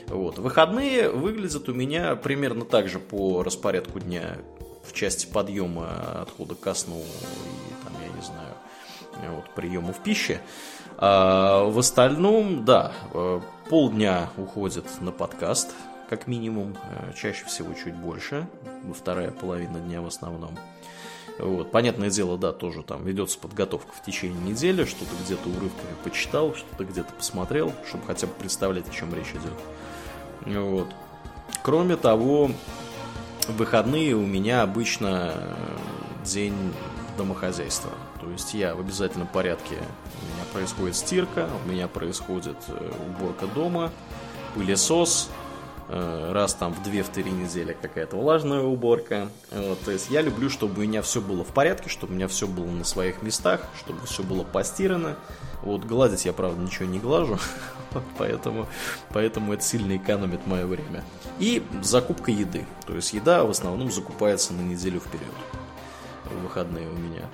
Вот. 0.08 0.40
Выходные 0.40 1.10
выглядят 1.10 1.68
у 1.68 1.74
меня 1.74 2.16
примерно 2.16 2.64
так 2.64 2.88
же 2.88 3.00
по 3.00 3.44
распорядку 3.44 4.00
дня 4.00 4.38
в 4.86 4.94
части 4.94 5.28
подъема 5.28 6.22
отхода 6.22 6.56
ко 6.56 6.74
сну 6.74 7.00
и 7.00 7.84
там, 7.84 7.94
я 8.02 8.08
не 8.08 8.22
знаю, 8.22 9.36
вот, 9.36 9.54
приемов 9.54 10.02
пищи. 10.02 10.40
А 10.98 11.66
в 11.66 11.78
остальном, 11.78 12.64
да, 12.64 12.94
э, 13.14 13.42
полдня 13.70 14.30
уходит 14.38 14.86
на 15.02 15.12
подкаст, 15.12 15.74
как 16.10 16.28
минимум, 16.28 16.78
э, 16.84 17.14
чаще 17.16 17.46
всего 17.46 17.74
чуть 17.74 17.96
больше, 17.96 18.48
вторая 18.98 19.32
половина 19.32 19.80
дня 19.80 20.02
в 20.02 20.08
основном. 20.08 20.58
Вот. 21.42 21.72
Понятное 21.72 22.12
дело, 22.12 22.38
да, 22.38 22.52
тоже 22.52 22.84
там 22.84 23.04
ведется 23.04 23.40
подготовка 23.40 23.92
в 23.94 24.06
течение 24.06 24.40
недели, 24.42 24.86
что-то 24.86 25.12
где-то 25.26 25.50
урывками 25.50 25.96
почитал, 26.04 26.54
что-то 26.54 26.86
где-то 26.86 27.12
посмотрел, 27.14 27.74
чтобы 27.88 28.06
хотя 28.06 28.28
бы 28.28 28.34
представлять, 28.34 28.88
о 28.88 28.92
чем 28.92 29.14
речь 29.16 29.32
идет. 29.32 30.62
Вот. 30.62 30.88
Кроме 31.64 31.96
того, 31.96 32.52
выходные 33.48 34.16
у 34.16 34.26
меня 34.26 34.62
обычно 34.62 35.34
э, 35.36 35.54
день 36.24 36.56
домохозяйства. 37.18 37.92
То 38.20 38.30
есть 38.30 38.54
я 38.54 38.76
в 38.76 38.80
обязательном 38.80 39.28
порядке, 39.28 39.76
у 39.76 40.36
меня 40.36 40.46
происходит 40.54 40.96
стирка, 40.96 41.50
у 41.66 41.70
меня 41.70 41.88
происходит 41.88 42.58
э, 42.68 42.92
уборка 43.10 43.48
дома, 43.48 43.92
пылесос, 44.54 45.32
раз 45.92 46.54
там 46.54 46.74
в 46.74 46.82
2-3 46.88 47.30
недели 47.30 47.76
какая-то 47.80 48.16
влажная 48.16 48.62
уборка. 48.62 49.30
Вот, 49.52 49.80
то 49.82 49.92
есть 49.92 50.10
я 50.10 50.22
люблю, 50.22 50.50
чтобы 50.50 50.80
у 50.80 50.86
меня 50.86 51.02
все 51.02 51.20
было 51.20 51.44
в 51.44 51.50
порядке, 51.50 51.90
чтобы 51.90 52.14
у 52.14 52.16
меня 52.16 52.28
все 52.30 52.48
было 52.48 52.66
на 52.66 52.86
своих 52.86 53.22
местах, 53.22 53.62
чтобы 53.78 54.06
все 54.06 54.24
было 54.24 54.44
постирано. 54.44 55.18
Вот 55.64 55.84
гладить 55.84 56.26
я, 56.26 56.34
правда, 56.34 56.62
ничего 56.62 56.86
не 56.86 56.98
глажу, 57.00 57.38
поэтому, 58.18 58.68
поэтому 59.10 59.54
это 59.54 59.64
сильно 59.64 59.98
экономит 59.98 60.48
мое 60.48 60.66
время. 60.66 61.04
И 61.40 61.62
закупка 61.84 62.32
еды. 62.32 62.66
То 62.88 62.96
есть 62.96 63.14
еда 63.14 63.44
в 63.44 63.50
основном 63.50 63.92
закупается 63.92 64.54
на 64.54 64.62
неделю 64.62 65.00
вперед. 65.02 65.28
В 66.26 66.44
выходные 66.44 66.88
у 66.88 66.94
меня. 66.94 67.30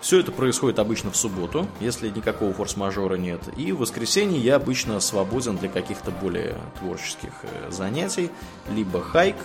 Все 0.00 0.20
это 0.20 0.30
происходит 0.30 0.78
обычно 0.78 1.10
в 1.10 1.16
субботу, 1.16 1.66
если 1.80 2.08
никакого 2.08 2.52
форс-мажора 2.52 3.16
нет. 3.16 3.40
И 3.56 3.72
в 3.72 3.78
воскресенье 3.78 4.40
я 4.40 4.56
обычно 4.56 5.00
свободен 5.00 5.56
для 5.56 5.68
каких-то 5.68 6.10
более 6.10 6.56
творческих 6.78 7.32
э, 7.42 7.70
занятий. 7.70 8.30
Либо 8.70 9.02
хайк, 9.02 9.36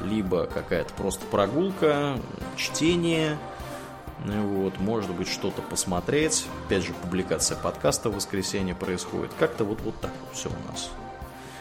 либо 0.00 0.46
какая-то 0.46 0.94
просто 0.94 1.26
прогулка, 1.26 2.18
чтение, 2.56 3.38
вот, 4.24 4.78
может 4.78 5.10
быть, 5.10 5.28
что-то 5.28 5.62
посмотреть. 5.62 6.46
Опять 6.66 6.84
же, 6.84 6.92
публикация 6.94 7.56
подкаста 7.56 8.08
в 8.08 8.14
воскресенье 8.14 8.74
происходит. 8.74 9.30
Как-то 9.38 9.64
вот, 9.64 9.80
вот 9.82 9.98
так 10.00 10.12
все 10.32 10.48
у 10.48 10.72
нас. 10.72 10.90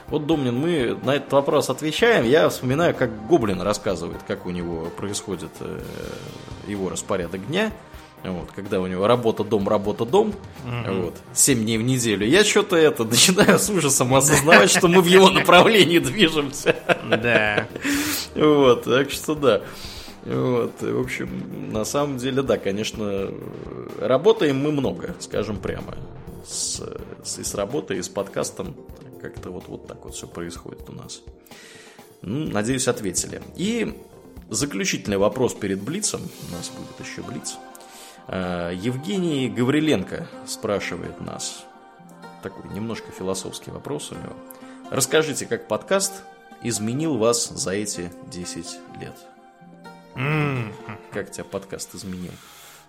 Вот, 0.07 0.27
Домнин, 0.27 0.57
мы 0.57 0.99
на 1.03 1.15
этот 1.15 1.31
вопрос 1.31 1.69
отвечаем. 1.69 2.25
Я 2.25 2.49
вспоминаю, 2.49 2.93
как 2.93 3.27
Гоблин 3.27 3.61
рассказывает, 3.61 4.21
как 4.27 4.45
у 4.45 4.49
него 4.51 4.85
происходит 4.97 5.51
э, 5.59 5.81
его 6.67 6.89
распорядок 6.89 7.47
дня. 7.47 7.71
Вот, 8.23 8.51
когда 8.51 8.79
у 8.79 8.85
него 8.85 9.07
работа, 9.07 9.43
дом, 9.43 9.67
работа, 9.67 10.05
дом, 10.05 10.29
угу. 10.63 11.01
вот, 11.05 11.15
7 11.33 11.63
дней 11.63 11.77
в 11.79 11.81
неделю, 11.81 12.27
я 12.27 12.43
что-то 12.43 12.75
это 12.75 13.03
начинаю 13.03 13.57
с 13.57 13.69
ужасом 13.69 14.13
осознавать, 14.13 14.69
что 14.69 14.87
мы 14.87 15.01
в 15.01 15.07
его 15.07 15.29
направлении 15.29 15.97
движемся. 15.99 16.75
Да. 17.09 17.67
Вот, 18.35 18.83
так 18.83 19.09
что 19.11 19.35
да. 19.35 19.61
Вот, 20.23 20.81
в 20.81 20.99
общем, 20.99 21.71
на 21.71 21.83
самом 21.83 22.17
деле, 22.17 22.43
да, 22.43 22.57
конечно, 22.57 23.31
работаем 23.99 24.57
мы 24.57 24.71
много, 24.71 25.15
скажем 25.19 25.57
прямо. 25.57 25.95
С, 26.45 26.81
с, 27.23 27.39
и 27.39 27.43
с 27.43 27.55
работой, 27.55 27.97
и 27.97 28.01
с 28.01 28.09
подкастом. 28.09 28.75
Как-то 29.21 29.51
вот, 29.51 29.67
вот 29.67 29.87
так 29.87 30.03
вот 30.05 30.15
все 30.15 30.27
происходит 30.27 30.89
у 30.89 30.93
нас. 30.93 31.21
Ну, 32.21 32.47
надеюсь, 32.47 32.87
ответили. 32.87 33.41
И 33.55 33.95
заключительный 34.49 35.17
вопрос 35.17 35.53
перед 35.53 35.81
Блицем. 35.81 36.21
У 36.49 36.55
нас 36.55 36.69
будет 36.69 37.07
еще 37.07 37.21
Блиц. 37.23 37.57
Евгений 38.31 39.49
Гавриленко 39.49 40.27
спрашивает 40.45 41.19
нас. 41.19 41.65
Такой 42.41 42.71
немножко 42.71 43.11
философский 43.11 43.71
вопрос 43.71 44.11
у 44.11 44.15
него. 44.15 44.33
Расскажите, 44.89 45.45
как 45.45 45.67
подкаст 45.67 46.23
изменил 46.63 47.17
вас 47.17 47.49
за 47.49 47.71
эти 47.71 48.11
10 48.27 48.65
лет? 48.99 49.15
Mm-hmm. 50.15 50.73
Как 51.11 51.31
тебя 51.31 51.43
подкаст 51.43 51.95
изменил? 51.95 52.31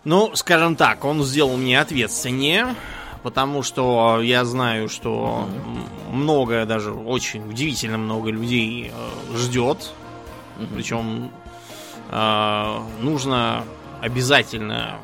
Ну, 0.05 0.35
скажем 0.35 0.77
так, 0.77 1.05
он 1.05 1.23
сделал 1.23 1.57
мне 1.57 1.81
ответственнее, 1.81 2.75
потому 3.23 3.63
что 3.63 4.21
я 4.21 4.45
знаю, 4.45 4.89
что 4.89 5.49
mm-hmm. 5.49 6.13
много, 6.13 6.67
даже 6.67 6.93
очень 6.93 7.49
удивительно 7.49 7.99
много 7.99 8.31
людей 8.31 8.93
э, 8.93 9.37
ждет. 9.37 9.93
Mm-hmm. 10.59 10.75
Причем 10.75 11.31
э, 12.11 12.79
нужно 13.01 13.65
обязательно 14.01 14.99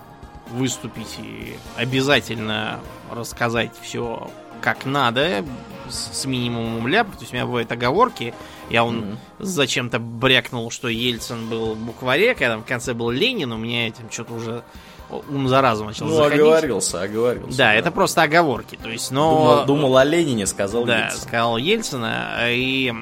выступить 0.50 1.18
и 1.18 1.56
обязательно 1.76 2.80
рассказать 3.10 3.72
все 3.80 4.30
как 4.60 4.84
надо, 4.84 5.44
с, 5.88 6.20
с 6.22 6.24
минимумом 6.24 6.86
ляпов. 6.88 7.14
То 7.14 7.20
есть 7.20 7.32
у 7.32 7.36
меня 7.36 7.46
бывают 7.46 7.70
оговорки. 7.70 8.34
Я 8.70 8.84
он 8.84 9.00
mm-hmm. 9.00 9.16
зачем-то 9.38 9.98
брякнул, 9.98 10.70
что 10.70 10.88
Ельцин 10.88 11.48
был 11.48 11.74
в 11.74 11.78
букваре, 11.78 12.34
когда 12.34 12.58
в 12.58 12.64
конце 12.64 12.92
был 12.94 13.10
Ленин, 13.10 13.52
у 13.52 13.56
меня 13.56 13.88
этим 13.88 14.10
что-то 14.10 14.34
уже 14.34 14.62
ум 15.10 15.48
за 15.48 15.62
разум 15.62 15.86
начал 15.86 16.06
ну, 16.06 16.16
заходить. 16.16 16.40
оговорился, 16.40 17.02
оговорился. 17.02 17.56
Да, 17.56 17.64
да, 17.64 17.74
это 17.74 17.90
просто 17.90 18.22
оговорки. 18.22 18.76
То 18.76 18.90
есть, 18.90 19.10
но... 19.10 19.64
Думал, 19.64 19.66
думал 19.66 19.96
о 19.96 20.04
Ленине, 20.04 20.46
сказал 20.46 20.84
да, 20.84 21.04
Ельцин. 21.04 21.20
сказал 21.20 21.56
Ельцина. 21.56 22.36
И 22.48 22.92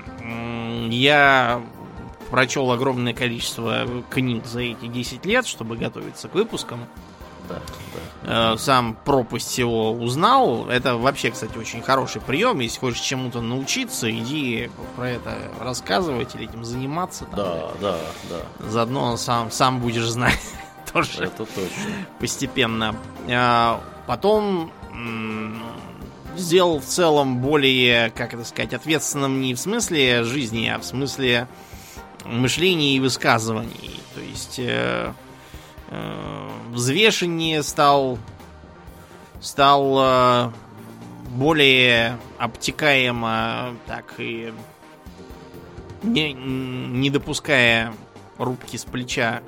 я 0.90 1.62
прочел 2.30 2.70
огромное 2.70 3.14
количество 3.14 3.86
книг 4.10 4.46
за 4.46 4.60
эти 4.60 4.86
10 4.86 5.24
лет, 5.26 5.46
чтобы 5.46 5.76
готовиться 5.76 6.28
к 6.28 6.34
выпускам. 6.34 6.86
Да, 7.48 7.60
да. 8.24 8.54
Э, 8.54 8.58
сам 8.58 8.96
пропасть 9.04 9.56
его 9.58 9.92
узнал. 9.92 10.68
Это 10.68 10.96
вообще, 10.96 11.30
кстати, 11.30 11.56
очень 11.56 11.82
хороший 11.82 12.20
прием. 12.20 12.58
Если 12.60 12.78
хочешь 12.78 13.00
чему-то 13.00 13.40
научиться, 13.40 14.10
иди 14.10 14.70
про 14.96 15.10
это 15.10 15.38
рассказывать 15.60 16.34
или 16.34 16.44
этим 16.44 16.64
заниматься. 16.64 17.24
Там, 17.26 17.36
да, 17.36 17.68
да, 17.80 17.98
да. 18.30 18.68
Заодно 18.68 19.16
сам, 19.16 19.50
сам 19.50 19.80
будешь 19.80 20.08
знать 20.08 20.40
тоже. 20.92 21.24
Это 21.24 21.44
точно. 21.46 21.70
Постепенно. 22.18 22.96
А, 23.28 23.80
потом 24.06 24.72
сделал 26.36 26.80
в 26.80 26.84
целом 26.84 27.38
более, 27.38 28.10
как 28.10 28.34
это 28.34 28.44
сказать, 28.44 28.74
ответственным 28.74 29.40
не 29.40 29.54
в 29.54 29.60
смысле 29.60 30.24
жизни, 30.24 30.68
а 30.68 30.78
в 30.78 30.84
смысле 30.84 31.48
мышления 32.24 32.96
и 32.96 33.00
высказываний. 33.00 34.00
То 34.14 34.20
есть 34.20 34.60
э, 35.90 36.50
взвешеннее 36.70 37.62
стал, 37.62 38.18
стал 39.40 39.96
э, 39.98 40.50
более 41.30 42.18
обтекаемо, 42.38 43.74
так 43.86 44.14
и 44.18 44.52
не, 46.02 46.32
не 46.32 47.10
допуская 47.10 47.92
рубки 48.38 48.76
с 48.76 48.84
плеча 48.84 49.42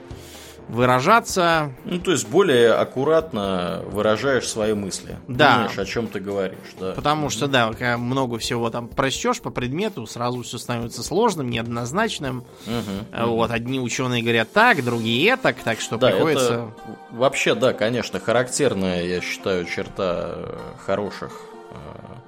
выражаться. 0.68 1.72
Ну, 1.84 1.98
то 1.98 2.12
есть 2.12 2.28
более 2.28 2.72
аккуратно 2.72 3.82
выражаешь 3.86 4.48
свои 4.48 4.74
мысли. 4.74 5.16
Да. 5.26 5.54
Думаешь, 5.54 5.78
о 5.78 5.84
чем 5.84 6.06
ты 6.06 6.20
говоришь, 6.20 6.58
да. 6.78 6.92
Потому 6.92 7.30
что, 7.30 7.48
да, 7.48 7.68
когда 7.70 7.96
много 7.96 8.38
всего 8.38 8.70
там 8.70 8.88
прочтешь 8.88 9.40
по 9.40 9.50
предмету, 9.50 10.06
сразу 10.06 10.42
все 10.42 10.58
становится 10.58 11.02
сложным, 11.02 11.50
неоднозначным. 11.50 12.44
Угу, 12.66 13.26
вот, 13.26 13.50
одни 13.50 13.80
ученые 13.80 14.22
говорят 14.22 14.52
так, 14.52 14.84
другие 14.84 15.36
так, 15.36 15.56
так 15.56 15.80
что 15.80 15.96
да, 15.96 16.10
приходится... 16.10 16.52
Это 16.52 16.72
вообще, 17.12 17.54
да, 17.54 17.72
конечно, 17.72 18.20
характерная, 18.20 19.04
я 19.04 19.20
считаю, 19.20 19.64
черта 19.64 20.36
хороших 20.84 21.32
э, 21.70 21.74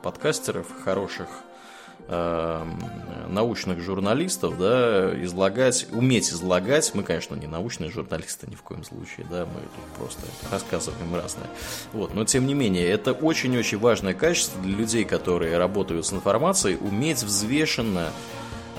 подкастеров, 0.03 0.67
хороших 0.85 1.29
научных 3.29 3.81
журналистов, 3.81 4.59
да, 4.59 5.13
излагать, 5.25 5.87
уметь 5.93 6.31
излагать. 6.31 6.91
Мы, 6.95 7.03
конечно, 7.03 7.35
не 7.37 7.47
научные 7.47 7.91
журналисты 7.91 8.47
ни 8.51 8.57
в 8.57 8.63
коем 8.63 8.85
случае, 8.85 9.27
да, 9.31 9.47
мы 9.47 9.61
тут 9.61 9.85
просто 9.97 10.21
рассказываем 10.51 11.15
разное. 11.15 11.47
Вот, 11.93 12.15
но 12.15 12.25
тем 12.25 12.47
не 12.47 12.55
менее, 12.55 12.89
это 12.89 13.13
очень-очень 13.13 13.79
важное 13.79 14.15
качество 14.15 14.61
для 14.63 14.77
людей, 14.77 15.05
которые 15.05 15.57
работают 15.59 16.05
с 16.07 16.13
информацией, 16.13 16.77
уметь 16.81 17.23
взвешенно 17.23 18.11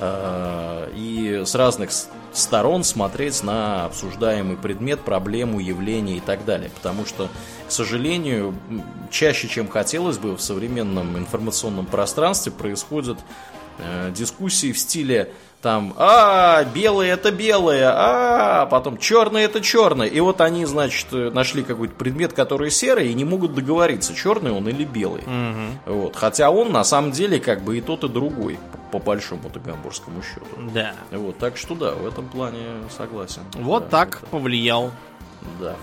и 0.02 1.44
с 1.46 1.54
разных 1.54 1.92
сторон 2.34 2.84
смотреть 2.84 3.44
на 3.44 3.86
обсуждаемый 3.86 4.58
предмет, 4.58 5.02
проблему, 5.02 5.60
явление 5.60 6.18
и 6.18 6.20
так 6.20 6.46
далее. 6.46 6.70
Потому 6.70 7.06
что, 7.06 7.30
к 7.68 7.72
сожалению, 7.72 8.56
чаще, 9.10 9.48
чем 9.48 9.68
хотелось 9.68 10.18
бы, 10.18 10.36
в 10.36 10.42
современном 10.42 11.18
информационном 11.18 11.86
пространстве 11.86 12.52
происходят 12.52 13.20
э, 13.78 14.12
дискуссии 14.16 14.72
в 14.72 14.80
стиле 14.80 15.32
там, 15.62 15.94
а, 15.98 16.64
белые 16.64 17.12
это 17.12 17.32
белые, 17.32 17.86
а, 17.88 18.66
потом 18.66 18.98
черные 18.98 19.46
это 19.46 19.62
черные. 19.62 20.10
И 20.10 20.20
вот 20.20 20.42
они, 20.42 20.66
значит, 20.66 21.12
нашли 21.12 21.64
какой-то 21.64 21.94
предмет, 21.94 22.34
который 22.34 22.72
серый, 22.72 23.10
и 23.10 23.14
не 23.14 23.26
могут 23.26 23.54
договориться, 23.54 24.16
черный 24.16 24.52
он 24.52 24.68
или 24.68 24.84
белый. 24.84 25.22
Угу. 25.22 25.94
Вот. 25.94 26.16
Хотя 26.16 26.50
он 26.50 26.72
на 26.72 26.84
самом 26.84 27.12
деле 27.12 27.40
как 27.40 27.62
бы 27.62 27.78
и 27.78 27.82
тот, 27.82 28.04
и 28.04 28.10
другой, 28.10 28.58
по 28.92 29.00
большому-то 29.00 29.60
гамбургскому 29.60 30.22
счету. 30.22 30.46
Да. 30.74 30.94
Вот, 31.12 31.38
так 31.38 31.58
что 31.58 31.76
да, 31.76 31.92
в 31.92 32.06
этом 32.06 32.28
плане 32.28 32.60
согласен. 32.96 33.42
Вот 33.54 33.86
да, 33.86 33.90
так 33.90 34.18
это... 34.18 34.26
повлиял. 34.28 34.92
Да. 35.60 35.76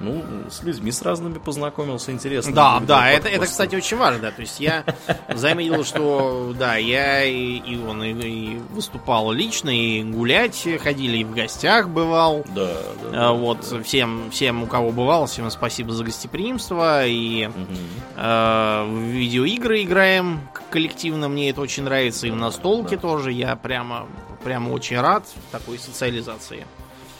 Ну, 0.00 0.24
с 0.50 0.62
людьми 0.62 0.90
с 0.90 1.02
разными 1.02 1.38
познакомился, 1.38 2.10
интересно. 2.10 2.54
Да, 2.54 2.80
да, 2.80 3.10
это, 3.10 3.28
это, 3.28 3.44
кстати, 3.44 3.76
очень 3.76 3.98
важно. 3.98 4.20
Да. 4.20 4.30
То 4.30 4.40
есть 4.40 4.58
я 4.58 4.84
заметил, 5.28 5.84
что 5.84 6.54
да, 6.58 6.76
я 6.76 7.24
и, 7.24 7.58
и 7.58 7.78
он 7.78 8.02
и, 8.02 8.12
и 8.12 8.58
выступал 8.70 9.30
лично, 9.30 9.68
и 9.70 10.02
гулять 10.02 10.66
ходили, 10.82 11.18
и 11.18 11.24
в 11.24 11.34
гостях 11.34 11.88
бывал. 11.88 12.44
Да, 12.54 12.72
да. 13.02 13.28
А, 13.28 13.32
вот 13.32 13.66
да. 13.70 13.82
всем, 13.82 14.30
всем, 14.30 14.62
у 14.62 14.66
кого 14.66 14.90
бывал, 14.90 15.26
всем 15.26 15.50
спасибо 15.50 15.92
за 15.92 16.04
гостеприимство. 16.04 17.06
И 17.06 17.46
Угу. 17.46 17.76
э, 18.16 18.84
в 18.86 18.98
видеоигры 19.02 19.82
играем 19.82 20.40
коллективно, 20.70 21.28
мне 21.28 21.50
это 21.50 21.60
очень 21.60 21.84
нравится. 21.84 22.26
И 22.26 22.30
в 22.30 22.36
настолке 22.36 22.96
да. 22.96 23.02
тоже. 23.02 23.32
Я 23.32 23.56
прямо, 23.56 24.06
прямо 24.44 24.70
очень 24.70 24.98
рад 25.00 25.24
такой 25.50 25.78
социализации. 25.78 26.66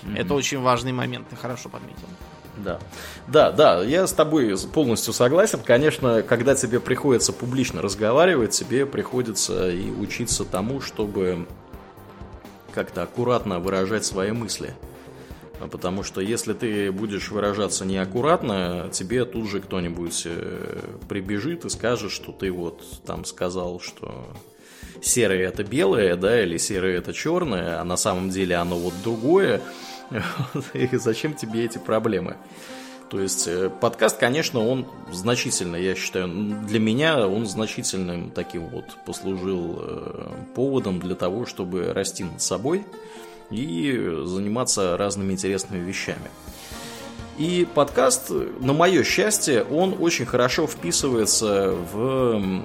Мгм. 0.03 0.17
Это 0.17 0.35
очень 0.35 0.61
важный 0.61 0.93
момент, 0.93 1.29
ты 1.29 1.37
хорошо 1.37 1.69
подметил. 1.69 2.09
Да. 2.65 2.79
Да, 3.27 3.53
да, 3.53 3.83
я 3.83 4.07
с 4.07 4.13
тобой 4.13 4.57
полностью 4.73 5.13
согласен. 5.13 5.61
Конечно, 5.65 6.23
когда 6.23 6.55
тебе 6.55 6.81
приходится 6.81 7.33
публично 7.33 7.83
разговаривать, 7.83 8.51
тебе 8.53 8.87
приходится 8.87 9.71
и 9.71 9.91
учиться 9.91 10.45
тому, 10.45 10.81
чтобы 10.81 11.47
как-то 12.73 13.03
аккуратно 13.03 13.61
выражать 13.61 14.05
свои 14.05 14.33
мысли. 14.33 14.75
А 15.61 15.69
Потому 15.69 16.03
что 16.03 16.21
если 16.21 16.55
ты 16.55 16.91
будешь 16.91 17.31
выражаться 17.31 17.85
неаккуратно, 17.85 18.89
тебе 18.93 19.25
тут 19.27 19.49
же 19.49 19.61
кто-нибудь 19.61 20.23
э, 20.25 20.81
прибежит 21.09 21.67
и 21.67 21.69
скажет, 21.69 22.11
что 22.11 22.33
ты 22.33 22.51
вот 22.51 22.83
там 23.05 23.27
сказал, 23.27 23.79
что 23.79 24.27
серое 25.03 25.49
это 25.49 25.63
белое, 25.63 26.17
да, 26.17 26.43
или 26.43 26.57
серое 26.57 26.99
это 26.99 27.13
черное, 27.13 27.81
а 27.81 27.85
на 27.85 27.97
самом 27.97 28.31
деле 28.31 28.57
оно 28.57 28.77
вот 28.77 28.95
другое. 29.05 29.61
И 30.75 30.97
зачем 30.97 31.35
тебе 31.35 31.65
эти 31.65 31.79
проблемы? 31.79 32.37
То 33.11 33.21
есть 33.21 33.49
э, 33.49 33.71
подкаст, 33.71 34.19
конечно, 34.19 34.61
он 34.61 34.87
значительно, 35.11 35.75
я 35.75 35.97
считаю, 35.97 36.29
для 36.29 36.79
меня 36.79 37.27
он 37.27 37.45
значительным 37.45 38.31
таким 38.31 38.69
вот 38.69 38.85
послужил 39.05 39.79
э, 39.81 40.29
поводом 40.55 41.01
для 41.01 41.17
того, 41.17 41.45
чтобы 41.45 41.93
расти 41.93 42.23
над 42.23 42.41
собой 42.41 42.85
и 43.51 43.93
заниматься 44.25 44.97
разными 44.97 45.33
интересными 45.33 45.85
вещами. 45.85 46.31
И 47.37 47.67
подкаст, 47.75 48.31
на 48.61 48.73
мое 48.75 49.03
счастье, 49.03 49.65
он 49.65 49.97
очень 49.99 50.27
хорошо 50.27 50.69
вписывается 50.69 51.71
в... 51.71 52.63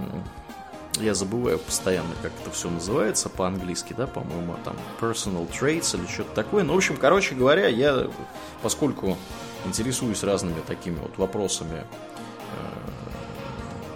Я 0.99 1.13
забываю 1.13 1.59
постоянно, 1.59 2.13
как 2.22 2.31
это 2.41 2.51
все 2.51 2.69
называется 2.69 3.30
по-английски, 3.30 3.93
да, 3.97 4.07
по-моему, 4.07 4.55
там 4.63 4.76
personal 4.99 5.47
traits 5.49 5.97
или 5.97 6.07
что-то 6.07 6.34
такое. 6.34 6.63
Ну, 6.63 6.73
в 6.73 6.77
общем, 6.77 6.97
короче 6.97 7.35
говоря, 7.35 7.67
я, 7.67 8.07
поскольку 8.61 9.17
интересуюсь 9.65 10.23
разными 10.23 10.61
такими 10.65 10.97
вот 10.97 11.17
вопросами, 11.17 11.80
э, 11.80 11.85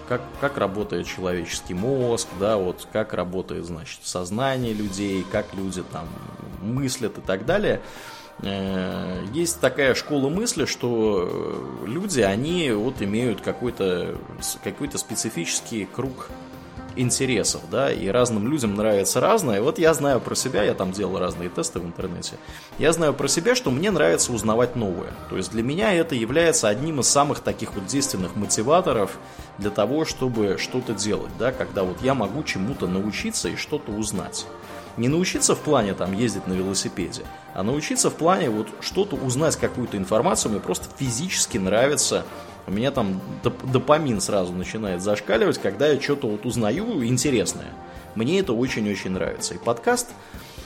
как, 0.07 0.21
как 0.41 0.57
работает 0.57 1.07
человеческий 1.07 1.73
мозг, 1.73 2.27
да, 2.39 2.57
вот 2.57 2.87
как 2.91 3.13
работает, 3.13 3.65
значит, 3.65 3.99
сознание 4.03 4.73
людей, 4.73 5.25
как 5.31 5.53
люди 5.53 5.83
там 5.91 6.07
мыслят 6.61 7.17
и 7.17 7.21
так 7.21 7.45
далее. 7.45 7.81
Э, 8.41 9.23
Есть 9.33 9.59
такая 9.59 9.95
школа 9.95 10.29
мысли, 10.29 10.65
что 10.65 11.29
э, 11.31 11.87
люди, 11.87 12.21
они 12.21 12.71
вот 12.71 13.01
имеют 13.01 13.41
какой-то 13.41 14.17
какой 14.63 14.89
специфический 14.91 15.85
круг 15.85 16.29
интересов, 16.99 17.61
да, 17.71 17.91
и 17.91 18.07
разным 18.07 18.47
людям 18.51 18.75
нравится 18.75 19.19
разное. 19.19 19.61
Вот 19.61 19.79
я 19.79 19.93
знаю 19.93 20.19
про 20.19 20.35
себя, 20.35 20.63
я 20.63 20.73
там 20.73 20.91
делал 20.91 21.17
разные 21.17 21.49
тесты 21.49 21.79
в 21.79 21.85
интернете. 21.85 22.37
Я 22.77 22.91
знаю 22.93 23.13
про 23.13 23.27
себя, 23.27 23.55
что 23.55 23.71
мне 23.71 23.91
нравится 23.91 24.33
узнавать 24.33 24.75
новое. 24.75 25.11
То 25.29 25.37
есть 25.37 25.51
для 25.51 25.63
меня 25.63 25.93
это 25.93 26.15
является 26.15 26.67
одним 26.67 26.99
из 26.99 27.07
самых 27.07 27.39
таких 27.39 27.73
вот 27.73 27.85
действенных 27.85 28.35
мотиваторов 28.35 29.17
для 29.57 29.69
того, 29.69 30.05
чтобы 30.05 30.57
что-то 30.59 30.93
делать, 30.93 31.31
да, 31.39 31.51
когда 31.51 31.83
вот 31.83 32.01
я 32.01 32.13
могу 32.13 32.43
чему-то 32.43 32.87
научиться 32.87 33.49
и 33.49 33.55
что-то 33.55 33.91
узнать. 33.91 34.45
Не 34.97 35.07
научиться 35.07 35.55
в 35.55 35.59
плане 35.59 35.93
там 35.93 36.13
ездить 36.13 36.47
на 36.47 36.53
велосипеде, 36.53 37.23
а 37.53 37.63
научиться 37.63 38.09
в 38.09 38.15
плане 38.15 38.49
вот 38.49 38.67
что-то 38.81 39.15
узнать, 39.15 39.55
какую-то 39.55 39.95
информацию, 39.95 40.51
мне 40.51 40.59
просто 40.59 40.87
физически 40.97 41.57
нравится 41.57 42.25
у 42.69 42.71
меня 42.71 42.91
там 42.91 43.19
доп- 43.43 43.71
допамин 43.71 44.21
сразу 44.21 44.53
начинает 44.53 45.01
зашкаливать, 45.01 45.57
когда 45.57 45.87
я 45.87 45.99
что-то 45.99 46.27
вот 46.27 46.45
узнаю 46.45 47.03
интересное. 47.03 47.73
Мне 48.15 48.39
это 48.39 48.53
очень-очень 48.53 49.11
нравится. 49.11 49.55
И 49.55 49.57
подкаст, 49.57 50.07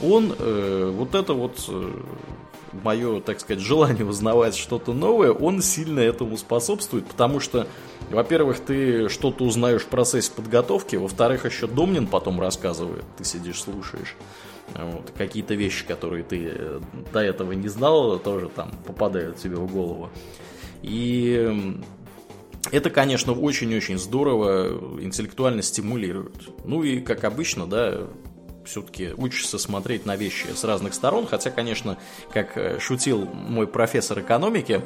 он 0.02 0.36
э, 0.38 0.92
вот 0.94 1.16
это 1.16 1.34
вот 1.34 1.64
э, 1.70 1.92
мое, 2.84 3.22
так 3.22 3.40
сказать, 3.40 3.64
желание 3.64 4.06
узнавать 4.06 4.56
что-то 4.56 4.94
новое, 4.94 5.32
он 5.32 5.62
сильно 5.62 6.00
этому 6.02 6.38
способствует, 6.38 7.06
потому 7.06 7.40
что, 7.40 7.68
во-первых, 8.10 8.60
ты 8.60 9.08
что-то 9.08 9.46
узнаешь 9.46 9.84
в 9.84 9.88
процессе 9.88 10.32
подготовки, 10.36 10.98
во-вторых, 10.98 11.46
еще 11.46 11.68
Домнин 11.68 12.08
потом 12.08 12.40
рассказывает, 12.40 13.06
ты 13.18 13.24
сидишь, 13.24 13.62
слушаешь. 13.62 14.16
Вот, 14.76 15.12
какие-то 15.18 15.54
вещи, 15.54 15.86
которые 15.86 16.24
ты 16.24 16.52
э, 16.54 16.80
до 17.14 17.20
этого 17.20 17.52
не 17.52 17.68
знал, 17.68 18.18
тоже 18.20 18.50
там 18.50 18.72
попадают 18.86 19.38
тебе 19.38 19.56
в 19.56 19.72
голову. 19.72 20.10
И 20.84 21.80
это, 22.72 22.90
конечно, 22.90 23.34
очень-очень 23.34 23.98
здорово, 23.98 25.02
интеллектуально 25.02 25.62
стимулирует. 25.62 26.50
Ну 26.66 26.84
и, 26.84 27.00
как 27.00 27.24
обычно, 27.24 27.66
да, 27.66 28.08
все-таки 28.66 29.14
учишься 29.18 29.58
смотреть 29.58 30.06
на 30.06 30.16
вещи 30.16 30.48
с 30.54 30.64
разных 30.64 30.94
сторон, 30.94 31.28
хотя, 31.28 31.50
конечно, 31.52 31.98
как 32.32 32.58
э, 32.58 32.80
шутил 32.80 33.26
мой 33.26 33.68
профессор 33.68 34.20
экономики, 34.20 34.82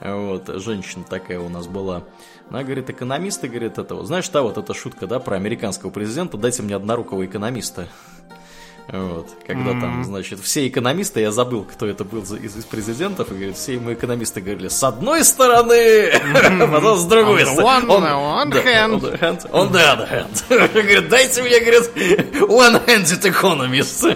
вот, 0.00 0.48
женщина 0.48 1.04
такая 1.04 1.40
у 1.40 1.50
нас 1.50 1.66
была. 1.66 2.04
Она 2.48 2.62
говорит, 2.62 2.88
экономисты, 2.88 3.48
говорит, 3.48 3.78
это, 3.78 4.02
знаешь, 4.04 4.28
та 4.28 4.42
вот 4.42 4.56
эта 4.56 4.72
шутка, 4.72 5.06
да, 5.06 5.20
про 5.20 5.36
американского 5.36 5.90
президента, 5.90 6.38
дайте 6.38 6.62
мне 6.62 6.74
однорукого 6.74 7.26
экономиста. 7.26 7.88
Вот, 8.92 9.28
когда 9.46 9.70
mm-hmm. 9.70 9.80
там, 9.80 10.04
значит, 10.04 10.40
все 10.40 10.66
экономисты, 10.66 11.20
я 11.20 11.30
забыл, 11.30 11.64
кто 11.64 11.86
это 11.86 12.04
был 12.04 12.22
из, 12.22 12.56
из 12.56 12.64
президентов, 12.64 13.30
и 13.30 13.34
говорит, 13.34 13.56
все 13.56 13.78
мы 13.78 13.92
экономисты 13.92 14.40
говорили, 14.40 14.66
с 14.66 14.82
одной 14.82 15.22
стороны, 15.22 16.10
mm-hmm. 16.10 16.70
потом 16.72 16.98
с 16.98 17.04
другой 17.04 17.46
стороны. 17.46 17.86
On, 17.86 18.02
on, 18.02 18.50
one 18.50 18.64
hand. 18.64 18.94
On 18.94 19.00
the, 19.00 19.20
hand. 19.20 19.50
on 19.52 19.70
the 19.70 19.80
other 19.80 20.08
hand. 20.10 20.44
говорит, 20.72 21.08
дайте 21.08 21.42
мне, 21.42 21.60
говорит, 21.60 21.90
one-handed 22.40 23.22
economist. 23.22 24.10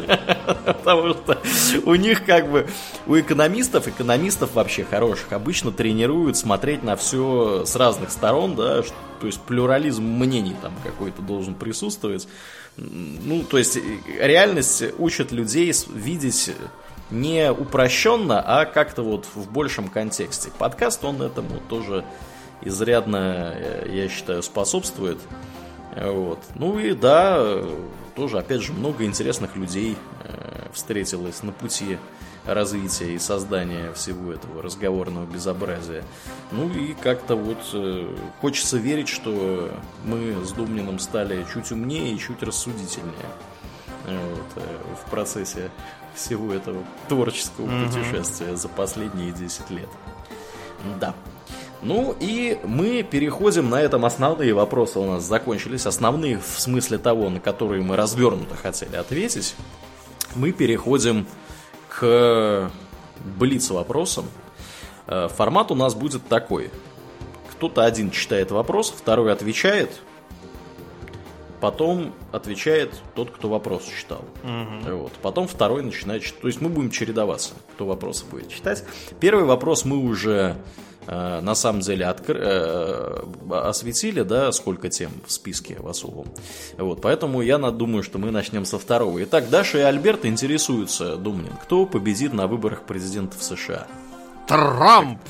Потому 0.64 1.14
что 1.14 1.38
у 1.84 1.94
них 1.94 2.24
как 2.24 2.51
бы, 2.51 2.66
у 3.06 3.18
экономистов, 3.18 3.86
экономистов 3.86 4.55
вообще 4.55 4.84
хороших, 4.84 5.32
обычно 5.32 5.70
тренируют 5.70 6.36
смотреть 6.36 6.82
на 6.82 6.96
все 6.96 7.64
с 7.64 7.76
разных 7.76 8.10
сторон, 8.10 8.56
да, 8.56 8.82
то 9.20 9.26
есть 9.26 9.40
плюрализм 9.40 10.02
мнений 10.02 10.56
там 10.60 10.72
какой-то 10.82 11.22
должен 11.22 11.55
присутствовать. 11.55 12.26
Ну, 12.76 13.44
то 13.44 13.59
есть 13.59 13.78
реальность 14.18 14.84
учит 14.98 15.32
людей 15.32 15.72
видеть 15.92 16.51
не 17.10 17.51
упрощенно, 17.52 18.40
а 18.40 18.64
как-то 18.64 19.02
вот 19.02 19.26
в 19.34 19.51
большем 19.51 19.88
контексте. 19.88 20.51
Подкаст, 20.59 21.05
он 21.05 21.22
этому 21.22 21.60
тоже 21.68 22.05
изрядно, 22.62 23.52
э, 23.55 23.88
я 23.92 24.09
считаю, 24.09 24.42
способствует. 24.42 25.18
Вот. 25.96 26.40
Ну 26.56 26.78
и 26.78 26.94
да, 26.94 27.62
тоже, 28.16 28.38
опять 28.38 28.62
же, 28.62 28.72
много 28.72 29.05
интересных 29.05 29.55
людей 29.55 29.96
э, 30.24 30.68
встретилось 30.72 31.42
на 31.42 31.52
пути 31.52 31.98
развития 32.44 33.14
и 33.14 33.18
создания 33.18 33.92
всего 33.92 34.32
этого 34.32 34.62
разговорного 34.62 35.26
безобразия. 35.26 36.04
Ну 36.52 36.68
и 36.70 36.94
как-то 36.94 37.36
вот 37.36 37.58
э, 37.72 38.14
хочется 38.40 38.76
верить, 38.76 39.08
что 39.08 39.70
мы 40.04 40.44
с 40.44 40.52
Думниным 40.52 40.98
стали 40.98 41.44
чуть 41.52 41.72
умнее 41.72 42.14
и 42.14 42.18
чуть 42.18 42.42
рассудительнее 42.42 43.12
вот, 44.04 44.46
э, 44.56 44.60
в 45.04 45.10
процессе 45.10 45.70
всего 46.14 46.52
этого 46.52 46.84
творческого 47.08 47.66
mm-hmm. 47.66 47.86
путешествия 47.86 48.56
за 48.56 48.68
последние 48.68 49.32
10 49.32 49.70
лет. 49.70 49.88
Да. 51.00 51.14
Ну 51.82 52.16
и 52.18 52.58
мы 52.64 53.02
переходим 53.02 53.68
на 53.68 53.80
этом 53.80 54.04
основные 54.06 54.54
вопросы 54.54 54.98
у 54.98 55.04
нас 55.04 55.24
закончились. 55.24 55.86
Основные 55.86 56.38
в 56.38 56.58
смысле 56.58 56.98
того, 56.98 57.28
на 57.28 57.40
которые 57.40 57.82
мы 57.82 57.96
развернуто 57.96 58.54
хотели 58.56 58.96
ответить. 58.96 59.54
Мы 60.34 60.52
переходим 60.52 61.26
к 61.26 61.28
блиц 62.00 63.70
вопросам. 63.70 64.26
Э, 65.06 65.28
формат 65.28 65.70
у 65.70 65.74
нас 65.74 65.94
будет 65.94 66.26
такой. 66.28 66.70
Кто-то 67.52 67.84
один 67.84 68.10
читает 68.10 68.50
вопрос, 68.50 68.90
второй 68.90 69.32
отвечает, 69.32 70.00
потом 71.60 72.12
отвечает 72.32 73.00
тот, 73.14 73.30
кто 73.30 73.48
вопрос 73.48 73.84
читал. 73.84 74.24
Угу. 74.42 74.96
Вот. 74.96 75.12
Потом 75.22 75.46
второй 75.46 75.82
начинает 75.82 76.22
читать. 76.22 76.40
То 76.40 76.46
есть 76.48 76.60
мы 76.60 76.68
будем 76.68 76.90
чередоваться, 76.90 77.54
кто 77.74 77.86
вопросы 77.86 78.24
будет 78.24 78.48
читать. 78.48 78.84
Первый 79.20 79.44
вопрос 79.44 79.84
мы 79.84 79.98
уже 79.98 80.56
Э, 80.56 80.93
на 81.06 81.55
самом 81.55 81.81
деле 81.81 82.06
откр... 82.06 82.36
Э, 82.40 83.24
осветили, 83.51 84.22
да, 84.22 84.52
сколько 84.52 84.89
тем 84.89 85.10
в 85.26 85.32
списке 85.32 85.76
в 85.78 85.89
особом. 85.89 86.26
Вот, 86.78 87.01
поэтому 87.02 87.43
я 87.43 87.59
думаю, 87.59 88.02
что 88.02 88.18
мы 88.18 88.31
начнем 88.31 88.64
со 88.64 88.78
второго. 88.78 89.22
Итак, 89.24 89.48
Даша 89.51 89.78
и 89.78 89.82
Альберт 89.82 90.24
интересуются, 90.24 91.16
Думнин, 91.16 91.52
кто 91.62 91.86
победит 91.86 92.32
на 92.32 92.47
выборах 92.47 92.82
президента 92.85 93.39
в 93.39 93.43
США? 93.43 93.86
Трамп! 94.47 95.20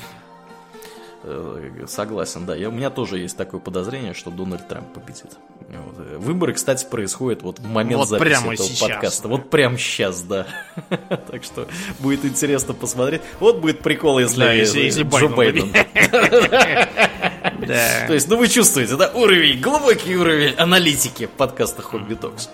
Э, 1.27 1.85
согласен, 1.87 2.45
да. 2.45 2.55
Я, 2.55 2.69
у 2.69 2.71
меня 2.71 2.91
тоже 2.91 3.17
есть 3.17 3.35
такое 3.35 3.59
подозрение, 3.59 4.13
что 4.13 4.29
Дональд 4.29 4.67
Трамп 4.67 4.93
победит. 4.93 5.31
Вот. 5.69 6.19
Выборы, 6.19 6.53
кстати, 6.53 6.85
происходят 6.85 7.41
вот 7.41 7.57
в 7.57 7.65
момент 7.65 8.01
вот 8.01 8.09
записи 8.09 8.29
прямо 8.29 8.53
этого 8.53 8.69
сейчас, 8.69 8.89
подкаста. 8.89 9.27
Вот 9.27 9.49
прямо 9.49 9.77
сейчас, 9.77 10.21
да. 10.21 10.45
так 11.31 11.43
что 11.43 11.67
будет 11.99 12.25
интересно 12.25 12.75
посмотреть. 12.75 13.23
Вот 13.39 13.57
будет 13.57 13.79
прикол, 13.79 14.19
если, 14.19 14.41
да, 14.41 14.53
если, 14.53 14.81
если 14.81 15.01
Джо 15.01 15.29
Байден. 15.29 15.71
То 18.07 18.13
есть, 18.13 18.29
ну 18.29 18.37
вы 18.37 18.47
чувствуете, 18.47 18.95
да, 18.95 19.09
уровень, 19.13 19.59
глубокий 19.59 20.15
уровень 20.15 20.53
аналитики 20.55 21.25
подкаста 21.25 21.81
Хобби 21.81 22.13
Токс. 22.13 22.49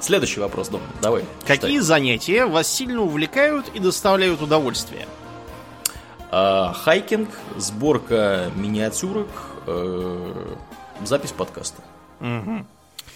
Следующий 0.00 0.40
вопрос, 0.40 0.68
Дом, 0.68 0.80
давай. 1.02 1.22
Какие 1.46 1.80
занятия 1.80 2.46
вас 2.46 2.72
сильно 2.72 3.02
увлекают 3.02 3.66
и 3.74 3.78
доставляют 3.78 4.40
удовольствие? 4.40 5.06
А, 6.30 6.72
хайкинг, 6.72 7.28
сборка 7.56 8.50
миниатюрок, 8.56 9.28
э, 9.66 10.54
запись 11.04 11.32
подкаста. 11.32 11.82
Угу. 12.20 12.66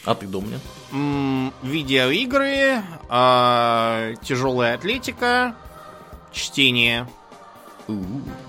А 0.05 0.15
ты, 0.15 0.27
Домня? 0.27 0.59
М- 0.93 1.53
видеоигры, 1.62 2.82
э, 3.09 4.15
тяжелая 4.23 4.74
атлетика, 4.77 5.55
чтение. 6.32 7.07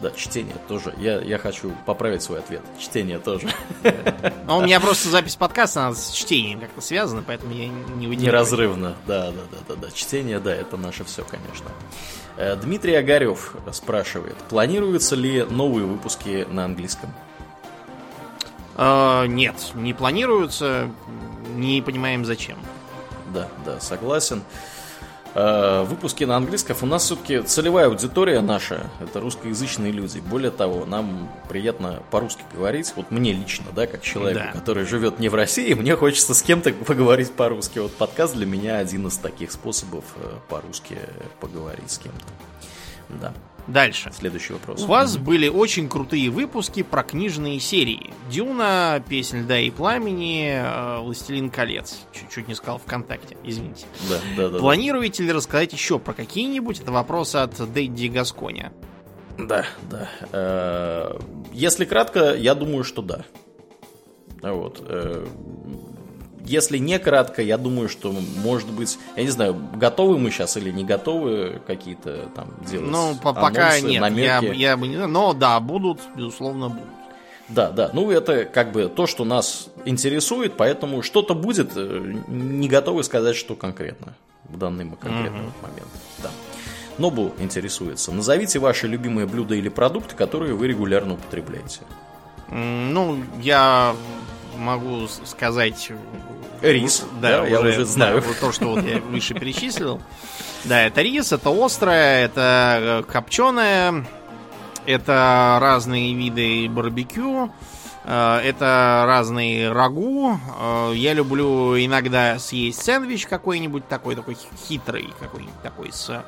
Да, 0.02 0.12
чтение 0.12 0.56
тоже. 0.68 0.94
Я, 1.00 1.20
я 1.20 1.40
хочу 1.40 1.72
поправить 1.88 2.22
свой 2.22 2.40
ответ. 2.40 2.62
Чтение 2.80 3.18
тоже. 3.18 3.50
А 4.48 4.58
у 4.58 4.62
меня 4.62 4.80
просто 4.80 5.10
запись 5.10 5.36
подкаста 5.36 5.94
с 5.94 6.12
чтением 6.12 6.60
как-то 6.60 6.82
связана, 6.82 7.24
поэтому 7.26 7.54
я 7.54 7.68
не 7.70 8.08
выделяю. 8.08 8.28
Неразрывно, 8.34 8.96
да, 9.08 9.32
да, 9.32 9.42
да, 9.52 9.58
да, 9.70 9.76
да. 9.76 9.92
Чтение, 9.92 10.40
да, 10.40 10.54
это 10.54 10.76
наше 10.78 11.06
все, 11.06 11.24
конечно. 11.24 11.68
Э, 12.42 12.56
Дмитрий 12.56 12.96
Огарев 12.96 13.54
спрашивает, 13.72 14.36
планируются 14.50 15.16
ли 15.16 15.44
новые 15.44 15.86
выпуски 15.86 16.48
на 16.50 16.66
английском? 16.66 17.14
Uh, 18.78 19.28
нет, 19.28 19.54
не 19.76 19.94
планируются, 19.94 20.90
не 21.56 21.84
понимаем 21.84 22.26
зачем. 22.26 22.58
Да, 23.32 23.48
да, 23.64 23.80
согласен. 23.80 24.40
Uh, 24.40 24.71
выпуски 25.34 26.24
на 26.24 26.38
английском 26.38 26.72
у 26.82 26.86
нас 26.86 27.04
все-таки 27.04 27.42
целевая 27.42 27.88
аудитория 27.88 28.42
наша, 28.42 28.90
это 29.00 29.20
русскоязычные 29.20 29.92
люди. 29.92 30.20
Более 30.20 30.52
того, 30.52 30.86
нам 30.86 31.32
приятно 31.48 32.02
по-русски 32.12 32.44
говорить. 32.54 32.94
Вот 32.96 33.12
мне 33.12 33.32
лично, 33.34 33.66
да, 33.76 33.88
как 33.88 34.02
человеку, 34.02 34.46
да. 34.54 34.60
который 34.60 34.86
живет 34.86 35.20
не 35.20 35.30
в 35.30 35.36
России, 35.36 35.74
мне 35.74 35.96
хочется 35.96 36.34
с 36.34 36.42
кем-то 36.42 36.74
поговорить 36.74 37.32
по-русски. 37.32 37.80
Вот 37.80 37.94
подкаст 37.94 38.36
для 38.36 38.46
меня 38.46 38.78
один 38.78 39.08
из 39.08 39.18
таких 39.18 39.52
способов 39.52 40.04
э, 40.18 40.30
по-русски 40.50 40.98
поговорить 41.40 41.92
с 41.92 41.98
кем-то. 41.98 42.26
Да. 43.22 43.34
Дальше. 43.68 44.12
Следующий 44.14 44.54
вопрос. 44.54 44.84
У 44.84 44.88
вас 44.88 45.18
были 45.18 45.48
очень 45.48 45.88
крутые 45.88 46.30
выпуски 46.30 46.84
про 46.84 47.04
книжные 47.04 47.60
серии. 47.60 48.12
Дюна, 48.30 49.04
Песнь 49.08 49.42
льда 49.42 49.60
и 49.60 49.70
пламени, 49.70 50.52
э, 50.54 51.00
Властелин 51.00 51.50
колец. 51.50 52.00
Чуть-чуть 52.12 52.48
не 52.48 52.56
сказал 52.56 52.80
ВКонтакте, 52.80 53.38
извините. 53.44 53.86
Да, 54.10 54.20
да, 54.36 54.50
да. 54.50 54.60
Планируете 54.60 55.24
ли 55.24 55.32
рассказать 55.32 55.74
еще 55.74 56.00
про 56.00 56.14
какие-нибудь? 56.14 56.80
Это 56.80 56.92
вопрос 56.92 57.36
от 57.36 57.56
Дэдди 57.72 58.08
Гасконя. 58.08 58.74
Да, 59.38 59.66
да. 59.90 60.10
Э, 60.32 61.20
если 61.54 61.86
кратко, 61.86 62.36
я 62.36 62.56
думаю, 62.56 62.84
что 62.84 63.02
да. 63.02 63.26
Вот. 64.42 64.84
Если 66.46 66.78
не 66.78 66.98
кратко, 67.00 67.42
я 67.42 67.58
думаю, 67.58 67.90
что, 67.90 68.14
может 68.44 68.70
быть, 68.70 68.98
я 69.16 69.24
не 69.24 69.30
знаю, 69.30 69.56
готовы 69.76 70.18
мы 70.18 70.32
сейчас 70.32 70.58
или 70.58 70.72
не 70.72 70.84
готовы 70.84 71.62
какие-то 71.68 72.30
там 72.36 72.54
делать 72.70 72.90
Ну, 72.90 73.16
по 73.22 73.34
пока 73.34 73.80
нет, 73.80 74.02
намеки. 74.02 74.46
я, 74.46 74.54
я 74.54 74.78
бы 74.78 74.88
не 74.88 74.96
знаю, 74.96 75.10
но 75.10 75.34
да, 75.34 75.60
будут, 75.60 76.00
безусловно, 76.16 76.70
будут. 76.70 76.90
Да, 77.50 77.70
да, 77.70 77.90
ну 77.94 78.10
это 78.10 78.46
как 78.46 78.72
бы 78.72 78.88
то, 78.88 79.08
что 79.08 79.26
нас 79.26 79.68
интересует, 79.84 80.56
поэтому 80.56 81.02
что-то 81.04 81.36
будет, 81.36 81.72
э, 81.76 82.14
не 82.28 82.70
готовы 82.70 83.04
сказать, 83.04 83.36
что 83.36 83.56
конкретно 83.56 84.16
в 84.46 84.58
данный 84.58 84.86
конкретный 84.90 85.48
угу. 85.48 85.54
момент. 85.62 85.88
Да. 86.24 86.30
Нобу 86.98 87.34
интересуется. 87.40 88.12
Назовите 88.12 88.60
ваши 88.60 88.88
любимые 88.88 89.26
блюда 89.26 89.56
или 89.56 89.70
продукты, 89.70 90.16
которые 90.16 90.54
вы 90.54 90.68
регулярно 90.68 91.16
употребляете. 91.16 91.82
Ну, 92.50 93.24
я 93.42 93.96
могу 94.62 95.08
сказать... 95.26 95.92
Рис, 96.62 97.04
да, 97.20 97.42
да 97.42 97.48
я 97.48 97.60
уже 97.60 97.86
знаю. 97.86 98.22
Да, 98.22 98.34
то, 98.40 98.52
что 98.52 98.66
вот 98.66 98.86
я 98.86 99.00
выше 99.00 99.34
перечислил. 99.34 100.00
Да, 100.64 100.84
это 100.84 101.02
рис, 101.02 101.32
это 101.32 101.50
острое, 101.50 102.26
это 102.26 103.04
копченое, 103.12 104.06
это 104.86 105.58
разные 105.60 106.14
виды 106.14 106.70
барбекю, 106.70 107.52
э, 108.04 108.42
это 108.44 109.04
разные 109.08 109.72
рагу. 109.72 110.40
Э, 110.60 110.94
я 110.96 111.14
люблю 111.14 111.76
иногда 111.78 112.38
съесть 112.38 112.84
сэндвич 112.84 113.26
какой-нибудь 113.26 113.88
такой, 113.88 114.16
такой 114.16 114.38
хитрый, 114.68 115.10
какой-нибудь 115.20 115.62
такой 115.64 115.92
с 115.92 116.24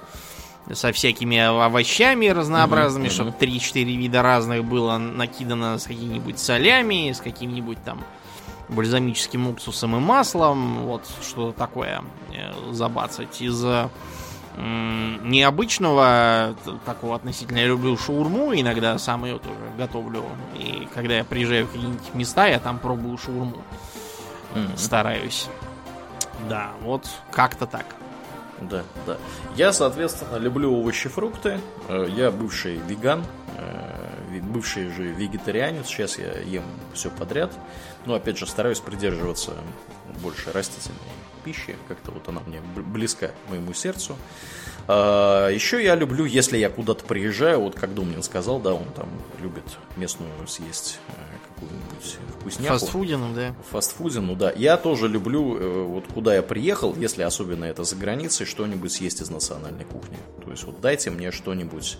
со 0.71 0.93
всякими 0.93 1.39
овощами 1.39 2.27
разнообразными, 2.27 3.07
mm-hmm. 3.07 3.11
чтобы 3.11 3.31
3-4 3.31 3.83
вида 3.83 4.21
разных 4.21 4.63
было 4.63 4.97
накидано 4.97 5.77
с 5.77 5.83
какими-нибудь 5.83 6.39
солями, 6.39 7.11
с 7.11 7.19
каким-нибудь 7.19 7.83
там 7.83 8.01
бальзамическим 8.73 9.47
уксусом 9.47 9.95
и 9.95 9.99
маслом. 9.99 10.85
Вот 10.85 11.03
что 11.21 11.51
такое 11.51 12.03
э, 12.33 12.71
забацать. 12.71 13.41
Из 13.41 13.63
необычного 14.55 16.55
такого 16.85 17.15
относительно. 17.15 17.57
Я 17.57 17.67
люблю 17.67 17.97
шаурму, 17.97 18.53
иногда 18.53 18.97
сам 18.99 19.25
ее 19.25 19.39
тоже 19.39 19.55
готовлю. 19.77 20.23
И 20.55 20.87
когда 20.93 21.17
я 21.17 21.23
приезжаю 21.23 21.65
в 21.65 21.71
какие-нибудь 21.71 22.13
места, 22.13 22.47
я 22.47 22.59
там 22.59 22.77
пробую 22.77 23.17
шаурму. 23.17 23.63
Mm-hmm. 24.53 24.77
Стараюсь. 24.77 25.47
Да, 26.47 26.71
вот 26.81 27.07
как-то 27.31 27.65
так. 27.65 27.85
Да, 28.61 28.83
да. 29.05 29.17
Я, 29.55 29.73
соответственно, 29.73 30.37
люблю 30.37 30.73
овощи, 30.73 31.09
фрукты. 31.09 31.59
Э, 31.89 32.07
я 32.09 32.31
бывший 32.31 32.77
веган, 32.87 33.25
э, 33.57 34.39
бывший 34.41 34.89
же 34.89 35.05
вегетарианец. 35.05 35.87
Сейчас 35.87 36.17
я 36.17 36.39
ем 36.41 36.63
все 36.93 37.09
подряд. 37.09 37.51
Но, 38.05 38.15
опять 38.15 38.37
же, 38.37 38.45
стараюсь 38.47 38.79
придерживаться 38.79 39.53
больше 40.21 40.51
растительной 40.51 40.99
пищи. 41.43 41.75
Как-то 41.87 42.11
вот 42.11 42.27
она 42.27 42.41
мне 42.45 42.61
близка 42.75 43.31
моему 43.49 43.73
сердцу. 43.73 44.15
А, 44.87 45.49
еще 45.49 45.83
я 45.83 45.95
люблю, 45.95 46.25
если 46.25 46.57
я 46.57 46.69
куда-то 46.69 47.05
приезжаю, 47.05 47.61
вот 47.61 47.75
как 47.75 47.93
Думнин 47.93 48.23
сказал, 48.23 48.59
да, 48.59 48.73
он 48.73 48.85
там 48.95 49.09
любит 49.41 49.63
местную 49.95 50.31
съесть 50.47 50.99
э, 51.09 51.11
какую-нибудь 51.55 52.17
вкусняху. 52.39 52.79
Фастфудину, 52.79 53.33
да. 53.33 53.55
Фастфудину, 53.71 54.35
да. 54.35 54.51
Я 54.51 54.77
тоже 54.77 55.07
люблю, 55.07 55.57
э, 55.57 55.83
вот 55.83 56.05
куда 56.13 56.35
я 56.35 56.41
приехал, 56.41 56.95
если 56.95 57.21
особенно 57.23 57.65
это 57.65 57.83
за 57.83 57.95
границей, 57.95 58.45
что-нибудь 58.45 58.91
съесть 58.91 59.21
из 59.21 59.29
национальной 59.29 59.85
кухни. 59.85 60.17
То 60.43 60.51
есть 60.51 60.63
вот 60.63 60.81
дайте 60.81 61.09
мне 61.11 61.31
что-нибудь 61.31 61.97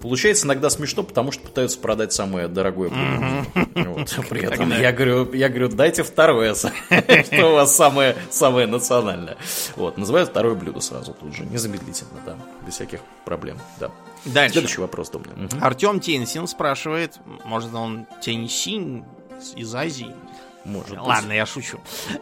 получается 0.00 0.46
иногда 0.46 0.70
смешно, 0.70 1.02
потому 1.02 1.32
что 1.32 1.42
пытаются 1.42 1.78
продать 1.78 2.12
самое 2.12 2.48
дорогое 2.48 2.90
блюдо. 2.90 4.04
При 4.28 4.42
этом 4.42 4.70
я 4.70 4.92
говорю, 4.92 5.32
я 5.32 5.48
говорю, 5.48 5.68
дайте 5.68 6.02
второе, 6.02 6.54
что 6.54 7.50
у 7.50 7.52
вас 7.54 7.74
самое, 7.74 8.16
самое 8.30 8.66
национальное. 8.66 9.36
Вот, 9.76 9.98
называют 9.98 10.30
второе 10.30 10.54
блюдо 10.54 10.80
сразу 10.80 11.14
тут 11.14 11.34
же, 11.34 11.44
незамедлительно, 11.44 12.20
да, 12.24 12.36
без 12.66 12.74
всяких 12.74 13.00
проблем, 13.24 13.58
да. 13.78 13.90
Дальше. 14.24 14.54
Следующий 14.54 14.80
вопрос, 14.80 15.10
Домнин. 15.10 15.50
Артем 15.60 16.00
Тенсин 16.00 16.46
спрашивает, 16.46 17.18
может 17.44 17.74
он 17.74 18.06
Тенсин 18.22 19.04
из 19.54 19.74
Азии? 19.74 20.14
Может 20.64 20.98
Ладно, 20.98 21.28
быть. 21.28 21.36
я 21.36 21.46
шучу. 21.46 21.78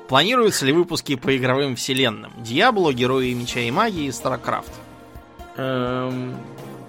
Планируются 0.09 0.66
ли 0.66 0.73
выпуски 0.73 1.14
по 1.14 1.36
игровым 1.36 1.77
вселенным? 1.77 2.32
Diablo, 2.39 2.93
Герои 2.93 3.32
Меча 3.35 3.60
и 3.60 3.70
Магии, 3.70 4.10
StarCraft? 4.11 4.73
Эм, 5.56 6.35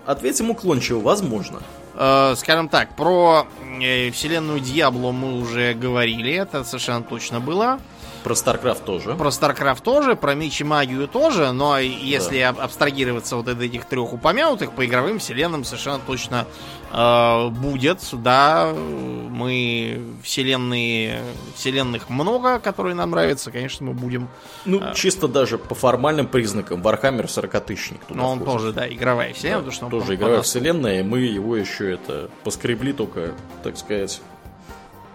Ответим 0.06 0.50
уклончиво, 0.50 1.00
возможно. 1.00 1.62
Э, 1.96 2.34
скажем 2.36 2.70
так, 2.70 2.96
про 2.96 3.48
э, 3.82 4.12
вселенную 4.12 4.60
Диабло 4.60 5.12
мы 5.12 5.40
уже 5.40 5.74
говорили, 5.74 6.34
это 6.34 6.64
совершенно 6.64 7.04
точно 7.04 7.40
было. 7.40 7.80
Про 8.24 8.34
StarCraft 8.34 8.86
тоже. 8.86 9.16
Про 9.16 9.30
StarCraft 9.30 9.84
тоже, 9.84 10.16
про 10.16 10.34
меч 10.34 10.62
и 10.62 10.64
магию 10.64 11.08
тоже, 11.08 11.52
но 11.52 11.78
если 11.80 12.40
да. 12.40 12.50
абстрагироваться 12.50 13.36
вот 13.36 13.48
от 13.48 13.62
этих 13.62 13.86
трех 13.86 14.14
упомянутых, 14.14 14.72
по 14.72 14.86
игровым 14.86 15.20
вселенным 15.20 15.66
совершенно 15.66 16.00
точно 16.00 16.48
э, 16.92 17.50
будет, 17.50 18.00
да, 18.14 18.74
мы 18.74 20.02
вселенные, 20.24 21.22
вселенных 21.56 22.10
много, 22.10 22.60
которые 22.60 22.96
нам 22.96 23.12
нравятся, 23.12 23.52
конечно, 23.52 23.88
мы 23.88 23.94
будем... 23.94 24.30
Ну, 24.64 24.82
э, 24.82 24.94
чисто 24.96 25.28
даже 25.28 25.58
по 25.58 25.76
формальным 25.76 26.28
признакам, 26.28 26.82
Warhammer 26.82 27.26
40-тысячник 27.26 28.02
Но 28.10 28.32
он 28.32 28.40
входит. 28.40 28.54
тоже, 28.54 28.74
да, 28.74 28.88
игровая 28.88 29.34
вселенная, 29.34 29.58
да, 29.62 29.72
потому 29.72 29.74
что 29.74 29.86
он 29.86 29.92
Тоже 29.92 30.16
игровая 30.16 30.38
подаст... 30.38 30.50
вселенная, 30.50 31.00
и 31.02 31.04
мы 31.04 31.20
его 31.20 31.58
еще 31.58 31.92
это 31.92 32.30
поскребли 32.44 32.94
только, 32.94 33.34
так 33.64 33.78
сказать... 33.78 34.22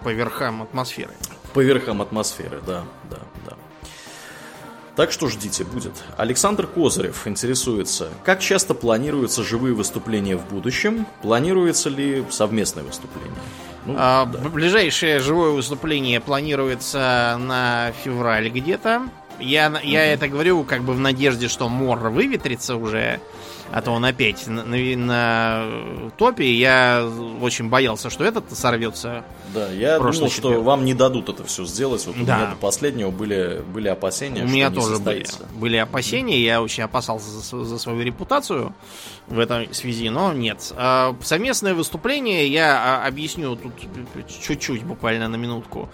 По 0.04 0.10
верхам 0.10 0.62
атмосферы. 0.62 1.12
По 1.58 1.62
верхам 1.62 2.00
атмосферы, 2.00 2.60
да, 2.64 2.84
да, 3.10 3.18
да. 3.44 3.56
Так 4.94 5.10
что 5.10 5.26
ждите, 5.26 5.64
будет. 5.64 5.90
Александр 6.16 6.68
Козырев 6.68 7.26
интересуется, 7.26 8.10
как 8.24 8.38
часто 8.38 8.74
планируются 8.74 9.42
живые 9.42 9.74
выступления 9.74 10.36
в 10.36 10.46
будущем? 10.46 11.04
Планируется 11.20 11.88
ли 11.90 12.24
совместное 12.30 12.84
выступление? 12.84 13.40
Ну, 13.86 13.96
а, 13.98 14.26
да. 14.26 14.38
Ближайшее 14.50 15.18
живое 15.18 15.50
выступление 15.50 16.20
планируется 16.20 17.36
на 17.40 17.90
февраль 18.04 18.50
где-то. 18.50 19.08
Я, 19.38 19.68
угу. 19.68 19.78
я 19.82 20.04
это 20.06 20.28
говорю 20.28 20.64
как 20.64 20.82
бы 20.82 20.92
в 20.92 21.00
надежде, 21.00 21.48
что 21.48 21.68
Мор 21.68 22.08
выветрится 22.10 22.76
уже 22.76 23.20
а 23.70 23.82
то 23.82 23.90
он 23.90 24.04
опять 24.04 24.46
на, 24.46 24.64
на, 24.64 24.96
на 24.96 26.10
топе. 26.16 26.52
Я 26.54 27.08
очень 27.40 27.68
боялся, 27.68 28.08
что 28.08 28.24
этот 28.24 28.56
сорвется. 28.56 29.24
Да, 29.54 29.70
я 29.70 29.98
думал, 29.98 30.12
четверг. 30.12 30.32
что 30.32 30.62
вам 30.62 30.84
не 30.84 30.94
дадут 30.94 31.28
это 31.28 31.44
все 31.44 31.64
сделать. 31.66 32.06
Вот 32.06 32.16
да. 32.16 32.20
у 32.20 32.24
меня 32.38 32.50
до 32.50 32.56
последнего 32.56 33.10
были, 33.10 33.62
были 33.72 33.88
опасения, 33.88 34.44
у 34.44 34.48
меня 34.48 34.70
тоже 34.70 34.98
были, 34.98 35.26
были 35.54 35.76
опасения. 35.76 36.40
Я 36.40 36.62
очень 36.62 36.84
опасался 36.84 37.30
за, 37.30 37.64
за 37.64 37.78
свою 37.78 38.00
репутацию 38.00 38.74
в 39.26 39.38
этой 39.38 39.72
связи, 39.74 40.08
но 40.08 40.32
нет. 40.32 40.72
А, 40.76 41.14
совместное 41.22 41.74
выступление 41.74 42.48
я 42.48 43.02
а, 43.02 43.06
объясню 43.06 43.56
тут 43.56 43.72
чуть-чуть, 44.42 44.82
буквально 44.84 45.28
на 45.28 45.36
минутку 45.36 45.90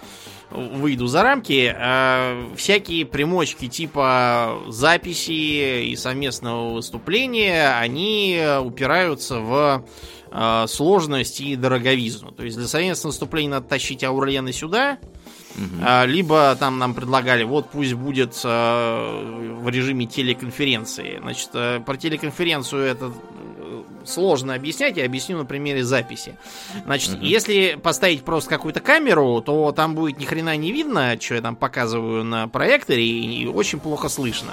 выйду 0.50 1.06
за 1.06 1.22
рамки, 1.22 1.74
э, 1.76 2.54
всякие 2.56 3.06
примочки 3.06 3.68
типа 3.68 4.62
записи 4.68 5.84
и 5.84 5.96
совместного 5.96 6.74
выступления, 6.74 7.76
они 7.78 8.40
упираются 8.62 9.40
в 9.40 9.84
э, 10.30 10.64
сложность 10.68 11.40
и 11.40 11.56
дороговизну. 11.56 12.30
То 12.30 12.44
есть 12.44 12.56
для 12.56 12.66
совместного 12.66 13.12
выступления 13.12 13.50
надо 13.50 13.68
тащить 13.68 14.04
Аурлена 14.04 14.52
сюда, 14.52 14.98
Uh-huh. 15.56 16.06
Либо 16.06 16.56
там 16.58 16.78
нам 16.78 16.94
предлагали, 16.94 17.44
вот 17.44 17.70
пусть 17.70 17.94
будет 17.94 18.40
э, 18.42 19.58
в 19.60 19.68
режиме 19.68 20.06
телеконференции. 20.06 21.18
Значит, 21.20 21.50
э, 21.54 21.80
про 21.86 21.96
телеконференцию 21.96 22.82
это 22.82 23.12
сложно 24.06 24.54
объяснять, 24.54 24.96
я 24.96 25.04
объясню 25.04 25.38
на 25.38 25.44
примере 25.44 25.84
записи. 25.84 26.36
Значит, 26.84 27.14
угу. 27.14 27.24
если 27.24 27.78
поставить 27.82 28.24
просто 28.24 28.50
какую-то 28.50 28.80
камеру, 28.80 29.42
то 29.44 29.72
там 29.72 29.94
будет 29.94 30.18
ни 30.18 30.24
хрена 30.24 30.56
не 30.56 30.72
видно, 30.72 31.16
что 31.20 31.34
я 31.34 31.40
там 31.40 31.56
показываю 31.56 32.24
на 32.24 32.48
проекторе, 32.48 33.04
и 33.04 33.46
очень 33.46 33.80
плохо 33.80 34.08
слышно. 34.08 34.52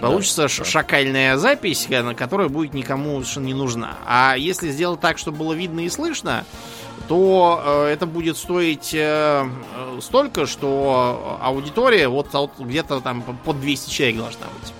Получится 0.00 0.42
да, 0.42 0.48
шакальная 0.48 1.36
запись, 1.38 1.88
которая 2.16 2.48
будет 2.48 2.74
никому 2.74 3.14
совершенно 3.14 3.46
не 3.46 3.54
нужна. 3.54 3.96
А 4.04 4.34
если 4.36 4.70
сделать 4.70 5.00
так, 5.00 5.16
чтобы 5.16 5.38
было 5.38 5.52
видно 5.54 5.80
и 5.80 5.88
слышно, 5.88 6.44
то 7.08 7.62
э, 7.64 7.92
это 7.92 8.04
будет 8.04 8.36
стоить 8.36 8.92
э, 8.92 9.48
столько, 10.00 10.46
что 10.46 11.38
аудитория 11.40 12.08
вот, 12.08 12.32
вот 12.32 12.52
где-то 12.58 13.00
там 13.00 13.22
под 13.22 13.60
200 13.60 13.90
человек 13.90 14.18
должна 14.18 14.46
быть. 14.60 14.72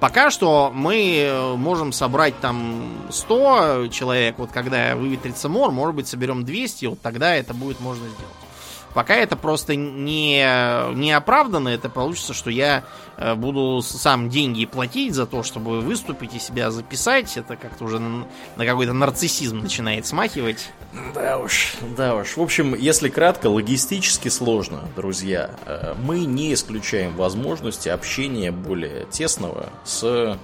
Пока 0.00 0.30
что 0.30 0.72
мы 0.74 1.18
э, 1.18 1.54
можем 1.56 1.92
собрать 1.92 2.40
там 2.40 2.90
100 3.10 3.88
человек, 3.88 4.38
вот 4.38 4.50
когда 4.50 4.96
выветрится 4.96 5.50
мор, 5.50 5.72
может 5.72 5.94
быть, 5.94 6.08
соберем 6.08 6.46
200, 6.46 6.86
вот 6.86 7.00
тогда 7.02 7.34
это 7.34 7.52
будет 7.52 7.80
можно 7.80 8.08
сделать. 8.08 8.49
Пока 8.94 9.14
это 9.16 9.36
просто 9.36 9.76
не, 9.76 10.94
не 10.94 11.12
оправдано, 11.12 11.68
это 11.68 11.88
получится, 11.88 12.34
что 12.34 12.50
я 12.50 12.84
э, 13.16 13.34
буду 13.34 13.82
сам 13.82 14.28
деньги 14.28 14.66
платить 14.66 15.14
за 15.14 15.26
то, 15.26 15.42
чтобы 15.42 15.80
выступить 15.80 16.34
и 16.34 16.38
себя 16.40 16.70
записать. 16.70 17.36
Это 17.36 17.56
как-то 17.56 17.84
уже 17.84 18.00
на, 18.00 18.26
на 18.56 18.66
какой-то 18.66 18.92
нарциссизм 18.92 19.60
начинает 19.60 20.06
смахивать. 20.06 20.70
Да 21.14 21.38
уж, 21.38 21.74
да 21.96 22.16
уж. 22.16 22.36
В 22.36 22.42
общем, 22.42 22.74
если 22.74 23.08
кратко, 23.08 23.46
логистически 23.46 24.28
сложно, 24.28 24.80
друзья. 24.96 25.50
Э, 25.66 25.94
мы 26.02 26.20
не 26.20 26.52
исключаем 26.52 27.14
возможности 27.14 27.88
общения 27.88 28.50
более 28.50 29.06
тесного 29.06 29.68
с 29.84 30.02
э, 30.04 30.36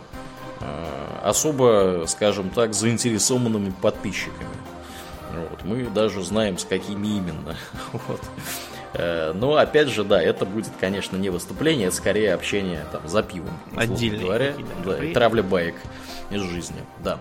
особо, 1.22 2.04
скажем 2.06 2.50
так, 2.50 2.74
заинтересованными 2.74 3.72
подписчиками. 3.82 4.50
Вот, 5.50 5.64
мы 5.64 5.84
даже 5.84 6.22
знаем, 6.22 6.58
с 6.58 6.64
какими 6.64 7.06
именно. 7.08 7.56
Вот. 7.92 8.20
Э, 8.94 9.32
но 9.34 9.56
опять 9.56 9.88
же, 9.88 10.04
да, 10.04 10.22
это 10.22 10.46
будет, 10.46 10.72
конечно, 10.80 11.16
не 11.16 11.28
выступление, 11.30 11.88
это 11.88 11.96
скорее 11.96 12.32
общение 12.34 12.86
там 12.92 13.06
за 13.06 13.22
пивом. 13.22 13.58
Отдельно. 13.76 14.22
Говоря, 14.22 14.54
да, 14.84 15.04
и 15.04 15.12
травля 15.12 15.42
баек 15.42 15.74
из 16.30 16.40
жизни, 16.42 16.80
да. 17.00 17.20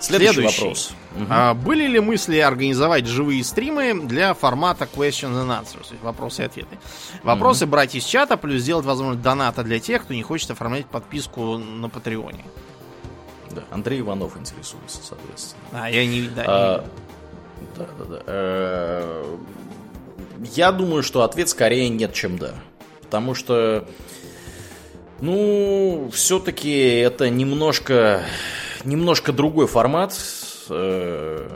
Следующий, 0.00 0.32
Следующий. 0.34 0.58
вопрос. 0.60 0.92
Мгм. 1.14 1.26
А, 1.30 1.54
были 1.54 1.86
ли 1.86 2.00
мысли 2.00 2.36
организовать 2.38 3.06
живые 3.06 3.44
стримы 3.44 3.94
для 4.02 4.34
формата 4.34 4.84
questions 4.92 5.32
and 5.34 5.48
answers? 5.48 5.86
то 5.86 5.92
есть 5.92 6.02
Вопросы 6.02 6.42
и 6.42 6.44
ответы. 6.46 6.76
Вопросы 7.22 7.66
брать 7.66 7.94
из 7.94 8.04
чата, 8.04 8.36
плюс 8.36 8.62
сделать 8.62 8.84
возможность 8.84 9.22
доната 9.22 9.62
для 9.62 9.78
тех, 9.78 10.02
кто 10.02 10.12
не 10.12 10.24
хочет 10.24 10.50
оформлять 10.50 10.86
подписку 10.86 11.56
на 11.56 11.88
Патреоне. 11.88 12.44
Да, 13.52 13.62
Андрей 13.70 14.00
Иванов 14.00 14.36
интересуется, 14.36 15.00
соответственно. 15.04 15.62
А, 15.72 15.88
я 15.88 16.04
не, 16.04 16.22
да, 16.22 16.42
не 16.42 16.48
А, 16.48 16.78
видел. 16.78 16.92
Да, 17.76 17.86
да, 17.98 18.22
да. 18.24 19.12
Я 20.54 20.72
думаю, 20.72 21.02
что 21.02 21.22
ответ 21.22 21.48
скорее 21.48 21.88
нет, 21.88 22.12
чем 22.12 22.38
да. 22.38 22.54
Потому 23.02 23.34
что, 23.34 23.86
ну, 25.20 26.10
все-таки 26.12 26.72
это 26.72 27.30
немножко, 27.30 28.22
немножко 28.84 29.32
другой 29.32 29.66
формат, 29.66 30.18
э, 30.68 31.48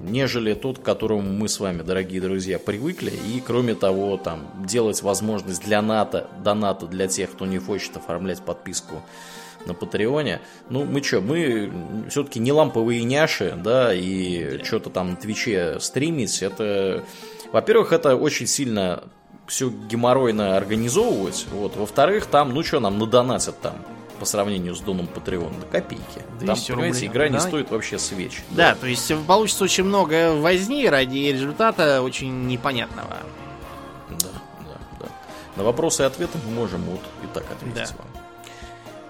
нежели 0.00 0.54
тот, 0.54 0.78
к 0.78 0.82
которому 0.82 1.22
мы 1.22 1.48
с 1.48 1.60
вами, 1.60 1.82
дорогие 1.82 2.20
друзья, 2.20 2.58
привыкли. 2.58 3.10
И, 3.10 3.42
кроме 3.44 3.74
того, 3.74 4.16
там, 4.16 4.46
делать 4.64 5.02
возможность 5.02 5.62
для 5.64 5.82
НАТО, 5.82 6.28
доната 6.42 6.86
для 6.86 7.08
тех, 7.08 7.32
кто 7.32 7.44
не 7.44 7.58
хочет 7.58 7.96
оформлять 7.96 8.42
подписку 8.42 9.02
на 9.66 9.74
Патреоне. 9.74 10.40
Ну, 10.70 10.84
мы 10.84 11.02
что, 11.02 11.20
мы 11.20 11.72
все-таки 12.08 12.38
не 12.40 12.52
ламповые 12.52 13.02
няши, 13.04 13.54
да, 13.62 13.92
и 13.94 14.62
что-то 14.64 14.90
там 14.90 15.10
на 15.10 15.16
Твиче 15.16 15.78
стримить, 15.80 16.42
это, 16.42 17.04
во-первых, 17.52 17.92
это 17.92 18.16
очень 18.16 18.46
сильно 18.46 19.04
все 19.46 19.68
геморройно 19.70 20.56
организовывать, 20.56 21.46
вот, 21.52 21.76
во-вторых, 21.76 22.26
там, 22.26 22.52
ну 22.52 22.62
что, 22.64 22.80
нам 22.80 22.98
надонатят 22.98 23.60
там, 23.60 23.76
по 24.18 24.24
сравнению 24.24 24.74
с 24.74 24.80
Доном 24.80 25.06
Патреона, 25.06 25.54
да 25.60 25.66
копейки. 25.80 26.02
Там, 26.38 26.38
200 26.38 26.70
понимаете, 26.72 26.94
рублей. 26.96 27.08
игра 27.08 27.28
не 27.28 27.34
Да. 27.34 27.40
стоит 27.40 27.70
вообще 27.70 27.98
свеч. 27.98 28.42
Да, 28.50 28.74
то 28.74 28.86
есть 28.86 29.12
получится 29.26 29.62
очень 29.64 29.84
много 29.84 30.34
возни 30.34 30.88
ради 30.88 31.18
результата 31.18 32.00
очень 32.02 32.46
непонятного. 32.46 33.18
Да, 34.08 34.28
да, 34.60 34.78
да. 35.00 35.06
На 35.56 35.64
вопросы 35.64 36.02
и 36.02 36.06
ответы 36.06 36.38
мы 36.46 36.52
можем 36.54 36.80
вот 36.84 37.00
и 37.22 37.26
так 37.34 37.44
ответить 37.50 37.74
Да. 37.74 37.96
вам. 37.98 38.15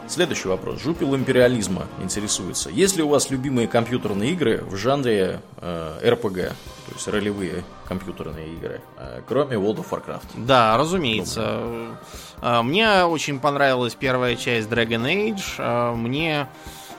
Следующий 0.08 0.48
вопрос. 0.48 0.80
Жупил 0.80 1.14
империализма 1.16 1.86
интересуется. 2.00 2.70
Есть 2.70 2.96
ли 2.96 3.02
у 3.02 3.08
вас 3.08 3.30
любимые 3.30 3.66
компьютерные 3.68 4.32
игры 4.32 4.62
в 4.64 4.76
жанре 4.76 5.40
э, 5.58 6.00
RPG, 6.02 6.48
то 6.48 6.92
есть 6.94 7.08
ролевые 7.08 7.64
компьютерные 7.88 8.54
игры, 8.54 8.80
э, 8.98 9.20
кроме 9.26 9.56
World 9.56 9.78
of 9.78 9.90
Warcraft? 9.90 10.22
Да, 10.34 10.76
разумеется. 10.76 11.96
А, 12.40 12.62
Мне 12.62 13.04
очень 13.04 13.40
понравилась 13.40 13.94
первая 13.94 14.36
часть 14.36 14.68
Dragon 14.68 15.04
Age. 15.04 15.42
А, 15.58 15.94
Мне 15.94 16.46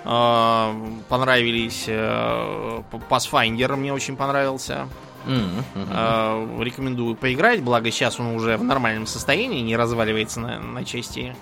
а, 0.03 0.75
понравились 1.09 1.85
э, 1.87 2.81
Pathfinder, 3.09 3.75
мне 3.75 3.93
очень 3.93 4.15
понравился. 4.15 4.87
Мгм. 5.25 5.87
А, 5.91 6.61
Рекомендую 6.61 7.15
поиграть, 7.15 7.61
благо 7.61 7.91
сейчас 7.91 8.19
он 8.19 8.27
уже 8.35 8.57
в 8.57 8.63
нормальном 8.63 9.05
состоянии, 9.07 9.61
не 9.61 9.75
разваливается 9.75 10.39
на, 10.39 10.59
на 10.59 10.85
части, 10.85 11.35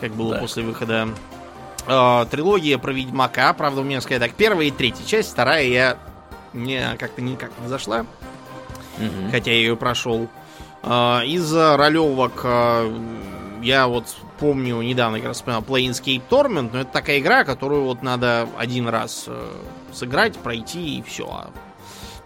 как 0.00 0.12
было 0.12 0.34
Да. 0.34 0.40
после 0.40 0.62
выхода. 0.62 1.08
А, 1.86 2.24
Трилогия 2.26 2.78
про 2.78 2.92
Ведьмака, 2.92 3.52
правда, 3.52 3.80
у 3.82 3.84
меня, 3.84 4.00
сказать 4.00 4.22
так, 4.22 4.32
первая 4.34 4.66
и 4.66 4.70
третья 4.70 5.04
часть, 5.04 5.32
вторая 5.32 5.64
я 5.64 5.96
мне 6.52 6.96
как-то 6.98 7.20
никак 7.20 7.50
не 7.62 7.68
зашла 7.68 8.06
Мгм. 8.98 9.30
хотя 9.30 9.50
я 9.50 9.58
ее 9.58 9.76
прошел. 9.76 10.28
А, 10.82 11.22
Из-за 11.24 11.76
ролевок 11.76 12.40
а, 12.44 12.90
я 13.62 13.86
вот 13.86 14.14
помню, 14.38 14.80
недавно 14.82 15.18
как 15.18 15.28
раз 15.28 15.36
вспоминал 15.38 15.62
Planescape 15.62 16.22
Torment, 16.28 16.70
но 16.72 16.80
это 16.80 16.90
такая 16.92 17.18
игра, 17.18 17.44
которую 17.44 17.84
вот 17.84 18.02
надо 18.02 18.48
один 18.58 18.88
раз 18.88 19.24
э, 19.26 19.46
сыграть, 19.92 20.36
пройти 20.36 20.98
и 20.98 21.02
все. 21.02 21.46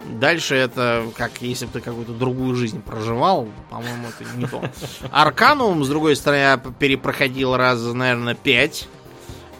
Дальше 0.04 0.54
это 0.54 1.06
как 1.16 1.42
если 1.42 1.66
бы 1.66 1.72
ты 1.72 1.80
какую-то 1.80 2.12
другую 2.12 2.54
жизнь 2.54 2.80
проживал, 2.82 3.48
по-моему, 3.68 4.06
это 4.08 4.36
не 4.36 4.46
то. 4.46 4.62
Арканум, 5.10 5.84
с 5.84 5.88
другой 5.88 6.16
стороны, 6.16 6.40
я 6.40 6.56
перепроходил 6.56 7.56
раз, 7.56 7.82
наверное, 7.82 8.34
пять. 8.34 8.88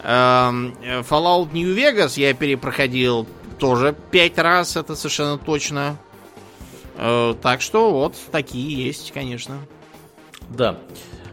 Эм, 0.01 0.75
э, 0.81 1.01
Fallout 1.01 1.51
New 1.53 1.75
Vegas 1.75 2.17
я 2.19 2.33
перепроходил 2.33 3.27
тоже 3.59 3.93
пять 4.11 4.37
раз, 4.37 4.77
это 4.77 4.95
совершенно 4.95 5.37
точно. 5.37 5.97
Э, 6.95 7.35
Так 7.41 7.61
что 7.61 7.91
вот 7.91 8.15
такие 8.31 8.85
есть, 8.85 9.11
конечно. 9.11 9.57
Да. 10.49 10.79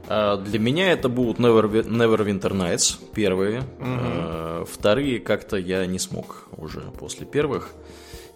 А, 0.08 0.36
Для 0.36 0.58
меня 0.58 0.92
это 0.92 1.08
будут 1.08 1.38
Never, 1.38 1.70
Neverwinter 1.86 2.52
Nights, 2.52 2.96
первые. 3.14 3.62
А, 3.80 4.64
Вторые 4.64 5.20
как-то 5.20 5.56
я 5.56 5.86
не 5.86 5.98
смог 5.98 6.48
уже 6.56 6.80
после 6.98 7.24
первых. 7.26 7.70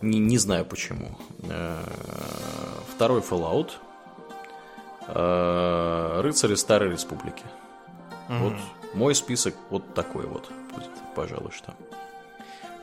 Не, 0.00 0.18
не 0.18 0.38
знаю 0.38 0.64
почему. 0.64 1.16
А, 1.48 1.84
Второй 2.94 3.20
Fallout. 3.20 3.72
А, 5.06 6.22
Рыцари 6.22 6.54
Старой 6.54 6.90
Республики. 6.90 7.44
Вот 8.28 8.54
мой 8.94 9.14
список 9.14 9.54
вот 9.70 9.94
такой 9.94 10.26
вот 10.26 10.50
будет, 10.74 10.90
пожалуй, 11.14 11.50
что. 11.50 11.74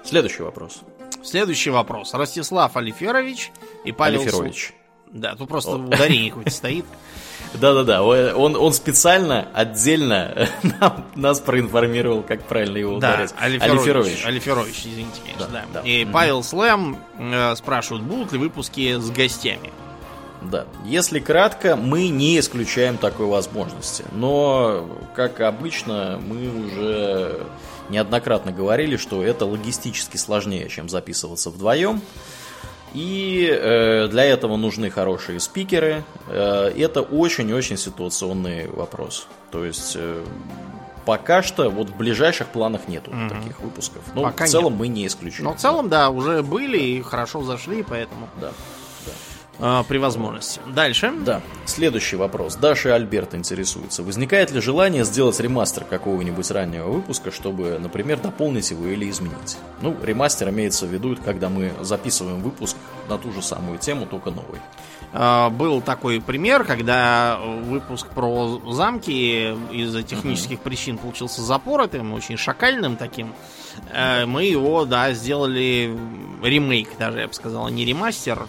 Следующий 0.04 0.44
вопрос. 0.44 0.82
Следующий 1.24 1.70
вопрос. 1.70 2.14
Ростислав 2.14 2.76
Алиферович 2.76 3.52
и 3.84 3.92
Павел 3.92 4.22
Алиферович. 4.22 4.74
Да, 5.12 5.36
тут 5.36 5.50
просто 5.50 5.72
ударение 5.72 6.30
какое-то 6.30 6.52
стоит. 6.52 6.86
Да-да-да, 7.54 8.04
он, 8.04 8.56
он 8.56 8.74
специально, 8.74 9.48
отдельно 9.54 10.48
нам- 10.80 11.06
нас 11.16 11.40
проинформировал, 11.40 12.22
как 12.24 12.44
правильно 12.44 12.78
его 12.78 13.00
Да, 13.00 13.14
ударить. 13.14 13.34
Алиферович. 13.40 14.26
Алиферович, 14.26 14.82
извините, 14.86 15.22
конечно, 15.24 15.48
Да, 15.52 15.66
да. 15.74 15.82
да. 15.82 15.88
И 15.88 16.04
Мгм. 16.04 16.14
Павел 16.14 16.44
Слэм 16.44 16.98
э, 17.20 17.56
спрашивают, 17.56 18.04
будут 18.04 18.32
ли 18.34 18.38
выпуски 18.38 18.98
с 19.00 19.10
гостями. 19.10 19.72
Да. 20.42 20.66
Если 20.86 21.20
кратко, 21.20 21.76
мы 21.76 22.10
не 22.10 22.38
исключаем 22.40 22.98
такой 22.98 23.26
возможности. 23.26 24.06
Но, 24.12 24.88
как 25.16 25.42
обычно, 25.42 26.20
мы 26.24 26.50
уже 26.66 27.42
неоднократно 27.90 28.52
говорили, 28.52 28.98
что 28.98 29.24
это 29.24 29.46
логистически 29.46 30.18
сложнее, 30.18 30.70
чем 30.70 30.90
записываться 30.90 31.50
вдвоем. 31.50 32.02
И 32.94 33.50
э, 33.52 34.08
для 34.08 34.24
этого 34.26 34.58
нужны 34.58 34.90
хорошие 34.90 35.40
спикеры. 35.40 36.04
Э, 36.28 36.72
это 36.76 37.02
очень-очень 37.02 37.78
ситуационный 37.78 38.68
вопрос. 38.70 39.28
То 39.52 39.66
есть 39.66 39.94
э, 39.96 40.24
пока 41.06 41.42
что 41.42 41.70
вот 41.70 41.90
в 41.90 41.98
ближайших 41.98 42.48
планах 42.48 42.88
нету 42.88 43.12
таких 43.30 43.60
выпусков. 43.62 44.02
Но 44.14 44.24
Пока 44.24 44.46
в 44.46 44.50
целом 44.50 44.74
нет. 44.74 44.80
мы 44.80 44.88
не 44.90 45.08
исключаем. 45.08 45.46
Но 45.46 45.54
в 45.54 45.58
целом, 45.58 45.90
да, 45.90 46.10
уже 46.10 46.44
были 46.44 46.78
и 46.78 47.02
хорошо 47.02 47.44
зашли, 47.44 47.84
поэтому 47.84 48.28
Да. 48.42 48.52
Э, 49.60 49.84
при 49.88 49.98
возможности. 49.98 50.62
Дальше. 50.68 51.14
Да, 51.26 51.42
следующий 51.66 52.16
вопрос. 52.16 52.56
Даша 52.56 52.90
и 52.90 52.92
Альберт 52.92 53.36
интересуются. 53.36 54.04
Возникает 54.04 54.52
ли 54.52 54.62
желание 54.62 55.04
сделать 55.04 55.40
ремастер 55.40 55.84
какого-нибудь 55.84 56.50
раннего 56.52 56.90
выпуска, 56.90 57.32
чтобы, 57.32 57.78
например, 57.80 58.20
дополнить 58.20 58.72
его 58.72 58.86
или 58.88 59.10
изменить? 59.10 59.58
Ну, 59.82 59.96
ремастер 60.02 60.50
имеется 60.50 60.86
в 60.86 60.90
виду, 60.90 61.18
когда 61.24 61.50
мы 61.50 61.72
записываем 61.82 62.42
выпуск 62.42 62.76
на 63.10 63.18
ту 63.18 63.32
же 63.32 63.42
самую 63.42 63.78
тему, 63.80 64.06
только 64.06 64.32
новый. 64.32 64.60
Э, 65.14 65.50
Был 65.50 65.82
такой 65.82 66.22
пример, 66.22 66.64
когда 66.64 67.40
выпуск 67.40 68.08
про 68.10 68.62
замки 68.72 69.56
из-за 69.72 70.04
технических 70.04 70.60
причин 70.60 70.98
получился 70.98 71.42
запоротым, 71.42 72.14
очень 72.14 72.38
шакальным 72.38 72.98
таким. 72.98 73.34
Э, 73.92 74.26
Мы 74.26 74.44
его, 74.46 74.86
да, 74.86 75.14
сделали 75.14 75.96
ремейк, 76.44 76.90
даже 76.98 77.20
я 77.20 77.28
бы 77.28 77.34
сказал, 77.34 77.66
а 77.66 77.72
не 77.72 77.86
ремастер. 77.86 78.46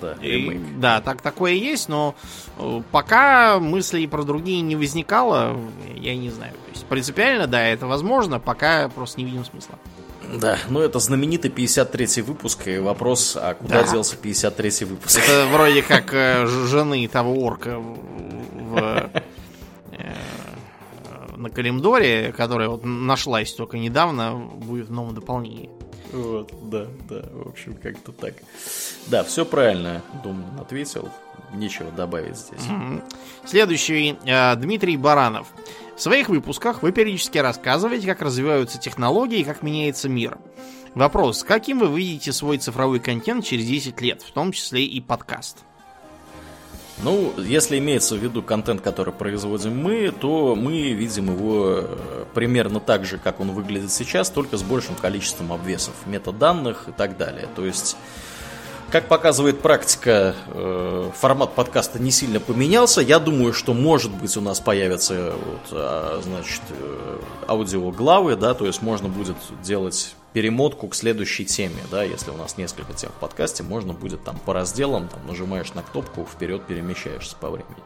Да, 0.00 0.14
И, 0.22 0.58
да, 0.76 1.00
так 1.00 1.22
такое 1.22 1.52
есть, 1.52 1.88
но 1.88 2.14
э, 2.58 2.82
пока 2.92 3.58
мыслей 3.58 4.06
про 4.06 4.22
другие 4.24 4.60
не 4.60 4.76
возникало, 4.76 5.56
я 5.94 6.14
не 6.16 6.30
знаю. 6.30 6.52
То 6.52 6.70
есть 6.72 6.86
принципиально, 6.86 7.46
да, 7.46 7.62
это 7.66 7.86
возможно, 7.86 8.38
пока 8.40 8.88
просто 8.88 9.20
не 9.20 9.26
видим 9.26 9.44
смысла. 9.44 9.78
Да, 10.34 10.58
ну 10.68 10.80
это 10.80 10.98
знаменитый 10.98 11.50
53-й 11.50 12.22
выпуск, 12.22 12.66
и 12.66 12.78
вопрос, 12.78 13.36
а 13.40 13.54
куда 13.54 13.82
Да. 13.84 13.90
делся 13.92 14.16
53-й 14.20 14.84
выпуск? 14.86 15.18
Это 15.18 15.46
вроде 15.52 15.82
как 15.82 16.12
э, 16.12 16.46
жены 16.46 17.06
того 17.08 17.34
орка 17.34 17.78
в, 17.78 17.96
в, 18.54 19.10
э, 19.92 20.14
на 21.36 21.50
Калимдоре, 21.50 22.32
которая 22.36 22.68
вот 22.68 22.84
нашлась 22.84 23.52
только 23.52 23.78
недавно, 23.78 24.34
будет 24.34 24.88
в 24.88 24.92
новом 24.92 25.14
дополнении. 25.14 25.70
Вот, 26.12 26.52
да, 26.70 26.86
да, 27.08 27.22
в 27.32 27.48
общем, 27.48 27.74
как-то 27.74 28.12
так. 28.12 28.34
Да, 29.08 29.24
все 29.24 29.44
правильно, 29.44 30.02
Думан 30.22 30.58
ответил, 30.60 31.08
нечего 31.52 31.90
добавить 31.90 32.36
здесь. 32.36 32.62
Следующий 33.44 34.16
э, 34.24 34.56
Дмитрий 34.56 34.96
Баранов. 34.96 35.48
В 35.96 36.00
своих 36.00 36.28
выпусках 36.28 36.82
вы 36.82 36.92
периодически 36.92 37.38
рассказываете, 37.38 38.06
как 38.06 38.20
развиваются 38.22 38.78
технологии 38.78 39.40
и 39.40 39.44
как 39.44 39.62
меняется 39.62 40.08
мир. 40.08 40.38
Вопрос, 40.94 41.42
каким 41.42 41.80
вы 41.80 41.88
видите 41.98 42.32
свой 42.32 42.58
цифровой 42.58 43.00
контент 43.00 43.44
через 43.44 43.66
10 43.66 44.00
лет, 44.00 44.22
в 44.22 44.32
том 44.32 44.52
числе 44.52 44.84
и 44.84 45.00
подкаст? 45.00 45.65
Ну, 47.02 47.34
если 47.38 47.78
имеется 47.78 48.14
в 48.14 48.18
виду 48.18 48.42
контент, 48.42 48.80
который 48.80 49.12
производим 49.12 49.76
мы, 49.76 50.10
то 50.10 50.54
мы 50.54 50.92
видим 50.92 51.34
его 51.34 51.80
э, 51.82 52.24
примерно 52.32 52.80
так 52.80 53.04
же, 53.04 53.18
как 53.18 53.38
он 53.38 53.50
выглядит 53.52 53.92
сейчас, 53.92 54.30
только 54.30 54.56
с 54.56 54.62
большим 54.62 54.94
количеством 54.94 55.52
обвесов, 55.52 55.94
метаданных 56.06 56.88
и 56.88 56.92
так 56.92 57.18
далее. 57.18 57.48
То 57.54 57.66
есть 57.66 57.96
как 58.90 59.08
показывает 59.08 59.60
практика, 59.60 60.34
э, 60.46 61.10
формат 61.18 61.54
подкаста 61.54 61.98
не 61.98 62.12
сильно 62.12 62.38
поменялся. 62.38 63.00
Я 63.00 63.18
думаю, 63.18 63.52
что 63.52 63.74
может 63.74 64.12
быть 64.12 64.36
у 64.36 64.40
нас 64.40 64.60
появятся 64.60 65.34
вот, 65.44 65.60
а, 65.72 66.20
значит, 66.22 66.62
э, 66.70 67.18
аудиоглавы, 67.48 68.36
да, 68.36 68.54
то 68.54 68.64
есть 68.64 68.82
можно 68.82 69.08
будет 69.08 69.36
делать 69.62 70.14
перемотку 70.36 70.88
к 70.88 70.94
следующей 70.94 71.46
теме, 71.46 71.82
да, 71.90 72.02
если 72.02 72.30
у 72.30 72.36
нас 72.36 72.58
несколько 72.58 72.92
тем 72.92 73.08
в 73.08 73.14
подкасте, 73.14 73.62
можно 73.62 73.94
будет 73.94 74.22
там 74.22 74.38
по 74.38 74.52
разделам, 74.52 75.08
там 75.08 75.26
нажимаешь 75.26 75.72
на 75.72 75.82
кнопку, 75.82 76.28
вперед 76.30 76.66
перемещаешься 76.66 77.36
по 77.36 77.48
времени. 77.48 77.78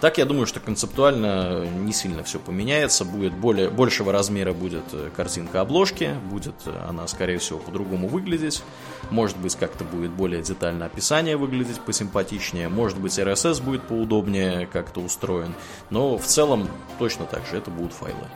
Так 0.00 0.18
я 0.18 0.24
думаю, 0.24 0.46
что 0.46 0.58
концептуально 0.58 1.64
не 1.64 1.92
сильно 1.92 2.24
все 2.24 2.40
поменяется, 2.40 3.04
будет 3.04 3.32
более, 3.32 3.70
большего 3.70 4.10
размера 4.10 4.52
будет 4.52 4.82
э, 4.92 5.10
картинка 5.16 5.60
обложки, 5.60 6.16
будет 6.32 6.56
она, 6.88 7.06
скорее 7.06 7.38
всего, 7.38 7.60
по-другому 7.60 8.08
выглядеть, 8.08 8.64
может 9.10 9.36
быть, 9.36 9.54
как-то 9.54 9.84
будет 9.84 10.10
более 10.10 10.42
детально 10.42 10.86
описание 10.86 11.36
выглядеть 11.36 11.78
посимпатичнее, 11.78 12.68
может 12.68 12.98
быть, 12.98 13.16
RSS 13.16 13.62
будет 13.62 13.84
поудобнее 13.84 14.66
как-то 14.66 14.98
устроен, 15.00 15.54
но 15.90 16.18
в 16.18 16.24
целом 16.24 16.68
точно 16.98 17.26
так 17.26 17.46
же 17.46 17.56
это 17.56 17.70
будут 17.70 17.92
файлы, 17.92 18.26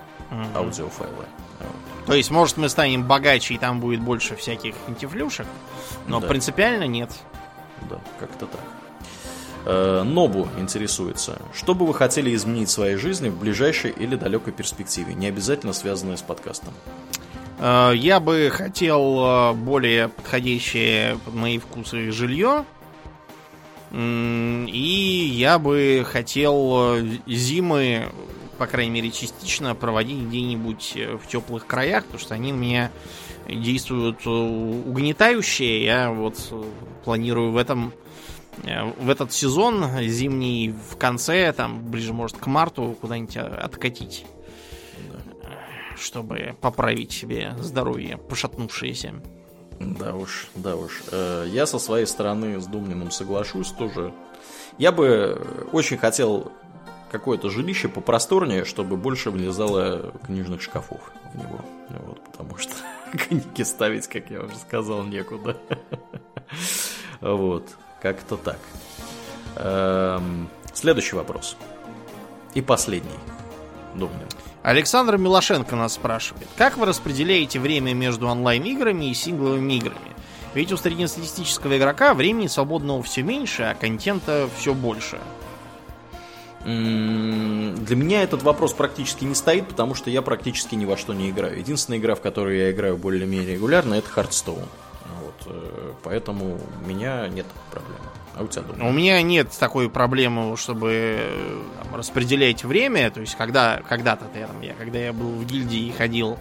аудиофайлы. 0.54 1.24
То 2.08 2.14
есть, 2.14 2.30
может, 2.30 2.56
мы 2.56 2.68
станем 2.70 3.04
богаче, 3.04 3.54
и 3.54 3.58
там 3.58 3.80
будет 3.80 4.00
больше 4.00 4.34
всяких 4.34 4.74
антифлюшек, 4.88 5.46
но 6.06 6.20
Да. 6.20 6.26
принципиально 6.26 6.84
нет. 6.84 7.10
Да, 7.88 8.00
как-то 8.18 8.46
так. 8.46 8.60
Э, 9.66 10.02
Нобу 10.04 10.48
интересуется. 10.58 11.38
Что 11.54 11.74
бы 11.74 11.86
вы 11.86 11.92
хотели 11.92 12.34
изменить 12.34 12.68
в 12.70 12.72
своей 12.72 12.96
жизни 12.96 13.28
в 13.28 13.38
ближайшей 13.38 13.90
или 13.90 14.16
далекой 14.16 14.54
перспективе, 14.54 15.12
не 15.12 15.26
обязательно 15.26 15.74
связанное 15.74 16.16
с 16.16 16.22
подкастом? 16.22 16.72
Э, 17.58 17.92
Я 17.94 18.20
бы 18.20 18.50
хотел 18.50 19.20
э, 19.24 19.52
более 19.52 20.08
подходящее 20.08 21.18
под 21.26 21.34
мои 21.34 21.58
вкусы 21.58 22.10
жилье. 22.10 22.64
И 23.92 25.30
я 25.34 25.58
бы 25.58 26.06
хотел 26.10 26.96
зимы, 27.26 28.08
по 28.58 28.66
крайней 28.66 28.90
мере, 28.90 29.10
частично 29.10 29.74
проводить 29.74 30.26
где-нибудь 30.26 30.92
э, 30.96 31.16
в 31.16 31.26
теплых 31.28 31.66
краях, 31.66 32.04
потому 32.04 32.20
что 32.20 32.34
они 32.34 32.52
меня 32.52 32.90
действуют 33.48 34.26
э, 34.26 34.28
угнетающие. 34.28 35.84
Я 35.84 36.10
вот 36.10 36.36
э, 36.50 36.62
планирую 37.04 37.52
в 37.52 37.56
этом 37.56 37.92
в 38.98 39.08
этот 39.08 39.32
сезон 39.32 39.86
зимний 40.00 40.74
в 40.90 40.96
конце, 40.96 41.52
там 41.52 41.88
ближе, 41.88 42.12
может, 42.12 42.38
к 42.38 42.46
марту 42.48 42.96
куда-нибудь 43.00 43.36
откатить 43.36 44.26
чтобы 45.96 46.56
поправить 46.60 47.12
себе 47.12 47.54
здоровье, 47.60 48.16
пошатнувшееся. 48.16 49.14
Да 49.80 50.14
уж, 50.14 50.48
да 50.54 50.76
уж. 50.76 51.02
Я 51.46 51.66
со 51.66 51.80
своей 51.80 52.06
стороны 52.06 52.60
с 52.60 52.66
Думниным 52.66 53.10
соглашусь 53.10 53.70
тоже. 53.70 54.12
Я 54.76 54.92
бы 54.92 55.68
очень 55.72 55.98
хотел 55.98 56.52
какое-то 57.10 57.50
жилище 57.50 57.88
попросторнее, 57.88 58.64
чтобы 58.64 58.96
больше 58.96 59.30
влезало 59.30 60.12
книжных 60.26 60.62
шкафов 60.62 61.00
в 61.32 61.38
него. 61.38 61.60
Вот, 61.88 62.22
потому 62.24 62.56
что 62.58 62.72
книги 63.12 63.62
ставить, 63.62 64.06
как 64.06 64.30
я 64.30 64.42
уже 64.42 64.56
сказал, 64.56 65.02
некуда. 65.04 65.56
Вот, 67.20 67.68
как-то 68.00 68.36
так. 68.36 68.60
Эм, 69.56 70.48
Следующий 70.72 71.16
вопрос. 71.16 71.56
И 72.54 72.62
последний. 72.62 73.18
Думнин. 73.96 74.28
Александр 74.62 75.16
Милошенко 75.16 75.74
нас 75.74 75.94
спрашивает, 75.94 76.46
как 76.56 76.76
вы 76.76 76.86
распределяете 76.86 77.58
время 77.58 77.94
между 77.94 78.28
онлайн-играми 78.28 79.06
и 79.06 79.14
сингловыми 79.14 79.72
играми? 79.72 80.14
Ведь 80.54 80.70
у 80.70 80.76
среднестатистического 80.76 81.76
игрока 81.76 82.14
времени 82.14 82.46
свободного 82.46 83.02
все 83.02 83.22
меньше, 83.22 83.64
а 83.64 83.74
контента 83.74 84.48
все 84.56 84.72
больше. 84.72 85.18
Для 86.64 87.96
меня 87.96 88.22
этот 88.22 88.42
вопрос 88.42 88.72
практически 88.72 89.24
не 89.24 89.34
стоит, 89.34 89.68
потому 89.68 89.94
что 89.94 90.10
я 90.10 90.22
практически 90.22 90.74
ни 90.74 90.84
во 90.84 90.96
что 90.96 91.14
не 91.14 91.30
играю. 91.30 91.58
Единственная 91.58 91.98
игра, 91.98 92.14
в 92.14 92.20
которую 92.20 92.56
я 92.56 92.70
играю 92.70 92.96
более-менее 92.96 93.54
регулярно, 93.54 93.94
это 93.94 94.10
Hearthstone. 94.10 94.66
Вот, 95.20 95.34
э, 95.46 95.92
поэтому 96.02 96.58
у 96.82 96.86
меня 96.86 97.28
нет 97.28 97.46
проблем. 97.70 97.98
А 98.34 98.42
у 98.42 98.48
тебя 98.48 98.62
дома? 98.62 98.88
У 98.88 98.92
меня 98.92 99.20
нет 99.22 99.50
такой 99.58 99.88
проблемы, 99.88 100.56
чтобы 100.56 100.90
э, 100.92 101.62
там, 101.82 101.96
распределять 101.96 102.64
время. 102.64 103.10
То 103.10 103.20
есть, 103.20 103.36
когда, 103.36 103.80
когда-то 103.88 104.26
я, 104.34 104.48
я, 104.62 104.74
когда 104.74 104.98
я 104.98 105.12
был 105.12 105.30
в 105.30 105.44
гильдии 105.44 105.88
и 105.88 105.92
ходил 105.92 106.38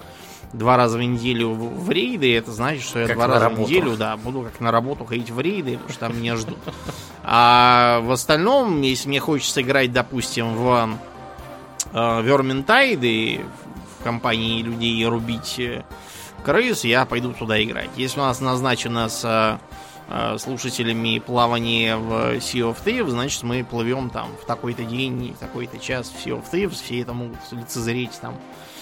два 0.53 0.77
раза 0.77 0.97
в 0.97 1.01
неделю 1.01 1.49
в, 1.49 1.85
в 1.85 1.89
рейды, 1.91 2.35
это 2.35 2.51
значит, 2.51 2.83
что 2.83 2.99
я 2.99 3.07
Как 3.07 3.15
два 3.15 3.27
раза 3.27 3.39
работу. 3.45 3.63
в 3.63 3.65
неделю, 3.65 3.97
да, 3.97 4.17
буду 4.17 4.41
как 4.41 4.59
на 4.59 4.71
работу 4.71 5.05
ходить 5.05 5.29
в 5.29 5.39
рейды, 5.39 5.73
потому 5.73 5.89
что 5.89 5.99
там 5.99 6.17
меня 6.17 6.35
ждут. 6.35 6.57
А 7.29 7.99
в 8.03 8.11
остальном, 8.11 8.81
если 8.81 9.09
мне 9.09 9.19
хочется 9.19 9.61
играть, 9.61 9.91
допустим, 9.91 10.55
в 10.55 10.97
э, 11.91 11.97
Vermintide 11.97 13.05
и 13.05 13.41
в 13.99 14.03
компании 14.05 14.61
людей 14.61 15.05
рубить 15.05 15.59
э, 15.59 15.83
крыс, 16.45 16.85
я 16.85 17.05
пойду 17.05 17.33
туда 17.33 17.61
играть. 17.61 17.89
Если 17.97 18.21
у 18.21 18.23
нас 18.23 18.39
назначено 18.39 19.09
с 19.09 19.25
э, 19.25 19.57
э, 20.07 20.37
слушателями 20.37 21.19
плавание 21.19 21.97
в 21.97 22.37
Sea 22.37 22.73
of 22.73 22.77
Thieves, 22.85 23.09
значит 23.09 23.43
мы 23.43 23.65
плывем 23.65 24.09
там 24.09 24.29
в 24.41 24.45
такой-то 24.45 24.85
день, 24.85 25.33
в 25.35 25.37
такой-то 25.37 25.79
час 25.79 26.09
в 26.09 26.25
Sea 26.25 26.41
of 26.41 26.45
Thieves, 26.49 26.81
все 26.81 27.01
это 27.01 27.11
могут 27.11 27.39
лицезреть 27.51 28.17
там 28.21 28.35
э, 28.35 28.76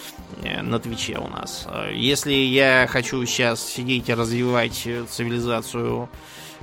на 0.62 0.80
Твиче 0.80 1.18
у 1.18 1.28
нас. 1.28 1.66
Э, 1.70 1.92
Если 1.94 2.34
я 2.34 2.88
хочу 2.90 3.26
сейчас 3.26 3.66
сидеть 3.66 4.10
и 4.10 4.14
развивать 4.14 4.84
э, 4.86 5.06
цивилизацию 5.10 6.10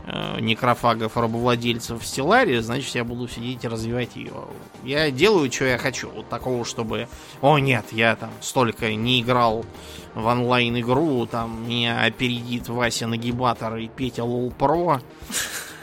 э, 0.07 0.41
некрофагов, 0.41 1.17
рабовладельцев 1.17 2.03
в 2.03 2.07
Стелларе, 2.07 2.63
значит, 2.63 2.95
я 2.95 3.05
буду 3.05 3.29
сидеть 3.29 3.65
и 3.65 3.69
развивать 3.69 4.17
ее. 4.17 4.33
Я 4.85 5.11
делаю, 5.11 5.51
что 5.51 5.65
я 5.65 5.79
хочу. 5.79 6.11
Вот 6.11 6.29
такого, 6.29 6.65
чтобы... 6.65 7.09
О, 7.41 7.59
нет, 7.59 7.87
я 7.93 8.17
там 8.17 8.31
столько 8.41 8.93
не 8.95 9.21
играл 9.23 9.65
в 10.15 10.27
онлайн-игру, 10.27 11.27
там 11.27 11.67
меня 11.69 12.03
опередит 12.03 12.69
Вася 12.69 13.07
Нагибатор 13.07 13.77
и 13.77 13.89
Петя 13.89 14.25
Лол 14.25 14.51
Про. 14.51 15.01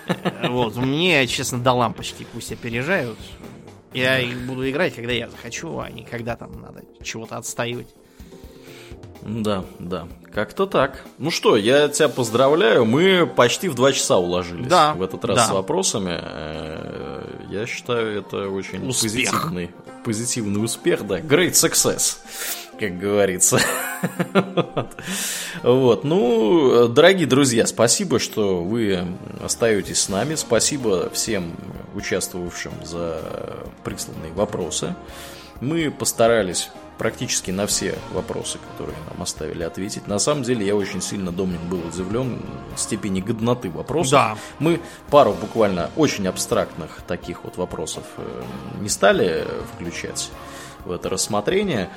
Э, 0.08 0.50
Вот, 0.50 0.76
мне, 0.76 1.28
честно, 1.28 1.60
до 1.60 1.72
лампочки 1.74 2.26
пусть 2.34 2.52
опережают. 2.52 3.20
Я 3.94 4.20
их 4.20 4.38
буду 4.46 4.70
играть, 4.70 4.96
когда 4.96 5.12
я 5.12 5.30
захочу, 5.30 5.80
а 5.80 5.90
не 5.90 6.04
когда 6.04 6.36
там 6.36 6.62
надо 6.62 6.84
чего-то 7.04 7.38
отстаивать. 7.38 7.88
Да, 9.22 9.66
да. 9.80 10.08
Как-то 10.34 10.66
так. 10.66 11.04
Ну 11.18 11.30
что, 11.32 11.58
я 11.58 11.90
тебя 11.90 12.08
поздравляю. 12.08 12.86
Мы 12.86 13.28
почти 13.28 13.68
в 13.68 13.76
два 13.76 13.92
часа 13.92 14.18
уложились 14.18 14.68
Да, 14.68 14.94
в 14.94 15.02
этот 15.02 15.26
раз 15.26 15.38
да. 15.38 15.46
с 15.48 15.52
вопросами. 15.52 16.18
Э, 16.22 17.26
Я 17.50 17.66
считаю, 17.66 18.20
это 18.20 18.48
очень 18.48 18.88
Успех. 18.88 19.12
позитивный, 19.12 19.72
позитивный 20.06 20.64
успех, 20.64 21.06
да. 21.06 21.20
Great 21.20 21.52
success, 21.52 22.18
как 22.80 22.98
говорится. 22.98 23.60
Вот. 25.62 26.06
Ну, 26.06 26.88
дорогие 26.88 27.28
друзья, 27.28 27.68
спасибо, 27.68 28.18
что 28.20 28.64
вы 28.64 29.06
остаетесь 29.44 30.00
с 30.00 30.08
нами. 30.08 30.36
Спасибо 30.36 31.10
всем 31.10 31.54
участвовавшим 31.96 32.72
за 32.86 33.22
присланные 33.84 34.32
вопросы. 34.32 34.96
Мы 35.60 35.92
постарались 35.92 36.70
практически 36.98 37.52
на 37.52 37.68
все 37.68 37.96
вопросы, 38.12 38.60
которые 38.72 38.98
нам 39.10 39.22
оставили 39.22 39.64
ответить. 39.64 40.08
На 40.08 40.20
самом 40.20 40.44
деле, 40.44 40.66
я 40.66 40.76
очень 40.76 41.02
сильно, 41.02 41.32
Домнин, 41.32 41.68
был 41.70 41.80
удивлен 41.86 42.42
степени 42.78 43.20
годноты 43.20 43.70
вопросов. 43.70 44.12
Да. 44.12 44.38
Мы 44.60 44.80
пару 45.10 45.34
буквально 45.34 45.90
очень 45.98 46.28
абстрактных 46.28 47.02
таких 47.08 47.44
вот 47.44 47.58
вопросов 47.58 48.04
э, 48.18 48.44
не 48.80 48.88
стали 48.90 49.46
включать 49.74 50.30
в 50.86 50.92
это 50.92 51.10
рассмотрение. 51.10 51.90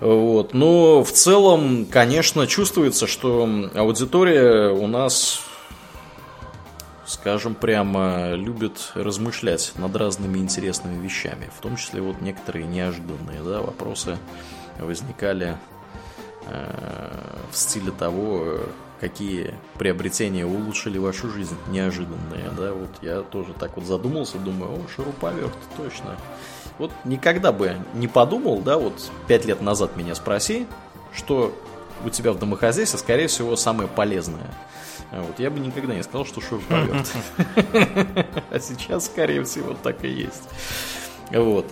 Вот. 0.00 0.54
Но 0.54 1.02
в 1.02 1.12
целом, 1.12 1.86
конечно, 1.86 2.46
чувствуется, 2.46 3.06
что 3.06 3.48
аудитория 3.74 4.70
у 4.70 4.86
нас, 4.86 5.40
скажем 7.06 7.54
прямо, 7.54 8.34
любит 8.34 8.92
размышлять 8.94 9.72
над 9.76 9.96
разными 9.96 10.38
интересными 10.38 11.02
вещами. 11.02 11.50
В 11.56 11.60
том 11.60 11.76
числе 11.76 12.00
вот 12.00 12.20
некоторые 12.20 12.66
неожиданные 12.66 13.42
да, 13.42 13.60
вопросы 13.60 14.18
возникали 14.78 15.56
э, 16.46 17.10
в 17.50 17.56
стиле 17.56 17.90
того, 17.90 18.60
какие 19.00 19.54
приобретения 19.78 20.46
улучшили 20.46 20.98
вашу 20.98 21.30
жизнь, 21.30 21.56
неожиданные, 21.68 22.50
да, 22.56 22.72
вот 22.72 22.90
я 23.02 23.22
тоже 23.22 23.52
так 23.52 23.76
вот 23.76 23.86
задумался, 23.86 24.38
думаю, 24.38 24.72
о, 24.72 24.88
шуруповерт, 24.88 25.56
точно. 25.76 26.16
Вот 26.78 26.92
никогда 27.04 27.52
бы 27.52 27.76
не 27.94 28.08
подумал, 28.08 28.60
да, 28.60 28.78
вот 28.78 29.10
пять 29.26 29.44
лет 29.44 29.60
назад 29.60 29.96
меня 29.96 30.14
спроси, 30.14 30.66
что 31.12 31.54
у 32.04 32.10
тебя 32.10 32.32
в 32.32 32.38
домохозяйстве, 32.38 32.98
скорее 32.98 33.26
всего, 33.26 33.56
самое 33.56 33.88
полезное. 33.88 34.54
А 35.10 35.22
вот 35.22 35.38
я 35.40 35.50
бы 35.50 35.58
никогда 35.58 35.94
не 35.94 36.02
сказал, 36.02 36.26
что 36.26 36.40
шуруповерт. 36.40 37.10
А 38.50 38.60
сейчас, 38.60 39.06
скорее 39.06 39.42
всего, 39.44 39.74
так 39.74 40.04
и 40.04 40.08
есть. 40.08 40.48
Вот. 41.30 41.66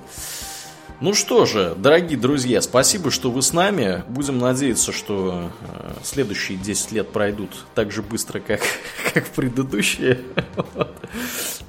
Ну 0.98 1.12
что 1.12 1.44
же, 1.44 1.74
дорогие 1.76 2.18
друзья, 2.18 2.62
спасибо, 2.62 3.10
что 3.10 3.30
вы 3.30 3.42
с 3.42 3.52
нами. 3.52 4.02
Будем 4.08 4.38
надеяться, 4.38 4.92
что 4.92 5.50
э, 5.60 5.92
следующие 6.02 6.56
10 6.56 6.92
лет 6.92 7.12
пройдут 7.12 7.50
так 7.74 7.92
же 7.92 8.00
быстро, 8.02 8.40
как, 8.40 8.62
как 9.14 9.26
предыдущие. 9.26 10.20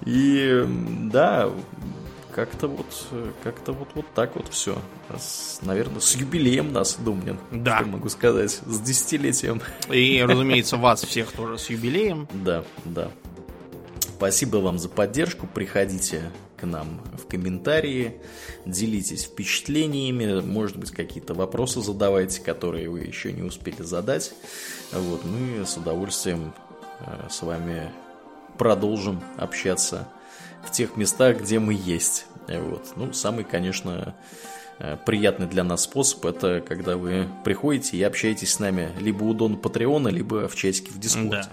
И 0.05 0.65
да, 1.11 1.49
как-то 2.37 2.67
вот, 2.67 2.85
как-то 3.43 3.71
вот, 3.71 3.87
вот 3.95 4.05
так 4.13 4.35
вот 4.35 4.47
все. 4.49 4.79
С, 5.17 5.59
наверное, 5.63 5.99
с 5.99 6.15
юбилеем 6.15 6.71
нас, 6.71 6.95
Думнин. 6.99 7.39
Да. 7.49 7.79
Что 7.79 7.87
могу 7.87 8.09
сказать, 8.09 8.61
с 8.63 8.79
десятилетием. 8.79 9.59
И, 9.89 10.21
разумеется, 10.21 10.77
вас 10.77 11.01
всех 11.01 11.31
тоже 11.31 11.57
с 11.57 11.67
юбилеем. 11.71 12.27
Да, 12.31 12.63
да. 12.85 13.09
Спасибо 14.17 14.57
вам 14.57 14.77
за 14.77 14.87
поддержку. 14.87 15.47
Приходите 15.47 16.31
к 16.57 16.67
нам 16.67 17.01
в 17.17 17.27
комментарии, 17.27 18.21
делитесь 18.67 19.23
впечатлениями, 19.23 20.39
может 20.39 20.77
быть, 20.77 20.91
какие-то 20.91 21.33
вопросы 21.33 21.81
задавайте, 21.81 22.39
которые 22.41 22.87
вы 22.87 22.99
еще 22.99 23.33
не 23.33 23.41
успели 23.41 23.81
задать. 23.81 24.31
Вот, 24.91 25.25
мы 25.25 25.65
с 25.65 25.75
удовольствием 25.75 26.53
э, 26.99 27.29
с 27.31 27.41
вами 27.41 27.91
продолжим 28.59 29.23
общаться 29.37 30.07
в 30.67 30.71
тех 30.71 30.97
местах, 30.97 31.41
где 31.41 31.59
мы 31.59 31.73
есть. 31.73 32.26
Вот. 32.47 32.93
Ну, 32.95 33.13
самый, 33.13 33.43
конечно, 33.43 34.15
э, 34.79 34.97
приятный 35.05 35.47
для 35.47 35.63
нас 35.63 35.83
способ 35.83 36.25
это 36.25 36.61
когда 36.61 36.97
вы 36.97 37.27
приходите 37.43 37.97
и 37.97 38.03
общаетесь 38.03 38.53
с 38.53 38.59
нами 38.59 38.91
либо 38.99 39.23
у 39.23 39.33
Дона 39.33 39.57
Патреона, 39.57 40.07
либо 40.07 40.47
в 40.47 40.55
чатике 40.55 40.91
в 40.91 40.99
Дискорде. 40.99 41.47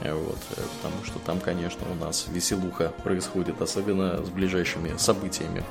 Да. 0.00 0.14
Вот, 0.14 0.38
э, 0.56 0.60
потому 0.76 1.04
что 1.04 1.18
там, 1.20 1.38
конечно, 1.38 1.86
у 1.90 1.94
нас 1.94 2.26
веселуха 2.28 2.88
происходит, 3.04 3.60
особенно 3.60 4.24
с 4.24 4.30
ближайшими 4.30 4.96
событиями 4.96 5.62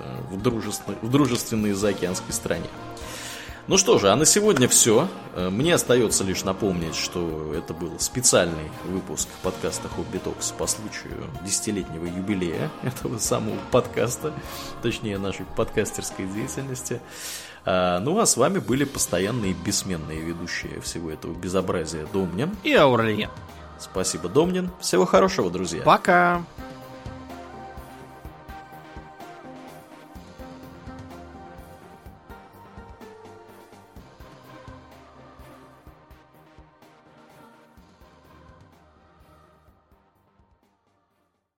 э, 0.00 0.34
в, 0.34 0.40
дружественной, 0.40 0.98
в 1.02 1.10
дружественной 1.10 1.72
заокеанской 1.72 2.32
стране. 2.32 2.66
Ну 3.68 3.76
что 3.78 3.98
же, 3.98 4.10
а 4.10 4.16
на 4.16 4.24
сегодня 4.24 4.66
все. 4.66 5.08
Э, 5.34 5.48
мне 5.48 5.74
остается 5.74 6.24
лишь 6.24 6.42
напомнить, 6.42 6.96
что 6.96 7.54
это 7.54 7.72
был 7.72 7.98
специальный 8.00 8.70
выпуск 8.84 9.28
подкаста 9.42 9.88
Хобби 9.88 10.18
Токс 10.18 10.50
по 10.50 10.66
случаю 10.66 11.30
десятилетнего 11.44 12.06
юбилея 12.06 12.70
этого 12.82 13.18
самого 13.18 13.56
подкаста, 13.70 14.32
точнее 14.82 15.18
нашей 15.18 15.46
подкастерской 15.56 16.26
деятельности. 16.26 17.00
А, 17.64 18.00
ну 18.00 18.18
а 18.18 18.26
с 18.26 18.36
вами 18.36 18.58
были 18.58 18.82
постоянные 18.82 19.54
бессменные 19.54 20.20
ведущие 20.20 20.80
всего 20.80 21.12
этого 21.12 21.32
безобразия 21.32 22.06
Домнин 22.12 22.56
И 22.64 22.74
Аурельян. 22.74 23.30
Спасибо, 23.78 24.28
Домнин. 24.28 24.70
Всего 24.80 25.06
хорошего, 25.06 25.50
друзья. 25.50 25.82
Пока. 25.82 26.42